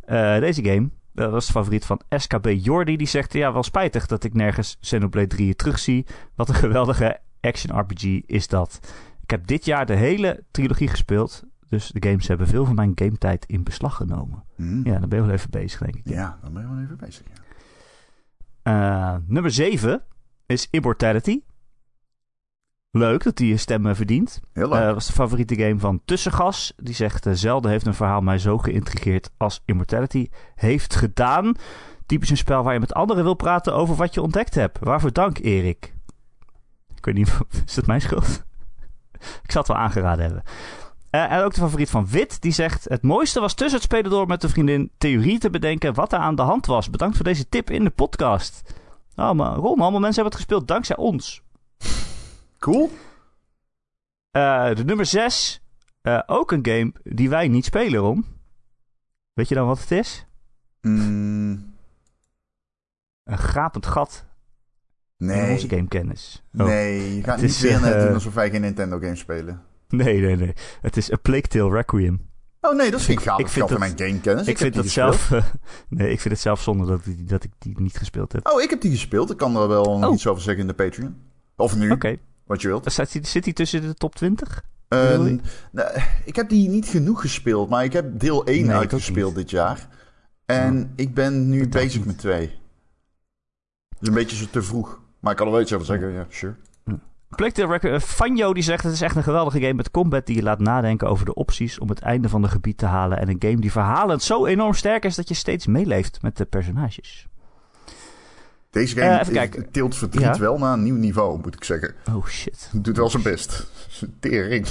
eh, 0.00 0.38
deze 0.38 0.64
game, 0.64 0.90
dat 1.12 1.30
was 1.30 1.46
de 1.46 1.52
favoriet 1.52 1.84
van 1.84 2.00
SKB 2.08 2.46
Jordi. 2.56 2.96
Die 2.96 3.06
zegt, 3.06 3.32
ja, 3.32 3.52
wel 3.52 3.62
spijtig 3.62 4.06
dat 4.06 4.24
ik 4.24 4.34
nergens 4.34 4.76
Xenoblade 4.80 5.26
3 5.26 5.54
terugzie. 5.54 6.06
Wat 6.34 6.48
een 6.48 6.54
geweldige 6.66 7.18
action 7.40 7.78
RPG 7.80 8.02
is 8.26 8.48
dat. 8.48 8.80
Ik 9.22 9.30
heb 9.30 9.46
dit 9.46 9.64
jaar 9.64 9.86
de 9.86 9.94
hele 9.94 10.44
trilogie 10.50 10.88
gespeeld. 10.88 11.42
Dus 11.70 11.88
de 11.88 12.08
games 12.08 12.28
hebben 12.28 12.46
veel 12.46 12.64
van 12.64 12.74
mijn 12.74 12.92
gametijd 12.94 13.46
in 13.46 13.62
beslag 13.62 13.96
genomen. 13.96 14.44
Hmm. 14.56 14.84
Ja, 14.84 14.98
dan 14.98 15.08
ben 15.08 15.18
je 15.18 15.24
wel 15.24 15.34
even 15.34 15.50
bezig, 15.50 15.80
denk 15.80 15.96
ik. 15.96 16.08
Ja, 16.08 16.38
dan 16.42 16.52
ben 16.52 16.62
je 16.62 16.68
wel 16.68 16.82
even 16.82 16.96
bezig. 16.96 17.26
Ja. 17.34 17.40
Eh, 18.62 19.16
nummer 19.26 19.50
7 19.50 20.02
is 20.46 20.68
Immortality. 20.70 21.42
Leuk 22.90 23.22
dat 23.22 23.36
die 23.36 23.52
een 23.52 23.58
stem 23.58 23.86
eh, 23.86 23.94
verdient. 23.94 24.40
Heel 24.52 24.68
leuk. 24.68 24.82
Dat 24.82 24.94
was 24.94 25.06
de 25.06 25.12
favoriete 25.12 25.54
game 25.54 25.78
van 25.78 26.00
Tussengas. 26.04 26.72
Die 26.76 26.94
zegt, 26.94 27.26
eh, 27.26 27.32
zelden 27.32 27.70
heeft 27.70 27.86
een 27.86 27.94
verhaal 27.94 28.20
mij 28.20 28.38
zo 28.38 28.58
geïntrigeerd 28.58 29.30
als 29.36 29.62
Immortality 29.64 30.28
heeft 30.54 30.94
gedaan. 30.94 31.54
Typisch 32.06 32.30
een 32.30 32.36
spel 32.36 32.62
waar 32.62 32.74
je 32.74 32.80
met 32.80 32.94
anderen 32.94 33.24
wil 33.24 33.34
praten 33.34 33.74
over 33.74 33.94
wat 33.94 34.14
je 34.14 34.22
ontdekt 34.22 34.54
hebt. 34.54 34.78
Waarvoor 34.78 35.12
dank, 35.12 35.38
Erik. 35.38 35.94
Ik 36.94 37.04
weet 37.04 37.14
niet, 37.14 37.38
is 37.66 37.74
dat 37.74 37.86
mijn 37.86 38.00
schuld? 38.00 38.28
Ik 39.44 39.50
zal 39.50 39.60
het 39.60 39.70
wel 39.70 39.80
aangeraden 39.80 40.24
hebben. 40.24 40.42
Eh, 41.10 41.32
en 41.32 41.42
ook 41.42 41.54
de 41.54 41.60
favoriet 41.60 41.90
van 41.90 42.06
Wit, 42.06 42.40
die 42.40 42.52
zegt... 42.52 42.84
Het 42.88 43.02
mooiste 43.02 43.40
was 43.40 43.54
tussen 43.54 43.74
het 43.74 43.82
spelen 43.82 44.10
door 44.10 44.26
met 44.26 44.42
een 44.42 44.48
vriendin 44.48 44.90
theorie 44.98 45.38
te 45.38 45.50
bedenken 45.50 45.94
wat 45.94 46.12
er 46.12 46.18
aan 46.18 46.34
de 46.34 46.42
hand 46.42 46.66
was. 46.66 46.90
Bedankt 46.90 47.16
voor 47.16 47.24
deze 47.24 47.48
tip 47.48 47.70
in 47.70 47.84
de 47.84 47.90
podcast. 47.90 48.74
Oh, 49.16 49.32
maar 49.32 49.52
Ron, 49.54 49.80
allemaal 49.80 50.00
mensen 50.00 50.22
hebben 50.22 50.24
het 50.24 50.34
gespeeld 50.34 50.68
dankzij 50.68 50.96
ons. 50.96 51.42
cool. 52.58 52.90
Eh, 54.30 54.74
de 54.74 54.84
nummer 54.84 55.06
6. 55.06 55.60
ook 56.26 56.52
een 56.52 56.66
game 56.66 56.92
die 57.02 57.28
wij 57.28 57.48
niet 57.48 57.64
spelen, 57.64 58.00
Ron. 58.00 58.26
Weet 59.32 59.48
je 59.48 59.54
dan 59.54 59.66
wat 59.66 59.80
het 59.80 59.90
is? 59.90 60.26
Hmm, 60.80 61.74
Een 63.24 63.38
gapend 63.38 63.86
gat 63.86 64.24
in 65.18 65.26
nee. 65.26 65.52
onze 65.52 65.68
gamekennis. 65.68 66.42
Oh. 66.58 66.66
Nee, 66.66 67.16
je 67.16 67.22
gaat 67.22 67.40
Het 67.40 67.50
niet 67.50 67.60
weer 67.60 67.80
net 67.80 67.94
eh, 67.94 68.02
doen 68.02 68.14
alsof 68.14 68.34
wij 68.34 68.50
geen 68.50 68.60
Nintendo 68.60 68.98
games 68.98 69.18
spelen. 69.18 69.62
Nee, 69.90 70.20
nee, 70.20 70.36
nee. 70.36 70.52
Het 70.80 70.96
is 70.96 71.12
A 71.12 71.16
Plague 71.16 71.42
Tale 71.48 71.70
Requiem. 71.70 72.28
Oh 72.60 72.76
nee, 72.76 72.90
dat 72.90 73.02
vind 73.02 73.18
ik 73.18 73.24
gaaf. 73.24 73.38
ik 73.38 73.46
Ik 73.46 73.50
vind 73.52 73.68
vind 73.68 73.80
dat- 73.80 73.88
mijn 73.96 74.10
gamekennis. 74.10 74.46
ik 74.46 74.58
vind 74.58 74.60
heb 74.60 74.72
dat 74.74 74.82
die 74.82 74.92
zelf... 74.92 75.30
eh, 75.32 75.44
nee, 75.88 76.10
ik 76.10 76.20
vind 76.20 76.34
het 76.34 76.42
zelf 76.42 76.62
zonde 76.62 76.86
dat, 76.86 77.06
ik- 77.06 77.28
dat 77.28 77.44
ik 77.44 77.50
die 77.58 77.80
niet 77.80 77.96
gespeeld 77.98 78.32
heb. 78.32 78.48
Oh, 78.48 78.60
ik 78.62 78.70
heb 78.70 78.80
die 78.80 78.90
gespeeld. 78.90 79.30
Ik 79.30 79.36
kan 79.36 79.56
er 79.56 79.68
wel 79.68 79.84
Oh. 79.84 80.14
iets 80.14 80.26
over 80.26 80.42
zeggen 80.42 80.62
in 80.62 80.68
de 80.68 80.74
Patreon. 80.74 81.16
Of 81.56 81.76
nu, 81.76 81.90
Oké. 81.90 82.16
wat 82.44 82.62
je 82.62 82.68
wilt. 82.68 82.92
Zit 82.92 83.12
hij 83.12 83.24
zit 83.24 83.54
tussen 83.54 83.80
de 83.82 83.94
top 83.94 84.14
20? 84.14 84.62
Eh, 84.88 85.26
ik 86.24 86.36
heb 86.36 86.48
die 86.48 86.68
niet 86.68 86.86
genoeg 86.86 87.20
gespeeld, 87.20 87.68
maar 87.68 87.84
ik 87.84 87.92
heb 87.92 88.20
deel 88.20 88.46
1 88.46 88.54
Nee, 88.56 88.64
ik 88.64 88.70
ook 88.74 88.80
uitgespeeld 88.80 89.34
dit 89.34 89.50
jaar. 89.50 89.88
En 90.46 90.92
ik 90.96 91.14
ben 91.14 91.48
nu 91.48 91.68
bezig 91.68 92.04
met 92.04 92.18
twee. 92.18 92.58
Dus 93.98 94.08
een 94.08 94.14
beetje 94.14 94.36
zo 94.36 94.46
te 94.50 94.62
vroeg. 94.62 95.00
Maar 95.20 95.30
ik 95.32 95.36
kan 95.38 95.46
er 95.46 95.52
wel 95.52 95.62
iets 95.62 95.72
over 95.72 95.86
zeggen, 95.86 96.10
ja, 96.12 96.26
sure. 96.28 96.54
Playtale 97.36 97.68
Record, 97.72 97.92
eh, 97.92 98.00
Fanjo 98.00 98.54
die 98.54 98.62
zegt 98.62 98.82
het 98.84 98.92
is 98.92 99.00
echt 99.00 99.16
een 99.16 99.22
geweldige 99.22 99.60
game 99.60 99.74
met 99.74 99.90
combat 99.90 100.26
die 100.26 100.36
je 100.36 100.42
laat 100.42 100.58
nadenken 100.58 101.08
over 101.08 101.24
de 101.24 101.34
opties 101.34 101.78
om 101.78 101.88
het 101.88 102.00
einde 102.00 102.28
van 102.28 102.42
de 102.42 102.48
gebied 102.48 102.78
te 102.78 102.86
halen. 102.86 103.18
En 103.18 103.28
een 103.28 103.36
game 103.38 103.56
die 103.60 103.72
verhalend 103.72 104.22
zo 104.22 104.46
enorm 104.46 104.74
sterk 104.74 105.04
is 105.04 105.14
dat 105.14 105.28
je 105.28 105.34
steeds 105.34 105.66
meeleeft 105.66 106.22
met 106.22 106.36
de 106.36 106.44
personages. 106.44 107.28
Deze 108.70 108.96
game 108.96 109.18
Eh, 109.18 109.28
kijken. 109.28 109.70
tilt 109.70 109.96
verdriet 109.96 110.22
Ja? 110.22 110.38
wel 110.38 110.58
naar 110.58 110.72
een 110.72 110.82
nieuw 110.82 110.96
niveau, 110.96 111.38
moet 111.42 111.54
ik 111.54 111.64
zeggen. 111.64 111.94
Oh 112.14 112.26
shit. 112.26 112.70
Doet 112.72 112.96
wel 112.96 113.10
zijn 113.10 113.22
best. 113.22 113.66
Tering. 114.20 114.66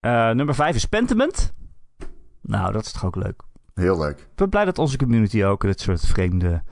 Eh, 0.00 0.30
nummer 0.30 0.54
5 0.54 0.74
is 0.74 0.84
Pentiment. 0.86 1.52
Nou, 2.40 2.72
dat 2.72 2.84
is 2.86 2.92
toch 2.92 3.04
ook 3.04 3.16
leuk. 3.16 3.42
Heel 3.74 3.98
leuk. 3.98 4.18
Ik 4.18 4.26
ben 4.34 4.48
blij 4.48 4.64
dat 4.64 4.78
onze 4.78 4.96
community 4.96 5.44
ook 5.44 5.60
dit 5.60 5.80
soort 5.80 6.06
vreemde 6.06 6.62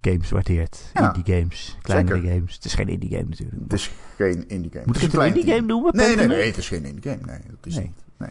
games 0.00 0.30
waardeert. 0.30 0.90
Ja, 0.94 1.14
indie 1.14 1.34
games, 1.36 1.78
kleinere 1.82 2.16
zeker. 2.20 2.32
games. 2.34 2.54
Het 2.54 2.64
is 2.64 2.74
geen 2.74 2.88
indie 2.88 3.10
game 3.10 3.28
natuurlijk. 3.28 3.60
Het 3.62 3.72
is 3.72 3.90
geen 4.16 4.48
indie 4.48 4.70
game. 4.70 4.84
Moet 4.86 4.96
ik 4.96 5.02
is 5.02 5.12
het 5.12 5.20
een 5.20 5.26
indie 5.26 5.54
game 5.54 5.66
noemen? 5.66 5.96
Nee, 5.96 6.16
nee, 6.16 6.26
nee, 6.26 6.46
het 6.46 6.56
is 6.56 6.68
geen 6.68 6.84
indie 6.84 7.10
game. 7.10 7.24
Nee, 7.26 7.38
dat 7.48 7.66
is 7.66 7.74
Nee. 7.74 7.84
niet. 7.84 7.94
Nee. 8.18 8.30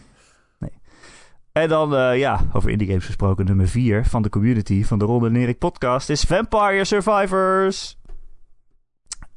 En 1.51 1.69
dan, 1.69 1.95
eh, 1.95 2.17
ja, 2.17 2.47
over 2.53 2.69
indie 2.69 2.87
games 2.87 3.05
gesproken, 3.05 3.45
nummer 3.45 3.67
4 3.67 4.05
van 4.05 4.21
de 4.21 4.29
community 4.29 4.83
van 4.83 4.99
de 4.99 5.05
Ron 5.05 5.25
en 5.25 5.35
Erik 5.35 5.57
podcast 5.57 6.09
is 6.09 6.21
Vampire 6.21 6.85
Survivors. 6.85 7.97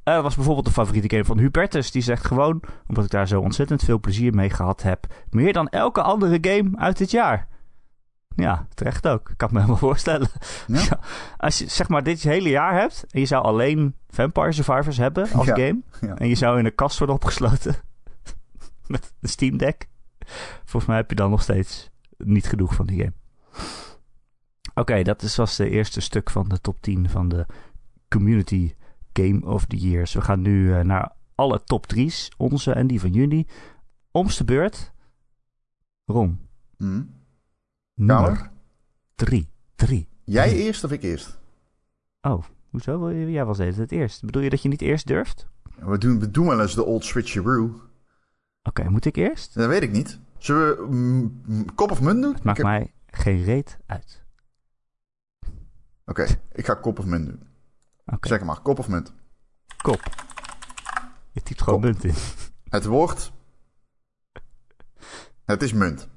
Eh, 0.03 0.15
dat 0.15 0.23
was 0.23 0.35
bijvoorbeeld 0.35 0.67
de 0.67 0.73
favoriete 0.73 1.11
game 1.11 1.25
van 1.25 1.39
Hubertus. 1.39 1.91
Die 1.91 2.03
zegt 2.03 2.27
gewoon, 2.27 2.63
omdat 2.89 3.05
ik 3.05 3.11
daar 3.11 3.29
zo 3.29 3.41
ontzettend 3.41 3.83
veel 3.83 4.01
plezier 4.01 4.35
mee 4.35 4.51
gehad 4.51 4.83
heb, 4.83 5.07
meer 5.31 5.53
dan 5.53 5.69
elke 5.69 6.03
andere 6.03 6.39
game 6.41 6.71
uit 6.75 6.99
dit 6.99 7.11
jaar. 7.11 7.49
Ja, 8.37 8.67
terecht 8.75 9.07
ook. 9.09 9.31
Ik 9.31 9.37
kan 9.37 9.49
me 9.53 9.57
helemaal 9.59 9.77
voorstellen. 9.79 10.29
Ja. 10.67 10.99
Als 11.37 11.59
je 11.59 11.69
zeg 11.69 11.89
maar 11.89 12.03
dit 12.03 12.23
hele 12.23 12.49
jaar 12.49 12.81
hebt 12.81 13.05
en 13.11 13.21
je 13.21 13.27
zou 13.27 13.45
alleen 13.45 13.95
Vampire 14.09 14.53
Survivors 14.53 14.97
hebben 14.97 15.33
als 15.33 15.47
Ja. 15.47 15.55
game 15.55 15.81
Ja. 16.01 16.17
en 16.17 16.29
je 16.29 16.35
zou 16.35 16.59
in 16.59 16.65
een 16.65 16.75
kast 16.75 16.99
worden 16.99 17.17
opgesloten 17.17 17.75
met 18.87 19.13
een 19.21 19.29
Steam 19.29 19.57
Deck, 19.57 19.89
volgens 20.65 20.87
mij 20.87 20.97
heb 20.97 21.11
je 21.11 21.17
dan 21.17 21.31
nog 21.31 21.43
steeds 21.43 21.91
niet 22.17 22.47
genoeg 22.47 22.75
van 22.75 22.87
die 22.87 22.99
game. 22.99 23.13
Oké, 24.75 25.03
dat 25.03 25.23
is, 25.23 25.37
was 25.37 25.57
de 25.57 25.69
eerste 25.71 26.01
stuk 26.01 26.31
van 26.31 26.49
de 26.49 26.61
top 26.61 26.81
10 26.81 27.11
van 27.11 27.29
de 27.29 27.47
Community 28.09 28.75
Game 29.13 29.41
of 29.47 29.65
the 29.67 29.77
Years. 29.77 30.13
We 30.15 30.21
gaan 30.21 30.41
nu 30.41 30.75
eh, 30.75 30.81
naar 30.85 31.13
alle 31.35 31.63
top 31.65 31.87
3's, 31.95 32.29
onze 32.37 32.73
en 32.73 32.87
die 32.87 33.01
van 33.01 33.13
jullie. 33.13 33.47
Omste 34.11 34.45
beurt. 34.45 34.93
Ron, 36.05 36.41
Hm. 36.77 37.03
Nummer 37.95 38.33
Kamer? 38.37 38.51
3. 39.15 39.49
3. 39.75 40.09
Jij 40.25 40.53
eerst 40.53 40.85
of 40.85 40.93
ik 40.93 41.03
eerst? 41.03 41.39
Oh, 42.21 42.45
hoezo? 42.71 42.99
wil 42.99 43.11
je- 43.11 43.31
Jij 43.31 43.45
was 43.45 43.57
deze 43.57 43.81
het 43.81 43.93
eerst. 43.93 44.25
Bedoel 44.25 44.43
je 44.43 44.51
dat 44.51 44.63
je 44.63 44.69
niet 44.69 44.81
eerst 44.83 45.07
durft? 45.07 45.47
We 45.79 45.99
doen, 45.99 46.21
we 46.21 46.31
doen 46.31 46.47
wel 46.47 46.61
eens 46.61 46.75
de 46.75 46.85
old 46.85 47.05
switcheroo. 47.05 47.81
Oké, 48.63 48.89
moet 48.89 49.05
ik 49.05 49.17
eerst? 49.17 49.55
Dat 49.55 49.69
weet 49.69 49.83
ik 49.83 49.91
niet. 49.91 50.21
Zullen 50.39 50.77
we 50.77 50.95
mm, 50.95 51.43
mm, 51.47 51.75
kop 51.75 51.91
of 51.91 52.01
munt 52.01 52.23
doen? 52.23 52.35
Het 52.35 52.43
maakt 52.43 52.57
heb- 52.59 52.67
mij 52.67 52.95
geen 53.07 53.43
reet 53.45 53.79
uit. 53.87 54.25
Oké, 56.05 56.27
ik 56.53 56.65
ga 56.67 56.75
kop 56.75 56.99
of 56.99 57.05
munt 57.05 57.27
doen. 57.27 57.43
Oké, 58.07 58.29
Zeg 58.29 58.43
maar, 58.45 58.61
kop 58.61 58.79
of 58.79 58.89
munt. 58.89 59.15
kop. 59.83 60.01
Je 61.33 61.43
typt 61.43 61.63
gewoon 61.63 61.81
Kop. 61.81 61.91
munt 61.91 62.05
in. 62.05 62.15
Het 62.69 62.85
woord. 62.85 63.33
Het 65.45 65.63
is 65.63 65.73
munt. 65.73 66.09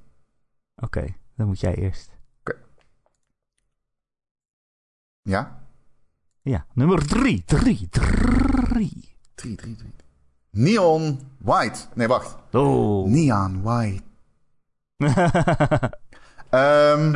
Oké, 0.75 1.05
dan 1.35 1.47
moet 1.47 1.59
jij 1.59 1.75
eerst. 1.75 2.17
Ja? 5.21 5.63
Ja, 6.41 6.65
nummer 6.73 7.07
3. 7.07 7.43
3. 7.45 7.89
3. 7.89 9.17
3, 9.35 9.55
3, 9.55 9.75
3. 9.75 9.93
Neon 10.49 11.19
white. 11.37 11.79
Nee, 11.93 12.07
wacht. 12.07 12.35
Oh. 12.51 13.07
Neon 13.07 13.61
white. 13.61 14.03
Ehm, 16.49 17.15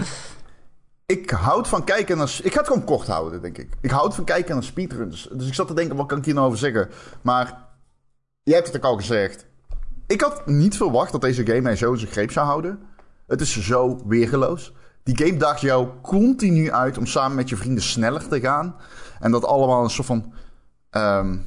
ik 1.06 1.30
houd 1.30 1.68
van 1.68 1.84
kijken 1.84 2.18
naar... 2.18 2.40
Ik 2.44 2.52
ga 2.54 2.60
het 2.60 2.68
gewoon 2.68 2.84
kort 2.84 3.08
houden, 3.08 3.42
denk 3.42 3.58
ik. 3.58 3.74
Ik 3.82 3.92
houd 3.92 4.16
van 4.16 4.24
kijken 4.24 4.54
naar 4.54 4.64
speedruns. 4.64 5.30
Dus 5.32 5.48
ik 5.48 5.54
zat 5.54 5.68
te 5.68 5.74
denken, 5.74 5.96
wat 5.96 6.08
kan 6.08 6.18
ik 6.18 6.26
hier 6.26 6.34
nou 6.34 6.46
over 6.46 6.60
zeggen? 6.60 6.90
Maar 7.22 7.68
jij 8.44 8.56
hebt 8.56 8.68
het 8.68 8.78
ook 8.78 8.92
al 8.92 8.98
gezegd. 8.98 9.46
Ik 10.08 10.22
had 10.22 10.46
niet 10.46 10.78
verwacht 10.78 11.12
dat 11.12 11.22
deze 11.22 11.46
game 11.46 11.62
mij 11.62 11.76
zo 11.76 11.92
in 11.92 12.00
zijn 12.00 12.12
greep 12.12 12.32
zou 12.32 12.46
houden. 12.46 12.89
Het 13.30 13.42
is 13.42 13.60
zo 13.60 14.02
weergeloos. 14.08 14.74
Die 15.04 15.18
game 15.18 15.38
daagt 15.38 15.62
jou 15.62 15.88
continu 16.02 16.72
uit 16.72 16.98
om 16.98 17.06
samen 17.06 17.36
met 17.36 17.50
je 17.50 17.58
vrienden 17.58 17.84
sneller 17.84 18.28
te 18.28 18.40
gaan. 18.40 18.76
En 19.20 19.32
dat 19.32 19.46
allemaal 19.46 19.84
een 19.84 19.90
soort 19.90 20.08
van... 20.08 20.34
ehm, 20.90 21.38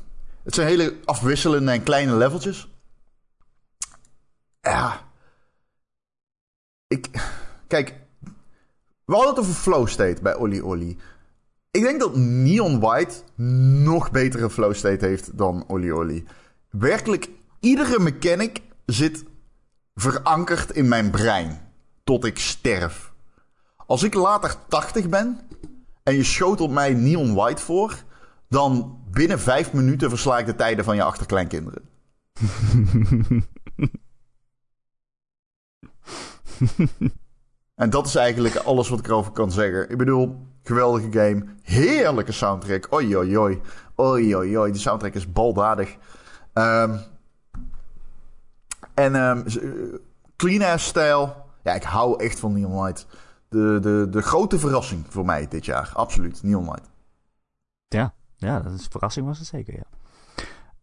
het 0.44 0.54
zijn 0.54 0.66
hele 0.66 0.96
afwisselende 1.04 1.72
en 1.72 1.82
kleine 1.82 2.16
leveltjes. 2.16 2.68
Ja. 4.60 5.00
Ik... 6.86 7.10
Kijk, 7.66 7.94
we 9.04 9.14
hadden 9.14 9.34
het 9.34 9.38
over 9.38 9.54
flow 9.54 9.88
state 9.88 10.22
bij 10.22 10.36
Oli 10.36 10.62
Oli. 10.62 10.98
Ik 11.70 11.82
denk 11.82 12.00
dat 12.00 12.16
Neon 12.16 12.80
White 12.80 13.14
nog 13.84 14.10
betere 14.10 14.50
flow 14.50 14.74
state 14.74 15.06
heeft 15.06 15.38
dan 15.38 15.64
Oli 15.66 15.92
Oli. 15.92 16.26
Werkelijk, 16.70 17.28
iedere 17.60 17.98
mechanic 17.98 18.60
zit 18.86 19.24
verankerd 19.94 20.70
in 20.70 20.88
mijn 20.88 21.10
brein. 21.10 21.71
Tot 22.04 22.24
ik 22.24 22.38
sterf. 22.38 23.12
Als 23.86 24.02
ik 24.02 24.14
later 24.14 24.54
80 24.68 25.08
ben 25.08 25.40
en 26.02 26.14
je 26.14 26.24
schotelt 26.24 26.70
mij 26.70 26.94
Neon 26.94 27.34
White 27.34 27.62
voor... 27.62 28.02
dan 28.48 29.00
binnen 29.10 29.40
vijf 29.40 29.72
minuten 29.72 30.08
versla 30.08 30.38
ik 30.38 30.46
de 30.46 30.54
tijden 30.54 30.84
van 30.84 30.96
je 30.96 31.02
achterkleinkinderen. 31.02 31.82
En 37.74 37.90
dat 37.90 38.06
is 38.06 38.14
eigenlijk 38.14 38.56
alles 38.56 38.88
wat 38.88 38.98
ik 38.98 39.06
erover 39.06 39.32
kan 39.32 39.52
zeggen. 39.52 39.90
Ik 39.90 39.98
bedoel, 39.98 40.46
geweldige 40.62 41.12
game. 41.12 41.44
Heerlijke 41.62 42.32
soundtrack. 42.32 42.86
Oi, 42.90 43.16
oi, 43.16 43.38
oi. 43.38 43.60
Oi, 43.94 44.36
oi, 44.36 44.58
oi. 44.58 44.72
Die 44.72 44.80
soundtrack 44.80 45.14
is 45.14 45.32
baldadig. 45.32 45.96
Ehm, 46.52 46.96
en 48.94 49.14
ehm, 49.14 49.46
eh, 49.46 49.98
clean 50.36 50.72
ass 50.72 50.86
stijl. 50.86 51.41
Ja, 51.62 51.74
ik 51.74 51.82
hou 51.82 52.22
echt 52.22 52.40
van 52.40 52.52
Neon 52.52 52.72
White. 52.72 53.05
De, 53.48 53.78
de, 53.80 54.06
de 54.10 54.22
grote 54.22 54.59
verrassing 54.59 55.05
voor 55.09 55.24
mij 55.24 55.48
dit 55.48 55.64
jaar. 55.64 55.90
Absoluut, 55.94 56.43
Neon 56.43 56.64
White. 56.64 56.89
Ja, 57.89 58.14
ja, 58.36 58.60
dat 58.60 58.72
is 58.72 58.84
een 58.84 58.90
verrassing 58.90 59.26
was 59.26 59.39
het 59.39 59.47
zeker, 59.47 59.74
ja. 59.74 59.84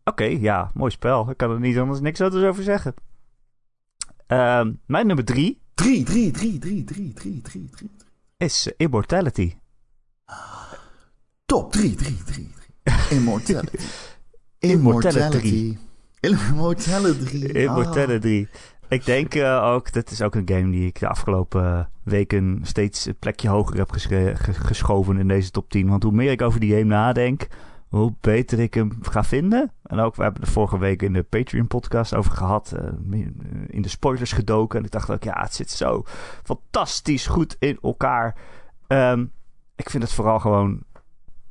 Oké, 0.03 0.23
ja, 0.23 0.71
mooi 0.73 0.91
spel. 0.91 1.29
Ik 1.29 1.37
kan 1.37 1.51
er 1.51 1.59
niet 1.59 1.77
anders 1.77 1.99
niks 1.99 2.21
anders 2.21 2.43
over 2.43 2.63
zeggen. 2.63 2.93
Ehm, 4.27 4.73
mijn 4.85 5.07
nummer 5.07 5.25
3 5.25 5.61
3, 5.79 6.03
3, 6.03 6.31
3, 6.31 6.59
3, 6.59 6.83
3, 6.83 7.13
3, 7.13 7.41
3, 7.41 7.69
3. 7.69 7.89
is 8.37 8.67
eh, 8.67 8.73
Immortality. 8.77 9.55
Top 11.45 11.71
3, 11.71 11.95
3, 11.95 12.23
3, 12.23 12.53
3. 12.83 13.17
Immortality. 13.17 13.77
Immortality. 14.59 15.77
Immortality. 16.19 17.47
Immortality. 17.53 18.47
Ik 18.89 19.05
denk 19.05 19.35
eh, 19.35 19.63
ook, 19.63 19.91
dat 19.91 20.11
is 20.11 20.21
ook 20.21 20.35
een 20.35 20.49
game 20.49 20.71
die 20.71 20.87
ik 20.87 20.99
de 20.99 21.07
afgelopen 21.07 21.65
eh, 21.65 21.85
weken 22.03 22.59
steeds 22.63 23.05
een 23.05 23.17
plekje 23.19 23.49
hoger 23.49 23.77
heb 23.77 23.91
geschoven 24.43 25.17
in 25.17 25.27
deze 25.27 25.51
top 25.51 25.69
10. 25.69 25.89
Want 25.89 26.03
hoe 26.03 26.11
meer 26.11 26.31
ik 26.31 26.41
over 26.41 26.59
die 26.59 26.71
game 26.71 26.83
nadenk, 26.83 27.47
hoe 27.87 28.13
beter 28.21 28.59
ik 28.59 28.73
hem 28.73 28.97
ga 29.01 29.23
vinden. 29.23 29.71
En 29.83 29.99
ook, 29.99 30.15
we 30.15 30.23
hebben 30.23 30.41
er 30.41 30.47
vorige 30.47 30.77
week 30.77 31.01
in 31.01 31.13
de 31.13 31.23
Patreon 31.23 31.67
podcast 31.67 32.15
over 32.15 32.31
gehad, 32.31 32.71
eh, 32.71 33.19
in 33.67 33.81
de 33.81 33.89
spoilers 33.89 34.31
gedoken. 34.31 34.79
En 34.79 34.85
ik 34.85 34.91
dacht 34.91 35.09
ook, 35.09 35.23
ja, 35.23 35.41
het 35.41 35.53
zit 35.53 35.69
zo 35.69 36.03
fantastisch 36.43 37.27
goed 37.27 37.55
in 37.59 37.77
elkaar. 37.81 38.35
Ehm, 38.87 39.25
ik 39.75 39.89
vind 39.89 40.03
het 40.03 40.11
vooral 40.13 40.39
gewoon 40.39 40.83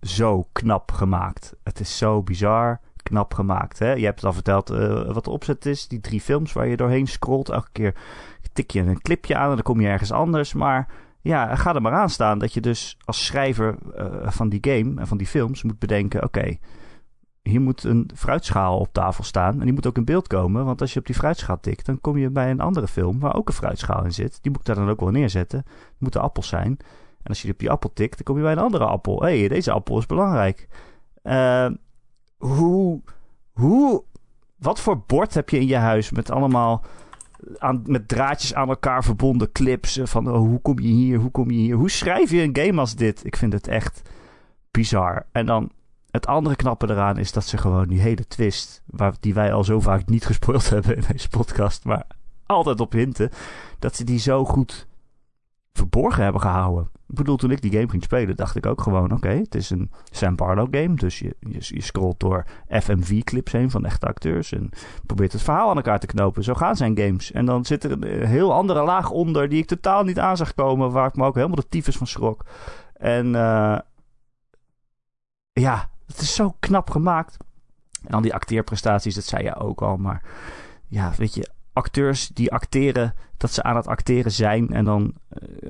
zo 0.01 0.49
knap 0.53 0.93
gemaakt. 0.93 1.57
Het 1.63 1.81
is 1.81 1.99
zo 1.99 2.23
bizar 2.23 2.81
knap 3.09 3.35
gemaakt. 3.35 3.79
Hè? 3.79 3.93
Je 3.93 4.05
hebt 4.05 4.25
al 4.25 4.33
verteld 4.33 4.71
eh, 4.71 5.13
wat 5.13 5.25
de 5.25 5.31
opzet 5.31 5.67
is. 5.67 5.89
Die 5.89 6.01
drie 6.01 6.21
films 6.21 6.53
waar 6.53 6.67
je 6.67 6.77
doorheen 6.77 7.07
scrolt. 7.07 7.49
Elke 7.49 7.69
keer 7.73 7.95
tik 8.53 8.71
je 8.71 8.81
een 8.81 9.01
clipje 9.01 9.37
aan 9.37 9.49
en 9.49 9.55
dan 9.55 9.63
kom 9.63 9.81
je 9.81 9.89
ergens 9.89 10.13
anders. 10.13 10.55
Maar 10.55 10.89
ja, 11.21 11.55
ga 11.55 11.75
er 11.75 11.83
maar 11.83 11.93
aan 11.93 12.11
staan 12.11 12.39
dat 12.39 12.53
je 12.53 12.61
dus 12.61 12.97
als 13.05 13.27
schrijver 13.27 13.77
eh, 13.95 14.31
van 14.31 14.49
die 14.49 14.59
game 14.61 15.01
en 15.01 15.07
van 15.07 15.19
die 15.19 15.27
films 15.27 15.63
moet 15.63 15.79
bedenken... 15.79 16.25
Oké, 16.25 16.59
hier 17.43 17.61
moet 17.61 17.85
een 17.85 18.11
fruitschaal 18.15 18.79
op 18.79 18.93
tafel 18.93 19.25
staan 19.25 19.53
en 19.53 19.65
die 19.65 19.73
moet 19.73 19.87
ook 19.87 19.97
in 19.97 20.05
beeld 20.05 20.27
komen. 20.27 20.65
Want 20.65 20.81
als 20.81 20.93
je 20.93 20.99
op 20.99 21.07
die 21.07 21.15
fruitschaal 21.15 21.61
tikt, 21.61 21.87
dan 21.87 22.01
kom 22.01 22.17
je 22.17 22.31
bij 22.31 22.51
een 22.51 22.61
andere 22.61 22.89
film 22.89 23.21
waar 23.21 23.35
ook 23.35 23.49
een 23.49 23.55
fruitschaal 23.55 24.05
in 24.05 24.13
zit. 24.13 24.39
Die 24.43 24.51
moet 24.51 24.61
ik 24.61 24.67
daar 24.67 24.77
dan 24.77 24.89
ook 24.89 25.01
wel 25.01 25.11
neerzetten. 25.11 25.59
Het 25.59 25.95
moeten 25.99 26.21
appels 26.21 26.49
zijn. 26.49 26.77
En 27.23 27.29
als 27.29 27.43
je 27.43 27.53
op 27.53 27.59
die 27.59 27.71
appel 27.71 27.93
tikt, 27.93 28.15
dan 28.15 28.25
kom 28.25 28.37
je 28.37 28.43
bij 28.43 28.53
een 28.53 28.59
andere 28.59 28.85
appel. 28.85 29.23
Hé, 29.23 29.39
hey, 29.39 29.49
deze 29.49 29.73
appel 29.73 29.99
is 29.99 30.07
belangrijk. 30.07 30.69
Eh, 31.23 31.69
hoe, 32.39 33.01
hoe, 33.53 34.03
wat 34.57 34.81
voor 34.81 35.03
bord 35.07 35.35
heb 35.35 35.49
je 35.49 35.59
in 35.59 35.67
je 35.67 35.77
huis 35.77 36.11
met 36.11 36.31
allemaal 36.31 36.85
aan, 37.59 37.83
met 37.87 38.09
draadjes 38.09 38.55
aan 38.55 38.69
elkaar 38.69 39.05
verbonden 39.05 39.53
clips. 39.53 40.01
Van 40.03 40.31
oh, 40.31 40.39
hoe 40.39 40.61
kom 40.61 40.79
je 40.79 40.89
hier, 40.89 41.19
hoe 41.19 41.31
kom 41.31 41.51
je 41.51 41.59
hier? 41.59 41.77
Hoe 41.77 41.91
schrijf 41.91 42.31
je 42.31 42.43
een 42.43 42.57
game 42.57 42.81
als 42.81 42.95
dit? 42.95 43.25
Ik 43.25 43.37
vind 43.37 43.53
het 43.53 43.69
echt 43.69 44.03
bizar. 44.71 45.27
En 45.33 45.47
dan 45.47 45.71
het 46.11 46.27
andere 46.27 46.57
knappe 46.57 46.91
eraan 46.91 47.19
is 47.19 47.33
dat 47.33 47.47
ze 47.47 47.59
gewoon 47.59 47.89
die 47.89 48.01
hele 48.01 48.27
twist... 48.27 48.83
Waar, 48.87 49.15
die 49.21 49.35
wij 49.35 49.53
al 49.53 49.65
zo 49.65 49.81
vaak 49.81 50.09
niet 50.09 50.27
gespoild 50.31 50.71
hebben 50.71 50.97
in 50.97 51.05
deze 51.13 51.29
podcast... 51.29 51.85
maar 51.85 52.07
altijd 52.47 52.81
op 52.81 52.93
hinten... 52.93 53.31
dat 53.79 53.97
ze 53.97 54.05
die 54.05 54.19
zo 54.19 54.45
goed 54.45 54.87
verborgen 55.79 56.23
hebben 56.23 56.41
gehouden. 56.41 56.91
Ik 57.09 57.15
bedoel, 57.15 57.37
toen 57.37 57.51
ik 57.51 57.63
die 57.63 57.73
game 57.73 57.89
ging 57.89 58.03
spelen, 58.03 58.37
dacht 58.37 58.57
ik 58.57 58.67
ook 58.67 58.81
gewoon: 58.81 59.13
oké, 59.13 59.29
het 59.29 59.55
is 59.55 59.71
een 59.71 59.91
Sam 60.11 60.37
Barlow 60.37 60.75
game. 60.77 60.95
Dus 60.95 61.19
je, 61.19 61.37
je, 61.41 61.59
je 61.61 61.83
scrolt 61.83 62.21
door 62.21 62.45
FMV-clips 62.69 63.53
heen 63.53 63.71
van 63.71 63.85
echte 63.85 64.07
acteurs. 64.07 64.53
En 64.53 64.71
probeert 65.07 65.33
het 65.33 65.43
verhaal 65.43 65.71
aan 65.71 65.77
elkaar 65.77 65.99
te 65.99 66.07
knopen. 66.07 66.45
Zo 66.45 66.55
gaan 66.55 66.77
zijn 66.77 66.99
games. 66.99 67.33
En 67.33 67.45
dan 67.45 67.65
zit 67.65 67.85
er 67.85 67.93
een 67.93 68.05
eh, 68.05 68.27
heel 68.27 68.53
andere 68.53 68.83
laag 68.83 69.11
onder 69.11 69.49
die 69.49 69.59
ik 69.59 69.67
totaal 69.67 70.05
niet 70.05 70.19
aan 70.19 70.37
zag 70.37 70.55
komen. 70.55 70.91
Waar 70.91 71.09
ik 71.09 71.17
me 71.17 71.25
ook 71.25 71.35
helemaal 71.35 71.57
de 71.57 71.69
tyfus 71.69 71.97
van 71.97 72.07
schrok. 72.07 72.45
En 72.95 73.35
eh, 73.35 73.79
ja, 75.53 75.91
het 76.07 76.21
is 76.21 76.35
zo 76.35 76.55
knap 76.61 76.91
gemaakt. 76.91 77.37
En 78.03 78.11
dan 78.11 78.23
die 78.23 78.35
acteerprestaties, 78.35 79.15
dat 79.15 79.25
zei 79.25 79.45
je 79.45 79.57
ook 79.57 79.83
al. 79.83 79.97
Maar 79.97 80.23
ja, 80.87 81.13
weet 81.17 81.35
je, 81.35 81.49
acteurs 81.73 82.29
die 82.29 82.53
acteren 82.53 83.15
dat 83.39 83.53
ze 83.53 83.63
aan 83.63 83.77
het 83.77 83.87
acteren 83.87 84.33
zijn. 84.33 84.69
En 84.73 84.85
dan 84.85 85.15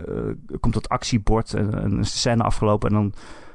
uh, 0.09 0.33
komt 0.61 0.75
dat 0.75 0.89
actiebord 0.89 1.55
en 1.55 1.85
een 1.85 2.05
scène 2.05 2.43
afgelopen. 2.43 2.89
En 2.89 2.95
dan 2.95 3.15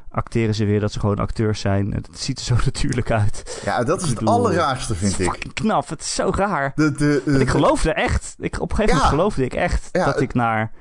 acteren 0.09 0.55
ze 0.55 0.65
weer 0.65 0.79
dat 0.79 0.91
ze 0.91 0.99
gewoon 0.99 1.15
acteurs 1.15 1.59
zijn. 1.59 1.93
Het 1.93 2.07
ziet 2.11 2.37
er 2.39 2.45
zo 2.45 2.55
natuurlijk 2.65 3.11
uit. 3.11 3.61
Ja, 3.65 3.83
dat 3.83 4.01
is 4.01 4.09
het 4.09 4.25
allerraarste, 4.25 4.95
vind 4.95 5.19
ik. 5.19 5.25
Fucking 5.31 5.53
knap. 5.53 5.89
Het 5.89 6.01
is 6.01 6.15
zo 6.15 6.31
raar. 6.35 6.71
De, 6.75 6.91
de, 6.91 7.21
de, 7.25 7.39
ik 7.39 7.49
geloofde 7.49 7.93
echt. 7.93 8.35
Ik, 8.39 8.61
op 8.61 8.69
een 8.69 8.75
gegeven 8.75 8.95
moment 8.95 9.11
Ja. 9.11 9.17
geloofde 9.17 9.43
ik 9.45 9.53
echt 9.53 9.89
Ja, 9.91 10.05
dat 10.05 10.21
ik 10.21 10.33
naar... 10.33 10.71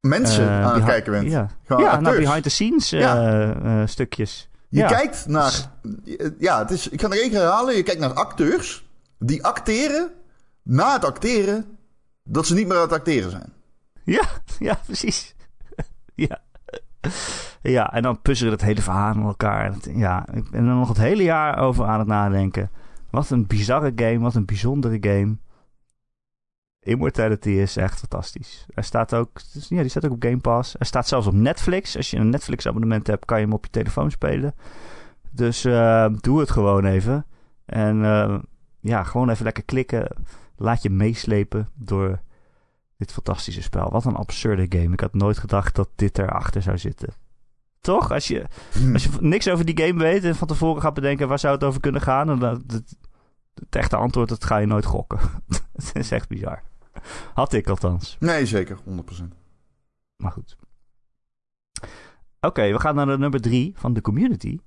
mensen 0.00 0.48
eh, 0.48 0.64
aan 0.66 0.74
het 0.74 0.84
kijken 0.84 1.12
bent. 1.12 1.30
Ja, 1.30 1.48
Gewoon 1.66 1.82
ja 1.82 1.88
naar 1.88 1.96
acteurs. 1.98 2.24
behind 2.24 2.42
the 2.42 2.50
scenes 2.50 2.92
eh, 2.92 3.00
Ja. 3.00 3.52
eh, 3.52 3.82
stukjes. 3.86 4.48
Je 4.68 4.78
Ja. 4.78 4.86
kijkt 4.86 5.26
naar... 5.26 5.70
Ja, 6.38 6.58
het 6.58 6.70
is, 6.70 6.88
ik 6.88 7.00
ga 7.00 7.08
nog 7.08 7.16
één 7.18 7.30
keer 7.30 7.38
herhalen. 7.38 7.76
Je 7.76 7.82
kijkt 7.82 8.00
naar 8.00 8.12
acteurs 8.12 8.88
die 9.18 9.44
acteren 9.44 10.10
na 10.62 10.92
het 10.92 11.04
acteren 11.04 11.75
dat 12.26 12.46
ze 12.46 12.54
niet 12.54 12.66
meer 12.66 12.76
aan 12.76 12.82
het 12.82 12.92
acteren 12.92 13.30
zijn. 13.30 13.52
Ja, 14.04 14.24
ja, 14.58 14.80
precies. 14.84 15.34
ja. 16.14 16.42
Ja, 17.62 17.92
en 17.92 18.02
dan 18.02 18.22
puzzelen 18.22 18.52
het 18.52 18.62
hele 18.62 18.82
verhaal 18.82 19.14
aan 19.14 19.22
elkaar. 19.22 19.74
Ja, 19.94 20.26
ik 20.32 20.50
ben 20.50 20.66
er 20.66 20.74
nog 20.74 20.88
het 20.88 20.96
hele 20.96 21.22
jaar 21.22 21.58
over 21.58 21.86
aan 21.86 21.98
het 21.98 22.08
nadenken. 22.08 22.70
Wat 23.10 23.30
een 23.30 23.46
bizarre 23.46 23.92
game, 23.96 24.18
wat 24.18 24.34
een 24.34 24.44
bijzondere 24.44 24.98
game. 25.00 25.36
Immortality 26.80 27.50
is 27.50 27.76
echt 27.76 27.98
fantastisch. 27.98 28.66
Hij 28.74 28.82
staat 28.82 29.14
ook, 29.14 29.40
ja, 29.68 29.80
die 29.80 29.88
staat 29.88 30.04
ook 30.04 30.12
op 30.12 30.22
Game 30.22 30.38
Pass. 30.38 30.74
Hij 30.78 30.86
staat 30.86 31.08
zelfs 31.08 31.26
op 31.26 31.34
Netflix. 31.34 31.96
Als 31.96 32.10
je 32.10 32.16
een 32.16 32.30
Netflix 32.30 32.66
abonnement 32.66 33.06
hebt, 33.06 33.24
kan 33.24 33.38
je 33.38 33.44
hem 33.44 33.52
op 33.52 33.64
je 33.64 33.70
telefoon 33.70 34.10
spelen. 34.10 34.54
Dus 35.30 35.64
eh, 35.64 36.06
doe 36.20 36.40
het 36.40 36.50
gewoon 36.50 36.84
even. 36.84 37.26
En 37.64 38.04
eh, 38.04 38.38
ja, 38.80 39.02
gewoon 39.02 39.30
even 39.30 39.44
lekker 39.44 39.64
klikken. 39.64 40.08
Laat 40.56 40.82
je 40.82 40.90
meeslepen 40.90 41.68
door 41.74 42.20
dit 42.96 43.12
fantastische 43.12 43.62
spel. 43.62 43.90
Wat 43.90 44.04
een 44.04 44.16
absurde 44.16 44.66
game. 44.68 44.92
Ik 44.92 45.00
had 45.00 45.14
nooit 45.14 45.38
gedacht 45.38 45.74
dat 45.74 45.88
dit 45.94 46.18
erachter 46.18 46.62
zou 46.62 46.78
zitten. 46.78 47.08
Toch? 47.80 48.10
Als 48.12 48.28
je, 48.28 48.46
Hm. 48.72 48.92
als 48.92 49.02
je 49.04 49.10
niks 49.20 49.48
over 49.48 49.64
die 49.64 49.86
game 49.86 49.98
weet 50.02 50.24
en 50.24 50.36
van 50.36 50.48
tevoren 50.48 50.82
gaat 50.82 50.94
bedenken 50.94 51.28
waar 51.28 51.38
zou 51.38 51.54
het 51.54 51.64
over 51.64 51.80
kunnen 51.80 52.00
gaan, 52.00 52.26
dan 52.26 52.38
dat, 52.38 52.60
het, 52.66 52.96
het 53.54 53.76
echte 53.76 53.96
antwoord 53.96 54.28
dat 54.28 54.44
ga 54.44 54.56
je 54.56 54.66
nooit 54.66 54.84
gokken. 54.84 55.18
het 55.72 55.90
is 55.92 56.10
echt 56.10 56.28
bizar. 56.28 56.62
Had 57.34 57.52
ik 57.52 57.68
althans. 57.68 58.16
Nee, 58.20 58.46
zeker. 58.46 58.78
100%. 58.78 58.82
Maar 60.16 60.32
goed. 60.32 60.56
Oké, 62.40 62.72
we 62.72 62.80
gaan 62.80 62.94
naar 62.94 63.06
de 63.06 63.18
nummer 63.18 63.40
drie 63.40 63.72
van 63.76 63.92
de 63.92 64.00
community. 64.00 64.58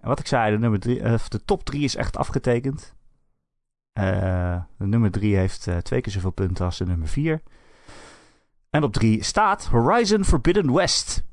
En 0.00 0.08
wat 0.08 0.18
ik 0.18 0.26
zei, 0.26 0.50
de, 0.52 0.58
nummer 0.58 0.80
drie, 0.80 1.00
eh, 1.00 1.18
de 1.28 1.44
top 1.44 1.64
drie 1.64 1.82
is 1.84 1.96
echt 1.96 2.16
afgetekend. 2.16 2.94
Eh, 3.94 4.56
de 4.78 4.86
nummer 4.86 5.10
drie 5.10 5.36
heeft 5.36 5.66
eh, 5.66 5.76
twee 5.76 6.00
keer 6.00 6.12
zoveel 6.12 6.30
punten 6.30 6.64
als 6.64 6.78
de 6.78 6.86
nummer 6.86 7.08
vier. 7.08 7.42
En 8.70 8.82
op 8.82 8.92
drie 8.92 9.24
staat 9.24 9.66
Horizon 9.66 10.24
Forbidden 10.24 10.72
West. 10.72 11.24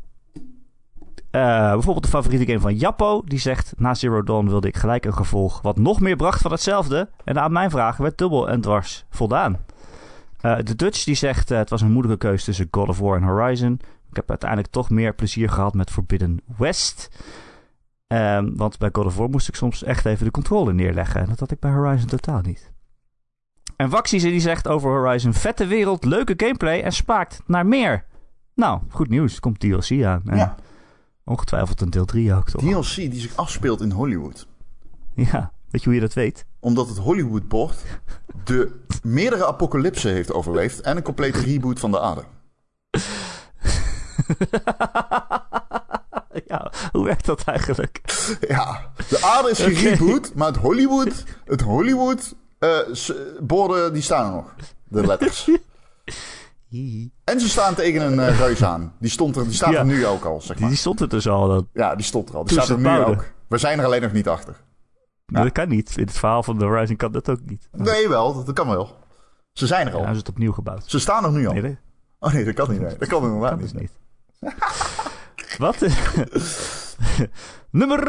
Eh, 1.31 1.71
bijvoorbeeld 1.71 2.03
de 2.03 2.09
favoriete 2.09 2.45
game 2.45 2.59
van 2.59 2.75
Jappo. 2.75 3.21
Die 3.25 3.39
zegt, 3.39 3.73
na 3.77 3.93
Zero 3.93 4.23
Dawn 4.23 4.47
wilde 4.47 4.67
ik 4.67 4.77
gelijk 4.77 5.05
een 5.05 5.13
gevolg 5.13 5.61
wat 5.61 5.77
nog 5.77 5.99
meer 5.99 6.15
bracht 6.15 6.41
van 6.41 6.51
hetzelfde. 6.51 7.09
En 7.23 7.41
aan 7.41 7.51
mijn 7.51 7.69
vragen 7.69 8.03
werd 8.03 8.17
dubbel 8.17 8.49
en 8.49 8.61
dwars 8.61 9.05
voldaan. 9.09 9.59
De 10.41 10.75
Dutch 10.75 11.03
die 11.03 11.15
zegt, 11.15 11.49
het 11.49 11.69
was 11.69 11.81
een 11.81 11.91
moeilijke 11.91 12.27
keuze 12.27 12.45
tussen 12.45 12.67
God 12.71 12.87
of 12.87 12.99
War 12.99 13.15
en 13.15 13.23
Horizon. 13.23 13.79
Ik 14.09 14.15
heb 14.15 14.29
uiteindelijk 14.29 14.71
toch 14.71 14.89
meer 14.89 15.15
plezier 15.15 15.49
gehad 15.49 15.73
met 15.73 15.91
Forbidden 15.91 16.41
West. 16.57 17.09
Ehm, 18.11 18.49
want 18.55 18.77
bij 18.77 18.89
God 18.91 19.05
of 19.05 19.15
War 19.15 19.29
moest 19.29 19.47
ik 19.47 19.55
soms 19.55 19.83
echt 19.83 20.05
even 20.05 20.25
de 20.25 20.31
controle 20.31 20.73
neerleggen. 20.73 21.21
En 21.21 21.27
dat 21.27 21.39
had 21.39 21.51
ik 21.51 21.59
bij 21.59 21.71
Horizon 21.71 22.07
totaal 22.07 22.41
niet. 22.41 22.71
En 23.75 23.89
Waxie 23.89 24.19
die 24.19 24.39
zegt 24.39 24.67
over 24.67 24.89
Horizon: 24.89 25.33
vette 25.33 25.65
wereld, 25.65 26.05
leuke 26.05 26.33
gameplay 26.37 26.81
en 26.81 26.91
spaakt 26.91 27.41
naar 27.45 27.65
meer. 27.65 28.05
Nou, 28.55 28.79
goed 28.89 29.09
nieuws. 29.09 29.39
Komt 29.39 29.59
DLC 29.59 30.03
aan. 30.03 30.21
En 30.25 30.37
Ja. 30.37 30.55
Ongetwijfeld 31.23 31.81
een 31.81 31.89
deel 31.89 32.05
3 32.05 32.33
ook, 32.33 32.49
toch? 32.49 32.61
DLC 32.61 32.95
die 32.95 33.19
zich 33.19 33.35
afspeelt 33.35 33.81
in 33.81 33.91
Hollywood. 33.91 34.47
Ja, 35.13 35.51
weet 35.69 35.81
je 35.81 35.85
hoe 35.85 35.93
je 35.93 35.99
dat 35.99 36.13
weet? 36.13 36.45
Omdat 36.59 36.89
het 36.89 36.97
Hollywood-bord 36.97 37.83
de 38.43 38.79
meerdere 39.03 39.47
apocalypsen 39.47 40.11
heeft 40.11 40.33
overleefd 40.33 40.81
en 40.81 40.97
een 40.97 41.03
complete 41.03 41.39
reboot 41.39 41.79
van 41.79 41.91
de 41.91 41.99
aarde. 41.99 42.23
ja, 46.47 46.71
hoe 46.91 47.05
werkt 47.05 47.25
dat 47.25 47.43
eigenlijk? 47.43 48.01
Ja, 48.47 48.91
de 49.09 49.21
aarde 49.23 49.49
is 49.49 49.59
gereboot, 49.59 50.33
maar 50.35 50.47
het 50.47 50.57
Hollywood, 50.57 51.23
het 51.45 51.61
Hollywood 51.61 52.35
eh, 52.59 52.77
borden 53.41 53.93
die 53.93 54.01
staan 54.01 54.25
er 54.25 54.31
nog. 54.31 54.53
De 54.83 55.05
letters. 55.05 55.49
En 57.23 57.39
ze 57.39 57.49
staan 57.49 57.75
tegen 57.75 58.01
een 58.01 58.19
eh, 58.19 58.39
reus 58.39 58.63
aan. 58.63 58.93
Die, 58.99 59.09
stond 59.09 59.35
er, 59.35 59.43
die 59.43 59.53
staat 59.53 59.71
Ja. 59.71 59.79
er 59.79 59.85
nu 59.85 60.05
ook 60.05 60.23
al, 60.25 60.41
zeg 60.41 60.49
Die, 60.51 60.59
maar. 60.59 60.69
die 60.69 60.77
stond 60.77 60.99
er 60.99 61.09
dus 61.09 61.27
al. 61.27 61.47
Dat, 61.47 61.65
Ja, 61.73 61.95
die 61.95 62.05
stond 62.05 62.29
er 62.29 62.35
al. 62.35 62.43
Die 62.45 62.53
Toen 62.55 62.63
staat 62.63 62.77
ze 62.79 62.83
er 62.85 62.89
nu 62.89 62.95
bouwden. 62.97 63.15
ook. 63.25 63.31
We 63.47 63.57
zijn 63.57 63.79
er 63.79 63.85
alleen 63.85 64.01
nog 64.01 64.11
niet 64.11 64.27
achter. 64.27 64.55
dat 65.25 65.51
kan 65.51 65.69
niet. 65.69 65.97
In 65.97 66.03
het 66.05 66.17
verhaal 66.17 66.43
van 66.43 66.57
The 66.57 66.65
Horizon 66.65 66.95
kan 66.95 67.11
dat 67.11 67.29
ook 67.29 67.39
niet. 67.45 67.67
Nee, 67.71 68.09
wel. 68.09 68.33
Dat, 68.33 68.45
dat 68.45 68.55
kan 68.55 68.67
wel. 68.69 68.95
Ze 69.53 69.67
zijn 69.67 69.85
er 69.87 69.91
Ja, 69.91 69.97
al. 69.97 70.03
hij 70.03 70.11
is 70.11 70.17
het 70.17 70.29
opnieuw 70.29 70.51
gebouwd. 70.51 70.83
Ze 70.85 70.99
staan 70.99 71.23
er 71.23 71.31
nu 71.31 71.47
al. 71.47 71.53
Nee, 71.53 71.61
dat 71.61 71.71
Oh 72.19 72.33
nee, 72.33 72.45
dat 72.45 72.53
kan 72.53 72.71
niet. 72.71 72.81
Nee. 72.81 72.97
Dat 72.97 73.07
kan 73.07 73.23
inderdaad 73.23 73.49
kan 73.49 73.59
niet. 73.59 73.71
dus 73.71 73.81
niet. 73.81 73.91
Wat? 75.61 75.77
Nummer 77.69 78.01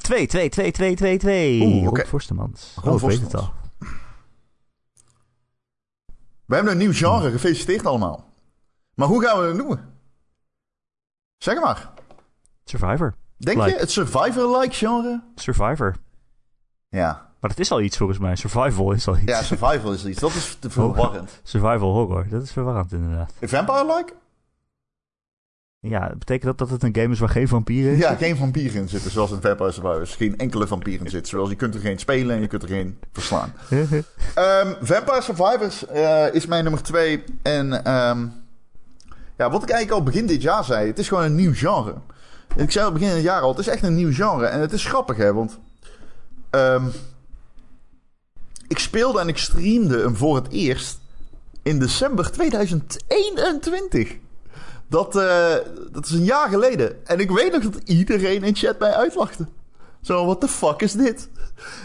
2, 0.00 0.26
2, 0.26 0.48
2, 0.48 0.70
2, 0.72 0.94
2, 0.96 1.18
2. 1.18 1.60
Oeh, 1.62 2.04
Forstemans. 2.06 2.74
Ron 2.82 2.92
Oh, 2.92 3.02
ik 3.02 3.08
weet 3.08 3.20
het 3.20 3.34
al. 3.34 3.52
We 6.44 6.54
hebben 6.54 6.72
een 6.72 6.78
nieuw 6.78 6.92
genre. 6.92 7.30
Gefeliciteerd 7.30 7.86
allemaal. 7.86 8.24
Maar 8.94 9.08
hoe 9.08 9.22
gaan 9.24 9.40
we 9.40 9.46
het 9.46 9.56
noemen? 9.56 9.94
Zeg 11.36 11.60
maar. 11.60 11.90
Survivor. 12.64 13.14
Denk 13.36 13.58
Like. 13.58 13.70
je 13.70 13.76
het 13.76 13.90
survivor-like 13.90 14.74
genre? 14.74 15.22
Survivor. 15.34 15.96
Ja. 16.88 17.30
Maar 17.40 17.50
dat 17.50 17.58
is 17.58 17.70
al 17.70 17.80
iets 17.80 17.96
volgens 17.96 18.18
mij. 18.18 18.36
Survival 18.36 18.92
is 18.92 19.08
al 19.08 19.16
iets. 19.16 19.24
Ja, 19.24 19.42
survival 19.42 19.92
is 19.92 20.06
iets. 20.06 20.20
Dat 20.20 20.34
is 20.34 20.56
te 20.60 20.70
verwarrend. 20.70 21.40
Survival 21.42 21.92
horror. 21.92 22.28
Dat 22.28 22.42
is 22.42 22.52
verwarrend 22.52 22.92
inderdaad. 22.92 23.32
Vampire-like? 23.40 24.12
Ja, 25.80 26.14
betekent 26.18 26.44
dat 26.44 26.58
dat 26.58 26.70
het 26.70 26.82
een 26.82 27.02
game 27.02 27.12
is 27.12 27.18
waar 27.18 27.28
geen 27.28 27.48
vampieren 27.48 27.92
is? 27.92 27.98
Ja, 27.98 28.14
geen 28.14 28.36
vampieren 28.36 28.80
in 28.80 28.88
zitten, 28.88 29.10
zoals 29.10 29.30
in 29.30 29.40
Vampire 29.40 29.72
Survivors. 29.72 30.14
Geen 30.14 30.38
enkele 30.38 30.66
vampier 30.66 31.00
in 31.00 31.10
zit. 31.10 31.28
Zoals 31.28 31.48
je 31.48 31.56
kunt 31.56 31.74
er 31.74 31.80
geen 31.80 31.98
spelen 31.98 32.36
en 32.36 32.40
je 32.42 32.46
kunt 32.46 32.62
er 32.62 32.68
geen 32.68 32.98
verslaan. 33.12 33.52
Ehm, 34.34 34.74
Vampire 34.80 35.22
Survivors 35.22 35.86
eh, 35.86 36.34
is 36.34 36.46
mijn 36.46 36.62
nummer 36.62 36.82
twee. 36.82 37.24
En 37.42 37.84
ehm, 37.84 38.26
ja, 39.36 39.50
wat 39.50 39.62
ik 39.62 39.70
eigenlijk 39.70 39.90
al 39.90 40.02
begin 40.02 40.26
dit 40.26 40.42
jaar 40.42 40.64
zei, 40.64 40.86
het 40.86 40.98
is 40.98 41.08
gewoon 41.08 41.24
een 41.24 41.34
nieuw 41.34 41.54
genre. 41.54 41.94
Ik 42.56 42.70
zei 42.70 42.84
al 42.84 42.92
begin 42.92 43.08
het 43.08 43.22
jaar 43.22 43.40
al, 43.40 43.50
het 43.50 43.58
is 43.58 43.68
echt 43.68 43.82
een 43.82 43.94
nieuw 43.94 44.12
genre. 44.12 44.46
En 44.46 44.60
het 44.60 44.72
is 44.72 44.84
grappig, 44.84 45.16
hè, 45.16 45.32
want 45.32 45.58
ehm, 46.50 46.86
ik 48.68 48.78
speelde 48.78 49.20
en 49.20 49.28
ik 49.28 49.38
streamde 49.38 49.98
hem 49.98 50.16
voor 50.16 50.36
het 50.36 50.48
eerst 50.48 50.98
in 51.62 51.78
december 51.78 52.30
2021. 52.30 54.16
Dat, 54.88 55.16
eh, 55.16 55.54
dat 55.92 56.06
is 56.06 56.10
een 56.10 56.24
jaar 56.24 56.48
geleden. 56.48 57.06
En 57.06 57.20
ik 57.20 57.30
weet 57.30 57.52
nog 57.52 57.62
dat 57.62 57.82
iedereen 57.84 58.42
in 58.42 58.56
chat 58.56 58.78
mij 58.78 58.92
uitlachte. 58.92 59.46
Zo, 60.00 60.24
what 60.24 60.40
the 60.40 60.48
fuck 60.48 60.82
is 60.82 60.92
dit? 60.92 61.28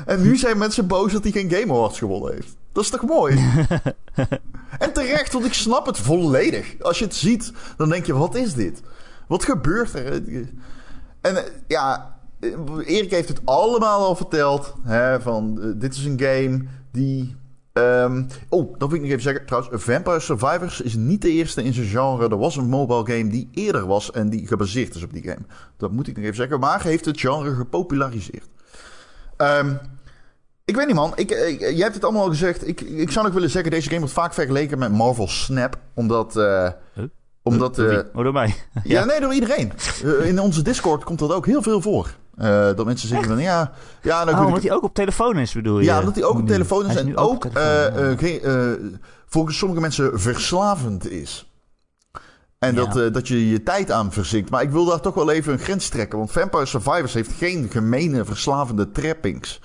En 0.05 0.21
nu 0.21 0.37
zijn 0.37 0.57
mensen 0.57 0.87
boos 0.87 1.11
dat 1.11 1.23
hij 1.23 1.31
geen 1.31 1.51
Game 1.51 1.73
Awards 1.73 1.97
gewonnen 1.97 2.33
heeft. 2.33 2.55
Dat 2.71 2.83
is 2.83 2.89
toch 2.89 3.05
mooi? 3.05 3.35
en 4.79 4.93
terecht, 4.93 5.33
want 5.33 5.45
ik 5.45 5.53
snap 5.53 5.85
het 5.85 5.97
volledig. 5.97 6.75
Als 6.81 6.99
je 6.99 7.05
het 7.05 7.15
ziet, 7.15 7.51
dan 7.77 7.89
denk 7.89 8.05
je, 8.05 8.13
wat 8.13 8.35
is 8.35 8.53
dit? 8.53 8.81
Wat 9.27 9.43
gebeurt 9.43 9.93
er? 9.93 10.13
En 11.21 11.37
eh, 11.37 11.43
ja, 11.67 12.15
eh, 12.39 12.49
Erik 12.85 13.11
heeft 13.11 13.27
het 13.27 13.41
allemaal 13.43 14.05
al 14.05 14.15
verteld. 14.15 14.73
Hè, 14.83 15.21
van, 15.21 15.73
dit 15.77 15.93
is 15.95 16.05
een 16.05 16.19
game 16.19 16.65
die 16.91 17.35
Ehm, 17.73 18.23
oh, 18.49 18.75
dat 18.77 18.87
wil 18.89 18.97
ik 18.97 19.01
nog 19.03 19.11
even 19.11 19.21
zeggen. 19.23 19.45
Trouwens, 19.45 19.83
Vampire 19.83 20.19
Survivors 20.19 20.81
is 20.81 20.95
niet 20.95 21.21
de 21.21 21.29
eerste 21.31 21.63
in 21.63 21.73
zijn 21.73 21.87
genre. 21.87 22.29
Er 22.29 22.37
was 22.37 22.55
een 22.55 22.69
mobile 22.69 23.05
game 23.05 23.29
die 23.29 23.49
eerder 23.51 23.85
was 23.87 24.11
en 24.11 24.29
die 24.29 24.47
gebaseerd 24.47 24.95
is 24.95 25.03
op 25.03 25.13
die 25.13 25.23
game. 25.23 25.45
Dat 25.77 25.91
moet 25.91 26.07
ik 26.07 26.15
nog 26.15 26.23
even 26.23 26.35
zeggen. 26.35 26.59
Maar 26.59 26.83
heeft 26.83 27.05
het 27.05 27.19
genre 27.19 27.55
gepopulariseerd. 27.55 28.47
Ehm, 29.37 29.73
ik 30.65 30.75
weet 30.75 30.85
niet, 30.87 30.95
man. 30.95 31.11
Ik, 31.15 31.31
ik- 31.31 31.59
jij 31.59 31.73
hebt 31.83 31.93
het 31.95 32.03
allemaal 32.03 32.23
al 32.23 32.29
gezegd. 32.29 32.67
Ik, 32.67 32.81
ik 32.81 33.11
zou 33.11 33.25
nog 33.25 33.33
willen 33.33 33.49
zeggen, 33.49 33.71
deze 33.71 33.87
game 33.87 33.99
wordt 33.99 34.13
vaak 34.13 34.33
vergeleken 34.33 34.79
met 34.79 34.91
Marvel 34.91 35.27
Snap. 35.27 35.77
Omdat... 35.93 36.33
Huh? 36.33 36.69
omdat 37.43 37.75
Door 37.75 37.89
eh? 37.89 38.03
Oh, 38.13 38.23
door 38.23 38.33
mij. 38.33 38.53
ja, 38.83 39.05
nee, 39.05 39.19
door 39.19 39.33
iedereen. 39.33 39.71
Eh, 40.03 40.27
in 40.27 40.39
onze 40.39 40.61
Discord 40.61 41.03
komt 41.03 41.19
dat 41.19 41.31
ook 41.31 41.45
heel 41.45 41.61
veel 41.61 41.81
voor. 41.81 42.15
Eh, 42.37 42.47
dat 42.75 42.85
mensen 42.85 43.07
zeggen 43.07 43.27
van, 43.27 43.41
ja... 43.41 43.71
ja 44.01 44.25
dan 44.25 44.33
Oh, 44.35 44.45
omdat 44.45 44.57
ik, 44.57 44.67
hij 44.67 44.75
ook 44.75 44.83
op 44.83 44.93
telefoon 44.93 45.37
is, 45.37 45.53
bedoel 45.53 45.79
je? 45.79 45.85
ja, 45.85 45.99
omdat 45.99 46.15
hij 46.15 46.23
ook 46.23 46.37
op 46.39 46.47
telefoon 46.47 46.85
is 46.85 46.93
Hij 46.93 47.03
en 47.03 47.17
ook 47.17 47.41
telefoon, 47.41 48.17
eh, 48.19 48.71
eh, 48.71 48.79
volgens 49.25 49.57
sommige 49.57 49.81
mensen 49.81 50.19
verslavend 50.19 51.09
is. 51.09 51.47
En 52.59 52.75
Ja. 52.75 52.85
dat, 52.85 53.13
dat 53.13 53.27
je 53.27 53.49
je 53.49 53.63
tijd 53.63 53.91
aan 53.91 54.11
verzinkt. 54.11 54.49
Maar 54.49 54.61
ik 54.61 54.71
wil 54.71 54.85
daar 54.85 54.99
toch 55.01 55.13
wel 55.13 55.31
even 55.31 55.53
een 55.53 55.59
grens 55.59 55.89
trekken. 55.89 56.17
Want 56.17 56.31
Vampire 56.31 56.65
Survivors 56.65 57.13
heeft 57.13 57.31
geen 57.37 57.67
gemene 57.71 58.25
verslavende 58.25 58.91
trappings. 58.91 59.61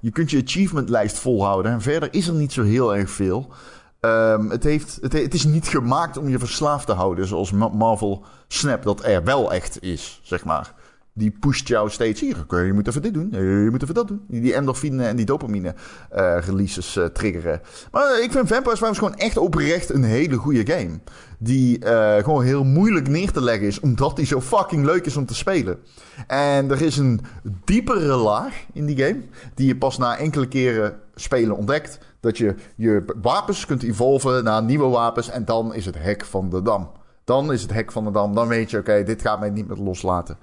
Je 0.00 0.10
kunt 0.10 0.30
je 0.30 0.42
achievementlijst 0.42 1.18
volhouden. 1.18 1.72
En 1.72 1.80
verder 1.80 2.08
is 2.14 2.26
er 2.28 2.34
niet 2.34 2.52
zo 2.52 2.62
heel 2.62 2.96
erg 2.96 3.10
veel. 3.10 3.52
Ehm, 4.00 4.48
het, 4.48 4.64
heeft, 4.64 4.98
het, 5.00 5.12
het 5.12 5.34
is 5.34 5.44
niet 5.44 5.68
gemaakt 5.68 6.16
om 6.16 6.28
je 6.28 6.38
verslaafd 6.38 6.86
te 6.86 6.92
houden. 6.92 7.26
Zoals 7.26 7.50
Ma- 7.52 7.68
Marvel 7.68 8.24
Snap 8.48 8.82
dat 8.82 9.04
er 9.04 9.24
wel 9.24 9.52
echt 9.52 9.82
is, 9.82 10.20
zeg 10.22 10.44
maar. 10.44 10.74
Die 11.20 11.30
pusht 11.40 11.68
jou 11.68 11.90
steeds 11.90 12.20
hier. 12.20 12.44
je 12.48 12.72
moet 12.72 12.88
even 12.88 13.02
dit 13.02 13.14
doen. 13.14 13.32
eh, 13.32 13.40
Je 13.40 13.68
moet 13.70 13.82
even 13.82 13.94
dat 13.94 14.08
doen. 14.08 14.24
Die 14.28 14.54
endorfine 14.54 15.04
en 15.06 15.16
die 15.16 15.24
dopamine 15.26 15.74
eh, 16.10 16.36
releases 16.40 16.96
eh, 16.96 17.04
triggeren. 17.04 17.60
Maar 17.92 18.20
ik 18.22 18.32
vind 18.32 18.48
Vampire 18.48 18.76
Survivors 18.76 18.98
gewoon 18.98 19.14
echt 19.14 19.36
oprecht 19.36 19.90
een 19.90 20.04
hele 20.04 20.36
goede 20.36 20.72
game. 20.72 20.98
Die 21.38 21.78
gewoon 22.22 22.42
heel 22.42 22.64
moeilijk 22.64 23.08
neer 23.08 23.30
te 23.30 23.42
leggen 23.42 23.66
is. 23.66 23.80
Omdat 23.80 24.16
die 24.16 24.26
zo 24.26 24.40
fucking 24.40 24.84
leuk 24.84 25.06
is 25.06 25.16
om 25.16 25.26
te 25.26 25.34
spelen. 25.34 25.78
En 26.26 26.70
er 26.70 26.82
is 26.82 26.96
een 26.96 27.20
diepere 27.64 28.16
laag 28.16 28.54
in 28.72 28.86
die 28.86 28.96
game. 28.96 29.20
Die 29.54 29.66
je 29.66 29.76
pas 29.76 29.98
na 29.98 30.16
enkele 30.16 30.48
keren 30.48 30.94
spelen 31.14 31.56
ontdekt. 31.56 31.98
Dat 32.20 32.38
je 32.38 32.54
je 32.76 33.04
wapens 33.22 33.66
kunt 33.66 33.82
evolven 33.82 34.44
naar 34.44 34.62
nieuwe 34.62 34.88
wapens. 34.88 35.30
En 35.30 35.44
dan 35.44 35.74
is 35.74 35.86
het 35.86 35.96
hek 35.98 36.24
van 36.24 36.50
de 36.50 36.62
dam. 36.62 36.90
Dan 37.24 37.52
is 37.52 37.62
het 37.62 37.72
hek 37.72 37.92
van 37.92 38.04
de 38.04 38.10
dam. 38.10 38.34
Dan 38.34 38.48
weet 38.48 38.70
je, 38.70 38.78
oké, 38.78 39.02
dit 39.02 39.22
gaat 39.22 39.40
mij 39.40 39.50
niet 39.50 39.68
meer 39.68 39.76
loslaten. 39.78 40.36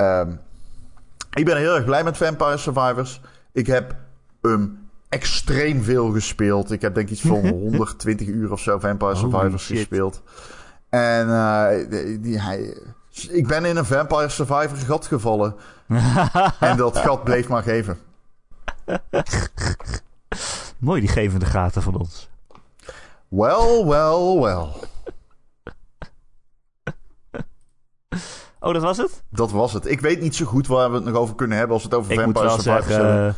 Ehm, 0.00 0.30
ik 1.34 1.44
ben 1.44 1.56
heel 1.56 1.74
erg 1.74 1.84
blij 1.84 2.04
met 2.04 2.16
Vampire 2.16 2.56
Survivors. 2.56 3.20
Ik 3.52 3.66
heb 3.66 3.94
hem 4.42 4.88
extreem 5.08 5.82
veel 5.82 6.10
gespeeld. 6.12 6.70
Ik 6.72 6.80
heb 6.82 6.94
denk 6.94 7.06
ik 7.06 7.12
iets 7.12 7.22
van 7.22 7.48
120 7.70 8.26
uur 8.28 8.52
of 8.52 8.60
zo 8.60 8.78
Vampire 8.78 9.14
Holy 9.14 9.30
Survivors 9.30 9.64
shit. 9.64 9.76
gespeeld. 9.76 10.22
En 10.88 11.28
eh, 11.30 11.90
die, 11.90 12.20
die- 12.20 12.40
hij, 12.40 12.78
ik 13.28 13.46
ben 13.46 13.64
in 13.64 13.76
een 13.76 13.84
Vampire 13.84 14.28
Survivor 14.28 14.76
gat 14.76 15.06
gevallen. 15.06 15.54
en 16.60 16.76
dat 16.76 16.96
gat 16.96 17.24
bleef 17.24 17.48
maar 17.48 17.62
geven. 17.62 17.98
Mooi, 20.78 21.00
die 21.00 21.10
gevende 21.10 21.46
gaten 21.46 21.82
van 21.82 21.94
ons. 21.98 22.28
Well, 23.28 23.84
well, 23.84 24.38
well. 24.40 24.66
Oh, 28.60 28.72
dat 28.72 28.82
was 28.82 28.96
het? 28.96 29.22
Dat 29.30 29.50
was 29.50 29.72
het. 29.72 29.90
Ik 29.90 30.00
weet 30.00 30.20
niet 30.20 30.36
zo 30.36 30.44
goed 30.46 30.66
waar 30.66 30.90
we 30.90 30.96
het 30.96 31.04
nog 31.04 31.14
over 31.16 31.34
kunnen 31.34 31.56
hebben 31.58 31.74
als 31.74 31.84
we 31.84 31.88
het 31.90 31.98
over 31.98 32.12
Ik 32.12 32.20
Vampire 32.20 32.46
wel 32.46 32.54
Survivors 32.58 32.86
zeggen... 32.86 33.06
hebben. 33.06 33.28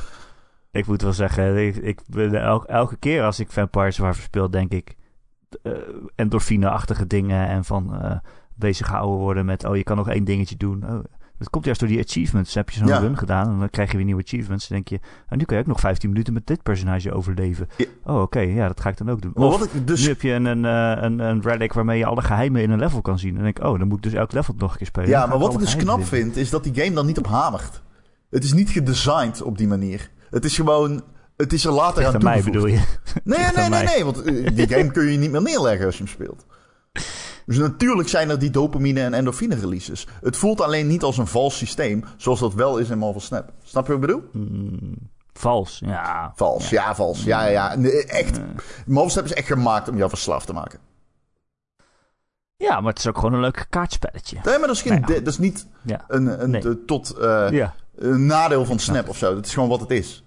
eh, 0.71 0.81
ik 0.81 0.87
moet 0.87 1.03
wel 1.03 1.13
zeggen, 1.13 1.67
ik, 1.67 1.77
ik 1.77 2.01
el- 2.33 2.67
elke 2.67 2.97
keer 2.97 3.23
als 3.25 3.41
ik 3.41 3.51
Vampire 3.53 3.91
Survivor 3.91 4.23
speel, 4.23 4.51
denk 4.51 4.73
ik... 4.73 4.97
eh, 5.63 5.73
endorfine-achtige 6.15 7.07
dingen 7.07 7.49
en 7.49 7.65
van 7.65 8.03
eh, 8.03 8.17
bezig 8.55 8.87
gehouden 8.87 9.19
worden 9.19 9.45
met... 9.45 9.65
Oh, 9.65 9.77
je 9.77 9.83
kan 9.83 9.97
nog 9.97 10.09
één 10.09 10.25
dingetje 10.25 10.57
doen. 10.57 10.85
Oh, 10.91 11.05
dat 11.43 11.51
komt 11.51 11.65
juist 11.65 11.81
door 11.81 11.89
die 11.89 12.01
achievements. 12.05 12.53
Dan 12.53 12.63
heb 12.63 12.73
je 12.73 12.79
zo'n 12.79 12.89
Ja. 12.89 12.99
run 12.99 13.19
gedaan 13.19 13.49
en 13.49 13.59
dan 13.59 13.71
krijg 13.71 13.91
je 13.91 13.97
weer 13.97 14.07
nieuwe 14.07 14.23
achievements. 14.23 14.69
Dan 14.69 14.77
denk 14.77 14.89
je, 14.89 15.09
oh, 15.31 15.39
nu 15.39 15.45
kan 15.45 15.57
je 15.57 15.63
ook 15.63 15.69
nog 15.69 15.81
15 15.81 16.09
minuten 16.09 16.33
met 16.33 16.47
dit 16.47 16.63
personage 16.63 17.13
overleven. 17.13 17.69
Ja. 17.77 17.85
Oh, 18.05 18.21
oké, 18.21 18.41
ja, 18.41 18.67
dat 18.67 18.81
ga 18.81 18.89
ik 18.89 18.97
dan 18.97 19.11
ook 19.11 19.23
doen. 19.23 19.33
Maar 19.35 19.47
Of, 19.47 19.59
wat 19.59 19.69
ik 19.75 19.87
dus 19.87 20.01
nu 20.03 20.09
heb 20.09 20.23
je 20.23 20.31
een, 20.33 20.45
een, 20.45 20.65
eh, 20.65 21.03
een, 21.03 21.19
een 21.19 21.43
relic 21.43 21.73
waarmee 21.73 21.99
je 21.99 22.07
alle 22.07 22.23
geheimen 22.23 22.63
in 22.63 22.71
een 22.71 22.79
level 22.79 23.01
kan 23.01 23.19
zien. 23.19 23.29
En 23.29 23.35
dan 23.35 23.45
denk 23.45 23.59
ik, 23.59 23.65
oh, 23.65 23.79
dan 23.79 23.89
moet 23.89 23.97
ik 23.97 24.03
dus 24.03 24.13
elk 24.13 24.33
level 24.33 24.55
nog 24.59 24.71
een 24.73 24.77
keer 24.79 24.87
spelen. 24.87 25.09
Ja, 25.09 25.27
maar 25.27 25.39
wat 25.39 25.53
ik 25.53 25.59
dus 25.59 25.77
knap 25.77 26.05
vind, 26.05 26.37
is 26.37 26.51
dat 26.51 26.65
die 26.65 26.75
game 26.75 26.93
dan 26.95 27.07
niet 27.07 27.19
op 27.19 27.27
hamert. 27.27 27.83
Het 28.31 28.45
is 28.45 28.53
niet 28.53 28.71
gedesigned 28.71 29.43
op 29.43 29.59
die 29.59 29.69
manier. 29.69 30.11
Het 30.31 30.45
is 30.45 30.55
gewoon... 30.55 31.03
Het 31.37 31.53
is 31.53 31.65
er 31.65 31.73
later 31.73 32.07
aan 32.07 32.15
aan 32.15 32.23
mij 32.23 32.41
toegevoegd. 32.41 32.65
bedoel 32.65 32.67
je? 32.67 33.21
Nee, 33.25 33.39
nee, 33.39 33.51
nee, 33.57 33.69
mij. 33.71 33.85
nee. 33.85 34.05
Want 34.05 34.23
eh, 34.23 34.47
die 34.57 34.69
game 34.77 34.91
kun 34.91 35.11
je 35.13 35.19
niet 35.19 35.31
meer 35.31 35.43
neerleggen 35.43 35.87
als 35.87 35.97
je 35.99 36.03
hem 36.05 36.13
speelt. 36.13 36.47
Dus 37.53 37.61
natuurlijk 37.61 38.09
zijn 38.09 38.31
er 38.31 38.39
die 38.39 38.51
dopamine 38.51 39.01
en 39.01 39.15
endorfine 39.15 39.55
releases. 39.55 40.07
Het 40.21 40.37
voelt 40.37 40.61
alleen 40.61 40.87
niet 40.87 41.03
als 41.03 41.19
een 41.19 41.27
vals 41.27 41.57
systeem, 41.57 42.05
zoals 42.17 42.41
dat 42.41 42.55
wel 42.55 42.79
is 42.79 42.91
in 42.91 42.99
Marvel 42.99 43.21
Snap. 43.21 43.53
Snap 43.65 43.87
je 43.87 43.93
wat 43.93 44.01
ik 44.03 44.07
bedoel? 44.07 44.29
Hmm, 44.33 44.95
vals, 45.33 45.79
ja. 45.85 46.33
Vals, 46.37 46.69
ja, 46.69 46.95
vals. 46.95 47.25
Ja, 47.25 47.45
ja. 47.45 47.75
Nee, 47.77 48.05
echt. 48.07 48.41
Marvel 48.87 49.11
Snap 49.11 49.25
is 49.25 49.33
echt 49.33 49.47
gemaakt 49.47 49.89
om 49.89 49.97
jou 49.97 50.09
verslaafd 50.09 50.47
te 50.47 50.53
maken. 50.53 50.79
Ja, 52.57 52.81
maar 52.81 52.91
het 52.91 52.99
is 52.99 53.07
ook 53.07 53.17
gewoon 53.19 53.33
een 53.33 53.41
leuk 53.41 53.67
kaartspelletje. 53.71 54.39
Nee, 54.45 54.59
maar 54.59 54.67
dat 54.67 54.77
is, 54.77 54.83
geen, 54.83 55.01
Nou 55.01 55.13
ja. 55.13 55.19
dat 55.19 55.33
is 55.33 55.39
niet 55.39 55.67
Ja, 55.83 56.05
een, 56.09 56.43
een 56.43 56.51
Nee. 56.51 56.85
tot 56.85 57.11
eh, 57.11 57.47
ja. 57.51 57.75
een 57.97 58.27
nadeel 58.27 58.65
van 58.65 58.79
Snap 58.79 59.09
of 59.09 59.17
zo. 59.17 59.35
Dat 59.35 59.47
is 59.47 59.55
gewoon 59.55 59.69
wat 59.69 59.81
het 59.81 59.91
is. 59.91 60.25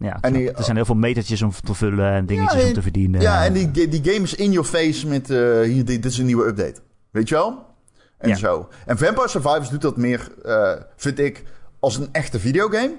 Ja 0.00 0.18
En 0.20 0.32
die- 0.32 0.52
er 0.52 0.64
zijn 0.64 0.76
heel 0.76 0.84
veel 0.84 0.94
metertjes 0.94 1.42
om 1.42 1.52
te 1.64 1.74
vullen 1.74 2.12
en 2.12 2.26
dingetjes 2.26 2.62
Ja, 2.62 2.68
om 2.68 2.74
te 2.74 2.82
verdienen. 2.82 3.20
Ja, 3.20 3.44
en 3.44 3.52
die, 3.52 3.70
die 3.88 4.04
game 4.12 4.22
is 4.24 4.34
in 4.34 4.50
your 4.52 4.68
face 4.68 5.06
met... 5.06 5.30
eh, 5.30 5.60
hier, 5.60 5.84
dit, 5.84 6.04
is 6.04 6.18
een 6.18 6.26
nieuwe 6.26 6.46
update. 6.46 6.80
Weet 7.10 7.28
je 7.28 7.34
wel? 7.34 7.64
En 8.18 8.28
Ja. 8.28 8.34
zo. 8.36 8.68
En 8.86 8.98
Vampire 8.98 9.28
Survivors 9.28 9.68
doet 9.68 9.82
dat 9.82 9.96
meer, 9.96 10.28
eh, 10.44 10.72
vind 10.96 11.18
ik, 11.18 11.44
als 11.80 11.96
een 11.96 12.08
echte 12.12 12.40
videogame. 12.40 12.92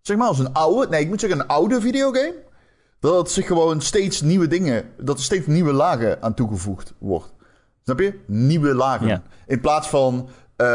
Zeg 0.00 0.16
maar, 0.16 0.26
als 0.28 0.38
een 0.38 0.52
oude... 0.52 0.88
Nee, 0.90 1.00
ik 1.00 1.08
moet 1.08 1.20
zeggen 1.20 1.40
een 1.40 1.46
oude 1.46 1.80
videogame. 1.80 2.34
Dat 3.00 3.30
zich 3.30 3.46
gewoon 3.46 3.80
steeds 3.80 4.20
nieuwe 4.20 4.46
dingen... 4.46 4.84
Dat 4.98 5.18
er 5.18 5.24
steeds 5.24 5.46
nieuwe 5.46 5.72
lagen 5.72 6.22
aan 6.22 6.34
toegevoegd 6.34 6.94
wordt. 6.98 7.34
Snap 7.84 7.98
je? 8.00 8.18
Nieuwe 8.26 8.74
lagen. 8.74 9.06
Ja. 9.06 9.22
In 9.46 9.60
plaats 9.60 9.88
van... 9.88 10.28
eh, 10.56 10.66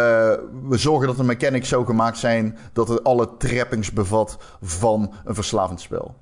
we 0.68 0.78
zorgen 0.78 1.08
dat 1.08 1.18
de 1.18 1.24
mechanics 1.24 1.70
zo 1.70 1.86
gemaakt 1.86 2.18
zijn... 2.18 2.58
dat 2.74 2.88
het 2.88 3.04
alle 3.04 3.38
trappings 3.38 3.92
bevat 3.94 4.38
van 4.62 5.14
een 5.26 5.36
verslavend 5.36 5.82
spel. 5.82 6.16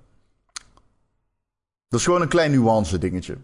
Dat 1.88 2.00
is 2.00 2.06
gewoon 2.06 2.22
een 2.22 2.28
klein 2.28 2.52
nuance 2.52 2.98
dingetje. 2.98 3.38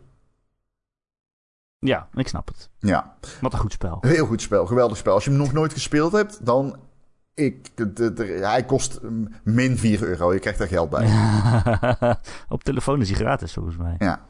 Ja, 1.79 2.07
ik 2.13 2.27
snap 2.27 2.47
het. 2.47 2.69
Ja, 2.79 3.15
Wat 3.41 3.53
een 3.53 3.59
goed 3.59 3.71
spel. 3.73 3.97
heel 4.01 4.25
goed 4.25 4.41
spel. 4.41 4.65
Geweldig 4.65 4.97
spel. 4.97 5.13
Als 5.13 5.23
je 5.23 5.29
hem 5.29 5.39
nog 5.39 5.51
nooit 5.53 5.73
gespeeld 5.73 6.11
hebt, 6.11 6.45
dan... 6.45 6.75
Ik, 7.33 7.77
de, 7.77 7.93
de- 7.93 8.13
de- 8.13 8.23
hij 8.25 8.65
kost 8.65 9.01
mm, 9.01 9.27
min 9.43 9.77
4 9.77 10.03
euro. 10.03 10.33
Je 10.33 10.39
krijgt 10.39 10.59
er 10.59 10.67
geld 10.67 10.89
bij. 10.89 11.09
Op 12.49 12.63
telefoon 12.63 13.01
is 13.01 13.09
hij 13.09 13.17
gratis 13.17 13.53
volgens 13.53 13.77
mij. 13.77 13.95
Ja. 13.99 14.25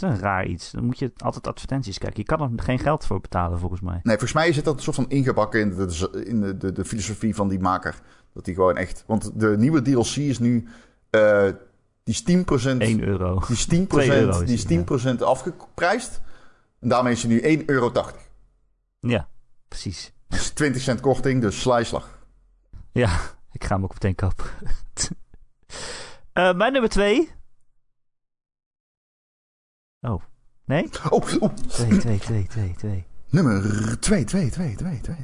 Het 0.00 0.10
is 0.10 0.16
een 0.16 0.22
raar 0.24 0.46
iets. 0.46 0.70
Dan 0.70 0.84
moet 0.84 0.98
je 0.98 1.12
altijd 1.16 1.46
advertenties 1.46 1.98
kijken. 1.98 2.18
Je 2.18 2.36
kan 2.36 2.40
er 2.56 2.62
geen 2.62 2.78
geld 2.78 3.06
voor 3.06 3.20
betalen 3.20 3.58
volgens 3.58 3.80
mij. 3.80 4.00
Nee, 4.02 4.18
volgens 4.18 4.32
mij 4.32 4.52
zit 4.52 4.64
dat 4.64 4.76
een 4.76 4.82
soort 4.82 4.96
van 4.96 5.08
ingebakken 5.08 5.60
in 5.60 5.74
de, 5.74 6.24
in 6.24 6.40
de, 6.40 6.56
de, 6.56 6.72
de 6.72 6.84
filosofie 6.84 7.34
van 7.34 7.48
die 7.48 7.60
maker. 7.60 8.00
Dat 8.34 8.44
die 8.44 8.54
gewoon 8.54 8.76
echt... 8.76 9.04
Want 9.06 9.40
de 9.40 9.54
nieuwe 9.58 9.82
DLC 9.82 10.16
is 10.16 10.38
nu... 10.38 10.68
eh, 11.10 11.48
die 12.04 12.14
is 12.14 12.22
10%... 12.22 12.78
1 12.78 13.02
euro. 13.02 13.42
Die 13.46 13.56
is 13.56 13.64
10%, 13.64 13.86
Twee 13.86 14.10
euro 14.20 14.40
is 14.40 14.46
die 14.46 14.54
is 14.54 14.64
die, 14.64 14.84
10% 15.16 15.18
afgeprijsd. 15.18 16.20
En 16.80 16.88
daarmee 16.88 17.12
is 17.12 17.22
hij 17.22 17.32
nu 17.32 17.58
1,80 17.58 17.64
euro. 17.64 17.92
Ja, 19.00 19.28
precies. 19.68 20.12
Dus 20.28 20.48
20 20.50 20.82
cent 20.82 21.00
korting, 21.00 21.40
dus 21.40 21.60
slijslag. 21.60 22.18
Ja, 22.92 23.18
ik 23.52 23.64
ga 23.64 23.74
hem 23.74 23.84
ook 23.84 23.92
meteen 23.92 24.14
kopen. 24.14 24.44
Eh, 26.32 26.54
mijn 26.54 26.72
nummer 26.72 26.90
2. 26.90 27.30
Oh, 30.00 30.20
nee? 30.64 30.88
Oh, 31.10 31.22
oh. 31.40 31.54
2, 31.68 31.98
2, 31.98 32.18
2, 32.18 32.46
2, 32.46 32.74
2. 32.78 33.06
Nummer 33.30 33.62
2, 34.00 34.24
2, 34.24 34.50
2, 34.50 34.76
2, 34.76 35.00
2, 35.00 35.00
2. 35.00 35.16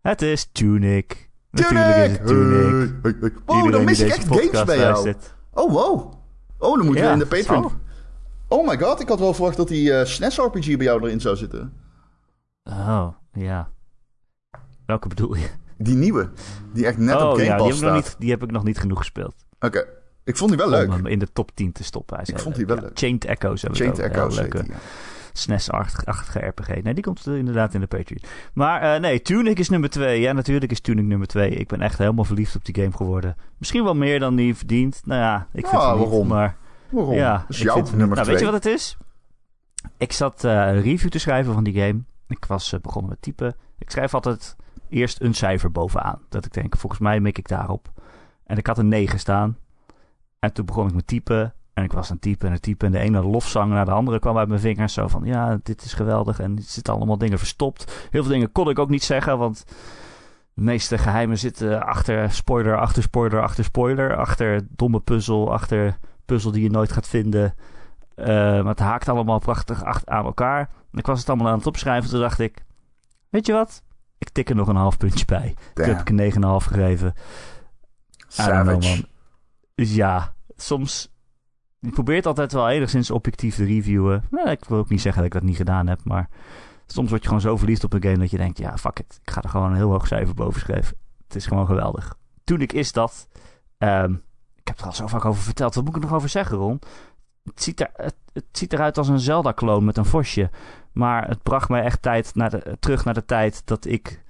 Het 0.00 0.22
is 0.22 0.48
Tunic. 0.52 1.30
Natuurlijk 1.50 1.86
is 2.06 2.12
het 2.18 2.26
Tunic. 2.26 2.54
Hey, 2.54 2.86
hey, 3.02 3.14
hey. 3.20 3.30
Wow, 3.46 3.56
Iedereen 3.56 3.70
dan 3.70 3.84
mis 3.84 3.96
die 3.98 4.06
ik 4.06 4.12
echt 4.12 4.26
games 4.26 4.64
bij 4.64 4.78
jou. 4.78 4.92
luistert. 4.92 5.34
Oh, 5.52 5.72
wow. 5.72 6.12
Oh, 6.58 6.76
dan 6.76 6.84
moeten 6.86 7.02
Ja, 7.04 7.08
we 7.08 7.22
in 7.22 7.28
de 7.28 7.36
Patreon. 7.36 7.62
zo. 7.62 7.72
Oh 8.48 8.66
my 8.68 8.78
god, 8.78 9.00
ik 9.00 9.08
had 9.08 9.18
wel 9.18 9.34
verwacht 9.34 9.56
dat 9.56 9.68
die 9.68 9.92
eh 9.92 10.04
SNES 10.04 10.36
RPG 10.38 10.66
bij 10.76 10.86
jou 10.86 11.02
erin 11.02 11.20
zou 11.20 11.36
zitten. 11.36 11.72
Oh, 12.64 13.08
ja. 13.32 13.68
Welke 14.86 15.08
bedoel 15.08 15.34
je? 15.36 15.48
Die 15.78 15.94
nieuwe, 15.94 16.30
die 16.72 16.86
echt 16.86 16.98
net 16.98 17.14
op 17.14 17.20
oh 17.22 17.30
Game 17.30 17.44
ja, 17.44 17.56
die 17.56 17.66
Pass 17.66 17.80
heb, 17.80 17.90
ik 17.90 17.92
nog 17.94 18.02
staat. 18.02 18.10
niet, 18.10 18.16
die 18.20 18.30
heb 18.30 18.42
ik 18.42 18.50
nog 18.50 18.64
niet 18.64 18.78
genoeg 18.78 18.98
gespeeld. 18.98 19.34
Oké, 19.60 19.86
ik 20.24 20.36
vond 20.36 20.50
die 20.50 20.58
wel 20.58 20.68
leuk. 20.70 20.86
Om 20.88 20.92
hem 20.94 21.06
in 21.06 21.18
de 21.18 21.32
top 21.32 21.50
10 21.54 21.72
te 21.72 21.84
stoppen. 21.84 22.16
Hij 22.16 22.24
Ik 22.28 22.38
vond 22.38 22.54
die 22.54 22.66
wel 22.66 22.76
Ja, 22.76 22.82
leuk. 22.82 22.90
Chained 22.98 23.24
Echoes 23.24 23.62
hebben 23.62 23.80
we 23.80 23.84
Chained 23.86 24.02
het. 24.02 24.12
Echoes 24.12 24.36
leuke 24.36 24.62
die, 24.62 24.70
ja. 24.72 24.78
SNES-achtige 25.32 26.38
RPG. 26.46 26.82
Nee, 26.82 26.94
die 26.94 27.02
komt 27.04 27.26
er 27.26 27.36
inderdaad 27.36 27.74
in 27.74 27.80
de 27.80 27.86
Patreon. 27.86 28.20
Maar 28.52 28.94
eh, 28.94 29.00
nee, 29.00 29.22
Tunic 29.22 29.58
is 29.58 29.68
nummer 29.68 29.90
2. 29.90 30.20
Ja, 30.20 30.32
natuurlijk 30.32 30.70
is 30.72 30.80
Tunic 30.80 31.04
nummer 31.04 31.26
2. 31.26 31.50
Ik 31.50 31.68
ben 31.68 31.80
echt 31.80 31.98
helemaal 31.98 32.24
verliefd 32.24 32.56
op 32.56 32.64
die 32.64 32.74
game 32.74 32.96
geworden. 32.96 33.36
Misschien 33.58 33.84
wel 33.84 33.94
meer 33.94 34.18
dan 34.18 34.36
die 34.36 34.54
verdient. 34.54 35.00
Nou 35.04 35.20
ja, 35.20 35.46
ik 35.52 35.66
vind 35.66 35.82
Ja, 35.82 35.88
het 35.90 35.98
niet, 35.98 36.08
waarom? 36.08 36.26
maar... 36.26 36.56
Waarom? 36.88 37.14
Ja, 37.14 37.32
dat 37.38 37.44
is 37.48 37.58
ik 37.58 37.64
jouw 37.64 37.76
nummer 37.76 37.98
nou, 37.98 38.12
twee. 38.14 38.26
Weet 38.26 38.38
je 38.38 38.44
wat 38.44 38.64
het 38.64 38.66
is? 38.72 38.96
Ik 39.98 40.12
zat 40.12 40.44
eh, 40.44 40.52
een 40.52 40.80
review 40.82 41.10
te 41.10 41.18
schrijven 41.18 41.54
van 41.54 41.64
die 41.64 41.74
game. 41.74 42.02
Ik 42.28 42.44
was 42.44 42.72
eh, 42.72 42.80
begonnen 42.80 43.10
met 43.10 43.22
typen. 43.22 43.54
Ik 43.78 43.90
schrijf 43.90 44.14
altijd 44.14 44.56
eerst 44.88 45.20
een 45.20 45.34
cijfer 45.34 45.70
bovenaan. 45.72 46.18
Dat 46.28 46.44
ik 46.44 46.52
denk, 46.52 46.76
volgens 46.76 47.00
mij 47.00 47.20
mik 47.20 47.38
ik 47.38 47.48
daarop. 47.48 47.88
En 48.46 48.56
ik 48.56 48.66
had 48.66 48.78
een 48.78 48.88
9 48.88 49.18
staan. 49.18 49.56
En 50.44 50.52
toen 50.52 50.64
begon 50.64 50.88
ik 50.88 50.94
met 50.94 51.06
typen. 51.06 51.54
En 51.74 51.84
ik 51.84 51.92
was 51.92 52.06
aan 52.08 52.14
het 52.14 52.22
typen 52.24 52.46
en 52.46 52.52
het 52.52 52.62
typen. 52.62 52.86
En 52.86 52.92
de 52.92 52.98
ene 52.98 53.22
lofzang 53.22 53.72
naar 53.72 53.84
de 53.84 53.90
andere 53.90 54.18
kwam 54.18 54.38
uit 54.38 54.48
mijn 54.48 54.60
vingers. 54.60 54.92
Zo 54.92 55.08
van, 55.08 55.24
ja, 55.24 55.58
dit 55.62 55.82
is 55.84 55.92
geweldig. 55.92 56.40
En 56.40 56.56
er 56.56 56.62
zitten 56.62 56.94
allemaal 56.94 57.18
dingen 57.18 57.38
verstopt. 57.38 58.08
Heel 58.10 58.22
veel 58.22 58.32
dingen 58.32 58.52
kon 58.52 58.68
ik 58.70 58.78
ook 58.78 58.88
niet 58.88 59.04
zeggen, 59.04 59.38
want... 59.38 59.64
De 60.56 60.62
meeste 60.62 60.98
geheimen 60.98 61.38
zitten 61.38 61.82
achter 61.86 62.30
spoiler, 62.30 62.78
achter 62.78 63.02
spoiler, 63.02 63.42
achter 63.42 63.64
spoiler. 63.64 64.16
Achter 64.16 64.66
domme 64.70 65.00
puzzel, 65.00 65.52
achter 65.52 65.98
puzzel 66.24 66.50
die 66.52 66.62
je 66.62 66.70
nooit 66.70 66.92
gaat 66.92 67.08
vinden. 67.08 67.54
Eh, 68.14 68.26
maar 68.26 68.64
het 68.64 68.78
haakt 68.78 69.08
allemaal 69.08 69.38
prachtig 69.38 69.84
ach- 69.84 70.06
aan 70.06 70.24
elkaar. 70.24 70.58
En 70.92 70.98
ik 70.98 71.06
was 71.06 71.18
het 71.18 71.28
allemaal 71.28 71.48
aan 71.48 71.58
het 71.58 71.66
opschrijven. 71.66 72.10
Toen 72.10 72.20
dacht 72.20 72.38
ik, 72.38 72.64
weet 73.28 73.46
je 73.46 73.52
wat? 73.52 73.82
Ik 74.18 74.28
tik 74.28 74.48
er 74.48 74.56
nog 74.56 74.68
een 74.68 74.76
half 74.76 74.96
puntje 74.96 75.24
bij. 75.24 75.54
Toen 75.74 75.84
heb 75.84 76.00
ik 76.00 76.08
een 76.08 76.32
9,5 76.60 76.66
gegeven. 76.66 77.14
Savage. 78.28 78.64
man. 78.64 79.04
Dus 79.74 79.94
ja, 79.94 80.33
soms... 80.56 81.12
Je 81.78 81.90
probeert 81.90 82.26
altijd 82.26 82.52
wel 82.52 82.68
enigszins 82.68 83.10
objectief 83.10 83.54
te 83.54 83.64
reviewen. 83.64 84.24
Nou, 84.30 84.50
ik 84.50 84.64
wil 84.64 84.78
ook 84.78 84.88
niet 84.88 85.00
zeggen 85.00 85.22
dat 85.22 85.32
ik 85.32 85.40
dat 85.40 85.48
niet 85.48 85.56
gedaan 85.56 85.86
heb, 85.86 86.04
maar... 86.04 86.28
Soms 86.86 87.08
word 87.08 87.22
je 87.22 87.28
gewoon 87.28 87.42
zo 87.42 87.56
verliefd 87.56 87.84
op 87.84 87.92
een 87.92 88.02
game 88.02 88.18
dat 88.18 88.30
je 88.30 88.36
denkt... 88.36 88.58
Ja, 88.58 88.76
fuck 88.76 88.98
it. 88.98 89.18
Ik 89.22 89.30
ga 89.30 89.42
er 89.42 89.48
gewoon 89.48 89.70
een 89.70 89.76
heel 89.76 89.90
hoog 89.90 90.06
cijfer 90.06 90.34
boven 90.34 90.60
schrijven. 90.60 90.96
Het 91.26 91.36
is 91.36 91.46
gewoon 91.46 91.66
geweldig. 91.66 92.16
Toen 92.44 92.60
ik 92.60 92.72
is 92.72 92.92
dat... 92.92 93.28
ehm, 93.78 94.12
ik 94.54 94.68
heb 94.68 94.78
er 94.78 94.86
al 94.86 94.92
zo 94.92 95.06
vaak 95.06 95.24
over 95.24 95.42
verteld. 95.42 95.74
Wat 95.74 95.84
moet 95.84 95.96
ik 95.96 96.02
nog 96.02 96.12
over 96.12 96.28
zeggen, 96.28 96.56
Ron? 96.56 96.80
Het 97.44 97.62
ziet, 97.62 97.80
er, 97.80 97.90
het, 97.94 98.44
ziet 98.52 98.72
eruit 98.72 98.98
als 98.98 99.08
een 99.08 99.20
Zelda-kloon 99.20 99.84
met 99.84 99.96
een 99.96 100.04
vosje. 100.04 100.50
Maar 100.92 101.28
het 101.28 101.42
bracht 101.42 101.68
mij 101.68 101.82
echt 101.82 102.02
tijd 102.02 102.34
naar 102.34 102.50
de, 102.50 102.76
terug 102.80 103.04
naar 103.04 103.14
de 103.14 103.24
tijd 103.24 103.66
dat 103.66 103.84
ik 103.84 104.24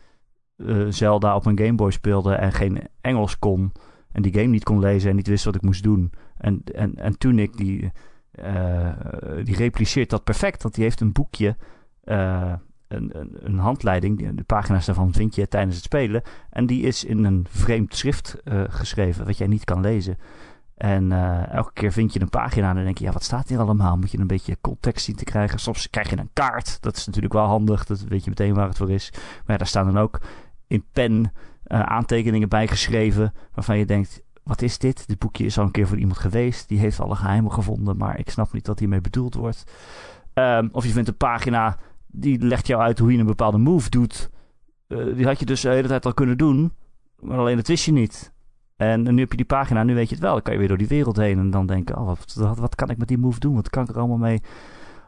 eh, 0.56 0.86
Zelda 0.88 1.36
op 1.36 1.44
mijn 1.44 1.58
Game 1.58 1.74
Boy 1.74 1.90
speelde 1.90 2.34
en 2.34 2.52
geen 2.52 2.88
Engels 3.00 3.38
kon. 3.38 3.72
En 4.14 4.22
die 4.22 4.32
game 4.32 4.46
niet 4.46 4.64
kon 4.64 4.78
lezen 4.78 5.10
en 5.10 5.16
niet 5.16 5.26
wist 5.26 5.44
wat 5.44 5.54
ik 5.54 5.62
moest 5.62 5.82
doen. 5.82 6.12
En, 6.36 6.62
en, 6.74 6.94
en 6.94 7.18
toen 7.18 7.38
ik 7.38 7.56
die, 7.56 7.92
eh, 8.30 8.92
die 9.42 9.56
repliceert 9.56 10.10
dat 10.10 10.24
perfect. 10.24 10.62
Want 10.62 10.74
die 10.74 10.84
heeft 10.84 11.00
een 11.00 11.12
boekje, 11.12 11.56
eh, 12.04 12.52
een, 12.88 13.20
een, 13.20 13.36
een 13.38 13.58
handleiding. 13.58 14.36
De 14.36 14.42
pagina's 14.42 14.86
daarvan 14.86 15.12
vind 15.12 15.34
je 15.34 15.48
tijdens 15.48 15.74
het 15.74 15.84
spelen. 15.84 16.22
En 16.50 16.66
die 16.66 16.82
is 16.82 17.04
in 17.04 17.24
een 17.24 17.46
vreemd 17.48 17.96
schrift 17.96 18.40
eh, 18.44 18.62
geschreven, 18.68 19.26
wat 19.26 19.38
jij 19.38 19.46
niet 19.46 19.64
kan 19.64 19.80
lezen. 19.80 20.18
En 20.74 21.12
elke 21.50 21.72
keer 21.72 21.92
vind 21.92 22.12
je 22.12 22.20
een 22.20 22.28
pagina 22.28 22.68
en 22.68 22.74
dan 22.74 22.84
denk 22.84 22.98
je, 22.98 23.04
ja, 23.04 23.12
wat 23.12 23.22
staat 23.22 23.48
hier 23.48 23.58
allemaal? 23.58 23.96
Moet 23.96 24.10
je 24.10 24.18
een 24.18 24.26
beetje 24.26 24.56
context 24.60 25.04
zien 25.04 25.16
te 25.16 25.24
krijgen. 25.24 25.58
Soms 25.58 25.90
krijg 25.90 26.10
je 26.10 26.18
een 26.18 26.30
kaart, 26.32 26.82
dat 26.82 26.96
is 26.96 27.06
natuurlijk 27.06 27.34
wel 27.34 27.46
handig, 27.46 27.84
dat 27.84 28.00
weet 28.00 28.24
je 28.24 28.30
meteen 28.30 28.54
waar 28.54 28.68
het 28.68 28.76
voor 28.76 28.90
is. 28.90 29.10
Maar 29.12 29.42
ja, 29.46 29.56
daar 29.56 29.66
staan 29.66 29.92
dan 29.92 29.98
ook 30.02 30.20
in 30.66 30.84
pen 30.92 31.32
eh, 31.64 31.80
aantekeningen 31.80 32.48
bij 32.48 32.66
geschreven, 32.66 33.32
waarvan 33.54 33.78
je 33.78 33.86
denkt, 33.86 34.22
wat 34.42 34.62
is 34.62 34.78
dit? 34.78 35.08
Dit 35.08 35.18
boekje 35.18 35.44
is 35.44 35.58
al 35.58 35.64
een 35.64 35.70
keer 35.70 35.86
voor 35.86 35.98
iemand 35.98 36.18
geweest, 36.18 36.68
die 36.68 36.78
heeft 36.78 37.00
alle 37.00 37.14
geheimen 37.14 37.52
gevonden, 37.52 37.96
maar 37.96 38.18
ik 38.18 38.30
snap 38.30 38.52
niet 38.52 38.66
wat 38.66 38.78
hiermee 38.78 39.00
bedoeld 39.00 39.34
wordt. 39.34 39.64
Ehm, 40.34 40.68
of 40.72 40.84
je 40.84 40.92
vindt 40.92 41.08
een 41.08 41.16
pagina, 41.16 41.78
die 42.06 42.38
legt 42.38 42.66
jou 42.66 42.82
uit 42.82 42.98
hoe 42.98 43.12
je 43.12 43.18
een 43.18 43.26
bepaalde 43.26 43.58
move 43.58 43.90
doet. 43.90 44.30
Eh, 44.86 45.14
die 45.14 45.26
had 45.26 45.38
je 45.38 45.46
dus 45.46 45.60
de 45.60 45.68
hele 45.68 45.88
tijd 45.88 46.06
al 46.06 46.14
kunnen 46.14 46.38
doen, 46.38 46.72
maar 47.20 47.38
alleen 47.38 47.56
dat 47.56 47.66
wist 47.66 47.84
je 47.84 47.92
niet. 47.92 48.32
En 48.76 49.14
nu 49.14 49.20
heb 49.20 49.30
je 49.30 49.36
die 49.36 49.46
pagina, 49.46 49.82
nu 49.82 49.94
weet 49.94 50.08
je 50.08 50.14
het 50.14 50.24
wel. 50.24 50.32
Dan 50.32 50.42
kan 50.42 50.52
je 50.52 50.58
weer 50.58 50.68
door 50.68 50.78
die 50.78 50.88
wereld 50.88 51.16
heen 51.16 51.38
en 51.38 51.50
dan 51.50 51.66
denken: 51.66 51.98
oh, 51.98 52.06
wat, 52.06 52.34
wat, 52.38 52.58
wat 52.58 52.74
kan 52.74 52.90
ik 52.90 52.98
met 52.98 53.08
die 53.08 53.18
move 53.18 53.40
doen? 53.40 53.54
Wat 53.54 53.70
kan 53.70 53.82
ik 53.82 53.88
er 53.88 53.98
allemaal 53.98 54.16
mee, 54.16 54.42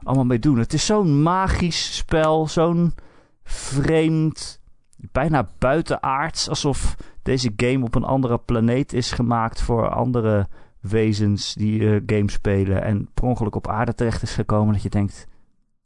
allemaal 0.02 0.24
mee 0.24 0.38
doen? 0.38 0.58
Het 0.58 0.72
is 0.72 0.86
zo'n 0.86 1.22
magisch 1.22 1.96
spel, 1.96 2.48
zo'n 2.48 2.94
vreemd, 3.44 4.60
bijna 5.12 5.48
buitenaards. 5.58 6.48
Alsof 6.48 6.96
deze 7.22 7.52
game 7.56 7.84
op 7.84 7.94
een 7.94 8.04
andere 8.04 8.38
planeet 8.38 8.92
is 8.92 9.12
gemaakt 9.12 9.62
voor 9.62 9.88
andere 9.88 10.48
wezens 10.80 11.54
die 11.54 11.90
eh 11.94 12.02
games 12.06 12.32
spelen. 12.32 12.82
En 12.82 13.08
per 13.14 13.24
ongeluk 13.24 13.54
op 13.54 13.68
aarde 13.68 13.94
terecht 13.94 14.22
is 14.22 14.34
gekomen. 14.34 14.72
Dat 14.72 14.82
je 14.82 14.88
denkt: 14.88 15.26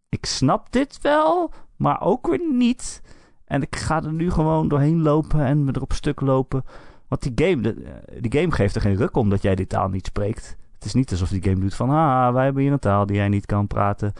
ik 0.08 0.26
snap 0.26 0.72
dit 0.72 0.98
wel, 1.00 1.52
maar 1.76 2.00
ook 2.00 2.26
weer 2.26 2.40
niet. 2.52 3.02
En 3.44 3.62
ik 3.62 3.76
ga 3.76 4.02
er 4.02 4.12
nu 4.12 4.30
gewoon 4.30 4.68
doorheen 4.68 5.02
lopen 5.02 5.44
en 5.44 5.64
me 5.64 5.72
erop 5.74 5.92
stuk 5.92 6.20
lopen. 6.20 6.64
Want 7.08 7.22
die 7.22 7.48
game, 7.48 7.62
de- 7.62 7.82
eh, 7.82 8.22
die 8.22 8.40
game 8.40 8.52
geeft 8.52 8.74
er 8.74 8.80
geen 8.80 8.96
ruk 8.96 9.16
om 9.16 9.30
dat 9.30 9.42
jij 9.42 9.54
die 9.54 9.66
taal 9.66 9.88
niet 9.88 10.06
spreekt. 10.06 10.56
Het 10.74 10.84
is 10.84 10.94
niet 10.94 11.10
alsof 11.10 11.28
die 11.28 11.42
game 11.42 11.60
doet 11.60 11.74
van... 11.74 11.90
Ah, 11.90 12.32
wij 12.32 12.44
hebben 12.44 12.62
hier 12.62 12.72
een 12.72 12.78
taal 12.78 13.06
die 13.06 13.16
jij 13.16 13.28
niet 13.28 13.46
kan 13.46 13.66
praten. 13.66 14.12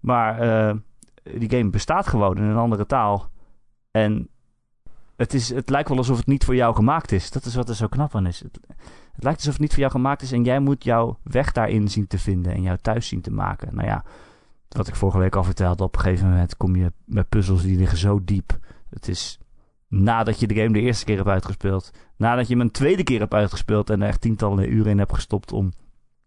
Maar 0.00 0.38
eh, 0.40 0.74
die 1.38 1.50
game 1.50 1.70
bestaat 1.70 2.06
gewoon 2.06 2.36
in 2.36 2.42
een 2.42 2.56
andere 2.56 2.86
taal. 2.86 3.30
En 3.90 4.28
het, 5.16 5.34
is, 5.34 5.48
het 5.48 5.70
lijkt 5.70 5.88
wel 5.88 5.98
alsof 5.98 6.16
het 6.16 6.26
niet 6.26 6.44
voor 6.44 6.54
jou 6.54 6.74
gemaakt 6.74 7.12
is. 7.12 7.30
Dat 7.30 7.44
is 7.44 7.54
wat 7.54 7.68
er 7.68 7.74
zo 7.74 7.86
knap 7.86 8.14
aan 8.14 8.26
is. 8.26 8.40
Het, 8.40 8.60
lijkt 9.16 9.38
alsof 9.38 9.52
het 9.52 9.62
niet 9.62 9.70
voor 9.70 9.80
jou 9.80 9.92
gemaakt 9.92 10.22
is... 10.22 10.32
en 10.32 10.44
jij 10.44 10.60
moet 10.60 10.84
jouw 10.84 11.18
weg 11.22 11.52
daarin 11.52 11.88
zien 11.88 12.06
te 12.06 12.18
vinden... 12.18 12.52
en 12.52 12.62
jouw 12.62 12.76
thuis 12.82 13.08
zien 13.08 13.20
te 13.20 13.32
maken. 13.32 13.74
Nou 13.74 13.86
ja, 13.86 14.04
wat 14.68 14.88
ik 14.88 14.94
vorige 14.94 15.18
week 15.18 15.36
al 15.36 15.44
vertelde... 15.44 15.84
op 15.84 15.94
een 15.96 16.00
gegeven 16.00 16.28
moment 16.28 16.56
kom 16.56 16.76
je 16.76 16.92
met 17.04 17.28
puzzels 17.28 17.62
die 17.62 17.78
liggen 17.78 17.98
zo 17.98 18.20
diep. 18.24 18.58
Het 18.90 19.08
is 19.08 19.38
nadat 19.88 20.40
je 20.40 20.46
de 20.46 20.54
game 20.54 20.72
de 20.72 20.80
eerste 20.80 21.04
keer 21.04 21.16
hebt 21.16 21.28
uitgespeeld... 21.28 21.92
Nadat 22.16 22.46
je 22.46 22.52
hem 22.52 22.62
een 22.62 22.70
tweede 22.70 23.02
keer 23.02 23.20
hebt 23.20 23.34
uitgespeeld 23.34 23.90
en 23.90 24.02
er 24.02 24.08
echt 24.08 24.20
tientallen 24.20 24.72
uren 24.72 24.90
in 24.90 24.98
hebt 24.98 25.14
gestopt 25.14 25.52
om 25.52 25.72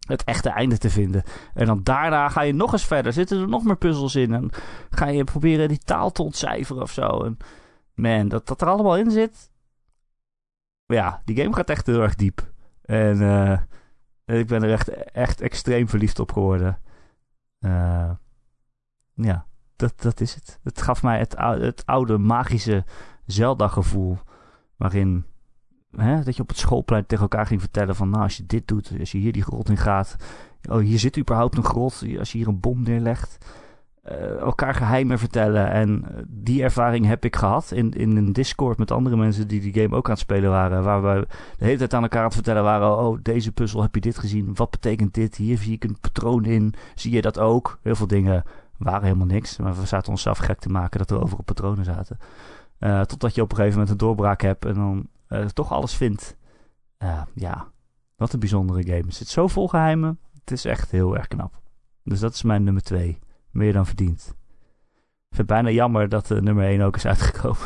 het 0.08 0.24
echte 0.24 0.50
einde 0.50 0.78
te 0.78 0.90
vinden. 0.90 1.24
En 1.54 1.66
dan 1.66 1.84
daarna 1.84 2.30
ga 2.30 2.42
je 2.42 2.54
nog 2.54 2.72
eens 2.72 2.86
verder. 2.86 3.14
Zitten 3.14 3.42
er 3.42 3.48
nog 3.48 3.64
meer 3.64 3.78
puzzels 3.78 4.16
in. 4.16 4.34
En 4.34 4.50
ga 4.90 5.08
je 5.08 5.24
proberen 5.24 5.68
die 5.68 5.78
taal 5.78 6.12
te 6.12 6.24
ontcijferen 6.24 6.82
of 6.82 6.92
zo. 6.92 7.24
En 7.24 7.38
man, 8.02 8.28
dat 8.28 8.48
dat 8.48 8.62
er 8.62 8.68
allemaal 8.68 8.98
in 8.98 9.12
zit. 9.12 9.52
Ja, 10.86 11.22
die 11.26 11.36
game 11.36 11.54
gaat 11.54 11.70
echt 11.70 11.86
heel 11.86 12.02
erg 12.02 12.16
diep. 12.16 12.52
En 12.82 13.22
eh, 13.22 14.40
ik 14.40 14.48
ben 14.48 14.64
er 14.64 14.72
echt, 14.72 14.90
echt 15.12 15.42
extreem 15.42 15.90
verliefd 15.90 16.20
op 16.20 16.32
geworden. 16.32 16.80
Eh, 17.60 18.12
ja, 19.14 19.46
dat, 19.76 20.02
dat 20.02 20.22
is 20.22 20.36
het. 20.36 20.60
Het 20.64 20.82
gaf 20.82 21.04
mij 21.04 21.20
het, 21.20 21.36
het 21.38 21.86
oude 21.86 22.18
magische 22.18 22.86
Zelda-gevoel. 23.26 24.18
Waarin 24.76 25.26
hè, 25.92 26.24
dat 26.24 26.36
je 26.36 26.42
op 26.42 26.48
het 26.48 26.58
schoolplein 26.58 27.06
tegen 27.06 27.24
elkaar 27.24 27.46
ging 27.46 27.62
vertellen 27.62 27.96
van... 27.96 28.10
nou, 28.10 28.24
als 28.24 28.38
je 28.38 28.46
dit 28.46 28.68
doet, 28.68 28.92
als 29.00 29.12
je 29.12 29.18
hier 29.18 29.32
die 29.32 29.44
grot 29.44 29.70
in 29.70 29.78
gaat... 29.78 30.16
oh, 30.70 30.80
hier 30.80 31.00
zit 31.00 31.18
überhaupt 31.18 31.58
een 31.58 31.64
grot, 31.64 32.04
als 32.20 32.32
je 32.32 32.38
hier 32.38 32.48
een 32.48 32.60
bom 32.60 32.84
neerlegt... 32.84 33.46
eh, 34.02 34.38
elkaar 34.40 34.74
geheimen 34.74 35.20
vertellen. 35.20 35.72
En 35.72 36.04
eh, 36.04 36.24
die 36.28 36.64
ervaring 36.64 37.06
heb 37.06 37.26
ik 37.26 37.36
gehad 37.36 37.72
in, 37.72 37.92
in 37.92 38.16
een 38.18 38.34
Discord 38.34 38.78
met 38.78 38.92
andere 38.92 39.16
mensen... 39.16 39.48
die 39.48 39.62
die 39.62 39.74
game 39.74 39.96
ook 39.96 40.06
aan 40.06 40.12
het 40.12 40.20
spelen 40.20 40.50
waren. 40.50 40.84
Waar 40.84 41.02
we 41.02 41.28
de 41.58 41.66
hele 41.66 41.78
tijd 41.78 41.94
aan 41.94 42.02
elkaar 42.02 42.20
aan 42.20 42.26
het 42.26 42.34
vertellen 42.34 42.64
waren... 42.64 42.98
oh, 42.98 43.18
deze 43.22 43.52
puzzel, 43.52 43.82
heb 43.82 43.96
je 43.96 44.02
dit 44.02 44.18
gezien? 44.18 44.56
Wat 44.56 44.70
betekent 44.70 45.14
dit? 45.14 45.36
Hier 45.36 45.58
zie 45.58 45.74
ik 45.74 45.84
een 45.84 46.00
patroon 46.00 46.46
in. 46.46 46.74
Zie 46.96 47.12
je 47.12 47.22
dat 47.22 47.40
ook? 47.40 47.80
Heel 47.82 47.96
veel 47.96 48.08
dingen 48.08 48.44
waren 48.78 49.04
helemaal 49.04 49.28
niks. 49.28 49.58
Maar 49.58 49.76
we 49.76 49.86
zaten 49.86 50.12
onszelf 50.12 50.38
gek 50.38 50.60
te 50.60 50.70
maken 50.70 51.00
dat 51.00 51.12
er 51.12 51.22
overal 51.22 51.44
patronen 51.44 51.86
zaten. 51.86 52.18
Eh, 52.80 53.02
totdat 53.02 53.36
je 53.36 53.42
op 53.42 53.50
een 53.50 53.56
gegeven 53.56 53.80
moment 53.80 53.92
een 53.92 54.08
doorbraak 54.08 54.42
hebt... 54.42 54.66
en 54.66 54.74
dan 54.74 55.08
toch 55.54 55.72
alles 55.72 55.94
vindt. 55.94 56.38
Ja, 57.34 57.68
wat 58.16 58.34
een 58.34 58.40
bijzondere 58.40 58.84
game. 58.84 59.06
Het 59.06 59.16
zit 59.16 59.28
zo 59.28 59.48
vol 59.48 59.68
geheimen. 59.68 60.20
Het 60.40 60.52
is 60.52 60.66
echt 60.66 60.92
heel 60.92 61.18
erg 61.18 61.28
knap. 61.28 61.60
Dus 62.04 62.20
dat 62.20 62.34
is 62.34 62.44
mijn 62.44 62.64
nummer 62.64 62.84
2. 62.84 63.20
Meer 63.52 63.74
dan 63.74 63.86
verdiend. 63.86 64.20
Ik 64.28 65.36
vind 65.36 65.38
het 65.38 65.48
bijna 65.48 65.70
jammer 65.70 66.10
dat 66.10 66.28
de 66.28 66.42
nummer 66.42 66.66
1 66.66 66.82
ook 66.82 66.96
is 66.96 67.06
uitgekomen. 67.06 67.58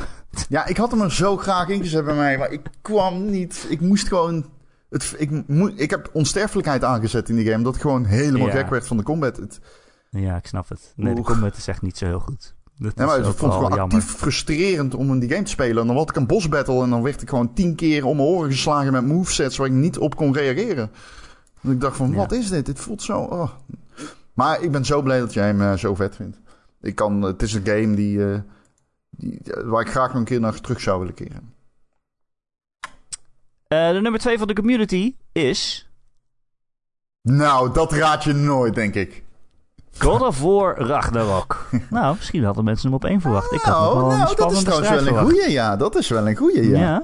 Ja, 0.49 0.65
ik 0.65 0.77
had 0.77 0.91
hem 0.91 1.01
er 1.01 1.11
zo 1.11 1.37
graag 1.37 1.67
ingezet 1.67 2.05
bij 2.05 2.15
mij, 2.15 2.37
maar 2.37 2.51
ik 2.51 2.61
kwam 2.81 3.29
niet. 3.29 3.65
Ik 3.69 3.81
moest 3.81 4.07
gewoon. 4.07 4.45
Het, 4.89 5.15
ik, 5.17 5.31
ik 5.75 5.89
heb 5.89 6.09
onsterfelijkheid 6.13 6.83
aangezet 6.83 7.29
in 7.29 7.35
die 7.35 7.51
game, 7.51 7.63
dat 7.63 7.75
ik 7.75 7.81
gewoon 7.81 8.05
helemaal 8.05 8.47
Ja. 8.47 8.53
gek 8.53 8.69
werd 8.69 8.87
van 8.87 8.97
de 8.97 9.03
combat. 9.03 9.37
Het, 9.37 9.59
ja, 10.09 10.35
ik 10.35 10.45
snap 10.45 10.69
het. 10.69 10.93
Nee, 10.95 11.15
de 11.15 11.21
combat 11.21 11.57
is 11.57 11.67
echt 11.67 11.81
niet 11.81 11.97
zo 11.97 12.05
heel 12.05 12.19
goed. 12.19 12.55
Dat 12.77 12.95
maar 12.95 13.19
ik 13.19 13.25
ook 13.25 13.35
vond 13.37 13.51
het 13.51 13.61
wel 13.61 13.69
gewoon 13.71 13.79
actief 13.91 14.05
frustrerend 14.05 14.95
om 14.95 15.11
in 15.11 15.19
die 15.19 15.29
game 15.29 15.43
te 15.43 15.51
spelen. 15.51 15.81
En 15.81 15.87
dan 15.87 15.95
had 15.95 16.09
ik 16.09 16.15
een 16.15 16.27
boss 16.27 16.49
battle 16.49 16.83
en 16.83 16.89
dan 16.89 17.01
werd 17.01 17.21
ik 17.21 17.29
gewoon 17.29 17.53
tien 17.53 17.75
keer 17.75 18.05
om 18.05 18.15
mijn 18.17 18.27
oren 18.27 18.51
geslagen 18.51 18.91
met 18.91 19.05
movesets 19.05 19.57
waar 19.57 19.67
ik 19.67 19.73
niet 19.73 19.97
op 19.97 20.15
kon 20.15 20.33
reageren. 20.33 20.91
En 21.61 21.71
ik 21.71 21.81
dacht 21.81 21.97
van, 21.97 22.09
Ja. 22.11 22.15
wat 22.15 22.31
is 22.31 22.49
dit? 22.49 22.65
Dit 22.65 22.79
voelt 22.79 23.01
zo... 23.01 23.19
oh. 23.19 23.49
Maar 24.33 24.61
ik 24.61 24.71
ben 24.71 24.85
zo 24.85 25.01
blij 25.01 25.19
dat 25.19 25.33
jij 25.33 25.45
hem 25.45 25.61
eh, 25.61 25.73
zo 25.73 25.95
vet 25.95 26.15
vindt. 26.15 26.39
Ik 26.81 26.95
kan, 26.95 27.21
het 27.21 27.41
is 27.41 27.53
een 27.53 27.65
game 27.65 27.95
die, 27.95 28.31
eh, 28.31 28.39
die, 29.09 29.41
waar 29.65 29.81
ik 29.81 29.89
graag 29.89 30.07
nog 30.07 30.17
een 30.17 30.23
keer 30.23 30.39
naar 30.39 30.61
terug 30.61 30.81
zou 30.81 30.99
willen 30.99 31.13
keren. 31.13 31.53
Eh, 33.67 33.91
de 33.91 33.99
nummer 34.01 34.19
2 34.19 34.37
van 34.37 34.47
de 34.47 34.53
community 34.53 35.15
is... 35.31 35.87
Nou, 37.21 37.73
dat 37.73 37.91
raad 37.91 38.23
je 38.23 38.33
nooit, 38.33 38.75
denk 38.75 38.95
ik. 38.95 39.23
God 39.97 40.21
of 40.21 40.41
War 40.41 40.77
Ragnarok. 40.77 41.67
nou, 41.89 42.15
misschien 42.15 42.43
hadden 42.43 42.63
mensen 42.63 42.85
hem 42.85 42.95
op 42.95 43.05
één 43.05 43.21
verwacht. 43.21 43.51
Ik 43.51 43.61
had 43.61 43.79
nog 43.79 43.93
wel 43.93 44.07
nou, 44.07 44.29
een 44.29 44.35
dat 44.35 44.51
is 44.51 44.63
trouwens 44.63 44.89
wel 44.89 45.07
een 45.07 45.23
goeie, 45.23 45.51
ja. 45.51 45.75
Dat 45.75 45.95
is 45.95 46.07
wel 46.07 46.27
een 46.27 46.35
goeie, 46.35 46.69
ja. 46.69 46.79
Ja. 46.79 47.03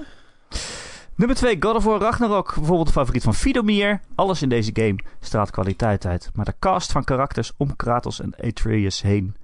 Nummer 1.20 1.38
2, 1.38 1.58
God 1.60 1.76
of 1.76 1.84
War 1.84 2.00
Ragnarok. 2.00 2.54
Bijvoorbeeld 2.56 2.88
de 2.88 2.94
favoriet 2.94 3.24
van 3.24 3.34
Fidomir. 3.34 4.02
Alles 4.16 4.42
in 4.42 4.50
deze 4.50 4.72
game 4.74 5.00
straalt 5.20 5.52
kwaliteit 5.52 6.06
uit. 6.06 6.30
Maar 6.34 6.46
de 6.46 6.54
cast 6.60 6.92
van 6.92 7.04
karakters 7.04 7.52
om 7.58 7.76
Kratos 7.76 8.22
en 8.22 8.36
Atreus 8.36 9.02
heen 9.02 9.36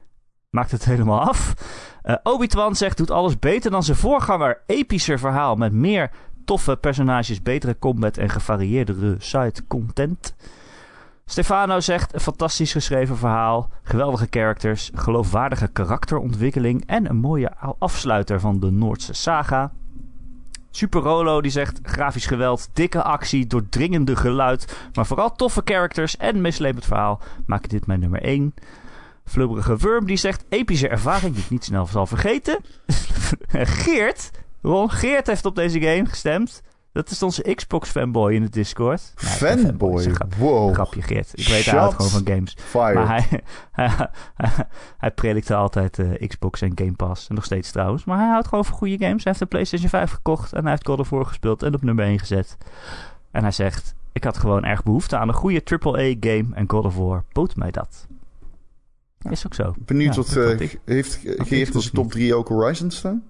maakt 0.49 0.72
het 0.72 0.85
helemaal 0.91 1.19
af. 1.19 1.53
Uh, 2.03 2.15
Obi-Wan 2.23 2.76
zegt, 2.76 2.97
doet 2.97 3.11
alles 3.11 3.39
beter 3.39 3.72
dan 3.72 3.84
zijn 3.84 3.97
voorganger. 3.97 4.61
Epischer 4.65 5.19
verhaal 5.19 5.56
met 5.56 5.73
meer 5.73 6.11
toffe 6.45 6.76
personages, 6.76 7.41
betere 7.41 7.80
combat 7.80 8.18
en 8.18 8.30
gevarieerdere 8.30 9.15
side 9.19 9.68
content. 9.68 10.35
Stefano 11.26 11.80
zegt, 11.80 12.14
een 12.14 12.19
fantastisch 12.19 12.72
geschreven 12.72 13.18
verhaal, 13.18 13.69
geweldige 13.84 14.27
characters, 14.30 14.91
geloofwaardige 14.93 15.68
karakterontwikkeling 15.68 16.85
en 16.85 17.10
een 17.10 17.18
mooie 17.18 17.56
afsluiter 17.80 18.39
van 18.39 18.60
de 18.60 18.72
Noordse 18.72 19.14
saga. 19.14 19.72
Super 20.76 21.02
Rolo 21.02 21.41
die 21.41 21.52
zegt 21.52 21.80
grafisch 21.84 22.26
geweld, 22.26 22.69
dikke 22.73 23.03
actie, 23.03 23.47
doordringende 23.47 24.15
geluid, 24.15 24.77
maar 24.93 25.06
vooral 25.06 25.35
toffe 25.35 25.61
characters 25.65 26.18
en 26.18 26.41
mislepend 26.41 26.85
verhaal 26.85 27.22
maken 27.45 27.69
dit 27.69 27.88
mijn 27.88 27.99
nummer 27.99 28.22
1. 28.22 28.53
Flubberige 29.26 29.77
Worm 29.77 30.06
die 30.06 30.18
zegt 30.18 30.45
epische 30.49 30.88
ervaring 30.88 31.34
die 31.34 31.43
ik 31.43 31.49
niet 31.49 31.64
snel 31.64 31.85
zal 31.85 32.06
vergeten. 32.06 32.60
Geert, 33.84 34.31
Ron 34.61 34.91
Geert 34.91 35.27
heeft 35.27 35.45
op 35.45 35.56
deze 35.56 35.80
game 35.80 36.06
gestemd. 36.06 36.61
Dat 36.95 37.09
is 37.09 37.23
onze 37.23 37.55
Xbox 37.55 37.89
fanboy 37.89 38.34
in 38.34 38.41
de 38.41 38.49
Discord. 38.49 39.13
fanboy? 39.15 40.03
Grap, 40.03 40.34
wow. 40.34 40.73
Grapje 40.73 41.01
Geert. 41.01 41.31
Ik 41.34 41.47
weet 41.47 41.65
hij 41.65 41.80
houdt 41.80 41.95
gewoon 41.95 42.11
van 42.11 42.27
games. 42.27 42.57
Maar 42.73 43.07
hij, 43.72 44.09
hij, 44.97 45.11
predikte 45.11 45.55
altijd 45.55 45.97
uh, 45.97 46.27
Xbox 46.27 46.61
en 46.61 46.72
Game 46.76 46.93
Pass. 46.93 47.27
En 47.27 47.35
nog 47.35 47.43
steeds 47.43 47.72
trouwens. 47.72 48.05
Maar 48.05 48.17
hij 48.17 48.27
houdt 48.27 48.47
gewoon 48.47 48.65
van 48.65 48.76
goede 48.76 48.97
games. 48.97 49.23
Hij 49.23 49.31
heeft 49.31 49.41
een 49.41 49.47
PlayStation 49.47 49.89
5 49.89 50.11
gekocht. 50.11 50.53
En 50.53 50.61
hij 50.61 50.72
heeft 50.72 50.88
God 50.88 50.99
of 50.99 51.09
War 51.09 51.26
gespeeld 51.26 51.63
en 51.63 51.73
op 51.73 51.84
nummer 51.84 52.05
1 52.05 52.19
gezet. 52.19 52.57
En 53.31 53.41
hij 53.41 53.51
zegt... 53.51 53.95
Ik 54.11 54.23
had 54.23 54.38
gewoon 54.38 54.63
erg 54.63 54.84
behoefte 54.84 55.17
aan 55.17 55.27
een 55.27 55.34
goede 55.34 55.61
AAA-game. 55.63 56.45
En 56.53 56.69
God 56.69 56.85
of 56.85 56.95
War 56.95 57.23
bood 57.31 57.55
mij 57.55 57.72
dat. 57.72 58.07
Is 59.30 59.45
ook 59.45 59.53
zo. 59.53 59.73
Benieuwd 59.77 60.15
wat... 60.15 60.35
Uh, 60.35 60.69
heeft 60.85 61.19
Geert 61.23 61.76
als 61.76 61.89
top 61.89 62.11
3 62.11 62.35
ook 62.35 62.47
Horizon 62.47 62.91
staan? 62.91 63.23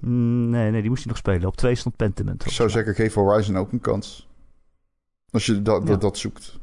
Mm, 0.00 0.50
nee, 0.50 0.70
nee, 0.70 0.80
die 0.80 0.90
moest 0.90 1.02
hij 1.02 1.12
nog 1.12 1.20
spelen. 1.20 1.48
Op 1.48 1.56
2 1.56 1.74
stond 1.74 1.96
Pentiment. 1.96 2.44
Ik 2.46 2.52
zou 2.52 2.70
zeggen, 2.70 2.94
geef 2.94 3.14
Horizon 3.14 3.58
ook 3.58 3.72
een 3.72 3.80
kans. 3.80 4.28
Als 5.30 5.46
je 5.46 5.62
dat, 5.62 5.86
dat, 5.86 6.00
dat 6.00 6.18
zoekt. 6.18 6.58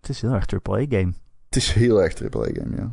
Het 0.00 0.08
is 0.08 0.20
heel 0.20 0.32
erg 0.32 0.46
AAA-game. 0.46 1.12
Het 1.46 1.56
is 1.56 1.72
heel 1.72 2.02
erg 2.02 2.22
AAA-game, 2.22 2.76
ja. 2.76 2.92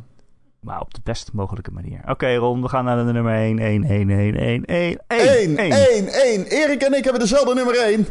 Maar 0.60 0.80
op 0.80 0.94
de 0.94 1.00
best 1.04 1.32
mogelijke 1.32 1.70
manier. 1.70 2.00
Oké, 2.06 2.34
Ron, 2.34 2.62
we 2.62 2.68
gaan 2.68 2.84
naar 2.84 3.06
de 3.06 3.12
nummer 3.12 3.34
1. 3.34 3.58
1, 3.58 3.84
1, 3.84 4.10
1, 4.10 4.34
1, 4.36 4.64
1, 4.64 4.98
1. 5.06 5.56
1, 5.56 6.08
1, 6.08 6.44
Erik 6.44 6.82
en 6.82 6.94
ik 6.94 7.04
hebben 7.04 7.22
dezelfde 7.22 7.54
nummer 7.54 7.76
1. 7.76 8.06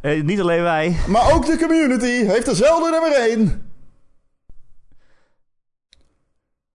Eh, 0.00 0.22
niet 0.22 0.40
alleen 0.40 0.62
wij. 0.62 0.96
Maar 1.08 1.32
ook 1.32 1.46
de 1.46 1.58
community 1.58 2.24
heeft 2.24 2.46
dezelfde 2.46 2.90
nummer 2.90 3.12
1. 3.12 3.70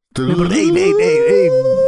Nummer 0.10 0.52
1, 0.52 0.76
1, 0.76 0.98
1, 0.99 1.28
1. 1.28 1.87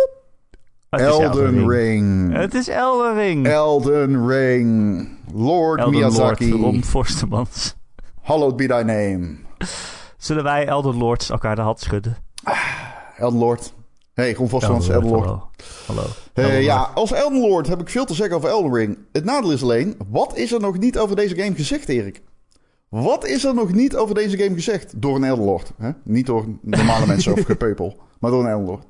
Elden 0.90 1.68
Ring. 1.70 2.34
Het 2.34 2.54
is 2.54 2.68
Elden 2.68 3.14
Ring. 3.16 3.48
Elden 3.48 4.28
Ring. 4.28 5.08
Lord 5.34 5.80
Elden 5.80 5.96
Miyazaki. 5.96 6.50
Lord 6.50 6.62
Ron 6.62 6.84
Forstemans. 6.84 7.76
Hallowed 8.22 8.56
be 8.56 8.68
thy 8.68 8.82
name. 8.86 9.36
Zullen 10.18 10.44
wij 10.44 10.68
Elden 10.68 10.98
Lords 10.98 11.30
elkaar 11.30 11.56
de 11.56 11.62
hand 11.62 11.80
schudden? 11.80 12.18
Ah, 12.44 12.58
Elden 13.18 13.40
Lord. 13.40 13.74
hey, 14.14 14.34
Ron 14.34 14.50
Forstemans, 14.50 14.90
Elden 14.90 15.10
Lord. 15.10 15.42
Hallo. 15.86 16.60
ja, 16.60 16.92
als 16.94 17.12
Elden 17.12 17.40
Lord 17.40 17.68
heb 17.68 17.82
ik 17.82 17.90
veel 17.90 18.06
te 18.06 18.14
zeggen 18.14 18.36
over 18.36 18.50
Elden 18.50 18.74
Ring. 18.74 18.98
Het 19.12 19.24
nadeel 19.26 19.52
is 19.52 19.64
alleen, 19.64 19.96
wat 20.10 20.38
is 20.38 20.52
er 20.52 20.60
nog 20.60 20.78
niet 20.78 20.98
over 20.98 21.16
deze 21.16 21.36
game 21.36 21.56
gezegd, 21.56 21.90
Erik? 21.90 22.22
Wat 22.90 23.26
is 23.26 23.46
er 23.46 23.54
nog 23.54 23.74
niet 23.74 23.96
over 23.96 24.16
deze 24.16 24.38
game 24.38 24.56
gezegd? 24.56 25.02
Door 25.02 25.16
een 25.16 25.24
Elden 25.24 25.46
Lord. 25.46 25.72
Hè? 25.78 25.90
Niet 26.04 26.26
door 26.26 26.46
normale 26.62 27.06
mensen 27.14 27.34
of 27.34 27.42
gepeupel, 27.46 27.98
maar 28.20 28.32
door 28.32 28.44
een 28.44 28.50
Elden 28.50 28.68
Lord. 28.68 28.86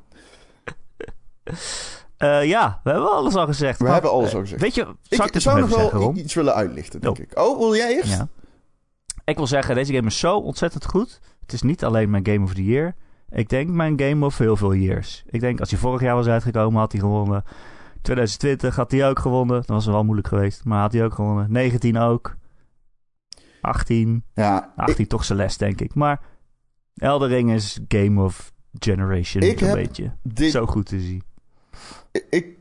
Uh, 2.19 2.45
ja, 2.45 2.79
we 2.83 2.89
hebben 2.89 3.11
alles 3.11 3.35
al 3.35 3.45
gezegd. 3.45 3.79
We 3.79 3.89
hebben 3.89 4.11
alles 4.11 4.33
al 4.33 4.39
gezegd. 4.39 4.61
Weet 4.61 4.75
je, 4.75 4.81
zou 5.01 5.27
ik, 5.27 5.35
ik 5.35 5.41
zou 5.41 5.59
nog 5.59 5.91
wel 5.91 6.15
iets 6.15 6.33
willen 6.33 6.53
uitlichten, 6.53 7.01
denk 7.01 7.17
oh. 7.17 7.23
ik. 7.23 7.39
Oh, 7.39 7.57
wil 7.57 7.75
jij 7.75 7.95
eerst? 7.95 8.09
Ja. 8.09 8.27
Ik 9.23 9.37
wil 9.37 9.47
zeggen, 9.47 9.75
deze 9.75 9.93
game 9.93 10.07
is 10.07 10.19
zo 10.19 10.37
ontzettend 10.37 10.85
goed. 10.85 11.19
Het 11.41 11.53
is 11.53 11.61
niet 11.61 11.83
alleen 11.83 12.09
mijn 12.09 12.25
Game 12.25 12.43
of 12.43 12.53
the 12.53 12.65
Year. 12.65 12.95
Ik 13.29 13.49
denk 13.49 13.69
mijn 13.69 13.99
Game 13.99 14.25
of 14.25 14.37
heel 14.37 14.55
veel 14.55 14.73
years. 14.73 15.23
Ik 15.27 15.39
denk, 15.39 15.59
als 15.59 15.69
hij 15.69 15.79
vorig 15.79 16.01
jaar 16.01 16.15
was 16.15 16.27
uitgekomen, 16.27 16.79
had 16.79 16.91
hij 16.91 17.01
gewonnen. 17.01 17.43
2020 18.01 18.75
had 18.75 18.91
hij 18.91 19.09
ook 19.09 19.19
gewonnen. 19.19 19.55
Dat 19.55 19.67
was 19.67 19.85
wel 19.85 20.03
moeilijk 20.03 20.27
geweest, 20.27 20.65
maar 20.65 20.81
had 20.81 20.93
hij 20.93 21.03
ook 21.03 21.13
gewonnen. 21.13 21.51
19 21.51 21.97
ook. 21.97 22.37
18. 23.61 24.23
Ja, 24.33 24.73
18 24.75 25.07
toch 25.07 25.25
Celeste, 25.25 25.65
denk 25.65 25.81
ik. 25.81 25.95
Maar 25.95 26.21
Eldering 26.95 27.51
is 27.51 27.79
Game 27.87 28.23
of 28.23 28.51
Generation. 28.79 29.43
Ik 29.43 29.61
een 29.61 29.73
beetje. 29.73 30.11
Dit... 30.23 30.51
Zo 30.51 30.65
goed 30.65 30.85
te 30.85 30.99
zien 30.99 31.23
ik 32.29 32.57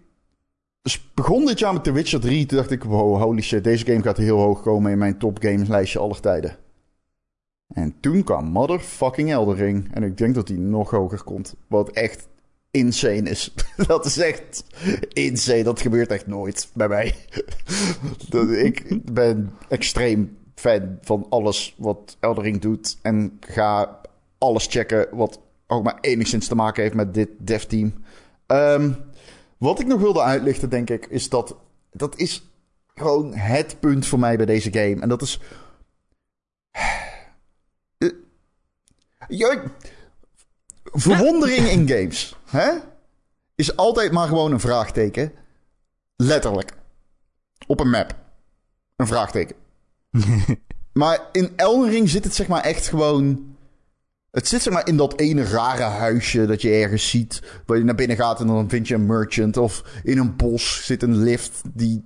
begon 1.14 1.46
dit 1.46 1.58
jaar 1.58 1.72
met 1.72 1.84
The 1.84 1.92
Witcher 1.92 2.20
3. 2.20 2.46
Toen 2.46 2.58
dacht 2.58 2.70
ik, 2.70 2.84
wow, 2.84 3.22
holy 3.22 3.42
shit, 3.42 3.64
deze 3.64 3.84
game 3.84 4.02
gaat 4.02 4.16
heel 4.16 4.38
hoog 4.38 4.62
komen 4.62 4.92
in 4.92 4.98
mijn 4.98 5.18
top 5.18 5.38
games 5.40 5.68
lijstje 5.68 5.98
aller 5.98 6.20
tijden. 6.20 6.56
En 7.74 7.94
toen 8.00 8.24
kwam 8.24 8.44
motherfucking 8.44 9.30
Eldering. 9.30 9.94
En 9.94 10.02
ik 10.02 10.16
denk 10.16 10.34
dat 10.34 10.46
die 10.46 10.58
nog 10.58 10.90
hoger 10.90 11.22
komt. 11.22 11.54
Wat 11.66 11.90
echt 11.90 12.28
insane 12.70 13.30
is. 13.30 13.54
dat 13.86 14.04
is 14.04 14.18
echt 14.18 14.64
insane. 15.08 15.62
Dat 15.62 15.80
gebeurt 15.80 16.10
echt 16.10 16.26
nooit 16.26 16.68
bij 16.74 16.88
mij. 16.88 17.14
ik 18.64 19.12
ben 19.12 19.52
extreem 19.68 20.36
fan 20.54 20.98
van 21.00 21.26
alles 21.28 21.74
wat 21.78 22.16
Eldering 22.20 22.60
doet. 22.60 22.98
En 23.02 23.36
ga 23.40 24.00
alles 24.38 24.66
checken 24.66 25.08
wat 25.10 25.40
ook 25.66 25.84
maar 25.84 25.98
enigszins 26.00 26.48
te 26.48 26.54
maken 26.54 26.82
heeft 26.82 26.94
met 26.94 27.14
dit 27.14 27.28
dev 27.38 27.62
team. 27.62 27.94
Um, 28.46 28.96
wat 29.58 29.80
ik 29.80 29.86
nog 29.86 30.00
wilde 30.00 30.22
uitlichten, 30.22 30.70
denk 30.70 30.90
ik, 30.90 31.06
is 31.06 31.28
dat. 31.28 31.56
Dat 31.92 32.16
is 32.16 32.48
gewoon 32.94 33.34
het 33.34 33.80
punt 33.80 34.06
voor 34.06 34.18
mij 34.18 34.36
bij 34.36 34.46
deze 34.46 34.72
game. 34.72 35.00
En 35.00 35.08
dat 35.08 35.22
is. 35.22 35.40
Uh, 39.28 39.64
verwondering 40.82 41.66
in 41.66 41.88
games. 41.88 42.36
Hè? 42.44 42.70
Is 43.54 43.76
altijd 43.76 44.12
maar 44.12 44.28
gewoon 44.28 44.52
een 44.52 44.60
vraagteken. 44.60 45.32
Letterlijk. 46.16 46.72
Op 47.66 47.80
een 47.80 47.90
map. 47.90 48.14
Een 48.96 49.06
vraagteken. 49.06 49.56
maar 50.92 51.28
in 51.32 51.52
Elden 51.56 51.90
Ring 51.90 52.08
zit 52.08 52.24
het 52.24 52.34
zeg 52.34 52.48
maar 52.48 52.62
echt 52.62 52.88
gewoon 52.88 53.47
het 54.30 54.48
zit 54.48 54.62
zeg 54.62 54.72
maar 54.72 54.86
in 54.86 54.96
dat 54.96 55.20
ene 55.20 55.44
rare 55.44 55.82
huisje 55.82 56.46
dat 56.46 56.62
je 56.62 56.70
ergens 56.70 57.10
ziet. 57.10 57.42
Waar 57.66 57.78
je 57.78 57.84
naar 57.84 57.94
binnen 57.94 58.16
gaat 58.16 58.40
en 58.40 58.46
dan 58.46 58.68
vind 58.68 58.88
je 58.88 58.94
een 58.94 59.06
merchant. 59.06 59.56
Of 59.56 59.82
in 60.02 60.18
een 60.18 60.36
bos 60.36 60.84
zit 60.84 61.02
een 61.02 61.16
lift 61.16 61.60
die 61.72 62.04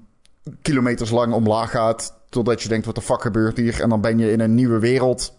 kilometers 0.63 1.11
lang 1.11 1.33
omlaag 1.33 1.71
gaat. 1.71 2.21
Totdat 2.29 2.63
je 2.63 2.69
denkt, 2.69 2.87
wat 2.87 2.95
de 2.95 3.03
fuck 3.03 3.23
gebeurt 3.23 3.57
hier? 3.57 3.81
En 3.81 3.89
dan 3.89 4.01
ben 4.01 4.19
je 4.19 4.33
in 4.33 4.41
een 4.41 4.55
nieuwe 4.55 4.79
wereld. 4.79 5.35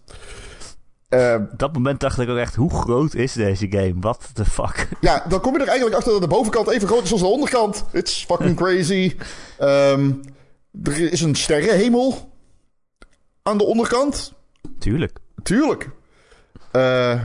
Uh, 1.10 1.35
dat 1.57 1.73
moment 1.73 1.99
dacht 1.99 2.19
ik 2.19 2.30
ook 2.30 2.38
echt, 2.38 2.55
hoe 2.55 2.73
groot 2.73 3.14
is 3.14 3.34
deze 3.34 3.68
game? 3.69 3.93
What 3.99 4.30
the 4.34 4.45
fuck? 4.45 4.88
Ja, 5.01 5.26
dan 5.30 5.41
kom 5.41 5.53
je 5.53 5.60
er 5.60 5.68
eigenlijk 5.68 5.97
achter 5.97 6.11
dat 6.11 6.22
de 6.22 6.27
bovenkant 6.27 6.69
even 6.69 6.88
groot 6.88 7.03
is 7.03 7.11
als 7.11 7.22
de 7.22 7.27
onderkant. 7.27 7.85
It's 7.91 8.26
fucking 8.26 8.55
crazy. 8.55 9.15
um, 9.61 10.22
er 10.84 11.11
is 11.11 11.22
een 11.22 11.35
sterrenhemel 11.35 12.31
aan 13.43 13.57
de 13.57 13.64
onderkant. 13.64 14.34
Tuurlijk. 14.80 15.19
Tuurlijk. 15.43 15.89
Uh, 16.76 17.22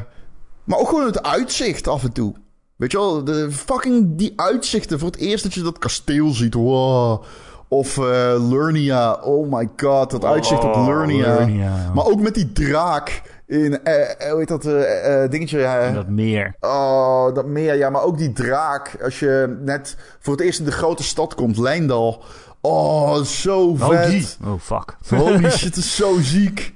maar 0.64 0.78
ook 0.78 0.88
gewoon 0.88 1.06
het 1.06 1.22
uitzicht 1.22 1.88
af 1.88 2.02
en 2.02 2.12
toe. 2.12 2.34
Weet 2.76 2.92
je 2.92 2.98
wel, 2.98 3.24
de 3.24 3.50
fucking 3.50 4.16
die 4.16 4.32
uitzichten. 4.36 4.98
Voor 4.98 5.10
het 5.10 5.20
eerst 5.20 5.42
dat 5.42 5.54
je 5.54 5.62
dat 5.62 5.78
kasteel 5.78 6.30
ziet. 6.30 6.54
Wow. 6.54 7.24
Of 7.68 7.96
uh, 7.96 8.04
Lernia. 8.50 9.12
Oh 9.12 9.52
my 9.52 9.68
god, 9.76 10.10
dat 10.10 10.24
uitzicht 10.24 10.64
op 10.64 10.74
Lernia. 10.74 11.46
Maar 11.94 12.06
ook 12.06 12.20
met 12.20 12.34
die 12.34 12.52
draak 12.52 13.22
in, 13.46 13.80
uh, 13.84 14.30
hoe 14.30 14.38
heet 14.38 14.48
dat 14.48 14.66
uh, 14.66 15.30
dingetje? 15.30 15.58
Uh, 15.58 15.94
dat 15.94 16.08
meer. 16.08 16.54
Oh, 16.60 17.34
dat 17.34 17.46
meer, 17.46 17.74
ja. 17.76 17.90
Maar 17.90 18.02
ook 18.02 18.18
die 18.18 18.32
draak. 18.32 18.96
Als 19.02 19.18
je 19.18 19.58
net 19.60 19.96
voor 20.18 20.32
het 20.32 20.42
eerst 20.42 20.58
in 20.58 20.64
de 20.64 20.72
grote 20.72 21.02
stad 21.02 21.34
komt, 21.34 21.58
Lijndal. 21.58 22.22
Oh, 22.60 23.22
zo 23.22 23.74
vet. 23.74 24.38
Oh. 24.44 24.52
Oh, 24.52 24.60
fuck. 24.60 24.96
Holy 25.08 25.50
shit, 25.58 25.76
is 25.76 25.96
zo 25.96 26.18
ziek. 26.20 26.74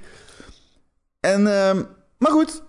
En... 1.19 1.47
Um, 1.47 1.87
maar 2.23 2.31
goed, 2.31 2.63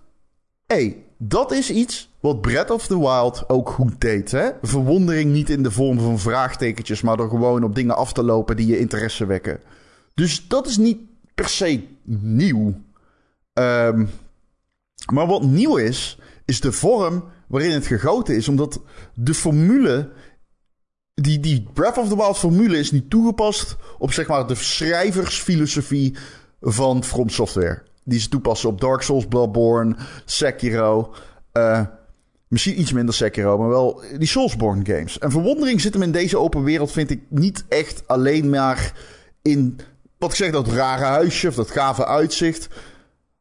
hey, 0.66 1.04
dat 1.18 1.52
is 1.52 1.70
iets 1.70 2.10
wat 2.20 2.40
Breath 2.40 2.70
of 2.70 2.86
the 2.86 2.98
Wild 2.98 3.48
ook 3.48 3.70
goed 3.70 4.00
deed. 4.00 4.30
Hè? 4.30 4.50
Verwondering 4.62 5.32
niet 5.32 5.50
in 5.50 5.62
de 5.62 5.70
vorm 5.70 6.00
van 6.00 6.18
vraagtekentjes, 6.18 7.00
maar 7.00 7.16
door 7.16 7.28
gewoon 7.28 7.64
op 7.64 7.74
dingen 7.74 7.96
af 7.96 8.12
te 8.12 8.22
lopen 8.22 8.56
die 8.56 8.66
je 8.66 8.78
interesse 8.78 9.26
wekken. 9.26 9.60
Dus 10.14 10.48
dat 10.48 10.66
is 10.66 10.76
niet 10.76 10.98
per 11.34 11.48
se 11.48 11.84
nieuw. 12.22 12.74
Um, 13.52 14.10
maar 15.12 15.26
wat 15.26 15.42
nieuw 15.42 15.76
is, 15.76 16.18
is 16.44 16.60
de 16.60 16.72
vorm 16.72 17.24
waarin 17.48 17.70
het 17.70 17.86
gegoten 17.86 18.36
is. 18.36 18.48
Omdat 18.48 18.80
de 19.14 19.34
formule, 19.34 20.12
die, 21.14 21.40
die 21.40 21.68
Breath 21.72 21.98
of 21.98 22.08
the 22.08 22.16
Wild 22.16 22.38
formule 22.38 22.78
is 22.78 22.90
niet 22.90 23.10
toegepast 23.10 23.76
op 23.98 24.12
zeg 24.12 24.26
maar 24.26 24.46
de 24.46 24.54
schrijversfilosofie 24.54 26.16
van 26.60 27.04
From 27.04 27.28
Software. 27.28 27.82
Die 28.04 28.20
ze 28.20 28.28
toepassen 28.28 28.68
op 28.68 28.80
Dark 28.80 29.02
Souls, 29.02 29.26
Bloodborne, 29.26 29.96
Sekiro. 30.24 31.14
eh, 31.52 31.80
misschien 32.48 32.80
iets 32.80 32.92
minder 32.92 33.14
Sekiro, 33.14 33.58
maar 33.58 33.68
wel 33.68 34.02
die 34.18 34.28
Soulsborne 34.28 34.84
games. 34.84 35.18
En 35.18 35.30
verwondering 35.30 35.80
zit 35.80 35.92
hem 35.92 36.02
in 36.02 36.12
deze 36.12 36.38
open 36.38 36.62
wereld, 36.62 36.92
vind 36.92 37.10
ik, 37.10 37.20
niet 37.28 37.64
echt 37.68 38.02
alleen 38.06 38.50
maar 38.50 38.92
in, 39.42 39.78
wat 40.18 40.30
ik 40.30 40.36
zeg, 40.36 40.50
dat 40.50 40.68
rare 40.68 41.04
huisje 41.04 41.48
of 41.48 41.54
dat 41.54 41.70
gave 41.70 42.06
uitzicht. 42.06 42.68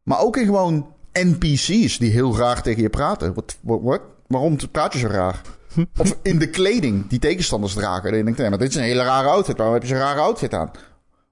Maar 0.04 0.20
ook 0.20 0.38
in 0.38 0.46
gewoon 0.46 0.88
NPC's 1.14 1.98
die 1.98 2.12
heel 2.12 2.38
raar 2.38 2.62
tegen 2.62 2.82
je 2.82 2.90
praten. 2.90 3.34
Wat, 3.34 3.58
wat, 3.62 3.80
wat? 3.82 4.02
Waarom 4.28 4.58
praat 4.72 4.94
je 4.94 5.00
zo 5.00 5.08
raar? 5.08 5.42
Of 5.98 6.18
in 6.22 6.40
de 6.40 6.50
kleding 6.50 7.08
die 7.08 7.20
tegenstanders 7.20 7.74
dragen. 7.74 8.10
En 8.10 8.18
je 8.18 8.24
denkt, 8.24 8.40
nee, 8.40 8.50
maar 8.50 8.58
dit 8.60 8.70
is 8.70 8.76
een 8.76 8.82
hele 8.82 9.04
rare 9.04 9.28
outfit. 9.28 9.58
Waarom 9.58 9.76
heb 9.76 9.84
je 9.84 9.90
zo'n 9.90 9.98
rare 9.98 10.20
outfit 10.20 10.54
aan? 10.54 10.72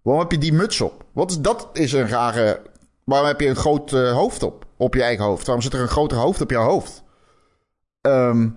Waarom 0.01 0.23
heb 0.23 0.31
je 0.31 0.37
die 0.37 0.53
muts 0.53 0.81
op? 0.81 1.05
Wat 1.13 1.31
is, 1.31 1.39
dat 1.39 1.69
is 1.73 1.93
een 1.93 2.07
rare... 2.07 2.61
Waarom 3.03 3.27
heb 3.27 3.39
je 3.41 3.47
een 3.47 3.55
groot 3.55 3.93
eh, 3.93 4.13
hoofd 4.13 4.43
op? 4.43 4.65
Op 4.77 4.93
je 4.93 5.03
eigen 5.03 5.25
hoofd? 5.25 5.45
Waarom 5.45 5.63
zit 5.63 5.73
er 5.73 5.81
een 5.81 5.87
groter 5.87 6.17
hoofd 6.17 6.41
op 6.41 6.49
jouw 6.49 6.63
hoofd? 6.63 7.03
Ehm, 8.01 8.49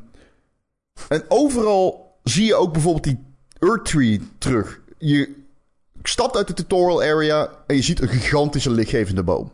en 1.09 1.25
overal 1.29 2.19
zie 2.23 2.47
je 2.47 2.55
ook 2.55 2.73
bijvoorbeeld 2.73 3.05
die 3.05 3.25
Earth 3.59 3.85
Tree 3.85 4.21
terug. 4.39 4.81
Je 4.99 5.45
stapt 6.03 6.37
uit 6.37 6.47
de 6.47 6.55
tutorial 6.55 7.03
area 7.03 7.49
en 7.67 7.77
je 7.77 7.83
ziet 7.83 8.01
een 8.01 8.09
gigantische 8.09 8.71
lichtgevende 8.71 9.23
boom. 9.23 9.53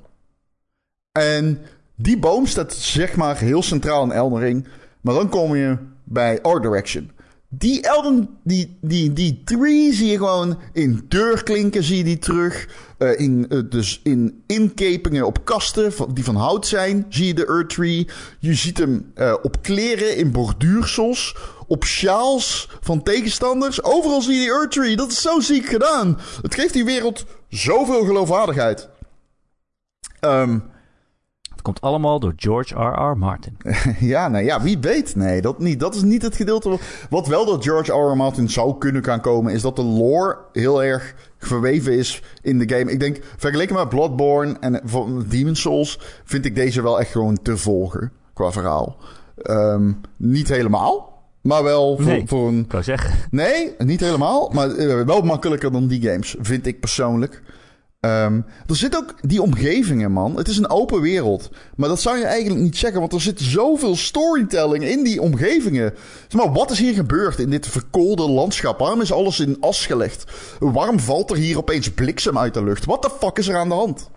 En 1.12 1.62
die 1.95 2.19
boom 2.19 2.47
staat 2.47 2.73
zeg 2.73 3.17
maar 3.17 3.39
heel 3.39 3.62
centraal 3.62 4.03
in 4.03 4.12
Elden 4.12 4.39
Ring. 4.39 4.69
Maar 5.01 5.15
dan 5.15 5.29
kom 5.29 5.57
je 5.57 5.79
bij 6.05 6.43
Art 6.43 6.62
Direction. 6.62 7.11
Die 7.53 7.83
Elden, 7.83 8.39
die, 8.45 8.79
die, 8.81 9.13
die 9.13 9.43
tree 9.45 9.93
zie 9.93 10.11
je 10.11 10.17
gewoon 10.17 10.59
in 10.73 11.05
deurklinken 11.09 11.83
zie 11.83 11.97
je 11.97 12.05
die 12.05 12.19
terug. 12.19 12.69
Eh, 12.99 13.19
in, 13.19 13.47
eh, 13.49 13.59
dus 13.69 14.01
in 14.03 14.43
inkepingen 14.47 15.27
op 15.27 15.45
kasten 15.45 15.93
die 16.15 16.25
van 16.25 16.37
hout 16.37 16.67
zijn, 16.67 17.07
zie 17.09 17.27
je 17.27 17.35
de 17.35 17.47
Earth 17.47 17.69
Tree. 17.71 18.09
Je 18.39 18.55
ziet 18.55 18.79
hem 18.79 19.13
eh, 19.15 19.35
op 19.43 19.63
kleren, 19.63 20.17
in 20.17 20.33
borduursels, 20.33 21.37
op 21.67 21.85
sjaals 21.85 22.69
van 22.81 23.03
tegenstanders. 23.03 23.83
Overal 23.83 24.23
zie 24.23 24.35
je 24.35 24.41
die 24.41 24.51
Earth 24.51 24.71
Tree. 24.71 24.97
Dat 24.97 25.11
is 25.11 25.23
zo 25.23 25.41
ziek 25.41 25.67
gedaan. 25.67 26.19
Het 26.43 26.55
geeft 26.55 26.73
die 26.73 26.85
wereld 26.85 27.25
zoveel 27.49 28.05
geloofwaardigheid. 28.05 28.89
Ehm 30.21 30.59
Het 31.61 31.69
komt 31.69 31.81
allemaal 31.91 32.20
door 32.20 32.32
George 32.37 32.74
R.R. 32.74 33.16
Martin. 33.19 33.57
Ja, 33.99 34.28
nou 34.28 34.45
ja, 34.45 34.62
wie 34.62 34.78
weet. 34.78 35.16
Nee, 35.16 35.41
dat 35.41 35.59
niet. 35.59 35.81
Dat 35.81 35.95
is 35.95 36.03
niet 36.03 36.23
het 36.23 36.37
gedeelte. 36.37 36.78
Wat 37.11 37.27
wel 37.27 37.45
door 37.47 37.62
George 37.62 37.93
R. 37.93 38.11
R. 38.12 38.16
Martin 38.16 38.49
zou 38.49 38.78
kunnen 38.78 39.05
gaan 39.05 39.20
komen, 39.20 39.53
is 39.53 39.62
dat 39.62 39.77
de 39.77 39.82
lore 39.82 40.39
heel 40.53 40.82
erg 40.82 41.15
verweven 41.39 41.93
is 41.99 42.23
in 42.43 42.59
de 42.59 42.77
game. 42.77 42.91
Ik 42.93 43.01
denk, 43.01 43.19
vergeleken 43.37 43.74
met 43.74 43.89
Bloodborne 43.89 44.57
en 44.61 44.81
Demon 45.28 45.55
Souls, 45.55 46.01
vind 46.24 46.45
ik 46.45 46.55
deze 46.55 46.82
wel 46.82 47.01
echt 47.01 47.11
gewoon 47.11 47.39
te 47.43 47.57
volgen 47.57 48.12
qua 48.35 48.53
verhaal. 48.53 48.97
Ehm, 49.37 49.93
niet 50.16 50.49
helemaal, 50.49 51.23
maar 51.41 51.62
wel 51.62 51.97
voor, 51.97 52.05
Nee. 52.05 52.23
voor 52.27 52.49
een. 52.49 52.59
Ik 52.65 52.73
wou 52.73 52.85
zeggen, 52.85 53.15
Nee, 53.31 53.74
niet 53.78 54.01
helemaal, 54.01 54.51
maar 54.55 54.70
eh, 54.70 55.01
wel 55.01 55.20
makkelijker 55.23 55.73
dan 55.73 55.87
die 55.87 56.03
games, 56.11 56.37
vind 56.41 56.66
ik 56.66 56.81
persoonlijk. 56.81 57.43
Ehm, 58.01 58.41
er 58.67 58.77
zit 58.77 58.97
ook 58.97 59.15
die 59.21 59.43
omgevingen, 59.43 60.13
man. 60.13 60.37
Het 60.37 60.49
is 60.49 60.57
een 60.57 60.71
open 60.71 61.01
wereld. 61.01 61.51
Maar 61.77 61.89
dat 61.89 62.01
zou 62.01 62.19
je 62.19 62.25
eigenlijk 62.25 62.61
niet 62.61 62.77
zeggen, 62.77 63.01
want 63.01 63.13
er 63.13 63.21
zit 63.21 63.41
zoveel 63.41 63.97
storytelling 63.97 64.85
in 64.85 65.05
die 65.05 65.21
omgevingen. 65.23 65.95
Zeg 66.29 66.45
maar, 66.45 66.53
wat 66.53 66.71
is 66.71 66.79
hier 66.79 66.95
gebeurd 66.95 67.39
in 67.39 67.51
dit 67.51 67.67
verkoolde 67.67 68.29
landschap? 68.29 68.79
Waarom 68.79 69.01
is 69.01 69.13
alles 69.13 69.41
in 69.41 69.57
as 69.61 69.87
gelegd? 69.87 70.25
Waarom 70.59 71.01
valt 71.01 71.31
er 71.31 71.37
hier 71.37 71.59
opeens 71.59 71.91
bliksem 71.91 72.39
uit 72.39 72.55
de 72.55 72.65
lucht? 72.65 72.85
Wat 72.85 73.03
de 73.03 73.11
fuck 73.19 73.39
is 73.39 73.49
er 73.49 73.57
aan 73.57 73.69
de 73.69 73.75
hand? 73.75 74.11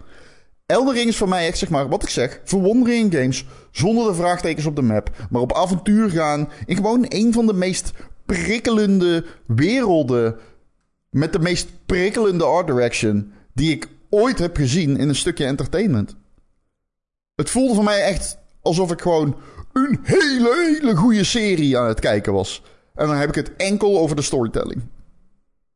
Elden 0.66 0.94
Ring 0.94 1.08
is 1.08 1.18
voor 1.18 1.30
mij 1.30 1.48
echt, 1.48 1.58
zeg 1.58 1.70
maar, 1.70 1.90
wat 1.90 2.04
ik 2.04 2.10
zeg, 2.10 2.42
verwondering 2.44 3.14
in 3.14 3.20
games. 3.20 3.46
Zonder 3.72 4.08
de 4.08 4.14
vraagtekens 4.14 4.66
op 4.66 4.76
de 4.76 4.82
map. 4.82 5.10
Maar 5.30 5.42
op 5.42 5.54
avontuur 5.54 6.10
gaan. 6.10 6.50
In 6.66 6.76
gewoon 6.76 7.06
een 7.08 7.34
van 7.34 7.46
de 7.46 7.54
meest 7.54 7.92
prikkelende 8.26 9.26
werelden. 9.48 10.36
Met 11.10 11.34
de 11.34 11.40
meest 11.40 11.68
prikkelende 11.86 12.44
art 12.46 12.68
direction. 12.68 13.34
Die 13.54 13.72
ik 13.72 13.88
ooit 14.10 14.40
heb 14.40 14.56
gezien 14.56 14.98
in 14.98 15.10
een 15.10 15.16
stukje 15.16 15.46
entertainment. 15.46 16.16
Het 17.36 17.50
voelde 17.50 17.74
voor 17.74 17.84
mij 17.84 18.02
echt 18.02 18.38
alsof 18.62 18.92
ik 18.92 19.02
gewoon 19.02 19.36
een 19.74 20.00
hele, 20.04 20.78
hele 20.80 20.96
goede 20.96 21.24
serie 21.24 21.78
aan 21.78 21.88
het 21.88 22.00
kijken 22.00 22.34
was. 22.34 22.64
En 22.96 23.08
dan 23.08 23.16
heb 23.16 23.30
ik 23.30 23.36
het 23.36 23.56
enkel 23.56 24.00
over 24.00 24.16
de 24.16 24.22
storytelling. 24.22 24.82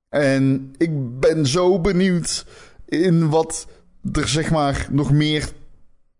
En 0.09 0.73
ik 0.77 1.19
ben 1.19 1.45
zo 1.45 1.79
benieuwd 1.79 2.45
in 2.85 3.29
wat 3.29 3.67
er 4.11 4.27
zeg 4.27 4.51
maar 4.51 4.87
nog 4.91 5.11
meer 5.11 5.51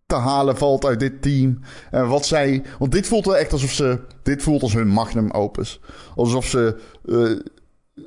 te 0.05 0.15
halen 0.15 0.57
valt 0.57 0.85
uit 0.85 0.99
dit 0.99 1.21
team. 1.21 1.59
En 1.91 2.07
wat 2.07 2.25
zij. 2.25 2.63
Want 2.79 2.91
dit 2.91 3.07
voelt 3.07 3.25
wel 3.25 3.37
echt 3.37 3.51
alsof 3.51 3.71
ze. 3.71 3.99
Dit 4.23 4.43
voelt 4.43 4.61
als 4.61 4.73
hun 4.73 4.87
magnum 4.87 5.31
opus. 5.31 5.79
Alsof 6.15 6.45
ze 6.45 6.79
eh, 7.05 7.31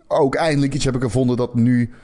ook 0.08 0.34
eindelijk 0.34 0.74
iets 0.74 0.84
hebben 0.84 1.02
gevonden 1.02 1.36
dat 1.36 1.54
nu 1.54 1.94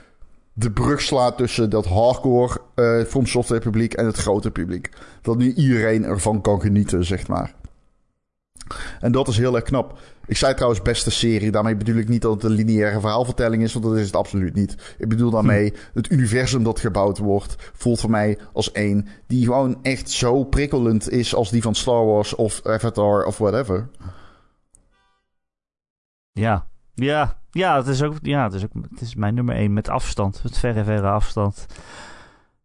de 0.59 0.71
brug 0.71 1.01
slaat 1.01 1.37
tussen 1.37 1.71
dat 1.71 1.87
hardcore 1.87 2.61
eh 2.75 3.05
From 3.05 3.27
Software 3.27 3.61
publiek 3.61 3.95
en 3.95 4.07
het 4.07 4.17
grote 4.17 4.51
publiek. 4.51 4.91
Dat 5.23 5.37
nu 5.37 5.55
iedereen 5.55 6.05
ervan 6.05 6.41
kan 6.41 6.61
genieten, 6.61 7.05
zeg 7.05 7.29
maar. 7.29 7.55
En 9.01 9.13
dat 9.13 9.29
is 9.29 9.37
heel 9.37 9.55
erg 9.55 9.65
knap. 9.65 9.99
Ik 10.27 10.37
zei 10.37 10.55
trouwens 10.55 10.83
beste 10.83 11.11
serie. 11.11 11.51
Daarmee 11.51 11.77
bedoel 11.77 11.97
ik 11.97 12.09
niet 12.09 12.23
dat 12.23 12.35
het 12.35 12.43
een 12.43 12.51
lineaire 12.51 13.01
verhaalvertelling 13.01 13.63
is, 13.63 13.73
want 13.73 13.85
dat 13.85 13.97
is 13.97 14.07
het 14.07 14.17
absoluut 14.17 14.55
niet. 14.55 14.95
Ik 14.99 15.09
bedoel 15.09 15.31
daarmee 15.31 15.73
het 15.95 16.11
universum 16.11 16.63
dat 16.63 16.81
gebouwd 16.81 17.19
wordt, 17.19 17.57
voelt 17.73 18.01
voor 18.01 18.11
mij 18.11 18.39
als 18.53 18.73
één 18.73 19.07
die 19.27 19.45
gewoon 19.45 19.79
echt 19.83 20.11
zo 20.11 20.45
prikkelend 20.45 21.11
is 21.11 21.35
als 21.35 21.51
die 21.51 21.63
van 21.63 21.75
Star 21.75 22.07
Wars 22.07 22.35
of 22.35 22.61
Avatar 22.67 23.25
of 23.25 23.39
whatever. 23.39 23.89
ja. 26.33 26.67
Ja, 26.95 27.39
ja, 27.57 27.77
het 27.77 27.87
is 27.87 28.03
ook, 28.03 28.15
ja, 28.23 28.45
het 28.45 28.53
is 28.53 28.65
ook, 28.65 28.71
het 28.91 29.01
is 29.01 29.15
mijn 29.15 29.35
nummer 29.35 29.55
één 29.55 29.73
met 29.73 29.89
afstand, 29.89 30.41
met 30.43 30.59
verre, 30.59 30.85
verre 30.85 31.09
afstand. 31.09 31.67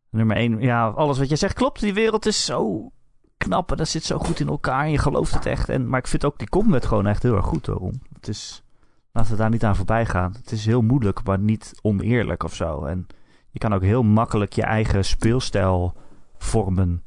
Nummer 0.09 0.35
één, 0.35 0.59
ja, 0.59 0.87
alles 0.87 1.17
wat 1.17 1.29
je 1.29 1.35
zegt 1.35 1.53
klopt. 1.53 1.79
Die 1.79 1.93
wereld 1.93 2.25
is 2.25 2.45
zo 2.45 2.91
knap 3.37 3.71
en 3.71 3.77
dat 3.77 3.87
zit 3.87 4.03
zo 4.03 4.17
goed 4.17 4.39
in 4.39 4.47
elkaar 4.47 4.83
en 4.83 4.91
je 4.91 4.97
gelooft 4.97 5.33
het 5.33 5.45
echt. 5.45 5.69
En, 5.69 5.89
maar 5.89 5.99
ik 5.99 6.07
vind 6.07 6.25
ook 6.25 6.37
die 6.37 6.49
combat 6.49 6.85
gewoon 6.85 7.07
echt 7.07 7.23
heel 7.23 7.35
erg 7.35 7.45
goed 7.45 7.65
daarom. 7.65 8.01
Het 8.13 8.27
is, 8.27 8.63
laten 9.11 9.31
we 9.31 9.37
daar 9.37 9.49
niet 9.49 9.63
aan 9.63 9.75
voorbij 9.75 10.05
gaan. 10.05 10.33
Het 10.37 10.51
is 10.51 10.65
heel 10.65 10.81
moeilijk, 10.81 11.23
maar 11.23 11.39
niet 11.39 11.71
oneerlijk 11.81 12.43
of 12.43 12.55
zo. 12.55 12.83
En 12.83 13.07
je 13.51 13.59
kan 13.59 13.73
ook 13.73 13.81
heel 13.81 14.03
makkelijk 14.03 14.53
je 14.53 14.63
eigen 14.63 15.05
speelstijl 15.05 15.93
vormen. 16.37 17.03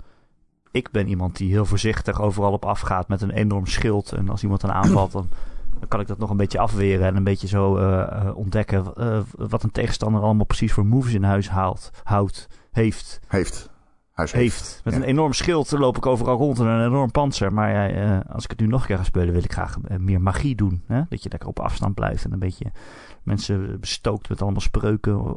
Ik 0.71 0.91
ben 0.91 1.09
iemand 1.09 1.37
die 1.37 1.51
heel 1.51 1.65
voorzichtig 1.65 2.21
overal 2.21 2.53
op 2.53 2.65
afgaat 2.65 3.09
met 3.09 3.23
een 3.23 3.31
enorm 3.31 3.67
schild. 3.67 4.13
En 4.13 4.29
als 4.29 4.43
iemand 4.43 4.61
dan 4.61 4.73
aanvalt, 4.73 5.13
dan, 5.13 5.29
dan 5.89 5.93
kan 5.93 6.01
ik 6.01 6.07
dat 6.07 6.19
nog 6.19 6.31
een 6.31 6.37
beetje 6.37 6.59
afweren 6.59 7.07
en 7.07 7.17
een 7.17 7.25
beetje 7.25 7.47
zo 7.47 7.77
eh, 7.77 8.01
eh, 8.03 8.37
ontdekken 8.37 8.85
eh, 8.97 9.19
wat 9.37 9.63
een 9.63 9.71
tegenstander 9.71 10.23
allemaal 10.23 10.47
precies 10.47 10.73
voor 10.73 10.87
moves 10.87 11.13
in 11.13 11.23
huis 11.23 11.49
haalt, 11.49 11.91
houdt, 12.03 12.47
heeft, 12.73 13.21
Heeft. 13.29 13.73
Huis 14.13 14.33
heeft. 14.33 14.81
Met 14.85 14.95
Ja. 14.95 15.01
een 15.01 15.07
enorm 15.07 15.33
schild 15.33 15.71
loop 15.71 15.97
ik 15.97 16.07
overal 16.07 16.37
rond 16.37 16.59
en 16.59 16.67
een 16.67 16.87
enorm 16.87 17.11
panzer. 17.11 17.53
Maar 17.53 18.25
als 18.33 18.45
ik 18.45 18.51
het 18.51 18.61
nu 18.61 18.67
nog 18.67 18.81
een 18.81 18.87
keer 18.87 18.97
ga 18.97 19.05
spelen, 19.05 19.33
wil 19.33 19.45
ik 19.45 19.53
graag 19.53 19.77
meer 19.99 20.21
magie 20.21 20.55
doen. 20.55 20.83
Hè? 20.87 21.03
Dat 21.09 21.23
je 21.23 21.29
lekker 21.29 21.49
op 21.49 21.61
afstand 21.61 21.95
blijft 21.95 22.25
en 22.25 22.33
een 22.33 22.39
beetje 22.39 22.73
mensen 23.23 23.81
bestookt 23.81 24.29
met 24.29 24.43
allemaal 24.43 24.61
spreuken. 24.61 25.37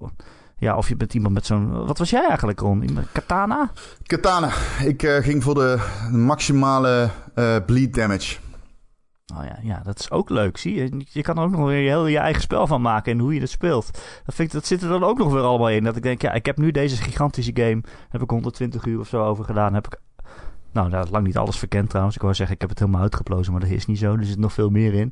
Ja, 0.58 0.78
of 0.78 0.90
je 0.90 0.96
bent 0.96 1.14
iemand 1.14 1.34
met 1.34 1.46
zo'n... 1.46 1.86
Wat 1.86 1.98
was 1.98 2.10
jij 2.10 2.28
eigenlijk, 2.28 2.60
Ron? 2.60 2.98
Katana? 3.12 3.72
Katana. 4.04 4.52
Ik 4.84 5.02
ging 5.22 5.44
voor 5.44 5.54
de 5.54 5.80
maximale 6.12 7.10
bleed 7.66 7.94
damage. 7.94 8.38
Oh 9.36 9.44
ja, 9.44 9.60
ja, 9.62 9.82
dat 9.84 10.00
is 10.00 10.12
ook 10.12 10.30
leuk. 10.30 10.58
Zie 10.58 10.76
je, 10.76 11.02
je 11.10 11.22
kan 11.22 11.38
er 11.38 11.44
ook 11.44 11.52
nog 11.52 11.66
weer 11.66 11.88
heel 11.90 12.08
je 12.08 12.18
eigen 12.18 12.42
spel 12.42 12.68
van 12.68 12.82
maken 12.82 13.12
en 13.12 13.20
hoe 13.20 13.34
je 13.34 13.40
het 13.40 13.50
speelt. 13.50 13.92
Dat, 14.26 14.36
vind 14.36 14.48
ik, 14.48 14.52
dat 14.54 14.66
zit 14.66 14.82
er 14.82 14.90
dan 14.90 15.04
ook 15.04 15.18
nog 15.18 15.32
weer 15.34 15.42
allemaal 15.42 15.70
in. 15.70 15.84
Dat 15.84 15.96
ik 15.96 16.04
denk, 16.04 16.22
ja, 16.22 16.34
ik 16.34 16.46
heb 16.46 16.58
nu 16.58 16.72
deze 16.72 16.96
gigantische 16.96 17.52
game. 17.54 17.82
Heb 18.10 18.22
ik 18.22 18.30
120 18.30 18.86
uur 18.86 19.00
of 19.00 19.08
zo 19.08 19.24
over 19.24 19.44
gedaan. 19.46 19.74
Heb 19.74 19.86
ik, 19.86 20.00
nou, 20.72 20.90
daar 20.90 21.04
is 21.04 21.10
lang 21.10 21.26
niet 21.26 21.38
alles 21.38 21.58
verkend 21.58 21.90
trouwens. 21.90 22.16
Ik 22.16 22.22
wou 22.22 22.34
zeggen, 22.34 22.56
ik 22.56 22.62
heb 22.62 22.70
het 22.70 22.80
helemaal 22.80 23.02
uitgeplozen, 23.02 23.52
maar 23.52 23.62
dat 23.62 23.70
is 23.70 23.86
niet 23.86 24.00
zo. 24.00 24.14
Er 24.16 24.26
zit 24.26 24.38
nog 24.40 24.54
veel 24.54 24.70
meer 24.70 24.94
in. 24.94 25.12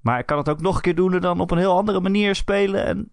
Maar 0.00 0.18
ik 0.18 0.26
kan 0.26 0.38
het 0.38 0.48
ook 0.48 0.60
nog 0.60 0.76
een 0.76 0.82
keer 0.82 0.94
doen 0.94 1.14
en 1.14 1.20
dan 1.20 1.40
op 1.40 1.50
een 1.50 1.58
heel 1.58 1.76
andere 1.76 2.00
manier 2.00 2.34
spelen. 2.34 2.84
En 2.86 3.10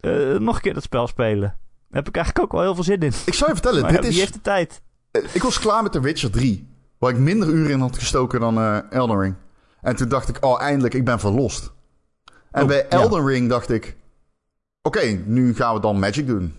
eh, 0.00 0.38
nog 0.38 0.56
een 0.56 0.62
keer 0.62 0.74
dat 0.74 0.82
spel 0.82 1.06
spelen. 1.06 1.40
Daar 1.88 2.02
heb 2.02 2.08
ik 2.08 2.16
eigenlijk 2.16 2.44
ook 2.46 2.52
wel 2.52 2.62
heel 2.62 2.74
veel 2.74 2.84
zin 2.84 3.00
in. 3.00 3.12
Ik 3.26 3.34
zou 3.34 3.50
je 3.50 3.56
vertellen, 3.56 3.82
Maar 3.92 3.92
dit 3.92 4.04
is... 4.04 4.18
heeft 4.18 4.32
de 4.32 4.40
tijd? 4.40 4.82
Eh, 5.10 5.22
Ik 5.34 5.42
was 5.42 5.58
klaar 5.58 5.82
met 5.82 5.92
The 5.92 6.00
Witcher 6.00 6.30
3. 6.30 6.68
Waar 6.98 7.10
ik 7.10 7.18
minder 7.18 7.48
uren 7.48 7.70
in 7.70 7.80
had 7.80 7.98
gestoken 7.98 8.40
dan 8.40 8.58
eh 8.58 8.78
Elden 8.90 9.18
Ring. 9.20 9.34
En 9.82 9.96
toen 9.96 10.08
dacht 10.08 10.28
ik, 10.28 10.44
oh 10.44 10.62
eindelijk, 10.62 10.94
ik 10.94 11.04
ben 11.04 11.20
verlost. 11.20 11.72
En 12.50 12.62
Oh, 12.62 12.68
bij. 12.68 12.88
Elden 12.88 13.26
Ring 13.26 13.48
dacht 13.48 13.70
ik... 13.70 13.96
Oké, 14.82 15.00
nu 15.24 15.54
gaan 15.54 15.74
we 15.74 15.80
dan 15.80 15.98
Magic 15.98 16.26
doen. 16.26 16.54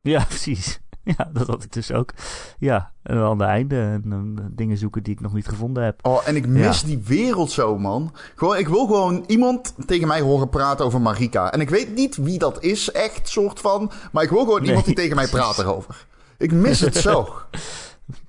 Ja, 0.00 0.24
precies. 0.28 0.80
Ja, 1.02 1.30
dat 1.32 1.46
had 1.46 1.62
ik 1.64 1.72
dus 1.72 1.92
ook. 1.92 2.12
Ja, 2.58 2.92
en 3.02 3.14
dan 3.16 3.24
aan 3.24 3.38
het 3.38 3.48
einde 3.48 3.80
en 3.80 4.02
dan 4.04 4.48
dingen 4.52 4.76
zoeken 4.76 5.02
die 5.02 5.12
ik 5.14 5.20
nog 5.20 5.32
niet 5.32 5.48
gevonden 5.48 5.84
heb. 5.84 6.06
Oh, 6.06 6.28
en 6.28 6.36
ik 6.36 6.46
mis 6.46 6.80
Ja. 6.80 6.86
die 6.86 6.98
wereld 6.98 7.50
zo, 7.50 7.78
man. 7.78 8.14
Gewoon, 8.34 8.56
ik 8.56 8.68
wil 8.68 8.86
gewoon 8.86 9.24
iemand 9.26 9.74
tegen 9.86 10.08
mij 10.08 10.20
horen 10.20 10.48
praten 10.48 10.84
over 10.84 11.00
Marika. 11.00 11.52
En 11.52 11.60
ik 11.60 11.70
weet 11.70 11.94
niet 11.94 12.16
wie 12.16 12.38
dat 12.38 12.62
is, 12.62 12.90
echt, 12.90 13.28
soort 13.28 13.60
van. 13.60 13.90
Maar 14.12 14.22
ik 14.22 14.30
wil 14.30 14.44
gewoon 14.44 14.64
iemand 14.64 14.84
die 14.84 14.94
tegen 14.94 15.16
mij 15.16 15.26
praat 15.28 15.58
erover. 15.58 16.06
Ik 16.38 16.52
mis 16.52 16.80
het 16.80 16.96
zo. 16.96 17.22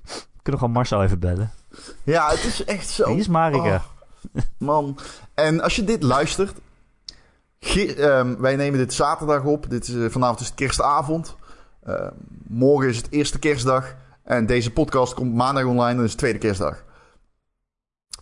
We 0.02 0.42
kunnen 0.42 0.60
gewoon 0.60 0.70
Marcel 0.74 1.02
even 1.02 1.18
bellen. 1.18 1.50
Ja, 2.02 2.30
het 2.30 2.44
is 2.44 2.64
echt 2.64 2.88
zo. 2.88 3.06
Wie 3.08 3.18
is 3.18 3.28
Marika? 3.28 3.74
Oh, 3.74 3.82
man. 4.58 4.98
En 5.34 5.60
als 5.60 5.76
je 5.76 5.84
dit 5.84 6.02
luistert. 6.02 6.58
ehm, 7.58 8.36
wij 8.40 8.56
nemen 8.56 8.78
dit 8.78 8.92
zaterdag 8.92 9.44
op. 9.44 9.70
Dit 9.70 9.88
is, 9.88 9.94
eh, 9.94 10.04
vanavond 10.10 10.40
is 10.40 10.46
het 10.46 10.54
kerstavond. 10.54 11.36
Eh, 11.82 12.06
morgen 12.48 12.88
is 12.88 12.96
het 12.96 13.06
eerste 13.10 13.38
kerstdag. 13.38 13.94
En 14.22 14.46
deze 14.46 14.72
podcast 14.72 15.14
komt 15.14 15.34
maandag 15.34 15.64
online. 15.64 15.96
Dat 15.96 16.04
is 16.04 16.10
de 16.10 16.16
tweede 16.16 16.38
kerstdag. 16.38 16.84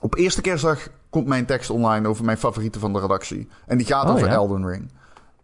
Op 0.00 0.14
eerste 0.16 0.40
kerstdag 0.40 0.88
komt 1.10 1.26
mijn 1.26 1.46
tekst 1.46 1.70
online 1.70 2.08
over 2.08 2.24
mijn 2.24 2.38
favorieten 2.38 2.80
van 2.80 2.92
de 2.92 3.00
redactie. 3.00 3.48
En 3.66 3.76
die 3.78 3.86
gaat 3.86 4.04
Oh, 4.04 4.10
over 4.14 4.26
ja? 4.26 4.32
Elden 4.32 4.66
Ring. 4.68 4.90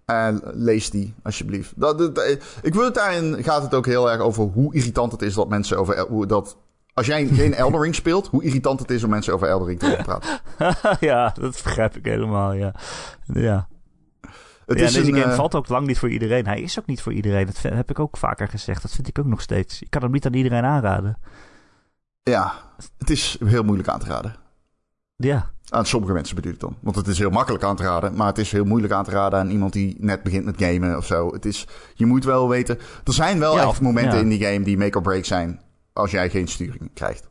En 0.04 0.40
lees 0.44 0.90
die, 0.90 1.14
alsjeblieft. 1.22 1.72
Dat, 1.76 1.98
dat- 1.98 2.18
eh, 2.18 2.36
ik 2.62 2.74
wil 2.74 2.84
het 2.84 2.94
daarin 2.94 3.42
gaat 3.44 3.62
het 3.62 3.74
ook 3.74 3.86
heel 3.86 4.10
erg 4.10 4.20
over 4.20 4.44
hoe 4.44 4.74
irritant 4.74 5.12
het 5.12 5.22
is 5.22 5.34
dat 5.34 5.48
mensen 5.48 5.78
over... 5.78 6.26
Dat, 6.28 6.56
als 6.94 7.06
jij 7.06 7.26
geen 7.26 7.54
Elden 7.54 7.80
Ring 7.80 7.94
speelt, 7.94 8.26
hoe 8.26 8.42
irritant 8.44 8.80
het 8.80 8.90
is 8.90 9.04
om 9.04 9.10
mensen 9.10 9.32
over 9.34 9.48
Elden 9.48 9.68
Ring 9.68 9.78
te 9.78 9.98
praten. 10.02 10.40
ja, 11.08 11.34
dat 11.40 11.60
begrijp 11.64 11.96
ik 11.96 12.04
helemaal, 12.04 12.52
ja. 12.52 12.74
Ja, 13.26 13.68
Het 14.66 14.78
ja 14.78 14.84
is 14.84 14.92
deze 14.92 15.08
een, 15.08 15.14
game 15.14 15.30
eh, 15.30 15.36
valt 15.36 15.54
ook 15.54 15.68
lang 15.68 15.86
niet 15.86 15.98
voor 15.98 16.10
iedereen. 16.10 16.46
Hij 16.46 16.60
is 16.60 16.78
ook 16.78 16.86
niet 16.86 17.02
voor 17.02 17.12
iedereen. 17.12 17.46
Dat 17.46 17.62
heb 17.62 17.90
ik 17.90 17.98
ook 17.98 18.16
vaker 18.16 18.48
gezegd. 18.48 18.82
Dat 18.82 18.92
vind 18.92 19.08
ik 19.08 19.18
ook 19.18 19.26
nog 19.26 19.40
steeds. 19.40 19.82
Ik 19.82 19.90
kan 19.90 20.02
hem 20.02 20.10
niet 20.10 20.26
aan 20.26 20.34
iedereen 20.34 20.64
aanraden. 20.64 21.18
Ja, 22.22 22.52
het 22.98 23.10
is 23.10 23.36
heel 23.44 23.62
moeilijk 23.62 23.88
aan 23.88 23.98
te 23.98 24.06
raden. 24.06 24.36
Ja, 25.16 25.50
Aan 25.68 25.86
sommige 25.86 26.12
mensen 26.12 26.34
bedoel 26.36 26.52
ik 26.52 26.60
dan. 26.60 26.76
Want 26.80 26.96
het 26.96 27.06
is 27.06 27.18
heel 27.18 27.30
makkelijk 27.30 27.64
aan 27.64 27.76
te 27.76 27.82
raden. 27.82 28.14
Maar 28.16 28.26
het 28.26 28.38
is 28.38 28.52
heel 28.52 28.64
moeilijk 28.64 28.92
aan 28.92 29.04
te 29.04 29.10
raden 29.10 29.38
aan 29.38 29.50
iemand 29.50 29.72
die 29.72 29.96
net 29.98 30.22
begint 30.22 30.44
met 30.44 30.54
gamen 30.58 30.96
of 30.96 31.06
zo. 31.06 31.32
Het 31.32 31.44
is, 31.44 31.66
je 31.94 32.06
moet 32.06 32.24
wel 32.24 32.48
weten. 32.48 32.78
Er 33.04 33.12
zijn 33.12 33.38
wel 33.38 33.56
Ja, 33.56 33.68
echt 33.68 33.80
momenten 33.80 34.14
ja. 34.14 34.22
in 34.22 34.28
die 34.28 34.44
game 34.44 34.64
die 34.64 34.78
make 34.78 34.96
or 34.96 35.02
break 35.02 35.24
zijn. 35.24 35.60
Als 35.94 36.10
jij 36.10 36.30
geen 36.30 36.48
sturing 36.48 36.90
krijgt. 36.94 37.30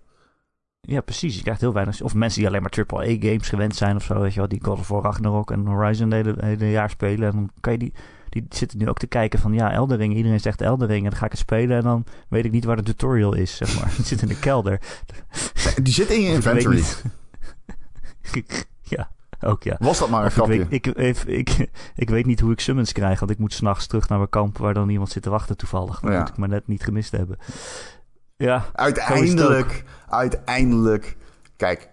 ja, 0.82 1.02
precies. 1.02 1.36
Je 1.36 1.42
krijgt 1.42 1.62
heel 1.62 1.74
weinig... 1.74 2.02
Of 2.02 2.14
mensen 2.14 2.40
die 2.40 2.48
alleen 2.48 2.62
maar 2.62 2.86
AAA-games 2.88 3.50
gewend 3.50 3.76
zijn 3.76 3.96
of 3.96 4.04
zo. 4.04 4.20
Weet 4.20 4.34
je 4.34 4.40
wel, 4.40 4.50
die 4.50 4.64
God 4.64 4.80
of 4.80 4.88
War, 4.88 5.04
Ragnarok 5.04 5.52
en 5.52 5.66
Horizon 5.66 6.12
het 6.12 6.26
hele, 6.26 6.46
hele 6.46 6.72
jaar 6.72 6.90
spelen. 6.90 7.30
En 7.30 7.36
dan 7.36 7.50
kan 7.60 7.72
je 7.72 7.80
die... 7.80 7.94
Die 8.30 8.46
zitten 8.50 8.78
nu 8.78 8.90
ook 8.90 8.98
te 8.98 9.08
kijken 9.08 9.40
van, 9.40 9.54
ja, 9.54 9.72
Eldering. 9.72 10.16
Iedereen 10.16 10.40
zegt 10.40 10.62
Eldering. 10.62 11.04
En 11.04 11.10
dan 11.10 11.20
ga 11.20 11.26
ik 11.26 11.32
het 11.32 11.40
spelen 11.40 11.78
en 11.78 11.84
dan 11.84 12.06
weet 12.30 12.46
ik 12.46 12.52
niet 12.52 12.66
waar 12.66 12.76
de 12.76 12.84
tutorial 12.84 13.34
is, 13.34 13.56
zeg 13.56 13.80
maar. 13.80 13.94
Het 13.98 14.06
zit 14.06 14.22
in 14.22 14.28
de 14.28 14.40
kelder. 14.40 14.82
Die 15.82 15.94
zit 15.94 16.10
in 16.10 16.22
je 16.22 16.34
inventory. 16.34 16.84
ja, 18.82 19.12
ook 19.40 19.64
ja. 19.64 19.76
Was 19.80 20.00
dat 20.00 20.10
maar 20.10 20.26
een 20.26 20.32
grapje? 20.32 20.58
weet, 20.58 20.72
ik, 20.72 20.88
ik, 20.88 21.18
ik, 21.18 21.70
ik 21.96 22.10
weet 22.10 22.26
niet 22.26 22.40
hoe 22.40 22.52
ik 22.52 22.60
summons 22.60 22.92
krijg, 22.92 23.20
want 23.20 23.32
ik 23.32 23.38
moet 23.38 23.54
s'nachts 23.54 23.88
terug 23.88 24.10
naar 24.10 24.18
mijn 24.18 24.30
kamp 24.30 24.58
waar 24.58 24.74
dan 24.74 24.90
iemand 24.90 25.10
zit 25.10 25.24
te 25.24 25.30
wachten 25.30 25.58
toevallig. 25.58 26.00
Dat 26.00 26.20
moet 26.20 26.30
ik 26.30 26.38
maar 26.38 26.50
net 26.50 26.68
niet 26.68 26.84
gemist 26.84 27.12
hebben. 27.12 27.38
Ja, 28.38 28.66
Uiteindelijk, 28.74 29.84
uiteindelijk. 30.10 31.18
Kijk, 31.56 31.90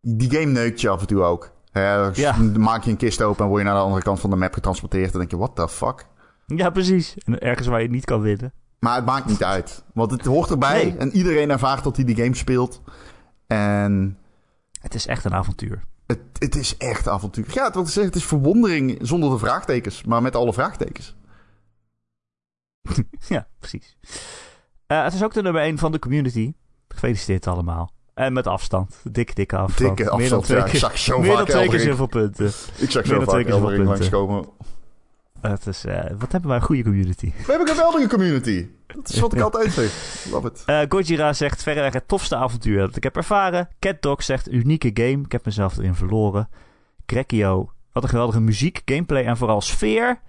die 0.00 0.30
game 0.30 0.52
neukt 0.52 0.80
je 0.80 0.88
af 0.88 1.00
en 1.00 1.06
toe 1.06 1.22
ook. 1.22 1.54
Hè, 1.70 2.08
dus 2.08 2.16
Ja. 2.16 2.32
Dan 2.32 2.60
maak 2.60 2.82
je 2.84 2.90
een 2.90 2.96
kist 2.96 3.22
open 3.22 3.44
en 3.44 3.48
word 3.50 3.60
je 3.62 3.66
naar 3.68 3.76
de 3.76 3.82
andere 3.84 4.02
kant 4.02 4.20
van 4.20 4.30
de 4.30 4.36
map 4.36 4.54
getransporteerd. 4.54 5.12
En 5.12 5.18
denk 5.18 5.30
je, 5.30 5.36
what 5.36 5.56
the 5.56 5.68
fuck? 5.68 6.06
ja 6.46 6.70
precies. 6.70 7.14
En 7.24 7.38
ergens 7.40 7.66
waar 7.68 7.82
je 7.82 7.88
niet 7.88 8.04
kan 8.04 8.20
winnen. 8.20 8.52
Maar 8.78 8.94
het 8.96 9.04
maakt 9.04 9.26
niet 9.26 9.44
uit. 9.44 9.84
Want 9.94 10.10
het 10.10 10.24
hoort 10.24 10.50
erbij. 10.50 10.84
Nee. 10.84 10.96
En 10.96 11.10
iedereen 11.12 11.50
ervaart 11.50 11.84
dat 11.84 11.96
hij 11.96 12.04
die 12.04 12.16
game 12.16 12.34
speelt. 12.34 12.82
En 13.46 14.18
Het 14.80 14.94
is 14.94 15.06
echt 15.06 15.24
een 15.24 15.34
avontuur. 15.34 15.82
het, 16.06 16.18
het 16.38 16.54
is 16.54 16.76
echt 16.76 17.08
avontuur. 17.08 17.46
Ja, 17.52 17.64
het, 17.64 17.74
wat 17.74 17.86
ik 17.86 17.92
zeg, 17.92 18.04
het 18.04 18.14
is 18.14 18.24
verwondering 18.24 18.98
zonder 19.00 19.30
de 19.30 19.38
vraagtekens. 19.38 20.04
Maar 20.04 20.22
met 20.22 20.36
alle 20.36 20.52
vraagtekens. 20.52 21.16
Ja, 23.28 23.48
precies. 23.58 23.96
Eh, 24.86 25.04
het 25.04 25.12
is 25.14 25.22
ook 25.24 25.34
de 25.34 25.42
nummer 25.42 25.62
1 25.62 25.78
van 25.78 25.92
de 25.92 25.98
community. 25.98 26.52
Gefeliciteerd 26.88 27.46
allemaal. 27.46 27.90
En 28.14 28.32
met 28.32 28.46
afstand. 28.46 29.00
Dikke, 29.10 29.34
dikke 29.34 29.56
afstand. 29.56 29.96
Dikke 29.96 30.16
Meer 30.16 30.28
dan 30.28 30.40
twee 30.42 30.58
Ja, 30.58 30.64
ik 30.64 30.70
keer, 30.70 30.80
zag 30.80 30.98
zo 30.98 31.18
meer 31.20 31.36
dan 31.36 31.44
twee 31.46 31.68
keer 31.68 31.80
zoveel 31.80 32.06
punten. 32.06 32.46
Ik 32.78 32.90
zag 32.90 33.06
zo 33.06 33.20
vaak 33.20 33.26
keer 33.26 33.34
Elden 33.34 33.52
zoveel 33.52 33.68
Ring 33.70 33.84
punten. 33.84 33.86
langskomen. 33.98 34.46
Het 35.40 35.66
is, 35.66 35.84
eh, 35.84 36.04
wat 36.18 36.32
hebben 36.32 36.50
wij 36.50 36.58
een 36.58 36.64
goede 36.64 36.82
community. 36.82 37.26
We 37.36 37.44
hebben 37.52 37.68
een 37.68 37.74
geweldige 37.74 38.08
community. 38.08 38.66
Dat 38.86 39.08
is 39.08 39.20
wat 39.20 39.32
ik 39.34 39.40
altijd 39.50 39.72
zeg. 39.72 39.92
Love 40.30 40.46
it. 40.46 40.62
Eh 40.66 40.80
Gojira 40.88 41.32
zegt 41.32 41.62
verreweg 41.62 41.92
het 41.92 42.08
tofste 42.08 42.36
avontuur 42.36 42.78
dat 42.78 42.96
ik 42.96 43.02
heb 43.02 43.16
ervaren. 43.16 43.68
CatDog 43.80 44.22
zegt 44.22 44.52
unieke 44.52 44.90
game. 44.94 45.22
Ik 45.24 45.32
heb 45.32 45.44
mezelf 45.44 45.76
erin 45.76 45.94
verloren. 45.94 46.48
Crackio, 47.06 47.70
wat 47.92 48.02
een 48.02 48.08
geweldige 48.08 48.40
muziek, 48.40 48.82
gameplay 48.84 49.24
en 49.24 49.36
vooral 49.36 49.60
sfeer. 49.60 50.20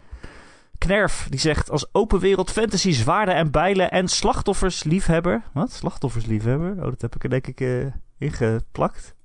Knerf, 0.77 1.27
die 1.29 1.39
zegt 1.39 1.69
als 1.71 1.87
open 1.91 2.19
wereld 2.19 2.51
fantasy 2.51 2.91
zwaarden 2.91 3.35
en 3.35 3.51
bijlen 3.51 3.91
en 3.91 4.07
slachtoffers-liefhebber. 4.07 5.43
Wat? 5.53 5.71
Slachtoffers-liefhebber? 5.71 6.71
Oh, 6.77 6.83
dat 6.83 7.01
heb 7.01 7.15
ik 7.15 7.23
er 7.23 7.29
denk 7.29 7.47
ik 7.47 7.61
eh 7.61 7.85
ingeplakt. 8.17 9.15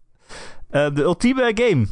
Eh, 0.71 0.95
de 0.95 1.03
ultieme 1.03 1.53
game. 1.55 1.87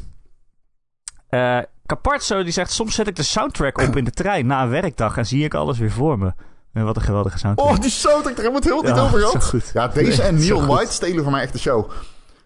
Eh 1.28 1.59
Caparzo, 1.87 2.43
die 2.43 2.53
zegt 2.53 2.73
soms 2.73 2.95
zet 2.95 3.07
ik 3.07 3.16
de 3.16 3.23
soundtrack 3.23 3.78
op 3.81 3.97
in 3.97 4.05
de 4.05 4.11
trein 4.11 4.47
na 4.47 4.62
een 4.62 4.69
werkdag 4.69 5.16
en 5.16 5.27
zie 5.27 5.45
ik 5.45 5.55
alles 5.55 5.78
weer 5.78 5.91
voor 5.91 6.19
me. 6.19 6.32
En 6.73 6.85
wat 6.85 6.97
een 6.97 7.03
geweldige 7.03 7.39
soundtrack. 7.39 7.69
Oh, 7.69 7.78
die 7.81 7.91
soundtrack, 7.91 8.37
daar 8.37 8.45
hebben 8.45 8.62
we 8.62 8.69
het 8.69 8.77
heel 8.78 8.91
niet 8.93 9.01
Ja, 9.01 9.07
over 9.07 9.19
gehad. 9.20 9.45
goed. 9.45 9.70
Ja, 9.74 9.89
deze 9.89 10.20
Nee, 10.20 10.28
en 10.28 10.35
Neil. 10.35 10.66
White 10.66 10.93
stelen 10.93 11.23
voor 11.23 11.32
mij 11.32 11.43
echt 11.43 11.53
de 11.53 11.59
show. 11.59 11.91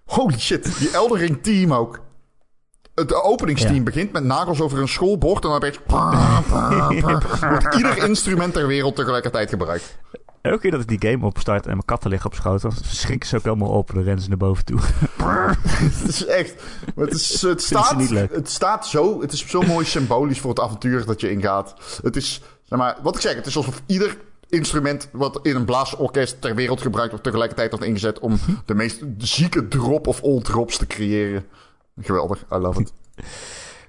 Holy 0.05 0.39
shit, 0.39 0.79
die 0.79 0.91
Eldering 0.91 1.43
team 1.43 1.73
ook. 1.73 2.01
Het 2.95 3.23
openingsteam 3.23 3.75
Ja. 3.75 3.83
begint 3.83 4.13
met 4.13 4.25
nagels 4.25 4.61
over 4.61 4.79
een 4.79 4.89
schoolbord 4.89 5.45
en 5.45 5.49
dan 5.49 5.57
opeens... 5.57 5.79
wordt 7.41 7.75
ieder 7.77 7.97
instrument 8.09 8.53
ter 8.53 8.67
wereld 8.67 8.97
tegelijkertijd 8.97 9.49
gebruikt. 9.49 9.97
Elke 10.41 10.59
keer 10.59 10.71
dat 10.71 10.81
ik 10.81 11.01
die 11.01 11.11
game 11.11 11.27
opstart 11.27 11.65
en 11.65 11.71
mijn 11.71 11.85
katten 11.85 12.11
liggen 12.11 12.31
op 12.31 12.37
schoot, 12.37 12.63
dan 12.63 12.73
schrikken 12.85 13.29
ze 13.29 13.37
ook 13.37 13.47
allemaal 13.47 13.69
op 13.69 13.89
en 13.89 13.95
dan 13.95 14.05
rennen 14.05 14.23
ze 14.23 14.29
naar 14.29 14.39
boven 14.39 14.65
toe. 14.65 14.79
Het 16.03 16.09
is 16.09 16.27
echt... 16.27 16.63
Het, 16.97 17.13
is, 17.13 17.43
het, 17.43 17.63
staat, 17.63 18.09
het 18.11 18.51
staat 18.51 18.87
zo... 18.87 19.21
Het 19.21 19.33
is 19.33 19.47
zo 19.49 19.63
mooi 19.63 19.85
symbolisch 19.85 20.41
voor 20.41 20.51
het 20.51 20.61
avontuur 20.61 21.05
dat 21.07 21.21
je 21.21 21.31
ingaat. 21.31 21.75
Het 22.03 22.17
is... 22.17 22.41
Zeg 22.65 22.79
maar, 22.79 22.97
wat 23.03 23.15
ik 23.15 23.21
zeg, 23.21 23.35
het 23.35 23.47
is 23.47 23.57
alsof 23.57 23.83
ieder 23.87 24.17
instrument 24.49 25.09
wat 25.13 25.39
in 25.43 25.57
een 25.57 25.65
blaasorkest 25.65 26.41
ter 26.41 26.55
wereld 26.55 26.81
gebruikt 26.81 27.11
wordt 27.11 27.25
tegelijkertijd 27.25 27.71
wordt 27.71 27.85
ingezet 27.85 28.19
om 28.19 28.39
de 28.65 28.75
meest 28.75 29.03
zieke 29.19 29.69
drop 29.69 30.07
of 30.07 30.23
all 30.23 30.41
drops 30.41 30.77
te 30.77 30.87
creëren. 30.87 31.47
Geweldig, 31.97 32.45
I 32.53 32.57
love 32.57 32.81
it. 32.81 32.95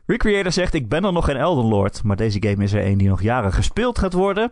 Recreator 0.06 0.52
zegt, 0.52 0.74
ik 0.74 0.90
ben 0.90 1.04
er 1.04 1.14
nog 1.14 1.26
geen 1.26 1.38
Elden 1.38 1.66
Lord, 1.66 2.04
maar 2.04 2.16
deze 2.16 2.44
game 2.48 2.64
is 2.64 2.74
er 2.74 2.86
een 2.86 2.98
die 2.98 3.08
nog 3.08 3.22
jaren 3.22 3.54
gespeeld 3.54 4.00
gaat 4.00 4.14
worden. 4.14 4.52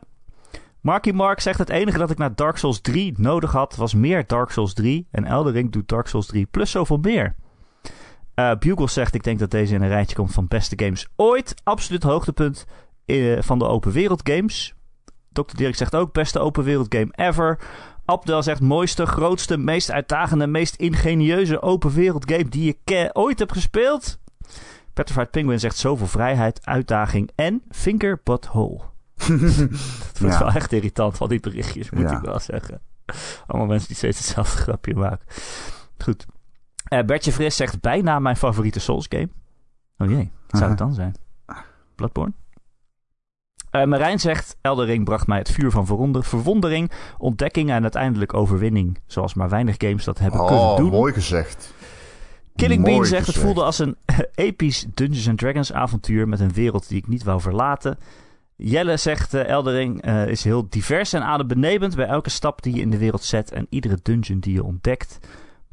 Marky 0.81 1.11
Mark 1.11 1.39
zegt, 1.39 1.59
het 1.59 1.69
enige 1.69 1.97
dat 1.97 2.09
ik 2.09 2.17
naar 2.17 2.35
Dark 2.35 2.57
Souls 2.57 2.81
3 2.81 3.13
nodig 3.17 3.51
had, 3.51 3.75
was 3.75 3.93
meer 3.93 4.27
Dark 4.27 4.49
Souls 4.49 4.73
3. 4.73 5.07
En 5.11 5.25
Elden 5.25 5.53
Ring 5.53 5.71
doet 5.71 5.87
Dark 5.87 6.07
Souls 6.07 6.25
3 6.25 6.45
plus 6.45 6.71
zoveel 6.71 6.97
meer. 6.97 7.35
Eh 8.33 8.51
Bugle 8.59 8.89
zegt, 8.89 9.15
ik 9.15 9.23
denk 9.23 9.39
dat 9.39 9.51
deze 9.51 9.73
in 9.75 9.81
een 9.81 9.87
rijtje 9.87 10.15
komt 10.15 10.33
van 10.33 10.47
beste 10.47 10.83
games 10.83 11.07
ooit. 11.15 11.55
Absoluut 11.63 12.03
hoogtepunt 12.03 12.65
eh, 13.05 13.41
van 13.41 13.59
de 13.59 13.65
open 13.65 13.91
wereld 13.91 14.29
games. 14.29 14.73
Dr. 15.31 15.55
Dirk 15.55 15.75
zegt 15.75 15.95
ook, 15.95 16.13
beste 16.13 16.39
open 16.39 16.63
wereld 16.63 16.95
game 16.95 17.11
ever. 17.11 17.59
Abdel 18.05 18.43
zegt, 18.43 18.61
mooiste, 18.61 19.05
grootste, 19.05 19.57
meest 19.57 19.91
uitdagende, 19.91 20.47
meest 20.47 20.75
ingenieuze 20.75 21.61
open 21.61 21.91
wereld 21.91 22.31
game 22.31 22.49
die 22.49 22.77
je 22.85 23.09
ooit 23.13 23.39
hebt 23.39 23.51
gespeeld. 23.51 24.19
Petrified 24.93 25.31
Penguin 25.31 25.59
zegt 25.59 25.77
zoveel 25.77 26.07
vrijheid, 26.07 26.65
uitdaging 26.65 27.29
en 27.35 27.63
finger 27.69 28.21
but 28.23 28.45
hole. 28.45 28.79
dat 29.17 29.27
wordt 30.19 30.33
Ja. 30.33 30.39
wel 30.39 30.51
echt 30.51 30.71
irritant 30.71 31.17
van 31.17 31.29
die 31.29 31.39
berichtjes, 31.39 31.89
moet 31.89 32.01
Ja. 32.09 32.17
ik 32.17 32.23
wel 32.23 32.39
zeggen. 32.39 32.81
Allemaal 33.47 33.67
mensen 33.67 33.87
die 33.87 33.97
steeds 33.97 34.17
hetzelfde 34.17 34.57
grapje 34.61 34.95
maken. 34.95 35.25
Goed. 35.97 36.25
Eh, 36.83 37.03
Bertje 37.03 37.31
Fris 37.31 37.55
zegt 37.55 37.81
bijna 37.81 38.19
mijn 38.19 38.35
favoriete 38.37 38.79
Souls 38.79 39.05
game. 39.09 39.29
Oh 39.97 40.09
jee, 40.09 40.31
wat 40.47 40.57
zou 40.59 40.69
het 40.69 40.79
dan 40.79 40.93
zijn? 40.93 41.15
Bloodborne? 41.95 42.33
Eh, 43.73 43.83
Marijn 43.83 44.19
zegt, 44.19 44.55
Elden 44.61 44.85
Ring 44.85 45.03
bracht 45.05 45.27
mij 45.27 45.37
het 45.37 45.51
vuur 45.51 45.71
van 45.71 45.85
verwonder- 45.85 46.23
verwondering, 46.23 46.91
ontdekking 47.17 47.69
en 47.71 47.81
uiteindelijk 47.81 48.33
overwinning. 48.33 48.97
Zoals 49.07 49.33
maar 49.33 49.49
weinig 49.49 49.75
games 49.77 50.03
dat 50.03 50.19
hebben 50.19 50.39
kunnen 50.45 50.59
Oh, 50.63 50.77
doen. 50.77 50.89
mooi 50.89 51.13
gezegd. 51.13 51.73
Killing 52.55 52.81
Mooi 52.81 52.93
Bean 52.93 53.05
zegt, 53.05 53.27
het 53.27 53.35
voelde 53.37 53.63
als 53.63 53.79
een 53.79 53.95
episch 54.35 54.85
Dungeons 54.93 55.27
and 55.29 55.37
Dragons 55.37 55.73
avontuur 55.73 56.27
met 56.27 56.39
een 56.39 56.53
wereld 56.53 56.87
die 56.87 56.97
ik 56.97 57.07
niet 57.07 57.23
wou 57.23 57.41
verlaten. 57.41 57.97
Jelle 58.55 58.97
zegt, 58.97 59.33
eh 59.33 59.47
Eldering 59.47 60.01
eh, 60.01 60.27
is 60.27 60.43
heel 60.43 60.67
divers 60.69 61.13
en 61.13 61.23
adembenemend 61.23 61.95
bij 61.95 62.05
elke 62.05 62.29
stap 62.29 62.61
die 62.61 62.75
je 62.75 62.81
in 62.81 62.89
de 62.89 62.97
wereld 62.97 63.23
zet 63.23 63.51
en 63.51 63.67
iedere 63.69 63.97
dungeon 64.01 64.39
die 64.39 64.53
je 64.53 64.63
ontdekt. 64.63 65.19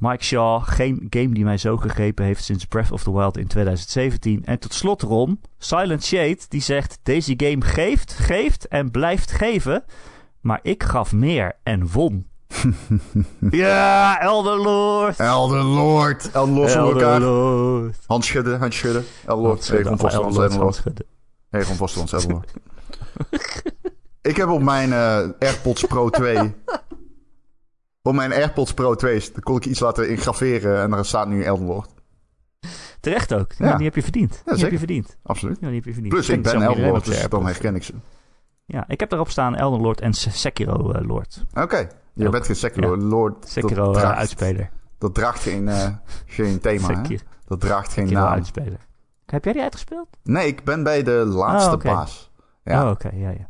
Mike 0.01 0.25
Shaw, 0.25 0.63
geen 0.65 1.07
game 1.11 1.35
die 1.35 1.45
mij 1.45 1.59
zo 1.59 1.77
gegrepen 1.77 2.25
heeft 2.25 2.45
sinds 2.45 2.65
Breath 2.65 2.91
of 2.91 3.03
the 3.03 3.13
Wild 3.13 3.37
in 3.37 3.47
2017. 3.47 4.45
En 4.45 4.59
tot 4.59 4.75
slot 4.75 5.03
Ron, 5.03 5.41
Silent 5.59 6.05
Shade, 6.05 6.39
die 6.49 6.63
zegt, 6.63 6.99
deze 7.03 7.35
game 7.37 7.61
geeft, 7.61 8.13
geeft 8.13 8.69
en 8.69 8.91
blijft 8.91 9.31
geven. 9.31 9.85
Maar 10.41 10.59
ik 10.63 10.83
gaf 10.83 11.13
meer 11.13 11.53
en 11.63 11.91
won. 11.93 12.27
ja, 13.51 14.21
Elder 14.21 14.57
Lord. 14.57 15.19
Elden 15.19 15.65
Lord. 15.65 16.31
Lord 16.35 16.75
Elder 16.75 17.03
elkaar. 17.03 17.21
Lord. 17.21 17.97
Hand 18.07 18.25
schudden, 18.25 18.59
hand 18.59 18.75
schudden. 18.75 19.05
Elden 19.27 19.45
Lord. 19.45 19.71
Egon 19.71 19.99
Vosterlands, 19.99 20.37
Elder 20.37 20.59
Lord. 20.59 20.83
Egon 21.51 21.77
Vosterlands, 21.77 22.13
Elden 22.13 22.31
Lord. 22.31 22.53
Ik 24.23 24.37
heb 24.37 24.49
op 24.49 24.63
mijn 24.63 24.93
eh, 24.93 25.49
AirPods 25.49 25.85
Pro 25.85 26.11
2... 26.11 26.55
Op 28.11 28.17
mijn 28.17 28.33
AirPods 28.33 28.75
Pro 28.75 28.95
2 28.95 29.21
daar 29.33 29.43
kon 29.43 29.57
ik 29.57 29.67
iets 29.67 29.81
laten 29.81 30.09
ingraveren 30.11 30.83
en 30.83 30.91
daar 30.91 31.05
staat 31.05 31.29
nu 31.29 31.43
Elden 31.43 31.67
Lord. 31.67 31.89
Terecht 33.01 33.35
ook. 33.35 33.53
Ja, 33.53 33.77
die 33.77 33.85
heb 33.87 33.95
je 33.95 34.03
verdiend. 34.03 34.43
die 34.45 34.63
heb 34.63 34.71
je 34.71 34.79
verdiend. 34.79 35.17
Absoluut. 35.23 35.59
Ja, 35.61 35.67
die 35.67 35.77
heb 35.77 35.85
je 35.85 35.93
verdiend. 35.93 36.15
Plus, 36.15 36.29
ik 36.29 36.43
ben 36.43 36.63
Elden 36.63 36.87
Lord, 36.89 37.05
dus 37.05 37.29
dan 37.29 37.47
herken 37.47 37.75
ik 37.75 37.83
ze. 37.83 37.93
Ja, 38.65 38.85
ik 38.89 39.01
heb 39.01 39.13
erop 39.13 39.31
staan 39.31 39.57
Elden 39.57 39.81
Lord 39.81 40.01
en 40.01 40.13
Se- 40.15 40.31
Sekiro 40.31 40.93
eh, 40.93 41.07
Lord. 41.07 41.45
Oké, 41.55 41.89
je 42.13 42.27
Ook. 42.27 42.33
bent 42.33 42.47
geen 42.47 42.57
Sekiro. 42.57 42.97
Lord. 42.97 43.49
Sekiro 43.49 43.93
dat 43.93 44.03
eh, 44.03 44.11
uitspeler. 44.11 44.71
dat 44.99 45.15
draagt 45.15 45.41
geen, 45.43 45.69
eh, 45.69 45.89
geen 46.27 46.61
thema, 46.61 47.03
hè? 47.03 47.17
Dat 47.47 47.61
draagt 47.61 47.93
geen 47.93 48.07
Sekiro 48.07 48.25
naam. 48.25 48.33
uitspeler. 48.35 48.87
Heb 49.27 49.45
jij 49.45 49.53
die 49.53 49.63
uitgespeeld? 49.63 50.09
Nee, 50.23 50.47
ik 50.47 50.65
ben 50.65 50.83
bij 50.83 51.03
de 51.03 51.11
laatste 51.13 51.69
Oh, 51.71 51.75
oké. 51.75 51.87
baas. 51.89 52.31
Ja. 52.65 52.85
Oh, 52.85 52.91
oké. 52.91 53.11
ja, 53.15 53.31
ja. 53.31 53.49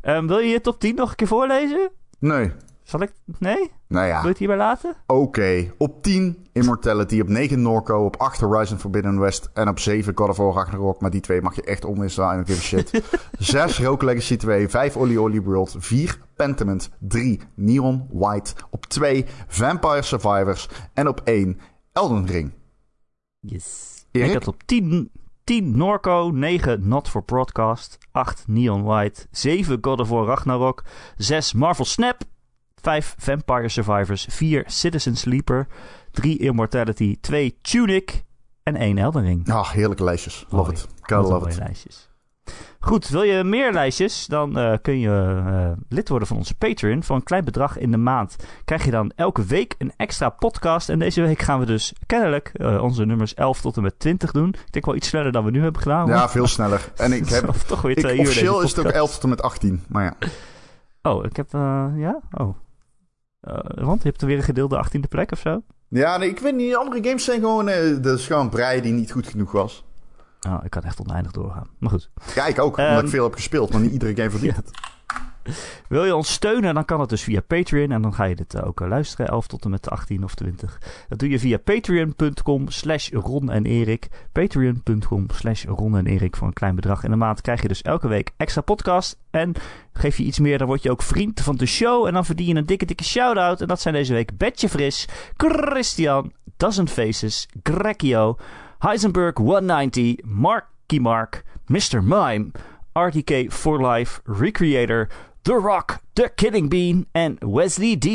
Ehm, 0.00 0.26
wil 0.26 0.38
je 0.38 0.48
je 0.48 0.60
top 0.60 0.80
10 0.80 0.94
nog 0.94 1.10
een 1.10 1.16
keer 1.16 1.26
voorlezen? 1.26 1.90
Nee. 2.18 2.52
Zal 2.84 3.00
ik... 3.00 3.12
Nee? 3.38 3.56
Nou 3.56 3.70
Wil 3.88 4.02
je 4.02 4.08
ja, 4.08 4.22
het 4.22 4.38
hierbij 4.38 4.56
laten? 4.56 4.94
oké. 5.06 5.72
Op 5.78 6.02
10 6.02 6.46
Immortality, 6.52 7.20
op 7.20 7.28
9 7.28 7.62
Norco, 7.62 8.04
op 8.04 8.16
8 8.16 8.40
Horizon 8.40 8.78
Forbidden 8.78 9.20
West 9.20 9.50
en 9.54 9.68
op 9.68 9.78
7 9.78 10.12
God 10.16 10.28
of 10.28 10.36
War 10.36 10.52
Ragnarok. 10.54 11.00
Maar 11.00 11.10
die 11.10 11.20
twee 11.20 11.42
mag 11.42 11.54
je 11.54 11.62
echt 11.62 11.84
omwisselen. 11.84 12.30
I 12.30 12.34
don't 12.34 12.48
give 12.50 12.58
a 12.58 12.62
shit. 12.62 13.02
6 13.38 13.78
Rogue 13.80 14.04
Legacy 14.08 14.36
2, 14.36 14.68
5 14.68 14.96
Oli 14.96 15.18
Oli 15.18 15.42
World, 15.42 15.74
4 15.78 16.18
Pentiment, 16.36 16.90
3 16.98 17.40
Neon 17.54 18.06
White, 18.10 18.54
op 18.70 18.86
2 18.86 19.24
Vampire 19.46 20.02
Survivors 20.02 20.68
en 20.94 21.08
op 21.08 21.20
1 21.24 21.60
Elden 21.92 22.26
Ring. 22.26 22.52
Yes. 23.40 23.92
Erik? 24.10 24.28
Ik 24.28 24.34
had 24.34 24.48
op 24.48 24.62
10, 24.62 25.10
10 25.44 25.76
Norco, 25.76 26.30
9 26.30 26.88
Not 26.88 27.08
for 27.08 27.22
Broadcast, 27.22 27.98
8 28.12 28.44
Neon 28.46 28.82
White, 28.82 29.26
7 29.30 29.78
God 29.80 30.00
of 30.00 30.08
War 30.08 30.26
Ragnarok, 30.26 30.84
6 31.16 31.52
Marvel 31.52 31.84
Snap, 31.84 32.22
5 32.84 33.14
Vampire 33.18 33.68
Survivors, 33.68 34.26
4 34.30 34.64
Citizen 34.66 35.16
Sleeper, 35.16 35.66
3 36.10 36.38
Immortality, 36.38 37.18
2 37.20 37.58
Tunic 37.62 38.24
en 38.62 38.76
1 38.76 38.98
Elden 38.98 39.22
Ring. 39.22 39.50
Ah, 39.50 39.70
heerlijke 39.70 40.04
lijstjes. 40.04 40.46
Love 40.48 40.70
it. 40.70 40.86
Een 41.02 41.20
love 41.20 41.48
it. 41.48 41.58
lijstjes. 41.58 42.08
Goed, 42.80 43.08
wil 43.08 43.22
je 43.22 43.44
meer 43.44 43.72
lijstjes? 43.72 44.26
Dan 44.26 44.58
eh, 44.58 44.72
kun 44.82 44.98
je 44.98 45.42
eh, 45.46 45.70
lid 45.88 46.08
worden 46.08 46.28
van 46.28 46.36
onze 46.36 46.54
Patreon. 46.54 47.02
Voor 47.02 47.16
een 47.16 47.22
klein 47.22 47.44
bedrag 47.44 47.78
in 47.78 47.90
de 47.90 47.96
maand 47.96 48.36
krijg 48.64 48.84
je 48.84 48.90
dan 48.90 49.12
elke 49.16 49.44
week 49.44 49.74
een 49.78 49.92
extra 49.96 50.28
podcast. 50.28 50.88
En 50.88 50.98
deze 50.98 51.22
week 51.22 51.42
gaan 51.42 51.60
we 51.60 51.66
dus 51.66 51.92
kennelijk 52.06 52.50
eh, 52.54 52.82
onze 52.82 53.04
nummers 53.04 53.34
11 53.34 53.60
tot 53.60 53.76
en 53.76 53.82
met 53.82 53.98
20 53.98 54.30
doen. 54.30 54.48
Ik 54.48 54.72
denk 54.72 54.86
wel 54.86 54.94
iets 54.94 55.08
sneller 55.08 55.32
dan 55.32 55.44
we 55.44 55.50
nu 55.50 55.62
hebben 55.62 55.82
gedaan. 55.82 56.06
Ja, 56.06 56.28
veel 56.28 56.46
sneller. 56.46 56.92
En 56.96 57.12
ik 57.12 57.28
heb... 57.34 57.44
Toch 57.66 57.82
weer 57.82 57.98
Ik, 57.98 58.04
uur 58.04 58.18
officieel 58.20 58.60
is 58.60 58.70
het 58.70 58.78
ook 58.78 58.84
podcast. 58.84 58.94
11 58.94 59.12
tot 59.12 59.22
en 59.22 59.28
met 59.28 59.42
18. 59.42 59.84
Maar 59.88 60.04
ja. 60.04 60.28
Oh, 61.02 61.24
ik 61.24 61.36
heb... 61.36 61.52
ja? 61.96 62.20
Oh. 62.30 62.56
Eh, 63.44 63.84
want 63.84 64.02
je 64.02 64.08
hebt 64.08 64.20
er 64.20 64.26
weer 64.26 64.36
een 64.36 64.42
gedeelde 64.42 64.84
18e 64.86 65.08
plek 65.08 65.32
of 65.32 65.38
zo? 65.38 65.62
Ja, 65.88 66.16
nee, 66.16 66.28
ik 66.28 66.38
weet 66.38 66.54
niet. 66.54 66.76
Andere 66.76 67.04
games 67.04 67.24
zijn 67.24 67.40
gewoon... 67.40 67.68
eh 67.68 68.02
dat 68.02 68.18
is 68.18 68.26
gewoon 68.26 68.48
brei 68.48 68.80
die 68.80 68.92
niet 68.92 69.12
goed 69.12 69.26
genoeg 69.26 69.52
was. 69.52 69.84
Oh, 70.48 70.60
ik 70.64 70.70
kan 70.70 70.82
echt 70.82 71.00
oneindig 71.00 71.32
doorgaan. 71.32 71.68
Maar 71.78 71.90
goed. 71.90 72.10
Ja, 72.34 72.46
ik 72.46 72.58
ook. 72.58 72.78
Ehm, 72.78 72.88
omdat 72.88 73.04
ik 73.04 73.10
veel 73.10 73.24
heb 73.24 73.34
gespeeld. 73.34 73.72
Maar 73.72 73.80
niet 73.80 73.92
iedere 73.92 74.14
game 74.16 74.30
verdient 74.36 74.54
Ja. 74.56 75.22
Het. 75.46 75.82
Wil 75.88 76.04
je 76.04 76.16
ons 76.16 76.32
steunen, 76.32 76.74
dan 76.74 76.84
kan 76.84 76.98
dat 76.98 77.08
dus 77.08 77.22
via 77.22 77.40
Patreon. 77.40 77.90
En 77.90 78.02
dan 78.02 78.14
ga 78.14 78.24
je 78.24 78.34
dit 78.34 78.54
eh, 78.54 78.66
ook 78.66 78.80
eh, 78.80 78.88
luisteren, 78.88 79.28
11 79.28 79.46
tot 79.46 79.64
en 79.64 79.70
met 79.70 79.90
18 79.90 80.24
of 80.24 80.34
20. 80.34 80.80
Dat 81.08 81.18
doe 81.18 81.28
je 81.28 81.38
via 81.38 81.58
patreon.com 81.58 82.68
slash 82.68 83.10
Ron 83.10 83.50
en 83.50 83.66
Erik. 83.66 84.08
Patreon.com 84.32 85.26
slash 85.30 85.64
Ron 85.64 85.96
en 85.96 86.06
Erik. 86.06 86.36
Voor 86.36 86.46
een 86.46 86.52
klein 86.52 86.74
bedrag 86.74 87.04
in 87.04 87.10
de 87.10 87.16
maand 87.16 87.40
krijg 87.40 87.62
je 87.62 87.68
dus 87.68 87.82
elke 87.82 88.08
week 88.08 88.30
extra 88.36 88.60
podcast. 88.60 89.18
En 89.30 89.52
geef 89.92 90.16
je 90.16 90.24
iets 90.24 90.38
meer, 90.38 90.58
dan 90.58 90.66
word 90.66 90.82
je 90.82 90.90
ook 90.90 91.02
vriend 91.02 91.40
van 91.40 91.56
de 91.56 91.66
show. 91.66 92.06
En 92.06 92.12
dan 92.12 92.24
verdien 92.24 92.46
je 92.46 92.54
een 92.54 92.66
dikke, 92.66 92.84
dikke 92.84 93.04
shout-out. 93.04 93.60
En 93.60 93.66
dat 93.66 93.80
zijn 93.80 93.94
deze 93.94 94.12
week 94.12 94.36
Betje 94.36 94.68
Fris, 94.68 95.08
Christian, 95.36 96.32
Dozen 96.56 96.88
Faces, 96.88 97.48
Grekio, 97.62 98.36
Heisenberg 98.78 99.36
190, 99.36 100.24
Marky 100.24 100.98
Mark, 100.98 101.44
Mr. 101.66 102.02
Mime, 102.02 102.50
RTK 102.92 103.52
for 103.52 103.86
Life, 103.86 104.20
Recreator, 104.24 105.08
The 105.44 105.52
Rock, 105.52 105.98
The 106.12 106.32
Killing 106.34 106.70
Bean 106.70 107.06
en 107.12 107.54
Wesley 107.54 107.96
D. 107.96 108.06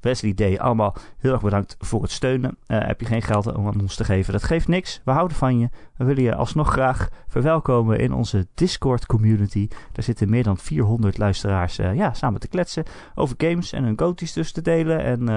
Wesley 0.00 0.34
D. 0.34 0.58
Allemaal 0.58 0.96
heel 1.18 1.32
erg 1.32 1.42
bedankt 1.42 1.76
voor 1.78 2.02
het 2.02 2.10
steunen. 2.10 2.58
Eh, 2.66 2.86
heb 2.86 3.00
je 3.00 3.06
geen 3.06 3.22
geld 3.22 3.54
om 3.54 3.66
aan 3.66 3.80
ons 3.80 3.96
te 3.96 4.04
geven? 4.04 4.32
Dat 4.32 4.42
geeft 4.42 4.68
niks. 4.68 5.00
We 5.04 5.10
houden 5.10 5.36
van 5.36 5.58
je. 5.58 5.68
We 5.96 6.04
willen 6.04 6.22
je 6.22 6.34
alsnog 6.34 6.70
graag 6.70 7.08
verwelkomen 7.28 7.98
in 7.98 8.12
onze 8.12 8.46
Discord 8.54 9.06
community. 9.06 9.68
Daar 9.68 10.04
zitten 10.04 10.30
meer 10.30 10.42
dan 10.42 10.56
400 10.56 11.18
luisteraars 11.18 11.78
eh, 11.78 11.94
ja, 11.94 12.12
samen 12.12 12.40
te 12.40 12.48
kletsen 12.48 12.84
over 13.14 13.34
games 13.38 13.72
en 13.72 13.84
hun 13.84 13.98
goties 13.98 14.32
dus 14.32 14.52
te 14.52 14.62
delen. 14.62 15.00
En 15.00 15.28
eh, 15.28 15.34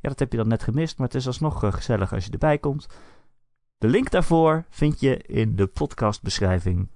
ja, 0.00 0.08
dat 0.08 0.18
heb 0.18 0.30
je 0.30 0.38
dan 0.38 0.48
net 0.48 0.62
gemist, 0.62 0.98
maar 0.98 1.06
het 1.06 1.16
is 1.16 1.26
alsnog 1.26 1.74
gezellig 1.74 2.12
als 2.14 2.24
je 2.24 2.30
erbij 2.30 2.58
komt. 2.58 2.86
De 3.78 3.88
link 3.88 4.10
daarvoor 4.10 4.64
vind 4.68 5.00
je 5.00 5.16
in 5.16 5.56
de 5.56 5.66
podcastbeschrijving 5.66 6.88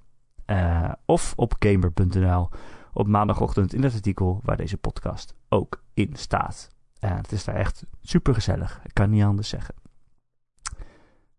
of 1.06 1.32
op 1.36 1.54
gamer.nl 1.58 2.48
op 2.94 3.06
maandagochtend 3.06 3.72
in 3.74 3.82
het 3.82 3.94
artikel 3.94 4.40
waar 4.44 4.56
deze 4.56 4.76
podcast 4.76 5.34
ook 5.48 5.82
in 5.94 6.10
staat. 6.16 6.68
En 6.98 7.16
het 7.16 7.32
is 7.32 7.44
daar 7.44 7.54
echt 7.54 7.84
super 8.02 8.34
gezellig. 8.34 8.80
Ik 8.84 8.94
kan 8.94 9.10
niet 9.10 9.22
anders 9.24 9.48
zeggen. 9.48 9.74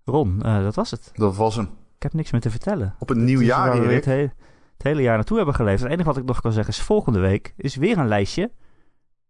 Ron, 0.03 0.41
eh, 0.41 0.61
dat 0.63 0.75
was 0.75 0.91
het. 0.91 1.11
Dat 1.13 1.35
was 1.35 1.55
hem. 1.55 1.65
Ik 1.95 2.03
heb 2.03 2.13
niks 2.13 2.31
meer 2.31 2.41
te 2.41 2.49
vertellen. 2.49 2.95
Op 2.99 3.09
een 3.09 3.23
nieuw 3.23 3.41
jaar, 3.41 3.67
waar 3.67 3.87
we 3.87 3.93
het, 3.93 4.05
he- 4.05 4.11
het 4.73 4.83
hele 4.83 5.01
jaar 5.01 5.15
naartoe 5.15 5.37
hebben 5.37 5.55
geleefd. 5.55 5.81
Het 5.81 5.91
enige 5.91 6.07
wat 6.07 6.17
ik 6.17 6.23
nog 6.25 6.41
kan 6.41 6.51
zeggen 6.51 6.73
is 6.73 6.81
volgende 6.81 7.19
week 7.19 7.53
is 7.57 7.75
weer 7.75 7.97
een 7.97 8.07
lijstje. 8.07 8.51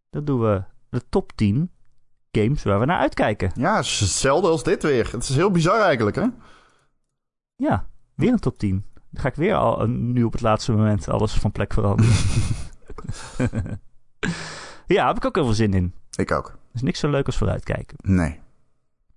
Dat 0.10 0.26
doen 0.26 0.40
we 0.40 0.64
de 0.90 1.02
top 1.10 1.32
10 1.36 1.72
games 2.32 2.64
waar 2.64 2.80
we 2.80 2.86
naar 2.86 3.00
uitkijken. 3.00 3.52
Ja, 3.56 3.76
hetzelfde 3.78 4.48
als 4.48 4.64
dit 4.64 4.84
weer. 4.84 5.12
Het 5.12 5.24
is 5.24 5.36
heel 5.36 5.52
bizar 5.52 5.82
eigenlijk, 5.82 6.16
hè? 6.16 6.26
Ja, 7.56 7.88
weer 8.16 8.32
een 8.32 8.40
top 8.40 8.58
10. 8.58 8.86
Dan 9.16 9.24
ga 9.24 9.30
ik 9.30 9.36
weer 9.36 9.56
al 9.56 9.88
nu 9.88 10.24
op 10.24 10.32
het 10.32 10.42
laatste 10.42 10.72
moment 10.72 11.10
alles 11.10 11.34
van 11.34 11.52
plek 11.52 11.74
veranderen. 11.74 12.14
ja, 14.96 15.08
heb 15.08 15.18
ik 15.18 15.26
ook 15.26 15.36
heel 15.36 15.46
veel 15.46 15.54
zin 15.54 15.74
in. 15.74 15.94
Ik 16.16 16.32
ook. 16.32 16.48
Er 16.48 16.56
is 16.74 16.82
niks 16.82 17.00
zo 17.00 17.10
leuk 17.10 17.26
als 17.26 17.38
vooruitkijken. 17.38 17.98
Nee. 18.02 18.40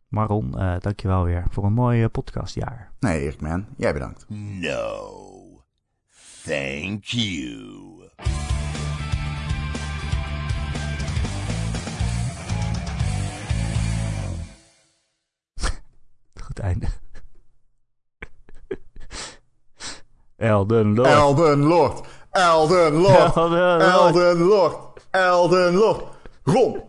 Maar 0.09 0.27
Ron, 0.27 0.59
eh 0.59 0.75
dankjewel 0.79 1.25
weer 1.25 1.45
voor 1.51 1.65
een 1.65 1.73
mooi 1.73 2.09
podcastjaar. 2.09 2.93
Nee, 3.01 3.21
Erik, 3.21 3.41
man. 3.41 3.67
Jij 3.77 3.93
bedankt. 3.93 4.25
No. 4.29 5.65
Thank 6.45 7.05
you. 7.05 7.87
Goed 16.45 16.59
einde. 16.59 16.87
Elden 20.39 20.95
Lord. 20.95 21.09
Elden 21.09 21.69
Lord. 21.69 21.93
Elden 22.35 23.03
Lord. 23.03 23.33
Elden 23.37 23.83
Lord. 23.83 23.83
Elden 23.83 24.49
Lord. 24.49 24.75
Elden 25.13 25.81
Lord. 25.81 26.03
Ron. 26.47 26.83